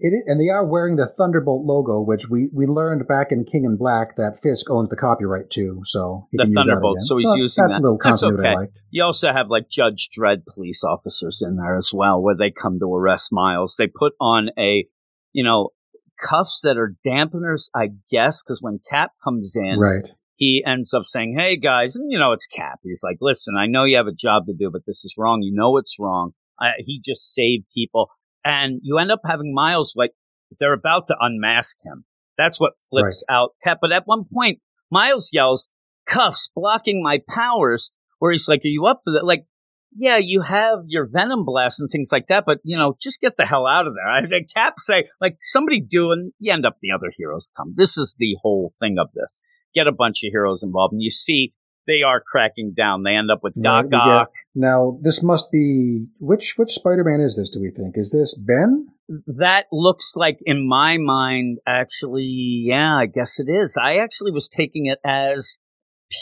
It 0.02 0.08
is, 0.14 0.24
and 0.28 0.40
they 0.40 0.48
are 0.50 0.66
wearing 0.66 0.96
the 0.96 1.08
Thunderbolt 1.18 1.66
logo, 1.66 2.00
which 2.02 2.30
we, 2.30 2.50
we 2.54 2.66
learned 2.68 3.06
back 3.08 3.32
in 3.32 3.44
King 3.44 3.66
in 3.66 3.76
Black 3.76 4.16
that 4.16 4.40
Fisk 4.42 4.70
owns 4.70 4.88
the 4.88 4.96
copyright 4.96 5.50
to, 5.52 5.82
so 5.84 6.26
he 6.32 6.38
The 6.38 6.44
can 6.44 6.52
use 6.52 6.56
that 6.56 6.62
Thunderbolt, 6.72 6.96
again. 6.98 7.02
so 7.02 7.18
he's 7.18 7.36
using 7.36 7.64
that's 7.66 7.76
that. 7.76 7.82
a 7.82 7.84
little 7.84 7.98
That's 8.02 8.22
continuity 8.22 8.48
I 8.48 8.54
liked. 8.54 8.82
You 8.92 9.04
also 9.04 9.32
have 9.34 9.48
like 9.50 9.70
Judge 9.70 10.08
Dredd 10.18 10.46
police 10.46 10.84
officers 10.86 11.42
in 11.46 11.58
there 11.58 11.76
as 11.76 11.92
well, 11.94 12.22
where 12.24 12.36
they 12.38 12.50
come 12.50 12.80
to 12.80 12.86
arrest 12.94 13.30
Miles. 13.34 13.76
They 13.78 13.88
put 13.88 14.14
on 14.22 14.52
a, 14.58 14.86
you 15.34 15.44
know, 15.44 15.70
cuffs 16.18 16.62
that 16.64 16.78
are 16.78 16.96
dampeners, 17.06 17.70
I 17.76 17.90
guess, 18.10 18.42
because 18.42 18.60
when 18.62 18.80
Cap 18.90 19.12
comes 19.24 19.54
in, 19.58 19.80
Right. 19.80 20.08
he 20.36 20.64
ends 20.66 20.94
up 20.94 21.04
saying, 21.04 21.36
Hey 21.38 21.58
guys, 21.58 21.98
and 21.98 22.10
you 22.10 22.20
know, 22.20 22.32
it's 22.32 22.48
Cap. 22.48 22.80
He's 22.84 23.02
like, 23.04 23.18
Listen, 23.20 23.56
I 23.60 23.66
know 23.68 23.84
you 23.84 23.98
have 23.98 24.08
a 24.08 24.14
job 24.14 24.46
to 24.46 24.54
do, 24.54 24.70
but 24.72 24.84
this 24.88 25.04
is 25.04 25.16
wrong. 25.18 25.42
You 25.42 25.54
know 25.54 25.76
it's 25.78 25.98
wrong. 26.00 26.32
I, 26.58 26.72
he 26.80 27.02
just 27.04 27.34
saved 27.34 27.66
people. 27.76 28.10
And 28.44 28.80
you 28.84 28.98
end 28.98 29.12
up 29.12 29.22
having 29.26 29.54
Miles 29.54 29.94
like, 29.96 30.12
they're 30.60 30.74
about 30.74 31.08
to 31.08 31.16
unmask 31.20 31.78
him. 31.84 32.06
That's 32.38 32.60
what 32.60 32.74
flips 32.90 33.24
out 33.30 33.52
Cap. 33.64 33.80
But 33.82 33.92
at 33.92 34.08
one 34.08 34.26
point, 34.32 34.60
Miles 34.90 35.30
yells, 35.34 35.68
Cuffs 36.06 36.50
blocking 36.56 37.04
my 37.04 37.20
powers, 37.28 37.92
where 38.20 38.32
he's 38.32 38.48
like, 38.48 38.64
Are 38.64 38.70
you 38.70 38.86
up 38.86 39.00
for 39.04 39.12
that? 39.14 39.26
Like, 39.26 39.46
yeah, 39.92 40.18
you 40.18 40.42
have 40.42 40.80
your 40.88 41.08
venom 41.12 41.46
blast 41.46 41.80
and 41.80 41.90
things 41.90 42.10
like 42.12 42.28
that, 42.28 42.46
but 42.46 42.60
you 42.64 42.78
know, 42.78 42.96
just 43.02 43.22
get 43.22 43.38
the 43.38 43.46
hell 43.46 43.68
out 43.68 43.88
of 43.88 43.94
there. 43.96 44.10
I 44.10 44.26
think 44.28 44.54
Cap 44.54 44.76
say, 44.78 45.10
like, 45.20 45.38
somebody 45.40 45.82
doing, 45.82 46.32
you 46.40 46.54
end 46.54 46.66
up 46.66 46.78
the 46.82 46.92
other 46.92 47.12
heroes 47.18 47.52
come. 47.58 47.74
This 47.76 47.98
is 47.98 48.16
the 48.18 48.38
whole 48.42 48.72
thing 48.80 48.98
of 49.00 49.10
this. 49.14 49.42
Get 49.76 49.88
a 49.88 49.92
bunch 49.92 50.24
of 50.24 50.32
heroes 50.32 50.64
involved, 50.64 50.94
and 50.94 51.02
you 51.02 51.12
see 51.12 51.54
they 51.90 52.04
are 52.04 52.22
cracking 52.26 52.74
down. 52.78 53.04
They 53.04 53.16
end 53.16 53.32
up 53.32 53.40
with 53.42 53.54
Right, 53.58 53.90
Doc 53.90 54.30
get- 54.34 54.44
Now, 54.56 54.98
this 55.02 55.22
must 55.24 55.52
be 55.52 56.06
which 56.20 56.54
which 56.56 56.72
Spider-Man 56.72 57.20
is 57.20 57.36
this? 57.36 57.50
Do 57.50 57.60
we 57.60 57.72
think 57.72 57.96
is 57.98 58.12
this 58.12 58.38
Ben? 58.38 58.88
That 59.26 59.66
looks 59.72 60.14
like, 60.16 60.38
in 60.46 60.68
my 60.70 60.98
mind, 61.00 61.58
actually, 61.66 62.30
yeah, 62.66 62.96
I 62.96 63.08
guess 63.08 63.40
it 63.40 63.48
is. 63.50 63.76
I 63.76 63.96
actually 63.96 64.32
was 64.32 64.48
taking 64.48 64.86
it 64.86 65.00
as 65.04 65.58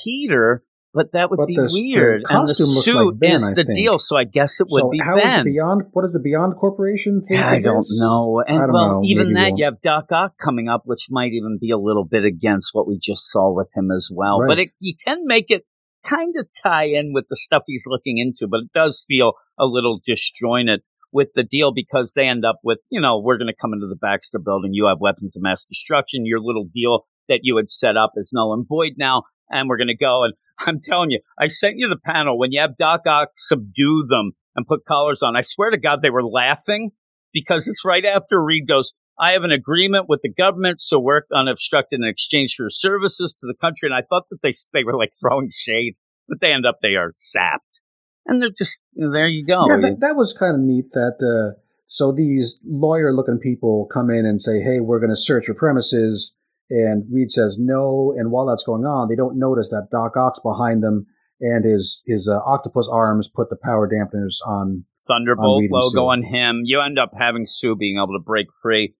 Peter, 0.06 0.64
but 0.98 1.12
that 1.14 1.30
would 1.30 1.38
But 1.38 1.48
be 1.48 1.56
the 1.56 1.64
s- 1.64 1.74
the 1.74 1.82
weird. 1.94 2.24
and 2.30 2.50
the 2.50 2.56
suit 2.56 2.96
like 2.96 3.20
Ben, 3.20 3.32
is 3.36 3.44
I 3.46 3.54
the 3.54 3.64
think. 3.64 3.78
deal, 3.78 4.00
so 4.00 4.18
I 4.18 4.24
guess 4.26 4.60
it 4.60 4.68
would 4.72 4.82
so 4.82 4.90
be 4.90 5.00
how 5.00 5.16
is 5.18 5.24
Ben. 5.24 5.46
Beyond? 5.46 5.84
What 5.94 6.04
is 6.06 6.14
the 6.14 6.20
Beyond 6.20 6.56
Corporation? 6.58 7.24
Yeah, 7.30 7.48
I 7.48 7.62
don't 7.62 7.86
know. 8.00 8.44
And 8.46 8.58
I 8.58 8.62
don't 8.66 8.74
well, 8.74 8.88
know. 8.90 9.02
even 9.06 9.28
Maybe 9.32 9.36
that, 9.36 9.48
we'll- 9.52 9.58
you 9.60 9.66
have 9.66 9.80
Doc 9.82 10.12
Ock 10.12 10.34
coming 10.44 10.68
up, 10.68 10.82
which 10.86 11.08
might 11.10 11.32
even 11.34 11.58
be 11.62 11.70
a 11.72 11.78
little 11.78 12.04
bit 12.04 12.26
against 12.26 12.72
what 12.74 12.88
we 12.88 12.98
just 13.02 13.30
saw 13.32 13.54
with 13.54 13.72
him 13.76 13.92
as 13.92 14.10
well. 14.14 14.40
But 14.48 14.60
it, 14.60 14.70
you 14.80 14.96
can 15.06 15.26
make 15.26 15.52
it 15.52 15.64
kind 16.04 16.36
of 16.38 16.48
tie 16.64 16.86
in 16.86 17.14
with 17.14 17.26
the 17.30 17.36
stuff 17.36 17.64
he's 17.68 17.86
looking 17.88 18.18
into, 18.18 18.48
but 18.50 18.62
it 18.62 18.72
does 18.74 19.06
feel 19.08 19.34
a 19.60 19.66
little 19.66 20.00
disjointed 20.06 20.82
with 21.12 21.30
the 21.36 21.44
deal 21.44 21.72
because 21.74 22.14
they 22.16 22.28
end 22.28 22.44
up 22.46 22.60
with, 22.64 22.80
you 22.90 23.00
know, 23.00 23.20
we're 23.20 23.38
going 23.38 23.48
to 23.48 23.56
come 23.56 23.74
into 23.74 23.88
the 23.88 23.96
Baxter 23.96 24.40
building. 24.40 24.72
You 24.74 24.88
have 24.88 25.00
weapons 25.00 25.38
of 25.38 25.44
mass 25.44 25.64
destruction. 25.66 26.26
Your 26.26 26.40
little 26.42 26.66
deal 26.74 27.06
that 27.30 27.40
you 27.44 27.58
had 27.58 27.70
set 27.70 27.96
up 27.98 28.12
is 28.18 28.32
null 28.34 28.54
and 28.54 28.66
void 28.68 28.94
now. 28.98 29.24
And 29.50 29.70
we're 29.70 29.78
going 29.78 29.88
to 29.88 29.96
go. 29.98 30.24
And 30.26 30.34
I'm 30.60 30.80
telling 30.80 31.12
you, 31.12 31.20
I 31.40 31.48
sent 31.48 31.78
you 31.78 31.88
the 31.88 31.98
panel 31.98 32.38
when 32.38 32.52
you 32.52 32.60
have 32.60 32.78
Doc 32.78 33.02
Ock 33.06 33.30
subdue 33.36 34.06
them 34.08 34.32
and 34.56 34.68
put 34.68 34.86
collars 34.86 35.22
on. 35.22 35.36
I 35.36 35.42
swear 35.42 35.70
to 35.70 35.78
God, 35.78 36.02
they 36.02 36.10
were 36.10 36.24
laughing 36.24 36.92
because 37.34 37.68
it's 37.68 37.86
right 37.86 38.06
after 38.06 38.44
Reed 38.44 38.68
goes, 38.68 38.94
I 39.20 39.32
have 39.32 39.44
an 39.44 39.52
agreement 39.52 40.06
with 40.08 40.22
the 40.22 40.30
government, 40.30 40.80
so 40.80 41.00
work 41.00 41.28
unobstructed 41.34 42.00
in 42.00 42.08
exchange 42.08 42.56
for 42.56 42.70
services 42.70 43.36
to 43.40 43.48
the 43.48 43.56
country. 43.56 43.88
And 43.88 43.96
I 43.96 44.02
thought 44.02 44.28
that 44.30 44.42
they 44.42 44.54
they 44.74 44.84
were 44.84 44.96
like 44.96 45.12
throwing 45.20 45.50
shade, 45.50 45.96
but 46.28 46.40
they 46.40 46.54
end 46.54 46.66
up 46.66 46.78
they 46.82 46.96
are 46.96 47.14
sapped, 47.18 47.82
and 48.26 48.42
they're 48.42 48.50
just 48.56 48.80
there. 48.96 49.28
You 49.28 49.46
go. 49.46 49.68
yeah, 49.68 49.78
that, 49.78 50.00
that 50.02 50.16
was 50.16 50.34
kind 50.34 50.54
of 50.54 50.62
neat. 50.62 50.92
That 50.92 51.18
uh, 51.22 51.60
so 51.88 52.12
these 52.12 52.60
lawyer-looking 52.66 53.40
people 53.40 53.88
come 53.92 54.12
in 54.12 54.26
and 54.26 54.40
say, 54.40 54.60
"Hey, 54.60 54.82
we're 54.82 55.00
going 55.00 55.10
to 55.10 55.16
search 55.16 55.48
your 55.48 55.56
premises," 55.56 56.34
and 56.70 57.06
Reed 57.12 57.32
says 57.32 57.58
no. 57.60 58.14
And 58.18 58.32
while 58.32 58.46
that's 58.46 58.64
going 58.64 58.84
on, 58.84 59.08
they 59.08 59.16
don't 59.16 59.38
notice 59.38 59.70
that 59.70 59.88
Doc 59.92 60.18
Ock's 60.18 60.40
behind 60.40 60.84
them, 60.84 61.06
and 61.40 61.66
his 61.66 62.04
his 62.06 62.28
uh, 62.28 62.40
octopus 62.46 62.90
arms 62.92 63.30
put 63.34 63.50
the 63.50 63.58
power 63.64 63.90
dampeners 63.90 64.36
on. 64.46 64.86
Thunderbolt 65.08 65.62
reading 65.62 65.74
logo 65.74 65.90
Sue. 65.90 66.00
on 66.10 66.22
him. 66.24 66.62
You 66.66 66.82
end 66.82 67.00
up 67.00 67.12
having 67.18 67.46
Sue 67.46 67.78
being 67.78 67.98
able 67.98 68.20
to 68.20 68.24
break 68.24 68.48
free, 68.62 68.94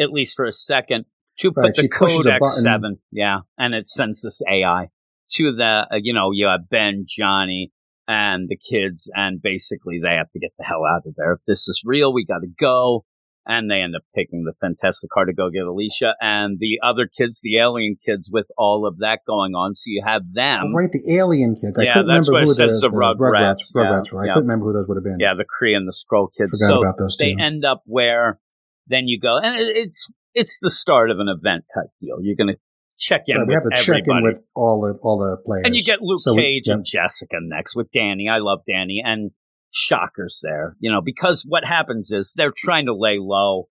at 0.00 0.10
least 0.10 0.34
for 0.34 0.44
a 0.44 0.50
second, 0.50 1.04
to 1.38 1.52
Right, 1.56 1.66
put 1.66 1.76
the 1.76 1.82
she 1.82 1.88
pushes 1.88 2.16
code 2.16 2.26
a 2.26 2.38
button. 2.40 2.64
X7. 2.64 2.98
Yeah, 3.12 3.38
and 3.56 3.72
it 3.72 3.88
sends 3.88 4.22
this 4.22 4.42
AI 4.50 4.88
to 5.34 5.52
the, 5.52 5.86
uh, 5.90 5.96
you 6.02 6.12
know, 6.12 6.30
you 6.32 6.46
have 6.46 6.68
Ben, 6.68 7.04
Johnny, 7.08 7.72
and 8.08 8.48
the 8.48 8.56
kids, 8.56 9.08
and 9.14 9.40
basically 9.40 10.00
they 10.02 10.14
have 10.14 10.30
to 10.32 10.40
get 10.40 10.50
the 10.58 10.64
hell 10.64 10.84
out 10.84 11.02
of 11.06 11.14
there. 11.16 11.32
If 11.34 11.44
this 11.46 11.68
is 11.68 11.82
real, 11.84 12.12
we 12.12 12.24
got 12.26 12.40
to 12.40 12.48
go. 12.60 13.04
And 13.44 13.68
they 13.68 13.80
end 13.82 13.96
up 13.96 14.02
taking 14.14 14.44
the 14.44 14.52
Fantastic 14.60 15.10
car 15.10 15.24
to 15.24 15.32
go 15.32 15.50
get 15.50 15.64
Alicia 15.64 16.14
and 16.20 16.58
the 16.60 16.78
other 16.82 17.06
kids, 17.08 17.40
the 17.42 17.58
alien 17.58 17.96
kids, 17.96 18.30
with 18.32 18.46
all 18.56 18.86
of 18.86 18.98
that 18.98 19.20
going 19.26 19.54
on. 19.56 19.74
So 19.74 19.84
you 19.86 20.02
have 20.06 20.22
them. 20.32 20.62
Oh, 20.66 20.76
right, 20.78 20.90
the 20.92 21.16
alien 21.18 21.56
kids. 21.56 21.76
I 21.78 21.82
yeah, 21.82 21.94
couldn't 21.94 22.08
that's 22.14 22.28
remember 22.28 22.50
what 22.52 22.60
it 22.60 22.62
who 22.68 22.70
says, 22.72 22.80
the, 22.80 22.88
the 22.88 22.94
Rugrats. 22.96 23.16
Rugrats, 23.18 23.56
Yeah, 23.74 23.82
Rugrats 23.82 24.12
were. 24.12 24.22
I 24.22 24.26
couldn't 24.28 24.42
remember 24.44 24.66
who 24.66 24.72
those 24.74 24.86
would 24.86 24.96
have 24.96 25.04
been. 25.04 25.16
Yeah, 25.18 25.34
the 25.34 25.44
Kree 25.44 25.74
and 25.76 25.88
the 25.88 25.92
Skrull 25.92 26.28
kids. 26.32 26.50
forgot 26.60 26.66
so 26.74 26.80
about 26.82 26.94
those 26.98 27.16
two. 27.16 27.24
they 27.34 27.42
end 27.42 27.64
up 27.64 27.82
where 27.86 28.38
then 28.86 29.08
you 29.08 29.18
go, 29.18 29.38
and 29.38 29.56
it- 29.58 29.76
it's 29.76 30.08
it's 30.34 30.60
the 30.60 30.70
start 30.70 31.10
of 31.10 31.18
an 31.18 31.28
event 31.28 31.64
type 31.74 31.90
deal. 32.00 32.18
You're 32.22 32.36
going 32.36 32.54
to 32.54 32.60
check 32.98 33.24
in 33.26 33.36
Right, 33.38 33.46
we 33.48 33.54
with 33.56 33.64
have 33.64 33.70
to 33.72 33.78
everybody, 33.80 34.02
check 34.02 34.16
in 34.16 34.22
with 34.22 34.40
all 34.54 34.80
the 34.82 34.98
all 35.02 35.18
the 35.18 35.36
players, 35.44 35.62
and 35.66 35.74
you 35.74 35.82
get 35.82 36.00
Luke 36.00 36.20
So 36.20 36.34
we- 36.34 36.42
Cage 36.42 36.62
yeah. 36.66 36.74
and 36.74 36.84
Jessica 36.86 37.36
next 37.42 37.74
with 37.74 37.90
Danny. 37.90 38.28
I 38.28 38.38
love 38.38 38.60
Danny 38.66 39.02
and 39.04 39.32
Shockers 39.72 40.40
there, 40.42 40.76
you 40.80 40.90
know, 40.90 41.00
because 41.00 41.44
what 41.48 41.64
happens 41.64 42.10
is 42.12 42.34
they're 42.36 42.52
trying 42.54 42.86
to 42.86 42.94
lay 42.94 43.18
low, 43.18 43.68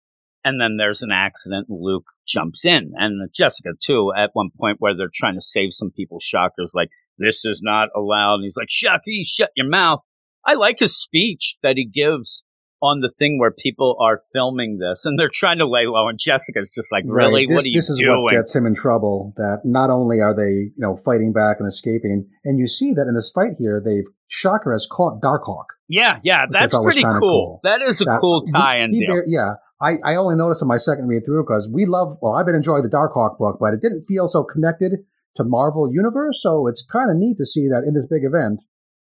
and 0.44 0.62
then 0.62 0.78
there's 0.78 1.02
an 1.02 1.12
accident, 1.12 1.68
and 1.70 1.80
Luke 1.82 2.06
jumps 2.28 2.66
in, 2.66 2.94
and 2.96 3.30
Jessica 3.34 3.72
too. 3.82 4.14
At 4.16 4.30
one 4.34 4.50
point 4.58 4.78
where 4.80 4.96
they're 4.96 5.10
trying 5.14 5.36
to 5.36 5.42
save 5.42 5.74
some 5.74 5.92
people, 5.92 6.20
Shockers 6.20 6.72
like 6.76 6.90
this 7.18 7.46
is 7.46 7.62
not 7.64 7.90
allowed, 7.96 8.36
and 8.36 8.44
he's 8.44 8.58
like, 8.58 8.70
"Shocky, 8.70 9.24
shut 9.26 9.52
your 9.56 9.68
mouth." 9.68 10.02
I 10.46 10.54
like 10.54 10.80
his 10.80 10.96
speech 10.96 11.58
that 11.62 11.76
he 11.76 11.86
gives 11.86 12.44
on 12.82 13.00
the 13.00 13.12
thing 13.18 13.40
where 13.40 13.52
people 13.52 13.98
are 14.00 14.22
filming 14.32 14.78
this 14.78 15.06
and 15.06 15.18
they're 15.18 15.32
trying 15.34 15.58
to 15.58 15.68
lay 15.68 15.88
low 15.88 16.08
and 16.08 16.20
Jessica's 16.20 16.72
just 16.74 16.92
like, 16.92 17.04
Right, 17.08 17.26
really? 17.26 17.46
This, 17.48 17.56
what 17.56 17.66
are 17.66 17.68
you 17.70 17.78
this 17.80 17.90
is 17.90 18.00
doing? 18.00 18.22
what 18.22 18.34
gets 18.34 18.56
him 18.56 18.66
in 18.66 18.76
trouble. 18.76 19.34
That 19.38 19.62
not 19.66 19.90
only 19.90 20.20
are 20.20 20.36
they, 20.36 20.72
you 20.72 20.78
know, 20.78 20.96
fighting 20.96 21.34
back 21.34 21.58
and 21.60 21.68
escaping, 21.68 22.30
and 22.46 22.60
you 22.60 22.68
see 22.68 22.94
that 22.94 23.08
in 23.08 23.16
this 23.16 23.32
fight 23.34 23.54
here, 23.58 23.82
they've 23.84 24.06
Shocker 24.28 24.72
has 24.74 24.88
caught 24.90 25.22
Darkhawk. 25.22 25.66
Yeah, 25.90 26.20
yeah, 26.24 26.46
that's 26.50 26.78
pretty 26.78 27.04
cool. 27.04 27.20
cool. 27.20 27.60
That 27.64 27.82
is 27.82 28.02
a 28.02 28.06
That- 28.06 28.20
cool 28.22 28.44
tie-in 28.46 28.92
he 28.92 29.00
deal. 29.02 29.10
bar- 29.16 29.24
yeah, 29.28 29.54
I, 29.82 29.98
I 30.04 30.16
only 30.16 30.36
noticed 30.36 30.62
in 30.62 30.68
my 30.68 30.78
second 30.78 31.08
read 31.08 31.24
through 31.26 31.44
because 31.44 31.70
we 31.72 31.86
love, 31.86 32.18
well, 32.22 32.34
I've 32.34 32.46
been 32.46 32.56
enjoying 32.56 32.84
the 32.84 32.90
Darkhawk 32.90 33.38
book, 33.38 33.58
but 33.60 33.74
it 33.74 33.82
didn't 33.82 34.04
feel 34.08 34.28
so 34.28 34.44
connected 34.44 34.94
to 35.36 35.44
Marvel 35.44 35.90
Universe. 35.92 36.42
So 36.42 36.68
it's 36.68 36.84
kind 36.86 37.10
of 37.12 37.18
neat 37.18 37.38
to 37.38 37.46
see 37.46 37.68
that 37.70 37.84
in 37.88 37.94
this 37.94 38.08
big 38.08 38.24
event, 38.26 38.64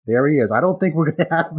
there 0.05 0.27
he 0.27 0.35
is. 0.37 0.51
I 0.55 0.61
don't 0.61 0.77
think 0.79 0.93
we're 0.95 1.11
going 1.11 1.17
to 1.29 1.35
have 1.35 1.51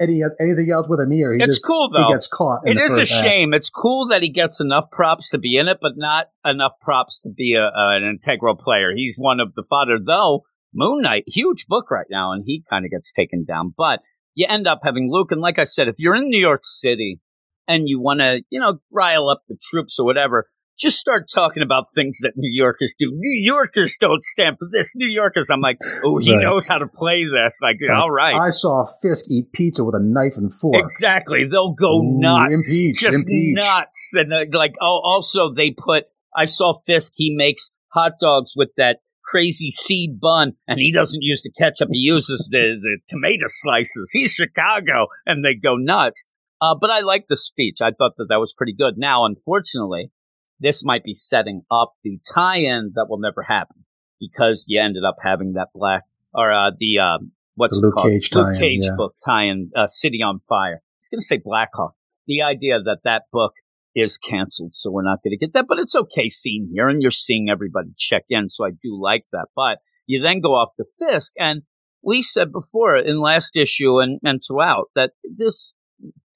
any 0.00 0.20
anything 0.40 0.70
else 0.70 0.88
with 0.88 1.00
him 1.00 1.10
here. 1.10 1.32
He 1.32 1.42
It's 1.42 1.54
just, 1.56 1.66
cool, 1.66 1.90
though. 1.90 2.06
He 2.06 2.12
gets 2.12 2.28
caught. 2.28 2.60
in 2.66 2.78
It 2.78 2.80
is 2.82 2.94
a 2.96 3.00
first 3.00 3.12
act. 3.14 3.26
shame. 3.26 3.52
It's 3.54 3.70
cool 3.70 4.06
that 4.08 4.22
he 4.22 4.28
gets 4.30 4.60
enough 4.60 4.90
props 4.92 5.30
to 5.30 5.38
be 5.38 5.56
in 5.56 5.66
it, 5.68 5.78
but 5.82 5.92
not 5.96 6.26
enough 6.44 6.72
props 6.80 7.20
to 7.22 7.30
be 7.30 7.54
a, 7.54 7.64
a- 7.64 7.96
an 7.96 8.04
integral 8.04 8.56
player. 8.56 8.92
He's 8.94 9.16
one 9.18 9.40
of 9.40 9.54
the 9.54 9.64
fodder, 9.68 9.98
though. 10.04 10.44
Moon 10.72 11.02
Knight, 11.02 11.24
huge 11.26 11.66
book 11.66 11.90
right 11.90 12.06
now, 12.10 12.32
and 12.32 12.44
he 12.46 12.62
kind 12.70 12.84
of 12.84 12.90
gets 12.92 13.10
taken 13.10 13.44
down. 13.44 13.74
But 13.76 14.00
you 14.34 14.46
end 14.48 14.66
up 14.66 14.80
having 14.82 15.08
Luke, 15.10 15.32
and 15.32 15.40
like 15.40 15.58
I 15.58 15.64
said, 15.64 15.88
if 15.88 15.96
you're 15.98 16.14
in 16.14 16.28
New 16.28 16.40
York 16.40 16.62
City 16.64 17.20
and 17.68 17.88
you 17.88 18.00
want 18.00 18.20
to, 18.20 18.42
you 18.50 18.60
know, 18.60 18.78
rile 18.90 19.28
up 19.28 19.42
the 19.48 19.56
troops 19.70 19.98
or 19.98 20.04
whatever, 20.06 20.48
just 20.78 20.98
start 20.98 21.28
talking 21.32 21.62
about 21.62 21.84
things 21.94 22.18
that 22.22 22.32
New 22.36 22.48
Yorkers 22.50 22.94
do. 22.98 23.10
New 23.12 23.44
Yorkers 23.44 23.96
don't 24.00 24.22
stand 24.22 24.56
for 24.58 24.66
this. 24.72 24.94
New 24.96 25.08
Yorkers, 25.08 25.50
I'm 25.50 25.60
like, 25.60 25.76
oh, 26.04 26.16
he 26.18 26.32
Right. 26.34 26.42
knows 26.42 26.66
how 26.66 26.78
to 26.78 26.86
play 26.86 27.24
this. 27.24 27.58
Like, 27.60 27.76
Like, 27.86 27.96
all 27.98 28.10
right. 28.10 28.34
I 28.34 28.48
saw 28.50 28.86
Fisk 29.02 29.26
eat 29.30 29.52
pizza 29.52 29.84
with 29.84 29.94
a 29.94 30.02
knife 30.02 30.38
and 30.38 30.50
fork. 30.52 30.76
Exactly. 30.82 31.44
They'll 31.44 31.74
go 31.74 31.98
Ooh, 32.00 32.20
nuts. 32.20 32.52
impeach, 32.70 33.00
just 33.00 33.18
impeach. 33.26 33.56
nuts. 33.58 34.12
And 34.14 34.32
uh, 34.32 34.44
like, 34.52 34.74
oh, 34.80 35.00
also 35.04 35.52
they 35.52 35.70
put, 35.70 36.04
I 36.34 36.46
saw 36.46 36.80
Fisk, 36.86 37.12
he 37.14 37.34
makes 37.36 37.70
hot 37.92 38.12
dogs 38.18 38.54
with 38.56 38.70
that 38.78 39.00
crazy 39.24 39.70
seed 39.70 40.20
bun 40.20 40.54
and 40.66 40.78
he 40.78 40.92
doesn't 40.92 41.22
use 41.22 41.42
the 41.42 41.50
ketchup. 41.50 41.88
He 41.92 42.00
uses 42.00 42.48
the, 42.50 42.78
the 42.80 42.98
tomato 43.08 43.46
slices. 43.46 44.10
He's 44.12 44.32
Chicago 44.32 45.06
and 45.26 45.44
they 45.44 45.54
go 45.54 45.76
nuts. 45.76 46.24
Uh, 46.60 46.74
but 46.78 46.90
I 46.90 47.00
like 47.00 47.26
the 47.28 47.36
speech. 47.36 47.78
I 47.80 47.90
thought 47.90 48.12
that 48.18 48.26
that 48.28 48.40
was 48.40 48.52
pretty 48.52 48.74
good. 48.74 48.94
Now, 48.98 49.24
unfortunately, 49.24 50.10
this 50.58 50.84
might 50.84 51.04
be 51.04 51.14
setting 51.14 51.62
up 51.70 51.94
the 52.04 52.18
tie-in 52.34 52.92
that 52.94 53.06
will 53.08 53.18
never 53.18 53.42
happen 53.42 53.84
because 54.20 54.64
you 54.68 54.80
ended 54.80 55.04
up 55.04 55.16
having 55.22 55.54
that 55.54 55.68
black 55.74 56.02
or 56.34 56.52
uh, 56.52 56.70
the 56.78 56.98
um, 56.98 57.32
what's 57.54 57.76
The 57.76 57.86
Luke 57.86 57.94
called? 57.94 58.08
Cage 58.08 58.34
Luke 58.34 58.58
Cage 58.58 58.80
yeah. 58.82 58.90
book 58.96 59.14
tie-in, 59.24 59.70
uh, 59.74 59.86
City 59.86 60.22
on 60.22 60.38
Fire. 60.38 60.82
I 60.82 60.98
was 60.98 61.08
going 61.08 61.20
to 61.20 61.24
say 61.24 61.40
Blackhawk. 61.42 61.94
The 62.26 62.42
idea 62.42 62.80
that 62.82 62.98
that 63.04 63.22
book 63.32 63.54
is 63.94 64.18
canceled, 64.18 64.74
so 64.74 64.90
we're 64.90 65.02
not 65.02 65.22
going 65.22 65.32
to 65.32 65.38
get 65.38 65.52
that. 65.52 65.66
But 65.68 65.78
it's 65.78 65.94
okay 65.94 66.28
seeing 66.28 66.70
here, 66.72 66.88
and 66.88 67.02
you're 67.02 67.10
seeing 67.10 67.48
everybody 67.50 67.90
check 67.96 68.24
in, 68.28 68.48
so 68.50 68.64
I 68.64 68.70
do 68.70 69.00
like 69.00 69.24
that. 69.32 69.46
But 69.54 69.78
you 70.06 70.20
then 70.20 70.40
go 70.40 70.50
off 70.50 70.70
to 70.76 70.84
Fisk, 70.98 71.32
and 71.38 71.62
we 72.02 72.22
said 72.22 72.52
before 72.52 72.96
in 72.96 73.18
last 73.18 73.56
issue 73.56 73.98
and, 73.98 74.20
and 74.22 74.40
throughout 74.46 74.86
that 74.94 75.12
this 75.22 75.74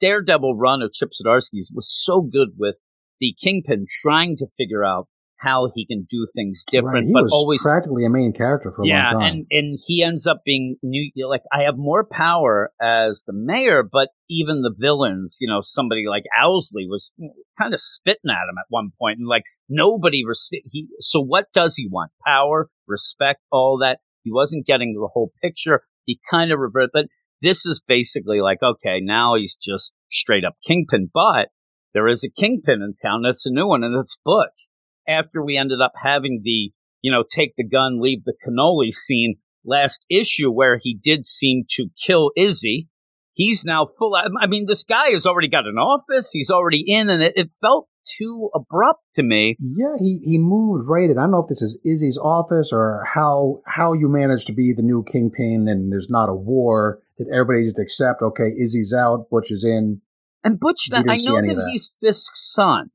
Daredevil 0.00 0.56
run 0.56 0.82
of 0.82 0.92
Chip 0.92 1.10
Zdarsky's 1.10 1.72
was 1.74 1.90
so 1.90 2.20
good 2.20 2.50
with 2.58 2.76
the 3.20 3.34
Kingpin 3.40 3.86
trying 4.02 4.36
to 4.36 4.46
figure 4.58 4.84
out 4.84 5.08
how 5.44 5.68
he 5.74 5.86
can 5.86 6.06
do 6.10 6.26
things 6.34 6.64
different, 6.66 6.94
right. 6.94 7.04
He 7.04 7.12
but 7.12 7.24
was 7.24 7.32
always 7.32 7.62
practically 7.62 8.04
a 8.04 8.10
main 8.10 8.32
character 8.32 8.72
for 8.74 8.82
a 8.82 8.86
yeah, 8.86 9.12
long 9.12 9.12
time. 9.12 9.20
Yeah, 9.20 9.28
and 9.28 9.46
and 9.50 9.78
he 9.86 10.02
ends 10.02 10.26
up 10.26 10.42
being 10.44 10.76
new. 10.82 11.10
Like 11.28 11.42
I 11.52 11.62
have 11.62 11.76
more 11.76 12.04
power 12.04 12.70
as 12.80 13.24
the 13.26 13.32
mayor, 13.34 13.82
but 13.82 14.08
even 14.28 14.62
the 14.62 14.74
villains, 14.76 15.38
you 15.40 15.48
know, 15.48 15.60
somebody 15.60 16.04
like 16.08 16.24
Owsley 16.40 16.86
was 16.88 17.12
kind 17.58 17.74
of 17.74 17.80
spitting 17.80 18.30
at 18.30 18.48
him 18.48 18.58
at 18.58 18.66
one 18.68 18.90
point, 18.98 19.18
and 19.18 19.28
like 19.28 19.44
nobody 19.68 20.22
res- 20.26 20.48
he. 20.50 20.88
So 21.00 21.20
what 21.20 21.46
does 21.52 21.76
he 21.76 21.88
want? 21.90 22.12
Power, 22.26 22.68
respect, 22.86 23.40
all 23.50 23.78
that. 23.78 23.98
He 24.22 24.32
wasn't 24.32 24.66
getting 24.66 24.94
the 24.94 25.10
whole 25.12 25.32
picture. 25.42 25.82
He 26.06 26.18
kind 26.30 26.50
of 26.50 26.58
reverted, 26.58 26.90
but 26.92 27.06
this 27.42 27.66
is 27.66 27.82
basically 27.86 28.40
like 28.40 28.58
okay, 28.62 29.00
now 29.00 29.34
he's 29.34 29.56
just 29.56 29.94
straight 30.10 30.44
up 30.44 30.56
kingpin. 30.66 31.10
But 31.12 31.48
there 31.92 32.08
is 32.08 32.24
a 32.24 32.30
kingpin 32.30 32.82
in 32.82 32.94
town. 32.94 33.22
That's 33.22 33.46
a 33.46 33.50
new 33.50 33.68
one, 33.68 33.84
and 33.84 33.96
it's 33.96 34.18
Butch. 34.24 34.68
After 35.06 35.44
we 35.44 35.56
ended 35.56 35.80
up 35.80 35.92
having 36.02 36.40
the 36.42 36.72
you 37.04 37.12
know, 37.12 37.22
take 37.22 37.54
the 37.56 37.68
gun, 37.68 38.00
leave 38.00 38.24
the 38.24 38.32
cannoli 38.32 38.90
scene 38.90 39.34
last 39.62 40.06
issue 40.10 40.50
where 40.50 40.78
he 40.82 40.94
did 40.94 41.26
seem 41.26 41.64
to 41.72 41.88
kill 42.02 42.32
Izzy. 42.34 42.88
He's 43.34 43.62
now 43.62 43.84
full. 43.84 44.16
I 44.16 44.46
mean, 44.46 44.64
this 44.66 44.84
guy 44.84 45.10
has 45.10 45.26
already 45.26 45.48
got 45.48 45.66
an 45.66 45.76
office. 45.76 46.30
He's 46.32 46.50
already 46.50 46.82
in, 46.86 47.10
and 47.10 47.22
it, 47.22 47.34
it 47.36 47.50
felt 47.60 47.88
too 48.16 48.48
abrupt 48.54 49.02
to 49.14 49.22
me. 49.22 49.56
Yeah, 49.58 49.96
he, 49.98 50.20
he 50.24 50.38
moved 50.38 50.88
right 50.88 51.10
in. 51.10 51.18
I 51.18 51.22
don't 51.22 51.32
know 51.32 51.42
if 51.42 51.48
this 51.48 51.60
is 51.60 51.78
Izzy's 51.84 52.16
office 52.16 52.72
or 52.72 53.04
how 53.12 53.60
how 53.66 53.92
you 53.92 54.08
managed 54.08 54.46
to 54.46 54.54
be 54.54 54.72
the 54.74 54.82
new 54.82 55.04
kingpin 55.04 55.66
and 55.68 55.92
there's 55.92 56.08
not 56.08 56.30
a 56.30 56.34
war. 56.34 57.00
Did 57.18 57.26
everybody 57.28 57.66
just 57.66 57.78
accept? 57.78 58.22
Okay, 58.22 58.44
Izzy's 58.44 58.94
out, 58.96 59.26
Butch 59.30 59.50
is 59.50 59.64
in. 59.64 60.00
And 60.42 60.58
Butch, 60.58 60.88
I 60.90 61.00
know 61.00 61.40
that, 61.42 61.54
that. 61.56 61.68
he's 61.70 61.94
Fisk's 62.00 62.50
son, 62.52 62.90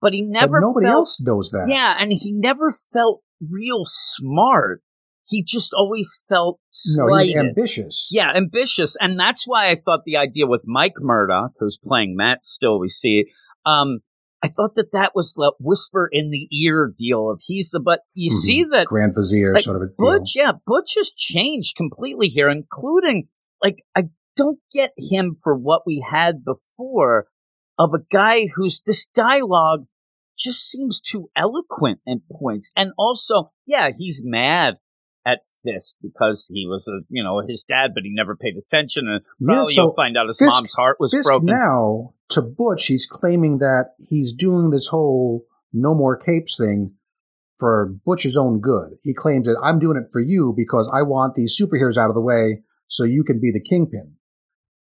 but 0.00 0.12
he 0.12 0.22
But 0.22 0.40
never 0.40 0.60
nobody 0.60 0.86
felt, 0.86 0.94
else 0.96 1.20
knows 1.20 1.50
that. 1.50 1.66
Yeah, 1.68 1.96
and 1.98 2.12
he 2.12 2.32
never 2.32 2.70
felt 2.70 3.22
real 3.40 3.82
smart. 3.84 4.82
He 5.26 5.42
just 5.44 5.72
always 5.76 6.22
felt 6.28 6.58
no, 6.96 7.06
slighted. 7.08 7.34
was 7.36 7.44
ambitious. 7.44 8.08
Yeah, 8.10 8.30
ambitious, 8.34 8.96
and 9.00 9.18
that's 9.20 9.44
why 9.46 9.70
I 9.70 9.74
thought 9.74 10.00
the 10.06 10.16
idea 10.16 10.46
with 10.46 10.62
Mike 10.66 10.94
Murdock, 11.00 11.52
who's 11.60 11.78
playing 11.82 12.16
Matt 12.16 12.44
still, 12.46 12.78
we 12.80 12.88
see. 12.88 13.26
Um, 13.66 13.98
I 14.42 14.48
thought 14.48 14.76
that 14.76 14.92
that 14.92 15.12
was 15.16 15.34
the 15.34 15.52
whisper 15.58 16.08
in 16.10 16.30
the 16.30 16.48
ear 16.56 16.92
deal 16.96 17.28
of 17.28 17.40
he's 17.44 17.70
the 17.70 17.80
but 17.80 18.02
you 18.14 18.30
Mhm. 18.30 18.36
see 18.36 18.64
that 18.64 18.86
Grand 18.86 19.14
Vizier 19.14 19.52
like, 19.52 19.64
sort 19.64 19.76
of 19.76 19.82
a 19.82 19.86
deal. 19.86 19.94
Butch, 19.98 20.32
yeah, 20.36 20.52
Butch 20.64 20.94
has 20.96 21.10
changed 21.10 21.76
completely 21.76 22.28
here, 22.28 22.48
including 22.48 23.26
like 23.62 23.82
I 23.96 24.04
don't 24.36 24.60
get 24.72 24.92
him 24.96 25.34
for 25.34 25.56
what 25.58 25.82
we 25.84 26.04
had 26.08 26.44
before 26.44 27.26
of 27.78 27.94
a 27.94 27.98
guy 28.10 28.48
who's 28.56 28.82
this 28.82 29.06
dialogue 29.06 29.86
just 30.38 30.68
seems 30.70 31.00
too 31.00 31.30
eloquent 31.36 32.00
at 32.06 32.18
points, 32.30 32.72
and 32.76 32.92
also, 32.98 33.50
yeah, 33.66 33.90
he's 33.96 34.20
mad 34.24 34.76
at 35.26 35.40
Fisk 35.64 35.96
because 36.00 36.50
he 36.52 36.66
was 36.66 36.88
a 36.88 37.00
you 37.08 37.22
know 37.24 37.40
his 37.46 37.64
dad, 37.64 37.90
but 37.94 38.02
he 38.04 38.10
never 38.12 38.36
paid 38.36 38.56
attention, 38.56 39.08
and 39.08 39.22
Yeah, 39.40 39.64
so 39.64 39.70
you'll 39.70 39.94
find 39.94 40.16
out 40.16 40.28
his 40.28 40.38
Fisk- 40.38 40.50
mom's 40.50 40.72
heart 40.74 40.96
was 41.00 41.12
Fisk 41.12 41.28
broken. 41.28 41.46
now 41.46 42.14
to 42.30 42.42
Butch, 42.42 42.86
he's 42.86 43.06
claiming 43.06 43.58
that 43.58 43.94
he's 44.08 44.32
doing 44.32 44.70
this 44.70 44.86
whole 44.88 45.44
no 45.72 45.94
more 45.94 46.16
capes 46.16 46.56
thing 46.56 46.94
for 47.58 47.94
Butch's 48.06 48.36
own 48.36 48.60
good. 48.60 48.90
He 49.02 49.12
claims 49.12 49.46
that 49.48 49.58
I'm 49.62 49.78
doing 49.80 49.96
it 49.96 50.10
for 50.12 50.20
you 50.20 50.54
because 50.56 50.88
I 50.94 51.02
want 51.02 51.34
these 51.34 51.58
superheroes 51.60 51.96
out 51.96 52.08
of 52.08 52.14
the 52.14 52.22
way 52.22 52.62
so 52.86 53.02
you 53.04 53.24
can 53.24 53.40
be 53.40 53.50
the 53.50 53.60
kingpin. 53.60 54.14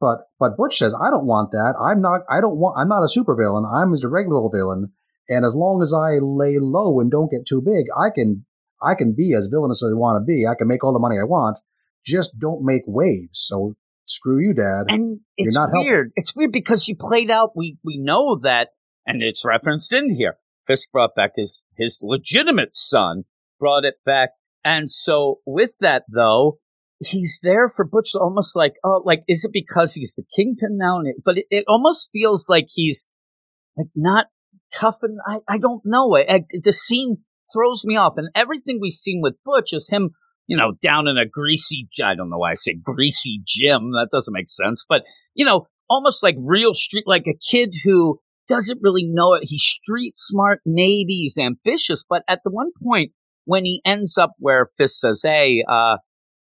But 0.03 0.27
but 0.37 0.57
Butch 0.57 0.79
says 0.79 0.93
I 1.01 1.09
don't 1.09 1.25
want 1.25 1.51
that. 1.51 1.75
I'm 1.79 2.01
not. 2.01 2.21
I 2.29 2.41
don't 2.41 2.57
want. 2.57 2.77
I'm 2.77 2.89
not 2.89 3.03
a 3.03 3.07
supervillain. 3.07 3.63
I'm 3.65 3.93
just 3.93 4.03
a 4.03 4.09
regular 4.09 4.49
villain. 4.51 4.91
And 5.29 5.45
as 5.45 5.55
long 5.55 5.81
as 5.81 5.93
I 5.93 6.19
lay 6.19 6.59
low 6.59 6.99
and 6.99 7.09
don't 7.09 7.31
get 7.31 7.45
too 7.47 7.61
big, 7.61 7.85
I 7.97 8.09
can 8.13 8.45
I 8.83 8.95
can 8.95 9.13
be 9.15 9.33
as 9.33 9.47
villainous 9.47 9.81
as 9.81 9.93
I 9.93 9.97
want 9.97 10.21
to 10.21 10.25
be. 10.25 10.45
I 10.45 10.55
can 10.57 10.67
make 10.67 10.83
all 10.83 10.91
the 10.91 10.99
money 10.99 11.15
I 11.17 11.23
want. 11.23 11.57
Just 12.05 12.37
don't 12.37 12.65
make 12.65 12.81
waves. 12.85 13.39
So 13.39 13.77
screw 14.05 14.41
you, 14.41 14.53
Dad. 14.53 14.87
And 14.89 15.21
it's 15.37 15.55
not 15.55 15.69
helping. 15.71 15.87
weird. 15.87 16.11
It's 16.17 16.35
weird 16.35 16.51
because 16.51 16.89
you 16.89 16.97
played 16.97 17.31
out. 17.31 17.51
We 17.55 17.77
we 17.81 17.97
know 17.97 18.37
that, 18.43 18.71
and 19.07 19.23
it's 19.23 19.45
referenced 19.45 19.93
in 19.93 20.13
here. 20.13 20.35
Fisk 20.67 20.91
brought 20.91 21.15
back 21.15 21.31
his 21.37 21.63
his 21.77 22.01
legitimate 22.03 22.75
son, 22.75 23.23
brought 23.57 23.85
it 23.85 23.95
back, 24.05 24.31
and 24.65 24.91
so 24.91 25.39
with 25.45 25.77
that 25.79 26.03
though, 26.13 26.59
he's 27.05 27.39
there 27.43 27.69
for 27.69 27.85
Butch. 27.85 28.11
Almost 28.15 28.55
like 28.55 28.73
oh, 28.83 29.01
like 29.05 29.23
is 29.27 29.45
it 29.45 29.51
because 29.53 29.93
he's 29.93 30.13
the 30.13 30.23
kingpin 30.35 30.77
now? 30.77 31.01
But 31.23 31.37
it, 31.39 31.45
it 31.49 31.65
almost 31.67 32.09
feels 32.11 32.47
like 32.49 32.65
he's 32.69 33.05
like 33.77 33.87
not 33.95 34.27
tough, 34.73 34.97
and 35.01 35.19
I 35.25 35.39
I 35.47 35.57
don't 35.57 35.81
know. 35.85 36.15
I, 36.15 36.25
I, 36.35 36.43
the 36.51 36.73
scene 36.73 37.17
throws 37.53 37.85
me 37.85 37.95
off, 37.95 38.13
and 38.17 38.29
everything 38.35 38.79
we've 38.81 38.93
seen 38.93 39.19
with 39.21 39.35
Butch 39.45 39.73
is 39.73 39.89
him 39.89 40.11
you 40.47 40.57
know, 40.57 40.73
down 40.81 41.07
in 41.07 41.17
a 41.17 41.25
greasy, 41.25 41.87
I 42.03 42.15
don't 42.15 42.29
know 42.29 42.37
why 42.37 42.51
I 42.51 42.55
say 42.55 42.73
greasy 42.73 43.41
gym. 43.45 43.91
That 43.93 44.09
doesn't 44.11 44.33
make 44.33 44.49
sense. 44.49 44.85
But, 44.87 45.03
you 45.33 45.45
know, 45.45 45.67
almost 45.89 46.23
like 46.23 46.35
real 46.37 46.73
street, 46.73 47.05
like 47.07 47.27
a 47.27 47.37
kid 47.37 47.73
who 47.83 48.19
doesn't 48.47 48.79
really 48.81 49.05
know 49.05 49.35
it. 49.35 49.43
He's 49.43 49.63
street 49.63 50.13
smart, 50.15 50.59
maybe 50.65 51.13
he's 51.13 51.37
ambitious. 51.37 52.03
But 52.07 52.23
at 52.27 52.41
the 52.43 52.51
one 52.51 52.71
point 52.83 53.11
when 53.45 53.65
he 53.65 53.81
ends 53.85 54.17
up 54.17 54.31
where 54.37 54.65
Fisk 54.65 54.99
says, 54.99 55.21
Hey, 55.23 55.63
uh, 55.67 55.97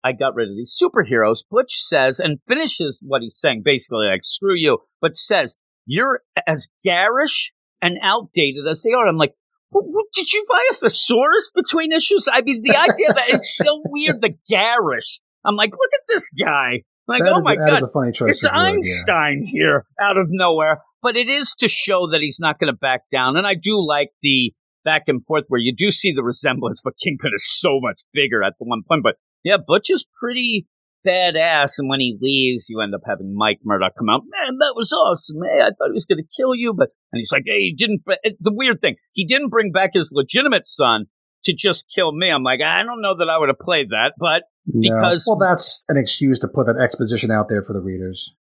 I 0.05 0.11
got 0.11 0.35
rid 0.35 0.49
of 0.49 0.55
these 0.55 0.77
superheroes, 0.79 1.39
Butch 1.49 1.81
says 1.81 2.19
and 2.19 2.37
finishes 2.47 3.01
what 3.05 3.23
he's 3.23 3.37
saying, 3.39 3.63
basically 3.65 4.05
like, 4.05 4.21
screw 4.23 4.53
you, 4.55 4.77
but 5.01 5.15
says, 5.15 5.57
you're 5.87 6.21
as 6.45 6.67
garish 6.83 7.53
and 7.81 7.97
outdated 8.03 8.67
as 8.67 8.83
they 8.83 8.91
are. 8.93 9.07
I'm 9.07 9.17
like, 9.17 9.33
what, 9.71 10.05
did 10.13 10.31
you 10.31 10.45
buy 10.49 10.63
a 10.71 10.73
thesaurus 10.75 11.51
between 11.55 11.91
issues? 11.91 12.27
I 12.31 12.41
mean, 12.43 12.61
the 12.61 12.77
idea 12.77 13.13
that 13.13 13.29
it's 13.29 13.57
so 13.57 13.81
weird, 13.85 14.21
the 14.21 14.35
garish. 14.49 15.19
I'm 15.43 15.55
like, 15.55 15.71
look 15.71 15.91
at 15.93 16.01
this 16.07 16.29
guy. 16.29 16.83
Like, 17.07 17.21
That 17.23 17.33
oh 17.33 17.39
a- 17.39 17.43
my 17.43 17.55
god, 17.55 17.83
a 17.83 17.87
funny 17.87 18.11
choice. 18.11 18.31
it's 18.31 18.45
of 18.45 18.51
word, 18.51 18.57
yeah. 18.57 18.61
Einstein 18.73 19.43
here 19.43 19.85
out 19.99 20.17
of 20.17 20.27
nowhere. 20.29 20.81
But 21.01 21.17
it 21.17 21.29
is 21.29 21.53
to 21.59 21.67
show 21.67 22.07
that 22.11 22.21
he's 22.21 22.39
not 22.39 22.59
going 22.59 22.71
to 22.71 22.77
back 22.77 23.01
down. 23.11 23.37
And 23.37 23.45
I 23.45 23.53
do 23.55 23.83
like 23.85 24.09
the 24.21 24.53
back 24.83 25.03
and 25.07 25.23
forth 25.25 25.43
where 25.49 25.59
you 25.59 25.73
do 25.75 25.91
see 25.91 26.13
the 26.13 26.23
resemblance, 26.23 26.81
but 26.83 26.93
Kingpin 27.03 27.31
is 27.35 27.43
so 27.59 27.79
much 27.81 28.01
bigger 28.13 28.43
at 28.43 28.53
the 28.59 28.65
one 28.65 28.81
point. 28.87 29.03
But 29.03 29.15
yeah, 29.45 29.57
Butch 29.65 29.89
is 29.89 30.05
pretty 30.21 30.67
badass. 31.07 31.73
And 31.77 31.87
when 31.87 31.99
he 31.99 32.17
leaves, 32.19 32.65
you 32.67 32.81
end 32.81 32.95
up 32.95 33.01
having 33.07 33.33
Mike 33.35 33.59
Murdock 33.63 33.93
come 33.97 34.09
out. 34.09 34.23
Man, 34.27 34.57
that 34.57 34.73
was 34.75 34.91
awesome. 34.91 35.37
Hey, 35.47 35.61
I 35.61 35.65
thought 35.67 35.89
he 35.89 35.93
was 35.93 36.05
going 36.05 36.17
to 36.17 36.35
kill 36.35 36.55
you, 36.55 36.73
but 36.73 36.89
and 37.13 37.19
he's 37.19 37.31
like, 37.31 37.43
hey, 37.45 37.59
he 37.59 37.75
didn't. 37.77 38.01
The 38.41 38.51
weird 38.53 38.81
thing, 38.81 38.95
he 39.13 39.25
didn't 39.25 39.49
bring 39.49 39.71
back 39.71 39.91
his 39.93 40.11
legitimate 40.13 40.65
son 40.65 41.05
to 41.45 41.53
just 41.53 41.85
kill 41.93 42.11
me. 42.11 42.29
I'm 42.31 42.43
like, 42.43 42.59
I 42.61 42.81
don't 42.83 43.01
know 43.01 43.15
that 43.19 43.29
I 43.29 43.37
would 43.37 43.49
have 43.49 43.59
played 43.59 43.89
that, 43.91 44.13
but 44.19 44.43
No. 44.65 44.81
because 44.81 45.25
well, 45.29 45.37
that's 45.37 45.85
an 45.89 45.97
excuse 45.97 46.39
to 46.39 46.47
put 46.47 46.65
that 46.65 46.77
exposition 46.81 47.29
out 47.29 47.49
there 47.49 47.61
for 47.61 47.73
the 47.73 47.81
readers 47.81 48.33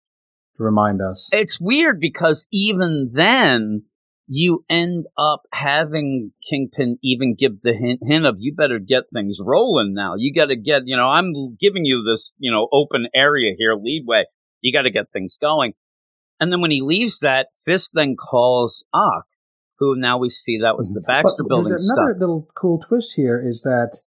to 0.56 0.64
remind 0.64 1.02
us. 1.02 1.30
it's 1.34 1.60
weird 1.60 2.00
because 2.00 2.48
even 2.52 3.10
then 3.14 3.84
you 4.28 4.64
end 4.70 5.06
up 5.18 5.42
having 5.52 6.32
Kingpin 6.50 6.98
even 7.04 7.36
give 7.36 7.62
the 7.62 7.74
hint, 7.74 8.00
hint 8.04 8.26
of 8.26 8.38
you 8.40 8.56
better 8.56 8.80
get 8.80 9.04
things 9.14 9.40
rolling 9.42 9.94
now. 9.94 10.16
You 10.18 10.34
got 10.34 10.46
to 10.46 10.56
get, 10.56 10.84
you 10.86 10.96
know, 10.96 11.08
I'm 11.08 11.56
giving 11.60 11.86
you 11.86 12.04
this, 12.04 12.32
you 12.38 12.52
know, 12.52 12.68
open 12.72 13.08
area 13.14 13.54
here, 13.58 13.76
leadway. 13.76 14.26
You 14.62 14.72
got 14.72 14.84
to 14.84 14.92
get 14.92 15.12
things 15.12 15.38
going. 15.40 15.74
And 16.40 16.52
then 16.52 16.62
when 16.62 16.72
he 16.72 16.82
leaves 16.82 17.20
that, 17.20 17.50
Fisk 17.66 17.92
then 17.94 18.16
calls 18.16 18.86
Ock, 18.94 19.26
who 19.80 19.96
now 19.96 20.18
we 20.18 20.30
see 20.30 20.58
that 20.58 20.78
was 20.78 20.90
mm-hmm. 20.90 21.02
the 21.02 21.06
Baxter 21.08 21.44
But 21.44 21.50
building 21.50 21.70
there's 21.70 21.90
another 21.90 22.12
stuff. 22.12 22.20
little 22.20 22.48
cool 22.56 22.80
twist 22.80 23.14
here 23.16 23.40
is 23.44 23.62
that 23.62 24.00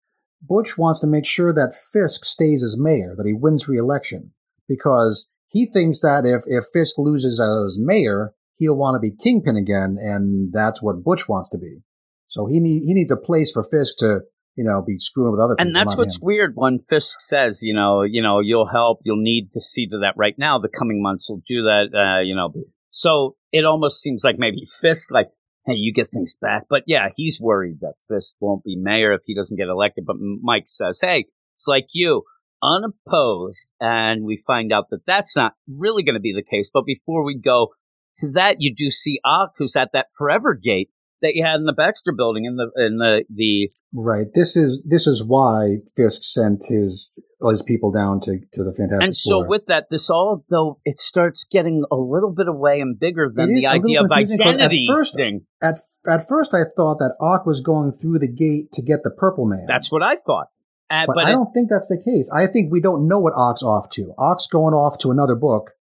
Butch 0.41 0.77
wants 0.77 1.01
to 1.01 1.07
make 1.07 1.25
sure 1.25 1.53
that 1.53 1.73
Fisk 1.73 2.23
stays 2.23 2.63
as 2.63 2.77
mayor, 2.77 3.15
that 3.17 3.25
he 3.25 3.33
wins 3.33 3.67
re-election, 3.67 4.31
because 4.67 5.27
he 5.47 5.65
thinks 5.65 6.01
that 6.01 6.23
if 6.25 6.43
if 6.47 6.65
Fisk 6.71 6.97
loses 6.97 7.39
as 7.39 7.77
mayor, 7.79 8.33
he'll 8.57 8.77
want 8.77 8.95
to 8.95 8.99
be 8.99 9.15
kingpin 9.15 9.57
again, 9.57 9.97
and 9.99 10.51
that's 10.53 10.81
what 10.81 11.03
Butch 11.03 11.27
wants 11.27 11.49
to 11.51 11.57
be. 11.57 11.79
So 12.27 12.47
he 12.47 12.59
need 12.59 12.83
he 12.85 12.93
needs 12.93 13.11
a 13.11 13.17
place 13.17 13.51
for 13.51 13.63
Fisk 13.63 13.97
to 13.99 14.21
you 14.55 14.63
know 14.63 14.81
be 14.85 14.97
screwing 14.97 15.31
with 15.31 15.41
other 15.41 15.55
people. 15.55 15.67
And 15.67 15.75
that's 15.75 15.95
what's 15.95 16.17
him. 16.17 16.23
weird 16.23 16.51
when 16.55 16.79
Fisk 16.79 17.19
says, 17.19 17.61
you 17.61 17.73
know, 17.73 18.03
you 18.03 18.21
know, 18.21 18.39
you'll 18.39 18.67
help, 18.67 18.99
you'll 19.03 19.21
need 19.21 19.51
to 19.51 19.61
see 19.61 19.87
to 19.87 19.99
that 19.99 20.13
right 20.17 20.35
now. 20.37 20.59
The 20.59 20.69
coming 20.69 21.01
months 21.01 21.29
will 21.29 21.41
do 21.47 21.63
that, 21.63 21.87
uh, 21.93 22.21
you 22.21 22.35
know. 22.35 22.53
So 22.91 23.35
it 23.51 23.65
almost 23.65 24.01
seems 24.01 24.23
like 24.23 24.37
maybe 24.37 24.65
Fisk, 24.65 25.11
like, 25.11 25.27
hey, 25.65 25.73
you 25.73 25.93
get 25.93 26.07
things 26.11 26.35
back. 26.39 26.63
But 26.69 26.83
yeah, 26.87 27.09
he's 27.15 27.39
worried 27.41 27.79
that 27.81 27.95
Fisk 28.07 28.35
won't 28.39 28.63
be 28.63 28.75
mayor 28.75 29.13
if 29.13 29.21
he 29.25 29.35
doesn't 29.35 29.57
get 29.57 29.67
elected. 29.67 30.05
But 30.05 30.17
Mike 30.19 30.67
says, 30.67 30.99
hey, 31.01 31.25
it's 31.55 31.67
like 31.67 31.87
you, 31.93 32.23
unopposed. 32.63 33.71
And 33.79 34.23
we 34.25 34.41
find 34.47 34.71
out 34.71 34.89
that 34.89 35.05
that's 35.05 35.35
not 35.35 35.53
really 35.67 36.03
going 36.03 36.15
to 36.15 36.21
be 36.21 36.33
the 36.33 36.43
case. 36.43 36.69
But 36.73 36.85
before 36.85 37.23
we 37.23 37.37
go 37.37 37.69
to 38.17 38.31
that, 38.33 38.57
you 38.59 38.73
do 38.75 38.89
see 38.89 39.19
Ock, 39.25 39.53
who's 39.57 39.75
at 39.75 39.91
that 39.93 40.07
Forever 40.17 40.53
Gate 40.53 40.89
that 41.21 41.33
you 41.35 41.43
had 41.45 41.55
in 41.55 41.65
the 41.65 41.73
Baxter 41.73 42.11
building 42.15 42.45
in 42.45 42.55
the, 42.57 42.69
in 42.75 42.97
the, 42.97 43.23
the, 43.33 43.71
right. 43.93 44.27
This 44.35 44.55
is 44.55 44.83
this 44.85 45.07
is 45.07 45.23
why 45.23 45.77
Fisk 45.95 46.21
sent 46.23 46.63
his 46.67 47.19
his 47.49 47.63
people 47.63 47.91
down 47.91 48.19
to 48.21 48.37
to 48.53 48.63
the 48.63 48.73
Fantastic 48.77 49.07
And 49.07 49.15
so 49.15 49.39
Four. 49.39 49.47
with 49.47 49.65
that, 49.67 49.85
this 49.89 50.09
all 50.09 50.43
though 50.49 50.79
it 50.85 50.99
starts 50.99 51.45
getting 51.49 51.83
a 51.91 51.95
little 51.95 52.31
bit 52.33 52.47
away 52.47 52.79
and 52.81 52.99
bigger 52.99 53.31
than 53.33 53.53
the 53.53 53.65
idea 53.67 54.01
of 54.01 54.09
'cause 54.09 54.31
at 54.31 54.39
identity 54.41 54.85
first- 54.89 55.15
thing. 55.15 55.45
at 55.63 55.77
at 56.07 56.27
first 56.27 56.53
I 56.53 56.63
thought 56.75 56.99
that 56.99 57.15
Ock 57.21 57.45
was 57.45 57.61
going 57.61 57.93
through 57.93 58.19
the 58.19 58.31
gate 58.31 58.71
to 58.73 58.81
get 58.83 59.03
the 59.03 59.11
Purple 59.11 59.45
Man. 59.45 59.65
That's 59.67 59.91
what 59.91 60.03
I 60.03 60.15
thought. 60.17 60.47
Uh, 60.91 61.05
But, 61.07 61.15
but 61.15 61.25
I 61.25 61.29
it- 61.29 61.33
don't 61.33 61.51
think 61.53 61.69
that's 61.69 61.87
the 61.87 61.99
case. 62.03 62.29
I 62.35 62.45
think 62.47 62.71
we 62.71 62.81
don't 62.81 63.07
know 63.07 63.19
what 63.19 63.33
Ock's 63.35 63.63
off 63.63 63.89
to. 63.91 64.13
Ock's 64.19 64.47
going 64.47 64.73
off 64.75 64.97
to 64.99 65.11
another 65.11 65.35
book 65.35 65.71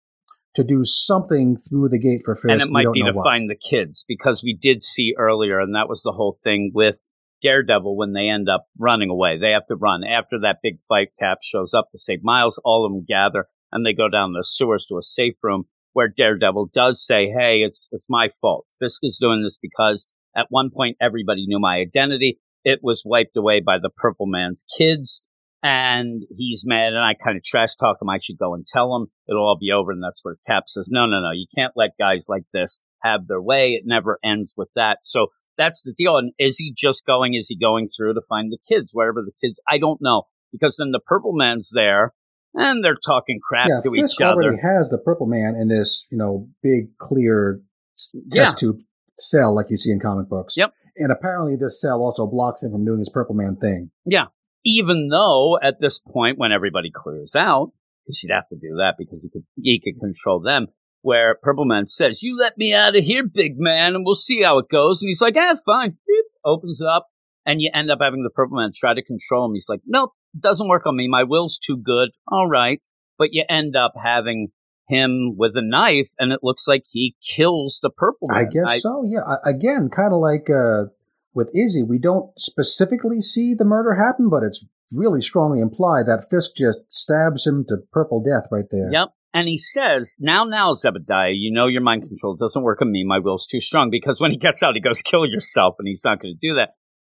to 0.55 0.65
do 0.65 0.85
something 0.85 1.57
through 1.57 1.89
the 1.89 1.99
gate 1.99 2.23
for 2.25 2.35
Fisk. 2.35 2.49
and 2.49 2.63
it 2.63 2.71
might 2.71 2.93
be 2.93 3.03
to 3.03 3.13
what. 3.13 3.25
find 3.25 3.51
the 3.51 3.57
kids 3.57 4.05
because 4.07 4.43
we 4.43 4.57
did 4.59 4.83
see 4.83 5.15
earlier, 5.19 5.61
and 5.61 5.75
that 5.75 5.89
was 5.89 6.03
the 6.03 6.13
whole 6.13 6.37
thing 6.43 6.71
with 6.75 7.03
Daredevil 7.43 7.97
when 7.97 8.13
they 8.13 8.29
end 8.29 8.49
up 8.49 8.67
running 8.79 9.11
away. 9.11 9.39
They 9.39 9.51
have 9.51 9.67
to 9.67 9.77
run 9.77 10.05
after 10.05 10.39
that 10.41 10.59
big 10.63 10.81
fight. 10.89 11.09
Cap 11.19 11.39
shows 11.43 11.75
up 11.75 11.91
to 11.93 11.99
save 11.99 12.21
Miles. 12.23 12.61
All 12.65 12.87
of 12.87 12.93
them 12.93 13.05
gather 13.07 13.49
and 13.75 13.85
they 13.85 13.93
go 13.93 14.09
down 14.09 14.33
the 14.33 14.45
sewers 14.45 14.87
to 14.87 14.97
a 14.97 15.03
safe 15.03 15.35
room 15.43 15.65
where 15.93 16.09
Daredevil 16.09 16.71
does 16.73 17.05
say, 17.05 17.29
"Hey, 17.29 17.63
it's 17.63 17.89
it's 17.93 18.09
my 18.09 18.29
fault. 18.29 18.67
Fisk 18.79 19.01
is 19.03 19.19
doing 19.21 19.43
this 19.43 19.59
because 19.61 20.09
at 20.35 20.47
one 20.49 20.71
point 20.71 20.97
everybody 21.01 21.47
knew 21.47 21.59
my 21.61 21.77
identity. 21.77 22.41
It 22.65 22.81
was 22.83 23.03
wiped 23.05 23.37
away 23.37 23.61
by 23.61 23.79
the 23.79 23.91
Purple 23.91 24.27
Man's 24.27 24.65
kids." 24.79 25.23
And 25.67 26.25
he's 26.31 26.65
mad, 26.67 26.89
and 26.93 26.99
I 27.03 27.15
kind 27.15 27.39
of 27.39 27.43
trash 27.43 27.75
talk 27.77 27.97
him. 28.01 28.11
I 28.11 28.19
should 28.23 28.37
go 28.39 28.53
and 28.53 28.67
tell 28.67 28.95
him 28.95 29.07
it'll 29.27 29.47
all 29.47 29.57
be 29.59 29.71
over. 29.73 29.93
And 29.93 30.03
that's 30.03 30.21
where 30.23 30.37
Cap 30.47 30.65
says, 30.67 30.91
No, 30.93 31.07
no, 31.07 31.21
no, 31.23 31.31
you 31.33 31.47
can't 31.57 31.73
let 31.75 31.93
guys 31.99 32.27
like 32.29 32.43
this 32.53 32.83
have 33.03 33.27
their 33.29 33.41
way. 33.41 33.71
It 33.71 33.85
never 33.87 34.19
ends 34.23 34.53
with 34.59 34.69
that. 34.77 34.99
So 35.03 35.29
that's 35.57 35.83
the 35.83 35.95
deal. 35.97 36.19
And 36.19 36.33
is 36.39 36.59
he 36.59 36.75
just 36.77 37.07
going, 37.07 37.33
is 37.33 37.49
he 37.49 37.57
going 37.59 37.87
through 37.87 38.13
to 38.13 38.21
find 38.29 38.53
the 38.53 38.59
kids, 38.69 38.91
wherever 38.93 39.23
the 39.23 39.33
kids, 39.43 39.59
I 39.71 39.79
don't 39.79 40.03
know. 40.03 40.25
Because 40.53 40.77
then 40.77 40.91
the 40.91 41.01
Purple 41.01 41.33
Man's 41.33 41.71
there 41.75 42.13
and 42.55 42.85
they're 42.85 42.97
talking 43.03 43.41
crap 43.43 43.69
Yeah, 43.71 43.81
to 43.85 43.91
Fisk 43.91 44.17
each 44.17 44.23
other. 44.23 44.43
already 44.43 44.59
has 44.63 44.91
the 44.91 44.99
Purple 44.99 45.27
Man 45.27 45.55
in 45.59 45.69
this, 45.69 46.07
you 46.11 46.19
know, 46.19 46.47
big 46.63 46.97
clear 46.99 47.61
s- 47.97 48.15
Yeah. 48.33 48.45
test 48.45 48.59
tube 48.59 48.77
cell 49.17 49.55
like 49.55 49.67
you 49.71 49.77
see 49.79 49.91
in 49.93 49.99
comic 50.01 50.29
books. 50.29 50.57
Yep. 50.59 50.73
And 50.97 51.11
apparently 51.11 51.57
this 51.57 51.81
cell 51.81 52.01
also 52.03 52.27
blocks 52.27 52.63
him 52.63 52.71
from 52.73 52.85
doing 52.85 52.99
his 52.99 53.09
Purple 53.09 53.35
Man 53.35 53.57
thing. 53.57 53.91
Yeah. 54.05 54.27
Even 54.65 55.09
though 55.09 55.59
at 55.63 55.81
this 55.81 56.01
point, 56.01 56.39
when 56.39 56.53
everybody 56.53 56.91
clears 56.93 57.35
out, 57.37 57.73
because 58.05 58.23
you'd 58.23 58.35
have 58.35 58.49
to 58.49 58.57
do 58.57 58.77
that 58.77 58.95
because 58.99 59.23
he 59.23 59.31
could, 59.31 59.47
he 59.57 59.81
could 59.81 60.01
control 60.01 60.41
them, 60.41 60.69
where 61.03 61.37
Purple 61.43 61.65
Man 61.67 61.87
says, 61.87 62.23
You 62.23 62.37
let 62.37 62.57
me 62.57 62.73
out 62.75 62.97
of 62.97 63.05
here, 63.05 63.27
big 63.27 63.59
man, 63.59 63.95
and 63.95 64.05
we'll 64.05 64.15
see 64.15 64.43
how 64.43 64.59
it 64.59 64.69
goes. 64.71 65.03
And 65.03 65.09
he's 65.09 65.21
like, 65.21 65.37
Ah, 65.37 65.57
fine. 65.65 65.99
Beep, 66.07 66.25
opens 66.45 66.81
up, 66.81 67.09
and 67.45 67.61
you 67.61 67.71
end 67.75 67.91
up 67.91 67.99
having 68.01 68.23
the 68.23 68.31
Purple 68.31 68.57
Man 68.57 68.73
try 68.75 68.95
to 68.95 69.05
control 69.05 69.47
him. 69.47 69.55
He's 69.55 69.69
like, 69.69 69.81
Nope, 69.87 70.13
doesn't 70.39 70.69
work 70.69 70.87
on 70.87 70.97
me. 70.97 71.09
My 71.09 71.25
will's 71.25 71.59
too 71.59 71.77
good. 71.77 72.11
All 72.29 72.49
right. 72.49 72.81
But 73.19 73.29
you 73.33 73.45
end 73.49 73.77
up 73.77 73.93
having 74.03 74.49
him 74.89 75.37
with 75.37 75.57
a 75.57 75.63
knife, 75.63 76.11
and 76.19 76.33
it 76.33 76.41
looks 76.43 76.67
like 76.67 76.83
he 76.91 77.17
kills 77.23 77.79
the 77.83 77.91
Purple 77.91 78.29
Man. 78.29 78.47
I 78.47 78.49
guess 78.51 78.83
so. 78.83 79.05
Yeah. 79.07 79.21
I, 79.21 79.51
again, 79.51 79.89
kind 79.95 80.13
of 80.13 80.21
like 80.21 80.49
uh, 80.51 80.91
with 81.35 81.51
Izzy, 81.55 81.83
we 81.83 81.99
don't 81.99 82.31
specifically 82.39 83.21
see 83.21 83.55
the 83.55 83.65
murder 83.65 83.95
happen, 83.95 84.29
but 84.31 84.43
it's 84.43 84.65
really 84.93 85.21
strongly 85.21 85.61
implied 85.61 86.07
that 86.07 86.25
Fisk 86.31 86.53
just 86.57 86.81
stabs 86.89 87.47
him 87.47 87.65
to 87.69 87.79
purple 87.93 88.23
death 88.23 88.49
right 88.51 88.67
there. 88.71 88.91
Yep. 88.93 89.09
And 89.35 89.49
he 89.49 89.59
says, 89.59 90.17
now, 90.21 90.45
now, 90.45 90.75
Zebediah, 90.75 91.33
you 91.35 91.53
know 91.53 91.67
your 91.67 91.83
mind 91.83 92.03
control 92.03 92.37
doesn't 92.37 92.63
work 92.63 92.81
on 92.81 92.93
me. 92.93 93.05
My 93.05 93.19
will's 93.19 93.49
too 93.49 93.61
strong. 93.61 93.91
Because 93.91 94.21
when 94.21 94.31
he 94.31 94.37
gets 94.37 94.63
out, 94.63 94.77
he 94.77 94.81
goes, 94.81 95.03
kill 95.03 95.27
yourself. 95.27 95.75
And 95.81 95.89
he's 95.89 96.05
not 96.05 96.21
going 96.21 96.39
to 96.41 96.49
do 96.49 96.55
that. 96.55 96.71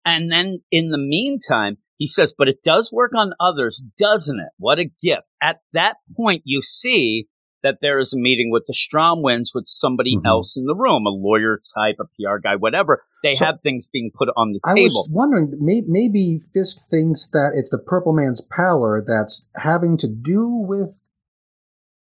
And 0.04 0.30
then 0.30 0.62
in 0.72 0.90
the 0.90 0.98
meantime, 0.98 1.76
he 1.96 2.08
says, 2.08 2.34
but 2.36 2.48
it 2.48 2.62
does 2.64 2.90
work 2.92 3.12
on 3.16 3.34
others, 3.38 3.82
doesn't 3.96 4.40
it? 4.40 4.48
What 4.58 4.80
a 4.80 4.84
gift. 4.84 5.22
At 5.40 5.58
that 5.74 5.98
point, 6.16 6.42
you 6.44 6.60
see 6.60 7.28
that 7.62 7.78
there 7.80 7.98
is 7.98 8.12
a 8.12 8.18
meeting 8.18 8.50
with 8.50 8.64
the 8.66 8.72
Stromwyns 8.72 9.48
with 9.54 9.66
somebody 9.66 10.16
Mhm. 10.16 10.26
else 10.26 10.56
in 10.56 10.64
the 10.66 10.74
room, 10.76 11.06
a 11.06 11.10
lawyer 11.10 11.60
type, 11.74 11.96
a 12.00 12.04
PR 12.04 12.38
guy, 12.38 12.56
whatever. 12.56 13.02
They 13.22 13.34
So- 13.34 13.46
have 13.46 13.60
things 13.62 13.88
being 13.88 14.10
put 14.16 14.28
on 14.36 14.52
the 14.52 14.60
I 14.64 14.74
table. 14.74 14.80
I 14.82 14.86
was 15.06 15.10
wondering, 15.12 15.54
may, 15.60 15.82
maybe 15.86 16.40
Fisk 16.54 16.78
thinks 16.88 17.28
that 17.30 17.52
it's 17.54 17.70
the 17.70 17.78
Purple 17.78 18.12
Man's 18.12 18.40
power 18.40 19.02
that's 19.06 19.44
having 19.56 19.96
to 19.98 20.08
do 20.08 20.48
with 20.48 20.94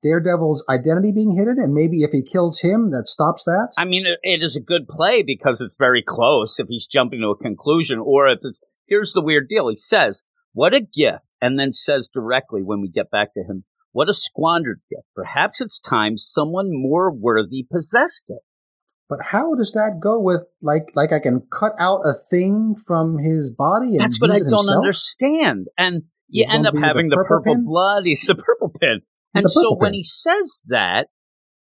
Daredevil's 0.03 0.65
identity 0.69 1.13
being 1.13 1.37
hidden, 1.37 1.61
and 1.61 1.73
maybe 1.73 2.03
if 2.03 2.11
he 2.11 2.23
kills 2.23 2.61
him, 2.61 2.91
that 2.91 3.07
stops 3.07 3.45
that. 3.45 3.73
I 3.79 3.85
mean, 3.85 4.05
it, 4.05 4.19
it 4.25 4.43
is 4.43 4.57
a 4.57 4.61
good 4.61 4.89
play 4.89 5.23
because 5.23 5.61
it's 5.61 5.77
very 5.77 6.03
close 6.03 6.59
if 6.59 6.67
he's 6.69 6.87
jumping 6.89 7.21
to 7.21 7.29
a 7.29 7.37
conclusion, 7.37 8.01
or 8.01 8.27
if 8.29 8.41
it's 8.43 8.61
here's 8.89 9.13
the 9.13 9.21
weird 9.23 9.49
deal. 9.49 9.69
He 9.69 9.77
says, 9.77 10.25
What 10.55 10.75
a 10.75 10.81
gift, 10.81 11.29
and 11.41 11.57
then 11.59 11.73
says 11.73 12.09
directly 12.13 12.63
when 12.65 12.81
we 12.81 12.89
get 12.89 13.11
back 13.13 13.33
to 13.35 13.45
him, 13.45 13.65
What 13.93 14.09
a 14.09 14.15
squandered 14.15 14.81
gift. 14.91 15.07
Perhaps 15.15 15.61
it's 15.61 15.79
time 15.81 16.17
someone 16.17 16.69
more 16.71 17.13
worthy 17.13 17.67
possessed 17.71 18.27
it. 18.29 18.41
but 19.09 19.19
how 19.27 19.55
does 19.55 19.73
that 19.73 19.99
go 20.01 20.19
with 20.19 20.43
like 20.63 20.91
like 20.95 21.13
I 21.13 21.19
can 21.21 21.43
cut 21.53 21.73
out 21.79 22.01
a 22.05 22.15
thing 22.31 22.75
from 22.87 23.19
his 23.19 23.51
body? 23.53 23.89
And 23.97 24.01
That's 24.01 24.21
what 24.21 24.31
I 24.31 24.39
don't 24.39 24.49
himself? 24.51 24.79
understand. 24.79 25.67
And 25.77 26.05
you 26.29 26.45
He's 26.45 26.55
end 26.55 26.67
up 26.67 26.75
be 26.75 26.81
the 26.81 26.87
having 26.87 27.09
the 27.09 27.17
purple 27.17 27.55
purple 27.55 27.63
blood. 27.65 28.07
He's 28.07 28.23
the 28.23 28.35
purple 28.35 28.71
pin. 28.81 29.01
And 29.35 29.45
The 29.45 29.51
so 29.51 29.61
purple 29.61 29.79
when 29.79 29.93
he 29.93 30.03
says 30.03 30.63
that, 30.69 31.09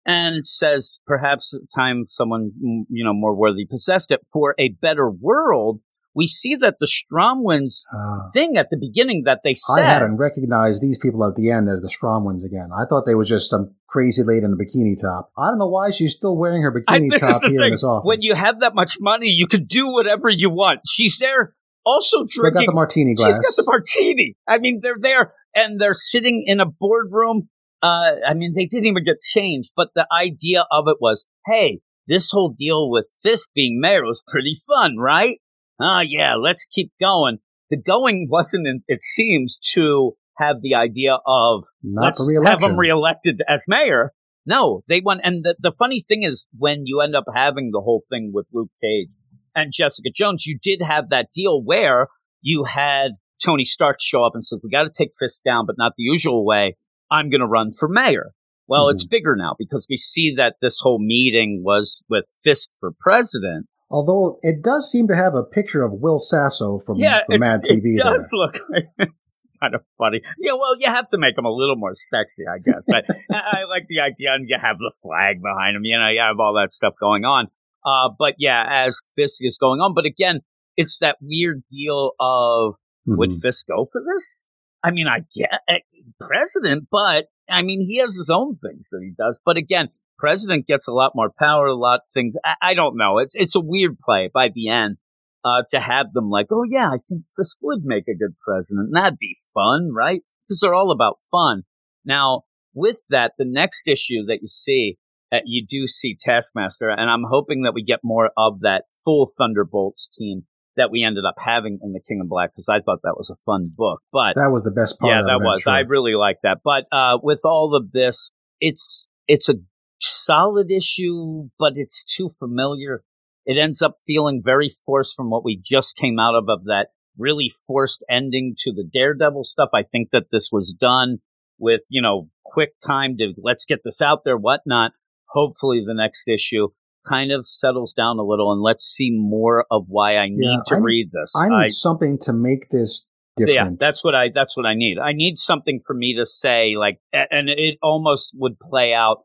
and 0.06 0.36
it 0.36 0.46
says 0.46 1.00
perhaps 1.06 1.52
it's 1.54 1.74
time 1.74 2.04
someone 2.06 2.52
you 2.88 3.04
know 3.04 3.12
more 3.14 3.34
worthy 3.34 3.66
possessed 3.68 4.10
it 4.12 4.20
for 4.32 4.54
a 4.58 4.76
better 4.80 5.10
world, 5.10 5.80
we 6.14 6.26
see 6.26 6.54
that 6.56 6.76
the 6.78 6.86
Stromwyns 6.86 7.82
Ah. 7.92 8.30
thing 8.32 8.56
at 8.56 8.68
the 8.70 8.76
beginning 8.76 9.22
that 9.24 9.40
they 9.44 9.54
said. 9.54 9.82
I 9.82 9.86
hadn't 9.86 10.16
recognized 10.16 10.82
these 10.82 10.98
people 10.98 11.24
at 11.26 11.34
the 11.36 11.50
end 11.50 11.68
as 11.68 11.80
the 11.80 11.88
Stromwyns 11.88 12.44
again. 12.44 12.68
I 12.76 12.84
thought 12.88 13.04
they 13.06 13.14
were 13.14 13.24
just 13.24 13.48
some 13.50 13.74
crazy 13.88 14.22
lady 14.24 14.44
in 14.44 14.52
a 14.52 14.56
bikini 14.56 15.00
top. 15.00 15.30
I 15.36 15.48
don't 15.48 15.58
know 15.58 15.68
why 15.68 15.90
she's 15.90 16.14
still 16.14 16.36
wearing 16.36 16.62
her 16.62 16.72
I- 16.88 16.98
bikini 16.98 17.10
this 17.10 17.22
top 17.22 17.42
here 17.44 17.62
in 17.62 17.70
this 17.72 17.84
office. 17.84 18.06
When 18.06 18.20
you 18.22 18.34
have 18.34 18.60
that 18.60 18.74
much 18.74 18.98
money, 19.00 19.28
you 19.28 19.46
can 19.46 19.64
do 19.64 19.90
whatever 19.92 20.28
you 20.28 20.50
want. 20.50 20.80
She's 20.86 21.18
there 21.18 21.54
also 21.84 22.26
Still 22.26 22.44
got 22.44 22.52
drinking. 22.52 22.66
the 22.66 22.72
martini 22.74 23.14
glass. 23.14 23.28
She's 23.30 23.38
got 23.40 23.56
the 23.56 23.64
martini. 23.66 24.36
I 24.46 24.58
mean, 24.58 24.80
they're 24.82 24.98
there 25.00 25.32
and 25.54 25.80
they're 25.80 25.94
sitting 25.94 26.44
in 26.46 26.60
a 26.60 26.66
boardroom. 26.66 27.48
Uh, 27.82 28.12
I 28.24 28.34
mean, 28.34 28.52
they 28.54 28.66
didn't 28.66 28.86
even 28.86 29.02
get 29.04 29.20
changed, 29.20 29.72
but 29.74 29.88
the 29.96 30.06
idea 30.12 30.64
of 30.70 30.84
it 30.86 30.98
was, 31.00 31.24
hey, 31.46 31.80
this 32.06 32.30
whole 32.30 32.54
deal 32.56 32.88
with 32.90 33.10
Fisk 33.22 33.50
being 33.54 33.80
mayor 33.80 34.04
was 34.04 34.22
pretty 34.26 34.56
fun, 34.68 34.96
right? 34.98 35.38
Ah, 35.82 36.02
yeah, 36.06 36.34
let's 36.36 36.64
keep 36.64 36.92
going. 37.00 37.38
The 37.70 37.76
going 37.76 38.28
wasn't, 38.30 38.66
in, 38.66 38.82
it 38.86 39.02
seems, 39.02 39.58
to 39.74 40.12
have 40.38 40.56
the 40.62 40.74
idea 40.74 41.18
of 41.26 41.64
Not 41.82 42.04
let's 42.18 42.30
have 42.44 42.62
him 42.62 42.78
reelected 42.78 43.42
as 43.48 43.64
mayor. 43.68 44.12
No, 44.44 44.82
they 44.88 45.00
want, 45.00 45.20
and 45.24 45.44
the, 45.44 45.56
the 45.58 45.72
funny 45.78 46.00
thing 46.06 46.22
is 46.22 46.48
when 46.58 46.82
you 46.84 47.00
end 47.00 47.14
up 47.14 47.24
having 47.34 47.70
the 47.72 47.80
whole 47.80 48.02
thing 48.10 48.30
with 48.34 48.46
Luke 48.52 48.70
Cage 48.82 49.10
and 49.54 49.72
Jessica 49.72 50.08
Jones, 50.14 50.46
you 50.46 50.58
did 50.62 50.82
have 50.82 51.10
that 51.10 51.28
deal 51.32 51.62
where 51.62 52.08
you 52.40 52.64
had 52.64 53.12
Tony 53.44 53.64
Stark 53.64 53.98
show 54.00 54.24
up 54.24 54.32
and 54.34 54.44
said, 54.44 54.58
we 54.62 54.70
got 54.70 54.82
to 54.84 54.90
take 54.96 55.10
Fisk 55.18 55.42
down, 55.44 55.66
but 55.66 55.76
not 55.78 55.92
the 55.96 56.02
usual 56.04 56.44
way. 56.44 56.76
I'm 57.10 57.30
going 57.30 57.40
to 57.40 57.46
run 57.46 57.70
for 57.70 57.88
mayor. 57.88 58.32
Well, 58.66 58.86
Mhm. 58.86 58.92
it's 58.92 59.06
bigger 59.06 59.36
now 59.36 59.54
because 59.58 59.86
we 59.88 59.96
see 59.96 60.34
that 60.36 60.56
this 60.60 60.78
whole 60.80 60.98
meeting 60.98 61.62
was 61.64 62.02
with 62.08 62.24
Fisk 62.42 62.70
for 62.80 62.92
president. 62.98 63.66
Although 63.92 64.38
it 64.40 64.62
does 64.62 64.90
seem 64.90 65.06
to 65.08 65.14
have 65.14 65.34
a 65.34 65.42
picture 65.44 65.84
of 65.84 65.92
Will 65.92 66.18
Sasso 66.18 66.78
from, 66.78 66.96
yeah, 66.98 67.20
from 67.26 67.34
it, 67.34 67.38
Mad 67.40 67.60
TV. 67.60 67.80
it 67.84 68.02
there. 68.02 68.14
does 68.14 68.30
look 68.32 68.56
like 68.70 68.84
it's 68.98 69.48
kind 69.60 69.74
of 69.74 69.82
funny. 69.98 70.22
Yeah, 70.38 70.52
well, 70.54 70.74
you 70.78 70.86
have 70.86 71.08
to 71.08 71.18
make 71.18 71.36
him 71.36 71.44
a 71.44 71.50
little 71.52 71.76
more 71.76 71.94
sexy, 71.94 72.44
I 72.50 72.58
guess. 72.58 72.86
But 72.88 73.04
I, 73.30 73.60
I 73.60 73.64
like 73.64 73.86
the 73.88 74.00
idea, 74.00 74.32
and 74.32 74.48
you 74.48 74.56
have 74.60 74.78
the 74.78 74.92
flag 75.02 75.42
behind 75.42 75.76
him. 75.76 75.84
You 75.84 75.98
know, 75.98 76.08
you 76.08 76.20
have 76.20 76.40
all 76.40 76.54
that 76.54 76.72
stuff 76.72 76.94
going 76.98 77.24
on. 77.26 77.48
Uh, 77.84 78.08
but 78.18 78.34
yeah, 78.38 78.64
as 78.66 78.98
Fisk 79.14 79.40
is 79.42 79.58
going 79.58 79.80
on, 79.80 79.92
but 79.94 80.06
again, 80.06 80.40
it's 80.78 80.98
that 81.00 81.18
weird 81.20 81.62
deal 81.70 82.12
of 82.18 82.74
would 83.06 83.30
Mhm. 83.30 83.40
Fisk 83.42 83.66
go 83.66 83.84
for 83.84 84.00
this? 84.14 84.48
I 84.82 84.90
mean, 84.90 85.06
I 85.06 85.18
get 85.36 85.50
eh, 85.68 85.80
president, 86.18 86.88
but 86.90 87.26
I 87.50 87.62
mean, 87.62 87.84
he 87.86 87.98
has 87.98 88.16
his 88.16 88.30
own 88.30 88.54
things 88.56 88.88
that 88.90 89.00
he 89.02 89.12
does. 89.16 89.40
But 89.44 89.56
again, 89.56 89.88
president 90.22 90.68
gets 90.68 90.86
a 90.86 90.92
lot 90.92 91.12
more 91.16 91.32
power, 91.36 91.66
a 91.66 91.74
lot 91.74 91.96
of 91.96 92.12
things. 92.14 92.36
I, 92.44 92.54
I 92.62 92.74
don't 92.74 92.96
know. 92.96 93.18
It's 93.18 93.34
it's 93.34 93.56
a 93.56 93.60
weird 93.60 93.98
play 93.98 94.30
by 94.32 94.50
the 94.54 94.68
end 94.68 94.98
uh, 95.44 95.62
to 95.72 95.80
have 95.80 96.12
them 96.12 96.30
like, 96.30 96.46
oh 96.52 96.62
yeah, 96.68 96.86
I 96.86 96.96
think 96.96 97.24
Fisk 97.36 97.58
would 97.60 97.80
make 97.84 98.04
a 98.08 98.14
good 98.16 98.36
president. 98.38 98.86
And 98.86 98.94
that'd 98.96 99.18
be 99.18 99.36
fun, 99.52 99.90
right? 99.92 100.22
Because 100.46 100.60
they're 100.60 100.74
all 100.74 100.92
about 100.92 101.18
fun. 101.30 101.64
Now, 102.04 102.42
with 102.72 102.98
that, 103.10 103.32
the 103.36 103.44
next 103.44 103.88
issue 103.88 104.24
that 104.28 104.38
you 104.42 104.46
see, 104.46 104.96
uh, 105.32 105.38
you 105.44 105.66
do 105.68 105.88
see 105.88 106.16
Taskmaster, 106.18 106.88
and 106.88 107.10
I'm 107.10 107.24
hoping 107.28 107.62
that 107.62 107.74
we 107.74 107.82
get 107.82 108.00
more 108.04 108.30
of 108.36 108.60
that 108.60 108.84
full 109.04 109.28
Thunderbolts 109.36 110.08
team 110.08 110.44
that 110.76 110.90
we 110.90 111.02
ended 111.04 111.24
up 111.26 111.34
having 111.38 111.80
in 111.82 111.92
the 111.92 112.00
King 112.00 112.20
in 112.22 112.28
Black 112.28 112.50
because 112.52 112.68
I 112.70 112.78
thought 112.80 113.00
that 113.02 113.16
was 113.16 113.28
a 113.28 113.36
fun 113.44 113.72
book. 113.76 114.00
But 114.12 114.36
That 114.36 114.52
was 114.52 114.62
the 114.62 114.70
best 114.70 114.98
part. 115.00 115.10
yeah, 115.10 115.20
of 115.20 115.26
that 115.26 115.40
was. 115.42 115.62
sure. 115.62 115.72
I 115.72 115.80
really 115.80 116.14
like 116.14 116.38
that. 116.44 116.58
But 116.64 116.84
uh, 116.92 117.18
with 117.22 117.40
all 117.44 117.74
of 117.74 117.90
this, 117.90 118.32
it's 118.60 119.10
it's 119.28 119.48
a 119.48 119.54
solid 120.02 120.70
issue, 120.70 121.48
but 121.58 121.74
it's 121.76 122.02
too 122.04 122.28
familiar. 122.28 123.02
It 123.44 123.58
ends 123.58 123.82
up 123.82 123.96
feeling 124.06 124.40
very 124.44 124.68
forced 124.86 125.14
from 125.16 125.30
what 125.30 125.44
we 125.44 125.60
just 125.64 125.96
came 125.96 126.18
out 126.18 126.34
of 126.34 126.44
of 126.48 126.64
that 126.64 126.88
really 127.18 127.50
forced 127.66 128.04
ending 128.08 128.54
to 128.60 128.72
the 128.72 128.84
Daredevil 128.90 129.44
stuff. 129.44 129.70
I 129.74 129.82
think 129.82 130.10
that 130.12 130.26
this 130.30 130.48
was 130.52 130.72
done 130.78 131.18
with 131.58 131.82
you 131.90 132.00
know 132.02 132.28
quick 132.44 132.70
time 132.86 133.16
to 133.18 133.32
let's 133.42 133.64
get 133.64 133.80
this 133.84 134.00
out 134.00 134.20
there, 134.24 134.36
whatnot. 134.36 134.92
Hopefully, 135.30 135.82
the 135.84 135.94
next 135.94 136.28
issue 136.28 136.68
kind 137.08 137.32
of 137.32 137.44
settles 137.46 137.92
down 137.92 138.18
a 138.18 138.22
little, 138.22 138.52
and 138.52 138.62
let's 138.62 138.84
see 138.84 139.10
more 139.12 139.66
of 139.70 139.84
why 139.88 140.16
I 140.16 140.28
need 140.28 140.38
Yeah, 140.44 140.60
to 140.68 140.74
I 140.76 140.78
need- 140.78 140.84
read 140.84 141.10
this. 141.12 141.32
I 141.36 141.62
need 141.64 141.70
something 141.70 142.18
to 142.22 142.32
make 142.32 142.68
this 142.70 143.06
different. 143.36 143.54
yeah, 143.56 143.76
that's 143.80 144.04
what 144.04 144.14
I 144.14 144.28
that's 144.32 144.56
what 144.56 144.66
I 144.66 144.74
need. 144.74 144.98
I 144.98 145.12
need 145.12 145.38
something 145.38 145.80
for 145.84 145.94
me 145.94 146.14
to 146.16 146.24
say 146.26 146.74
like 146.76 147.00
and 147.12 147.48
it 147.48 147.78
almost 147.82 148.34
would 148.36 148.58
play 148.60 148.94
out. 148.94 149.24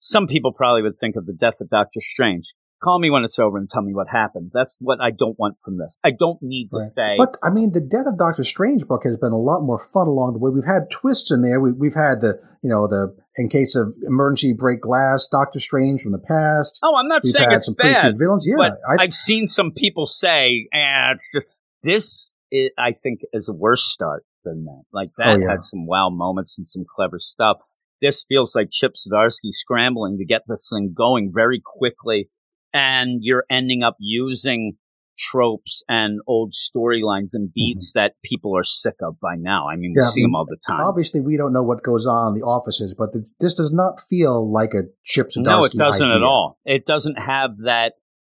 Some 0.00 0.26
people 0.26 0.52
probably 0.52 0.82
would 0.82 0.94
think 0.98 1.16
of 1.16 1.26
the 1.26 1.32
death 1.32 1.60
of 1.60 1.68
Doctor 1.68 2.00
Strange. 2.00 2.54
Call 2.80 3.00
me 3.00 3.10
when 3.10 3.24
it's 3.24 3.40
over 3.40 3.58
and 3.58 3.68
tell 3.68 3.82
me 3.82 3.92
what 3.92 4.06
happened. 4.08 4.52
That's 4.54 4.78
what 4.80 5.00
I 5.00 5.10
don't 5.10 5.36
want 5.36 5.56
from 5.64 5.78
this. 5.78 5.98
I 6.04 6.12
don't 6.16 6.38
need 6.40 6.68
to 6.70 6.76
Right. 6.76 6.86
say 6.86 7.14
But 7.18 7.36
I 7.42 7.50
mean, 7.50 7.72
the 7.72 7.80
Death 7.80 8.06
of 8.06 8.16
Doctor 8.16 8.44
Strange 8.44 8.86
book 8.86 9.02
has 9.02 9.16
been 9.16 9.32
a 9.32 9.36
lot 9.38 9.62
more 9.62 9.80
fun 9.80 10.06
along 10.06 10.34
the 10.34 10.38
way. 10.38 10.52
We've 10.52 10.64
had 10.64 10.88
twists 10.88 11.32
in 11.32 11.42
there. 11.42 11.58
We, 11.60 11.72
we've 11.72 11.96
had 11.96 12.20
the, 12.20 12.38
you 12.62 12.70
know, 12.70 12.86
the 12.86 13.16
in 13.36 13.48
case 13.48 13.74
of 13.74 13.92
emergency 14.06 14.54
break 14.56 14.80
glass, 14.82 15.26
Doctor 15.26 15.58
Strange 15.58 16.02
from 16.02 16.12
the 16.12 16.20
past. 16.20 16.78
Oh, 16.84 16.94
I'm 16.96 17.08
not 17.08 17.22
We've 17.24 17.32
saying 17.32 17.50
it's 17.50 17.64
some 17.66 17.74
bad. 17.74 18.16
villains. 18.16 18.46
Yeah, 18.48 18.54
but 18.58 18.74
I, 18.88 19.02
I've 19.02 19.14
seen 19.14 19.48
some 19.48 19.72
people 19.72 20.06
say, 20.06 20.68
"and 20.72 21.16
it's 21.16 21.32
just 21.34 21.48
this." 21.82 22.32
i 22.54 22.70
I 22.78 22.92
think 22.92 23.20
is 23.32 23.48
a 23.48 23.52
worse 23.52 23.82
start 23.82 24.24
than 24.44 24.64
that. 24.66 24.82
Like 24.92 25.10
oh, 25.18 25.24
that 25.24 25.30
Oh, 25.30 25.36
yeah. 25.38 25.50
had 25.50 25.64
some 25.64 25.84
wow 25.84 26.10
moments 26.10 26.56
and 26.58 26.66
some 26.66 26.84
clever 26.88 27.18
stuff. 27.18 27.58
This 28.00 28.24
feels 28.28 28.54
like 28.54 28.68
Chip 28.70 28.94
Zdarsky 28.94 29.52
scrambling 29.52 30.18
to 30.18 30.24
get 30.24 30.42
this 30.46 30.68
thing 30.72 30.94
going 30.96 31.30
very 31.34 31.60
quickly, 31.64 32.28
and 32.72 33.20
you're 33.22 33.44
ending 33.50 33.82
up 33.82 33.96
using 33.98 34.76
tropes 35.18 35.82
and 35.88 36.20
old 36.26 36.54
storylines 36.54 37.30
and 37.32 37.52
beats 37.52 37.92
that 37.92 38.12
people 38.24 38.56
are 38.56 38.62
sick 38.62 38.94
of 39.02 39.18
by 39.20 39.34
now. 39.36 39.68
I 39.68 39.76
mean, 39.76 39.92
we 39.94 40.00
Mm-hmm. 40.00 40.06
I 40.06 40.10
see 40.10 40.20
mean, 40.20 40.30
them 40.30 40.34
all 40.36 40.46
the 40.46 40.56
time. 40.64 40.78
obviously 40.80 41.20
we 41.20 41.36
don't 41.36 41.52
know 41.52 41.64
what 41.64 41.82
goes 41.82 42.06
on 42.06 42.28
in 42.28 42.40
the 42.40 42.46
offices, 42.46 42.94
but 42.96 43.12
this, 43.12 43.34
this 43.40 43.54
does 43.54 43.72
not 43.72 43.98
feel 44.00 44.50
like 44.50 44.74
a 44.74 44.84
Chip 45.04 45.28
Zdarsky 45.28 45.44
No, 45.44 45.64
it 45.64 45.72
doesn't 45.72 46.10
at 46.10 46.22
all. 46.22 46.58
It 46.64 46.86
doesn't 46.86 47.16
have 47.16 47.58
that, 47.64 47.94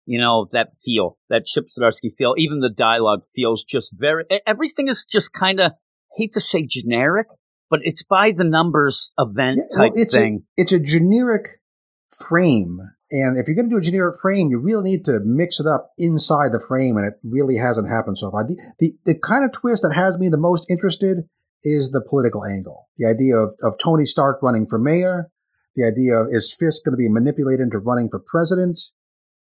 you 0.07 0.21
know, 0.21 0.47
that 0.53 0.69
feel, 0.73 1.19
that 1.31 1.47
Chip 1.47 1.67
Zdarsky 1.67 2.15
feel. 2.17 2.35
Even 2.39 2.61
the 2.61 2.71
dialogue 2.71 3.23
feels 3.35 3.65
just 3.65 3.93
very. 3.97 4.25
Everything 4.47 4.87
is 4.87 5.05
just 5.05 5.33
kind 5.33 5.59
of 5.59 5.73
hate 6.17 6.33
to 6.33 6.41
say 6.41 6.65
generic, 6.65 7.27
but 7.71 7.81
it's 7.83 8.03
by 8.03 8.33
the 8.33 8.45
numbers 8.45 9.13
event 9.19 9.59
Yeah, 9.59 9.79
well, 9.79 9.89
type 9.89 9.93
it's 9.97 10.15
thing. 10.15 10.45
A, 10.59 10.63
it's 10.63 10.73
a 10.73 10.81
generic 10.81 11.61
frame. 12.29 12.79
And 13.11 13.39
if 13.39 13.47
you're 13.47 13.57
going 13.57 13.71
to 13.71 13.75
do 13.75 13.79
a 13.79 13.83
generic 13.83 14.17
frame, 14.21 14.49
you 14.51 14.59
really 14.59 14.91
need 14.91 15.05
to 15.07 15.21
mix 15.25 15.61
it 15.61 15.67
up 15.67 15.93
inside 15.97 16.53
the 16.53 16.65
frame, 16.67 16.97
and 16.97 17.07
it 17.07 17.15
really 17.25 17.57
hasn't 17.57 17.89
happened 17.89 18.19
so 18.19 18.31
far. 18.31 18.47
The, 18.47 18.61
the, 18.79 18.93
the 19.07 19.19
kind 19.19 19.45
of 19.45 19.53
twist 19.53 19.83
that 19.83 19.95
has 19.95 20.19
me 20.19 20.29
the 20.29 20.37
most 20.37 20.67
interested 20.69 21.19
is 21.63 21.91
the 21.91 22.05
political 22.07 22.45
angle. 22.45 22.89
The 22.99 23.09
idea 23.09 23.37
of, 23.37 23.55
of 23.63 23.79
Tony 23.79 24.05
Stark 24.05 24.43
running 24.43 24.67
for 24.67 24.79
mayor, 24.79 25.31
the 25.75 25.87
idea 25.87 26.15
of 26.21 26.29
is 26.31 26.55
Fisk 26.59 26.85
going 26.85 26.93
to 26.93 26.99
be 26.99 27.09
manipulated 27.09 27.65
into 27.65 27.79
running 27.79 28.09
for 28.11 28.21
president? 28.21 28.79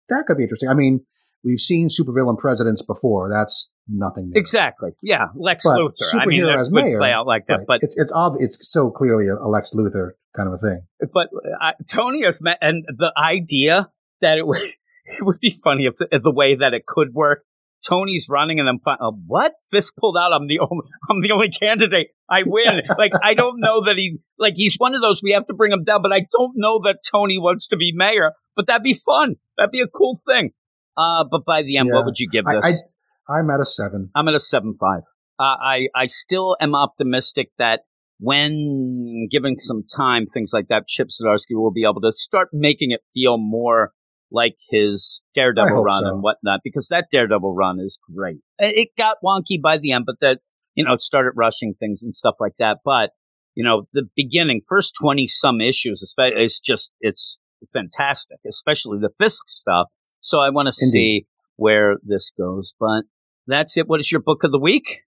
That 0.08 0.24
could 0.26 0.36
be 0.36 0.44
interesting. 0.44 0.68
I 0.68 0.74
mean, 0.74 1.06
we've 1.44 1.60
seen 1.60 1.88
supervillain 1.88 2.38
presidents 2.38 2.82
before. 2.82 3.28
That's 3.28 3.70
nothing 3.88 4.30
new. 4.30 4.38
exactly. 4.38 4.90
Yeah, 5.02 5.26
Lex 5.36 5.64
But 5.64 5.78
Luthor. 5.78 6.20
I 6.20 6.26
mean, 6.26 6.42
superhero 6.42 6.60
as 6.60 6.70
would 6.70 6.84
mayor, 6.84 6.98
play 6.98 7.12
out 7.12 7.26
like 7.26 7.46
that. 7.46 7.58
Right. 7.58 7.66
But 7.66 7.80
it's 7.82 7.98
it's 7.98 8.12
ob- 8.12 8.36
it's 8.38 8.58
so 8.70 8.90
clearly 8.90 9.28
a, 9.28 9.34
Lex 9.46 9.72
Luthor 9.74 10.12
kind 10.36 10.48
of 10.48 10.54
a 10.54 10.58
thing. 10.58 10.86
but 11.12 11.28
uh, 11.60 11.72
Tony 11.88 12.24
has 12.24 12.42
met, 12.42 12.58
and 12.60 12.84
the 12.88 13.12
idea 13.16 13.90
that 14.20 14.38
it 14.38 14.46
would 14.46 14.60
it 15.04 15.22
would 15.22 15.40
be 15.40 15.50
funny 15.50 15.86
if, 15.86 15.94
if 16.10 16.22
the 16.22 16.32
way 16.32 16.56
that 16.56 16.74
it 16.74 16.86
could 16.86 17.12
work. 17.14 17.44
Tony's 17.86 18.30
running, 18.30 18.60
and 18.60 18.66
I'm 18.66 18.80
uh, 18.86 19.10
what 19.26 19.52
Fisk 19.70 19.94
pulled 19.98 20.16
out. 20.16 20.32
I'm 20.32 20.46
the 20.46 20.60
only 20.60 20.86
I'm 21.10 21.20
the 21.20 21.32
only 21.32 21.50
candidate. 21.50 22.08
I 22.30 22.42
win. 22.46 22.80
like 22.96 23.12
I 23.22 23.34
don't 23.34 23.60
know 23.60 23.84
that 23.84 23.98
he 23.98 24.18
like 24.38 24.54
he's 24.56 24.76
one 24.76 24.94
of 24.94 25.02
those 25.02 25.22
we 25.22 25.32
have 25.32 25.44
to 25.46 25.54
bring 25.54 25.70
him 25.70 25.84
down, 25.84 26.00
but 26.00 26.12
I 26.12 26.26
don't 26.32 26.52
know 26.56 26.80
that 26.84 27.00
Tony 27.04 27.38
wants 27.38 27.68
to 27.68 27.76
be 27.76 27.92
mayor. 27.94 28.32
But 28.56 28.66
that'd 28.66 28.84
be 28.84 28.94
fun. 28.94 29.34
That'd 29.58 29.72
be 29.72 29.80
a 29.80 29.88
cool 29.88 30.16
thing. 30.26 30.52
Uh, 30.96 31.24
but 31.30 31.44
by 31.44 31.62
the 31.62 31.76
end, 31.76 31.88
Yeah. 31.88 31.96
what 31.96 32.06
would 32.06 32.18
you 32.18 32.28
give 32.30 32.44
this? 32.44 32.64
I 33.28 33.34
I'm 33.38 33.50
at 33.50 33.60
a 33.60 33.64
seven. 33.64 34.10
I'm 34.14 34.28
at 34.28 34.34
a 34.34 34.40
seven 34.40 34.74
five. 34.74 35.02
Uh, 35.38 35.56
I 35.60 35.88
I 35.94 36.06
still 36.06 36.56
am 36.60 36.74
optimistic 36.74 37.50
that 37.58 37.80
when 38.20 39.28
given 39.30 39.58
some 39.58 39.82
time, 39.96 40.26
things 40.26 40.50
like 40.52 40.68
that, 40.68 40.86
Chip 40.86 41.08
Zdarsky 41.08 41.52
will 41.54 41.72
be 41.72 41.84
able 41.84 42.00
to 42.02 42.12
start 42.12 42.48
making 42.52 42.90
it 42.92 43.00
feel 43.12 43.38
more 43.38 43.92
like 44.30 44.56
his 44.70 45.22
Daredevil 45.34 45.82
run 45.84 46.02
so. 46.02 46.08
and 46.08 46.22
whatnot, 46.22 46.60
because 46.64 46.88
that 46.88 47.06
Daredevil 47.12 47.54
run 47.54 47.78
is 47.80 47.98
great. 48.14 48.38
It 48.58 48.90
got 48.96 49.18
wonky 49.24 49.60
by 49.60 49.78
the 49.78 49.92
end, 49.92 50.04
but 50.06 50.20
that 50.20 50.40
you 50.74 50.84
know 50.84 50.92
it 50.94 51.02
started 51.02 51.32
rushing 51.36 51.74
things 51.74 52.02
and 52.02 52.14
stuff 52.14 52.36
like 52.40 52.54
that. 52.58 52.78
But 52.84 53.10
you 53.54 53.64
know 53.64 53.86
the 53.92 54.08
beginning, 54.14 54.60
first 54.66 54.94
twenty 55.00 55.26
some 55.26 55.60
issues, 55.60 56.02
it's 56.18 56.60
just 56.60 56.92
it's 57.00 57.38
fantastic, 57.72 58.38
especially 58.46 58.98
the 59.00 59.10
Fisk 59.16 59.48
stuff. 59.48 59.88
So 60.24 60.40
I 60.40 60.48
want 60.48 60.68
to 60.68 60.72
see 60.72 61.26
where 61.56 61.96
this 62.02 62.32
goes, 62.36 62.74
but. 62.80 63.04
That's 63.46 63.76
it. 63.76 63.86
What 63.86 64.00
is 64.00 64.10
your 64.10 64.22
book 64.22 64.42
of 64.42 64.52
the 64.52 64.58
week? 64.58 65.02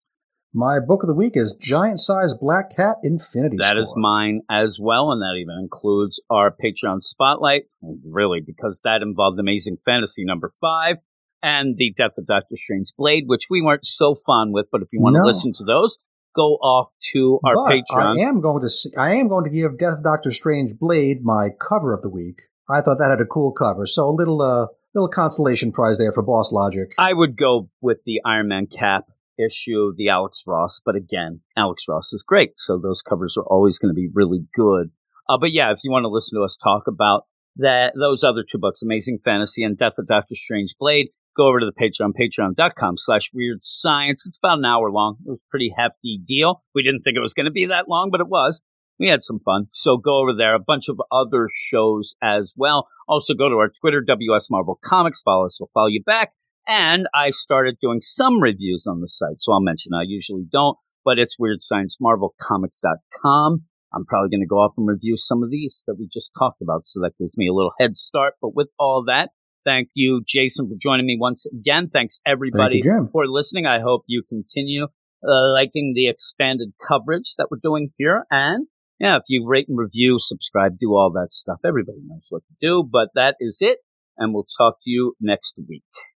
My 0.53 0.77
book 0.79 1.01
of 1.01 1.07
the 1.07 1.15
week 1.15 1.31
is 1.33 1.57
Giant 1.59 1.99
Size 1.99 2.35
Black 2.39 2.65
Cat 2.75 2.97
Infinity. 3.01 3.57
That 3.57 3.71
Score. 3.71 3.79
is 3.79 3.93
mine 3.97 4.41
as 4.47 4.77
well, 4.79 5.11
and 5.11 5.23
that 5.23 5.39
even 5.41 5.57
includes 5.59 6.21
our 6.29 6.51
Patreon 6.51 7.01
spotlight. 7.01 7.63
Really, 8.05 8.41
because 8.45 8.81
that 8.83 9.01
involved 9.01 9.39
Amazing 9.39 9.77
Fantasy 9.83 10.23
number 10.23 10.51
five 10.61 10.97
and 11.41 11.77
the 11.77 11.93
Death 11.97 12.19
of 12.19 12.27
Doctor 12.27 12.55
Strange 12.55 12.91
Blade, 12.95 13.23
which 13.25 13.47
we 13.49 13.59
weren't 13.59 13.85
so 13.85 14.13
fond 14.13 14.53
with. 14.53 14.67
But 14.71 14.83
if 14.83 14.89
you 14.93 15.01
want 15.01 15.15
to 15.15 15.25
listen 15.25 15.51
to 15.53 15.63
those, 15.63 15.97
go 16.35 16.57
off 16.57 16.91
to 17.13 17.39
our 17.43 17.55
But 17.55 17.71
Patreon. 17.71 18.17
I 18.17 18.21
am 18.21 18.39
going 18.39 18.61
to 18.61 18.67
s- 18.67 18.91
I 18.99 19.15
am 19.15 19.29
going 19.29 19.45
to 19.45 19.49
give 19.49 19.79
Death 19.79 19.97
of 19.97 20.03
Doctor 20.03 20.29
Strange 20.29 20.77
Blade 20.79 21.23
my 21.23 21.49
cover 21.59 21.91
of 21.91 22.03
the 22.03 22.09
week. 22.11 22.43
I 22.69 22.81
thought 22.81 22.99
that 22.99 23.09
had 23.09 23.21
a 23.21 23.25
cool 23.25 23.51
cover, 23.51 23.87
so 23.87 24.07
a 24.07 24.11
little 24.11 24.43
uh 24.43 24.67
little 24.97 25.09
consolation 25.09 25.71
prize 25.71 25.97
there 25.97 26.11
for 26.11 26.23
Boss 26.23 26.51
Logic. 26.51 26.91
I 26.97 27.13
would 27.13 27.37
go 27.37 27.69
with 27.81 27.99
the 28.05 28.19
Iron 28.25 28.47
Man 28.47 28.65
cap 28.67 29.05
issue, 29.37 29.93
the 29.95 30.09
Alex 30.09 30.43
Ross, 30.47 30.81
but 30.83 30.95
again, 30.95 31.41
Alex 31.55 31.83
Ross 31.87 32.11
is 32.11 32.23
great, 32.27 32.53
so 32.55 32.79
those 32.79 33.03
covers 33.03 33.37
are 33.37 33.45
always 33.45 33.77
going 33.77 33.93
to 33.93 33.95
be 33.95 34.09
really 34.11 34.45
good. 34.55 34.89
Uh, 35.29 35.37
but 35.39 35.51
yeah, 35.51 35.71
if 35.71 35.79
you 35.83 35.91
want 35.91 36.03
to 36.03 36.09
listen 36.09 36.37
to 36.37 36.43
us 36.43 36.57
talk 36.57 36.83
about 36.87 37.25
that, 37.57 37.93
those 37.99 38.23
other 38.23 38.43
two 38.49 38.57
books, 38.57 38.81
Amazing 38.81 39.19
Fantasy 39.23 39.63
and 39.63 39.77
Death 39.77 39.99
of 39.99 40.07
Doctor 40.07 40.33
Strange 40.33 40.73
Blade, 40.79 41.09
go 41.35 41.47
over 41.47 41.59
to 41.59 41.67
the 41.67 41.71
Patreon, 41.71 42.13
patreon.com 42.19 42.95
slash 42.97 43.29
weird 43.33 43.59
science. 43.61 44.25
It's 44.25 44.39
about 44.41 44.57
an 44.57 44.65
hour 44.65 44.89
long. 44.89 45.17
It 45.25 45.29
was 45.29 45.43
pretty 45.51 45.71
hefty 45.77 46.19
deal. 46.25 46.63
We 46.73 46.81
didn't 46.81 47.01
think 47.01 47.17
it 47.17 47.21
was 47.21 47.35
going 47.35 47.45
to 47.45 47.51
be 47.51 47.67
that 47.67 47.87
long, 47.87 48.09
but 48.11 48.21
it 48.21 48.27
was. 48.27 48.63
We 48.99 49.09
had 49.09 49.23
some 49.23 49.39
fun. 49.39 49.67
So 49.71 49.97
go 49.97 50.21
over 50.21 50.33
there. 50.35 50.55
A 50.55 50.59
bunch 50.59 50.89
of 50.89 50.99
other 51.11 51.47
shows 51.51 52.15
as 52.21 52.53
well. 52.55 52.87
Also 53.07 53.33
go 53.33 53.49
to 53.49 53.55
our 53.55 53.69
Twitter, 53.69 54.01
WS 54.01 54.49
Marvel 54.49 54.79
Comics. 54.83 55.21
Follow 55.21 55.45
us. 55.45 55.59
We'll 55.59 55.69
follow 55.73 55.87
you 55.87 56.03
back. 56.03 56.31
And 56.67 57.07
I 57.13 57.29
started 57.29 57.77
doing 57.81 58.01
some 58.01 58.41
reviews 58.41 58.85
on 58.87 58.99
the 58.99 59.07
site. 59.07 59.39
So 59.39 59.53
I'll 59.53 59.61
mention 59.61 59.93
I 59.93 60.03
usually 60.05 60.45
don't, 60.51 60.77
but 61.05 61.17
it's 61.17 61.37
weirdsciencemarvelcomics.com. 61.39 63.61
I'm 63.93 64.05
probably 64.05 64.29
going 64.29 64.41
to 64.41 64.47
go 64.47 64.57
off 64.57 64.73
and 64.77 64.85
review 64.87 65.15
some 65.15 65.43
of 65.43 65.49
these 65.49 65.83
that 65.87 65.95
we 65.97 66.09
just 66.11 66.31
talked 66.37 66.61
about. 66.61 66.85
So 66.85 66.99
that 67.01 67.13
gives 67.17 67.37
me 67.37 67.47
a 67.47 67.53
little 67.53 67.71
head 67.79 67.95
start. 67.95 68.33
But 68.41 68.53
with 68.53 68.67
all 68.77 69.05
that, 69.05 69.29
thank 69.63 69.87
you, 69.93 70.23
Jason, 70.27 70.67
for 70.67 70.75
joining 70.79 71.05
me 71.05 71.17
once 71.19 71.45
again. 71.45 71.89
Thanks 71.89 72.19
everybody 72.25 72.81
Thank 72.81 72.85
you, 72.85 73.09
for 73.13 73.27
listening. 73.27 73.65
I 73.65 73.79
hope 73.79 74.03
you 74.07 74.23
continue 74.27 74.87
uh, 75.23 75.53
liking 75.53 75.93
the 75.95 76.09
expanded 76.09 76.73
coverage 76.85 77.35
that 77.37 77.47
we're 77.49 77.59
doing 77.63 77.91
here. 77.97 78.25
And 78.29 78.67
yeah, 78.99 79.17
if 79.17 79.23
you 79.27 79.45
rate 79.47 79.67
and 79.69 79.77
review, 79.77 80.17
subscribe, 80.19 80.77
do 80.79 80.95
all 80.95 81.11
that 81.11 81.31
stuff. 81.31 81.59
Everybody 81.65 81.99
knows 82.05 82.27
what 82.29 82.43
to 82.47 82.55
do, 82.61 82.87
but 82.89 83.09
that 83.15 83.35
is 83.39 83.59
it. 83.61 83.79
And 84.17 84.33
we'll 84.33 84.47
talk 84.57 84.77
to 84.83 84.89
you 84.89 85.13
next 85.21 85.55
week. 85.69 85.83